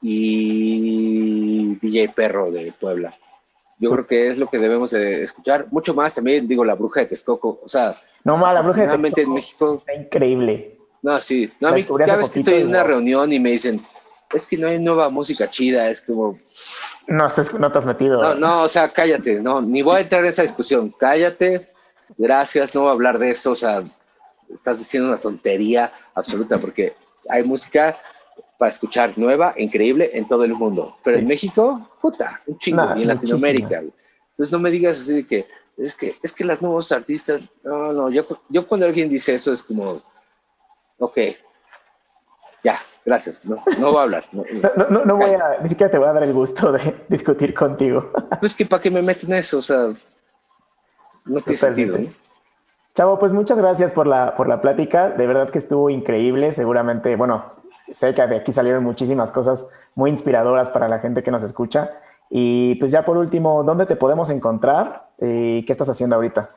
y 0.00 1.76
DJ 1.76 2.10
Perro 2.10 2.50
de 2.50 2.72
Puebla. 2.78 3.16
Yo 3.78 3.90
creo 3.90 4.06
que 4.06 4.28
es 4.28 4.38
lo 4.38 4.46
que 4.46 4.58
debemos 4.58 4.92
de 4.92 5.22
escuchar. 5.22 5.66
Mucho 5.70 5.94
más 5.94 6.14
también, 6.14 6.46
digo, 6.46 6.64
la 6.64 6.74
bruja 6.74 7.00
de 7.00 7.06
Texcoco. 7.06 7.60
O 7.62 7.68
sea, 7.68 7.94
no 8.22 8.36
más, 8.36 8.54
la 8.54 8.62
bruja 8.62 8.86
de 8.86 8.88
Texcoco 8.88 9.20
en 9.20 9.34
México. 9.34 9.74
Está 9.86 9.94
increíble. 9.94 10.78
No, 11.02 11.20
sí. 11.20 11.52
No, 11.60 11.68
a 11.68 11.72
mí, 11.72 11.84
cada 11.84 12.16
vez 12.16 12.30
que 12.30 12.38
estoy 12.38 12.62
en 12.62 12.68
una 12.68 12.82
reunión 12.82 13.32
y 13.32 13.40
me 13.40 13.50
dicen, 13.50 13.82
es 14.32 14.46
que 14.46 14.56
no 14.56 14.68
hay 14.68 14.78
nueva 14.78 15.10
música 15.10 15.48
chida, 15.50 15.90
es 15.90 16.00
como. 16.00 16.38
No, 17.06 17.26
no 17.58 17.72
te 17.72 17.78
has 17.78 17.86
metido. 17.86 18.22
No, 18.22 18.34
no, 18.34 18.62
o 18.62 18.68
sea, 18.68 18.90
cállate, 18.90 19.40
no, 19.40 19.60
ni 19.60 19.82
voy 19.82 19.98
a 19.98 20.00
entrar 20.00 20.22
en 20.22 20.30
esa 20.30 20.42
discusión. 20.42 20.94
Cállate, 20.98 21.68
gracias, 22.16 22.74
no 22.74 22.82
voy 22.82 22.90
a 22.90 22.92
hablar 22.92 23.18
de 23.18 23.30
eso, 23.30 23.52
o 23.52 23.56
sea, 23.56 23.84
estás 24.52 24.78
diciendo 24.78 25.08
una 25.08 25.20
tontería 25.20 25.92
absoluta, 26.14 26.58
porque 26.58 26.94
hay 27.28 27.42
música 27.44 27.96
para 28.58 28.70
escuchar 28.70 29.16
nueva, 29.16 29.54
increíble 29.56 30.10
en 30.14 30.26
todo 30.26 30.44
el 30.44 30.54
mundo. 30.54 30.96
Pero 31.02 31.18
en 31.18 31.26
México, 31.26 31.90
puta, 32.00 32.40
un 32.46 32.58
chingo, 32.58 32.96
y 32.96 33.02
en 33.02 33.08
Latinoamérica. 33.08 33.82
Entonces 34.30 34.52
no 34.52 34.58
me 34.58 34.70
digas 34.70 35.00
así 35.00 35.14
de 35.14 35.26
que 35.26 35.46
es 35.76 35.96
que 35.96 36.14
es 36.22 36.32
que 36.32 36.44
las 36.44 36.62
nuevos 36.62 36.92
artistas, 36.92 37.42
no, 37.62 37.92
no, 37.92 38.10
yo, 38.10 38.24
yo 38.48 38.66
cuando 38.66 38.86
alguien 38.86 39.08
dice 39.08 39.34
eso 39.34 39.52
es 39.52 39.62
como, 39.62 40.02
ok, 40.98 41.18
ya, 42.62 42.80
gracias, 43.04 43.44
no, 43.44 43.62
no 43.78 43.90
voy 43.90 43.98
a 43.98 44.02
hablar. 44.02 44.28
No, 44.32 44.44
no, 44.88 45.04
no, 45.04 45.16
voy 45.16 45.30
a, 45.30 45.58
ni 45.62 45.68
siquiera 45.68 45.90
te 45.90 45.98
voy 45.98 46.08
a 46.08 46.12
dar 46.12 46.22
el 46.22 46.32
gusto 46.32 46.72
de 46.72 47.04
discutir 47.08 47.54
contigo. 47.54 48.12
Pues 48.40 48.54
que 48.54 48.66
para 48.66 48.82
qué 48.82 48.90
me 48.90 49.02
meten 49.02 49.32
eso, 49.34 49.58
o 49.58 49.62
sea, 49.62 49.94
no 51.24 51.40
tiene 51.40 51.56
sentido. 51.56 51.98
Chavo, 52.94 53.18
pues 53.18 53.32
muchas 53.32 53.58
gracias 53.58 53.90
por 53.90 54.06
la, 54.06 54.36
por 54.36 54.48
la 54.48 54.60
plática, 54.60 55.10
de 55.10 55.26
verdad 55.26 55.50
que 55.50 55.58
estuvo 55.58 55.90
increíble, 55.90 56.52
seguramente, 56.52 57.16
bueno, 57.16 57.52
sé 57.90 58.14
que 58.14 58.24
de 58.24 58.36
aquí 58.36 58.52
salieron 58.52 58.84
muchísimas 58.84 59.32
cosas 59.32 59.68
muy 59.96 60.10
inspiradoras 60.10 60.70
para 60.70 60.86
la 60.86 61.00
gente 61.00 61.24
que 61.24 61.32
nos 61.32 61.42
escucha. 61.42 61.90
Y 62.30 62.76
pues 62.76 62.92
ya 62.92 63.04
por 63.04 63.16
último, 63.16 63.64
¿dónde 63.64 63.86
te 63.86 63.96
podemos 63.96 64.30
encontrar 64.30 65.08
y 65.20 65.64
qué 65.64 65.72
estás 65.72 65.88
haciendo 65.88 66.14
ahorita? 66.14 66.50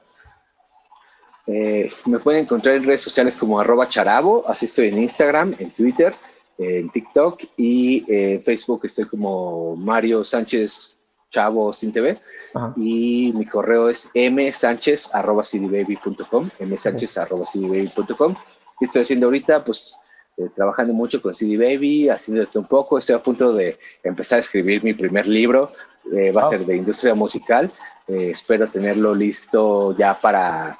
Eh, 1.48 1.90
me 2.06 2.20
pueden 2.20 2.44
encontrar 2.44 2.76
en 2.76 2.84
redes 2.84 3.02
sociales 3.02 3.36
como 3.36 3.60
arroba 3.60 3.90
charabo, 3.90 4.44
así 4.48 4.66
estoy 4.66 4.90
en 4.90 5.00
Instagram, 5.00 5.56
en 5.58 5.72
Twitter, 5.72 6.14
en 6.60 6.90
TikTok 6.90 7.42
y 7.58 8.06
en 8.08 8.44
Facebook 8.44 8.82
estoy 8.84 9.06
como 9.06 9.76
Mario 9.76 10.24
Sánchez 10.24 11.00
Chavo 11.32 11.74
sin 11.74 11.92
TV. 11.92 12.20
Y 12.76 13.32
mi 13.34 13.46
correo 13.46 13.90
es 13.90 14.12
msánchez 14.14 15.10
arroba 15.14 15.44
cdbaby.com, 15.44 16.50
msánchez 16.60 17.18
arroba 17.18 17.46
cdbaby.com. 17.46 18.36
¿Qué 18.80 18.86
estoy 18.86 19.02
haciendo 19.02 19.28
ahorita? 19.28 19.64
Pues 19.64 19.98
eh, 20.38 20.50
trabajando 20.56 20.94
mucho 20.94 21.22
con 21.22 21.34
CD 21.34 21.58
Baby, 21.58 22.10
haciendo 22.10 22.48
un 22.54 22.68
poco. 22.68 22.98
Estoy 22.98 23.16
a 23.16 23.24
punto 23.24 23.54
de 23.54 23.80
empezar 24.04 24.38
a 24.38 24.40
escribir 24.42 24.84
mi 24.84 24.94
primer 24.94 25.28
libro, 25.28 25.72
eh, 26.14 26.32
va 26.32 26.44
a 26.44 26.50
ser 26.50 26.66
de 26.66 26.76
industria 26.76 27.16
musical. 27.16 27.72
espero 28.08 28.68
tenerlo 28.68 29.14
listo 29.14 29.96
ya 29.98 30.14
para 30.14 30.78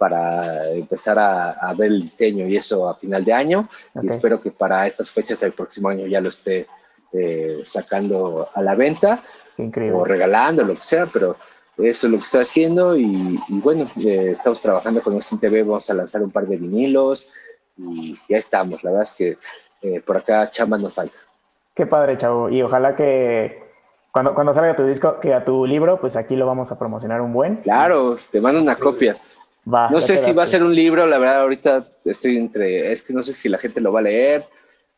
para 0.00 0.70
empezar 0.70 1.18
a, 1.18 1.74
ver 1.76 1.88
el 1.88 2.00
diseño 2.00 2.48
y 2.48 2.56
eso 2.56 2.88
a 2.88 2.94
final 2.94 3.22
de 3.22 3.34
año. 3.34 3.68
Y 4.02 4.06
espero 4.06 4.40
que 4.40 4.50
para 4.50 4.86
estas 4.86 5.10
fechas 5.10 5.40
del 5.40 5.52
próximo 5.52 5.90
año 5.90 6.06
ya 6.06 6.22
lo 6.22 6.30
esté 6.30 6.66
eh, 7.12 7.60
sacando 7.64 8.48
a 8.54 8.62
la 8.62 8.74
venta 8.74 9.22
o 9.92 10.04
regalando, 10.04 10.64
lo 10.64 10.74
que 10.74 10.82
sea, 10.82 11.06
pero 11.06 11.36
eso 11.76 12.06
es 12.06 12.10
lo 12.10 12.18
que 12.18 12.24
estoy 12.24 12.42
haciendo 12.42 12.96
y, 12.96 13.38
bueno, 13.48 13.86
eh, 13.96 14.30
estamos 14.32 14.60
trabajando 14.60 15.02
con 15.02 15.18
TV, 15.18 15.62
vamos 15.62 15.88
a 15.90 15.94
lanzar 15.94 16.22
un 16.22 16.30
par 16.30 16.46
de 16.46 16.56
vinilos 16.56 17.28
y 17.76 18.18
ya 18.28 18.38
estamos. 18.38 18.82
La 18.84 18.90
verdad 18.90 19.04
es 19.04 19.12
que 19.12 19.38
eh, 19.82 20.00
por 20.00 20.16
acá 20.16 20.50
chamba 20.50 20.78
nos 20.78 20.94
falta. 20.94 21.16
Qué 21.74 21.86
padre, 21.86 22.18
chavo. 22.18 22.50
Y 22.50 22.62
ojalá 22.62 22.94
que 22.94 23.62
cuando, 24.12 24.34
cuando 24.34 24.52
salga 24.52 24.76
tu 24.76 24.84
disco, 24.84 25.20
que 25.20 25.32
a 25.32 25.44
tu 25.44 25.66
libro, 25.66 26.00
pues 26.00 26.16
aquí 26.16 26.36
lo 26.36 26.46
vamos 26.46 26.70
a 26.72 26.78
promocionar 26.78 27.20
un 27.20 27.32
buen. 27.32 27.56
Claro, 27.56 28.18
te 28.30 28.40
mando 28.40 28.60
una 28.60 28.76
copia 28.76 29.16
no 29.64 30.00
sé 30.00 30.16
si 30.18 30.32
va 30.32 30.44
a 30.44 30.46
ser 30.46 30.62
un 30.62 30.74
libro, 30.74 31.06
la 31.06 31.18
verdad 31.18 31.42
ahorita 31.42 31.86
estoy 32.04 32.36
entre, 32.36 32.92
es 32.92 33.02
que 33.02 33.12
no 33.12 33.22
sé 33.22 33.32
si 33.32 33.48
la 33.48 33.58
gente 33.58 33.80
lo 33.80 33.92
va 33.92 34.00
a 34.00 34.04
leer, 34.04 34.46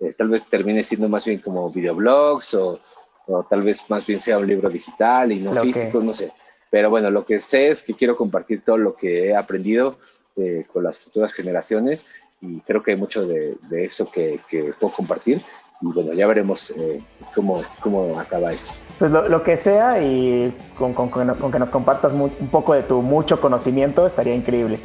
eh, 0.00 0.14
tal 0.16 0.28
vez 0.28 0.46
termine 0.46 0.84
siendo 0.84 1.08
más 1.08 1.24
bien 1.24 1.40
como 1.40 1.70
videoblogs 1.70 2.54
o, 2.54 2.80
o, 3.26 3.44
tal 3.44 3.62
vez 3.62 3.88
más 3.88 4.06
bien 4.06 4.20
sea 4.20 4.38
un 4.38 4.46
libro 4.46 4.68
digital 4.68 5.32
y 5.32 5.40
no 5.40 5.54
físico, 5.60 6.00
no 6.00 6.14
sé. 6.14 6.32
Pero 6.70 6.90
bueno, 6.90 7.10
lo 7.10 7.24
que 7.24 7.40
sé 7.40 7.68
es 7.68 7.82
que 7.82 7.94
quiero 7.94 8.16
compartir 8.16 8.62
todo 8.64 8.78
lo 8.78 8.94
que 8.94 9.28
he 9.28 9.36
aprendido 9.36 9.98
eh, 10.36 10.64
con 10.72 10.84
las 10.84 10.98
futuras 10.98 11.32
generaciones 11.32 12.06
y 12.40 12.60
creo 12.60 12.82
que 12.82 12.92
hay 12.92 12.96
mucho 12.96 13.26
de, 13.26 13.56
eso 13.70 14.10
que, 14.10 14.40
que 14.48 14.72
puedo 14.78 14.92
compartir 14.94 15.42
y 15.82 15.86
bueno, 15.86 16.12
ya 16.12 16.26
veremos 16.26 16.70
eh, 16.70 17.02
cómo, 17.34 17.62
cómo 17.80 18.18
acaba 18.18 18.52
eso. 18.52 18.72
Pues 18.98 19.10
lo, 19.10 19.42
que 19.42 19.56
sea 19.56 20.00
y 20.00 20.56
con, 20.78 20.94
con, 20.94 21.10
que 21.10 21.58
nos 21.58 21.70
compartas 21.70 22.12
un 22.12 22.30
poco 22.50 22.74
de 22.74 22.82
tu 22.82 23.02
mucho 23.02 23.40
conocimiento 23.40 24.06
estaría 24.06 24.34
increíble. 24.34 24.78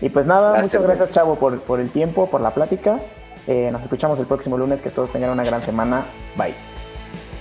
Y 0.00 0.08
pues 0.08 0.26
nada, 0.26 0.60
muchas 0.60 0.82
gracias 0.82 1.12
Chavo 1.12 1.36
por, 1.36 1.60
por, 1.60 1.80
el 1.80 1.90
tiempo, 1.90 2.30
por 2.30 2.40
la 2.40 2.54
plática. 2.54 3.00
Eh, 3.46 3.68
nos 3.72 3.82
escuchamos 3.82 4.18
el 4.20 4.26
próximo 4.26 4.56
lunes, 4.56 4.80
que 4.80 4.90
todos 4.90 5.10
tengan 5.10 5.30
una 5.30 5.44
gran 5.44 5.62
semana. 5.62 6.04
Bye. 6.36 6.77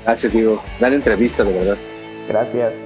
Gracias, 0.07 0.31
Diego. 0.31 0.63
Gran 0.79 0.93
entrevista, 0.93 1.43
de 1.43 1.51
verdad. 1.51 1.77
Gracias. 2.29 2.85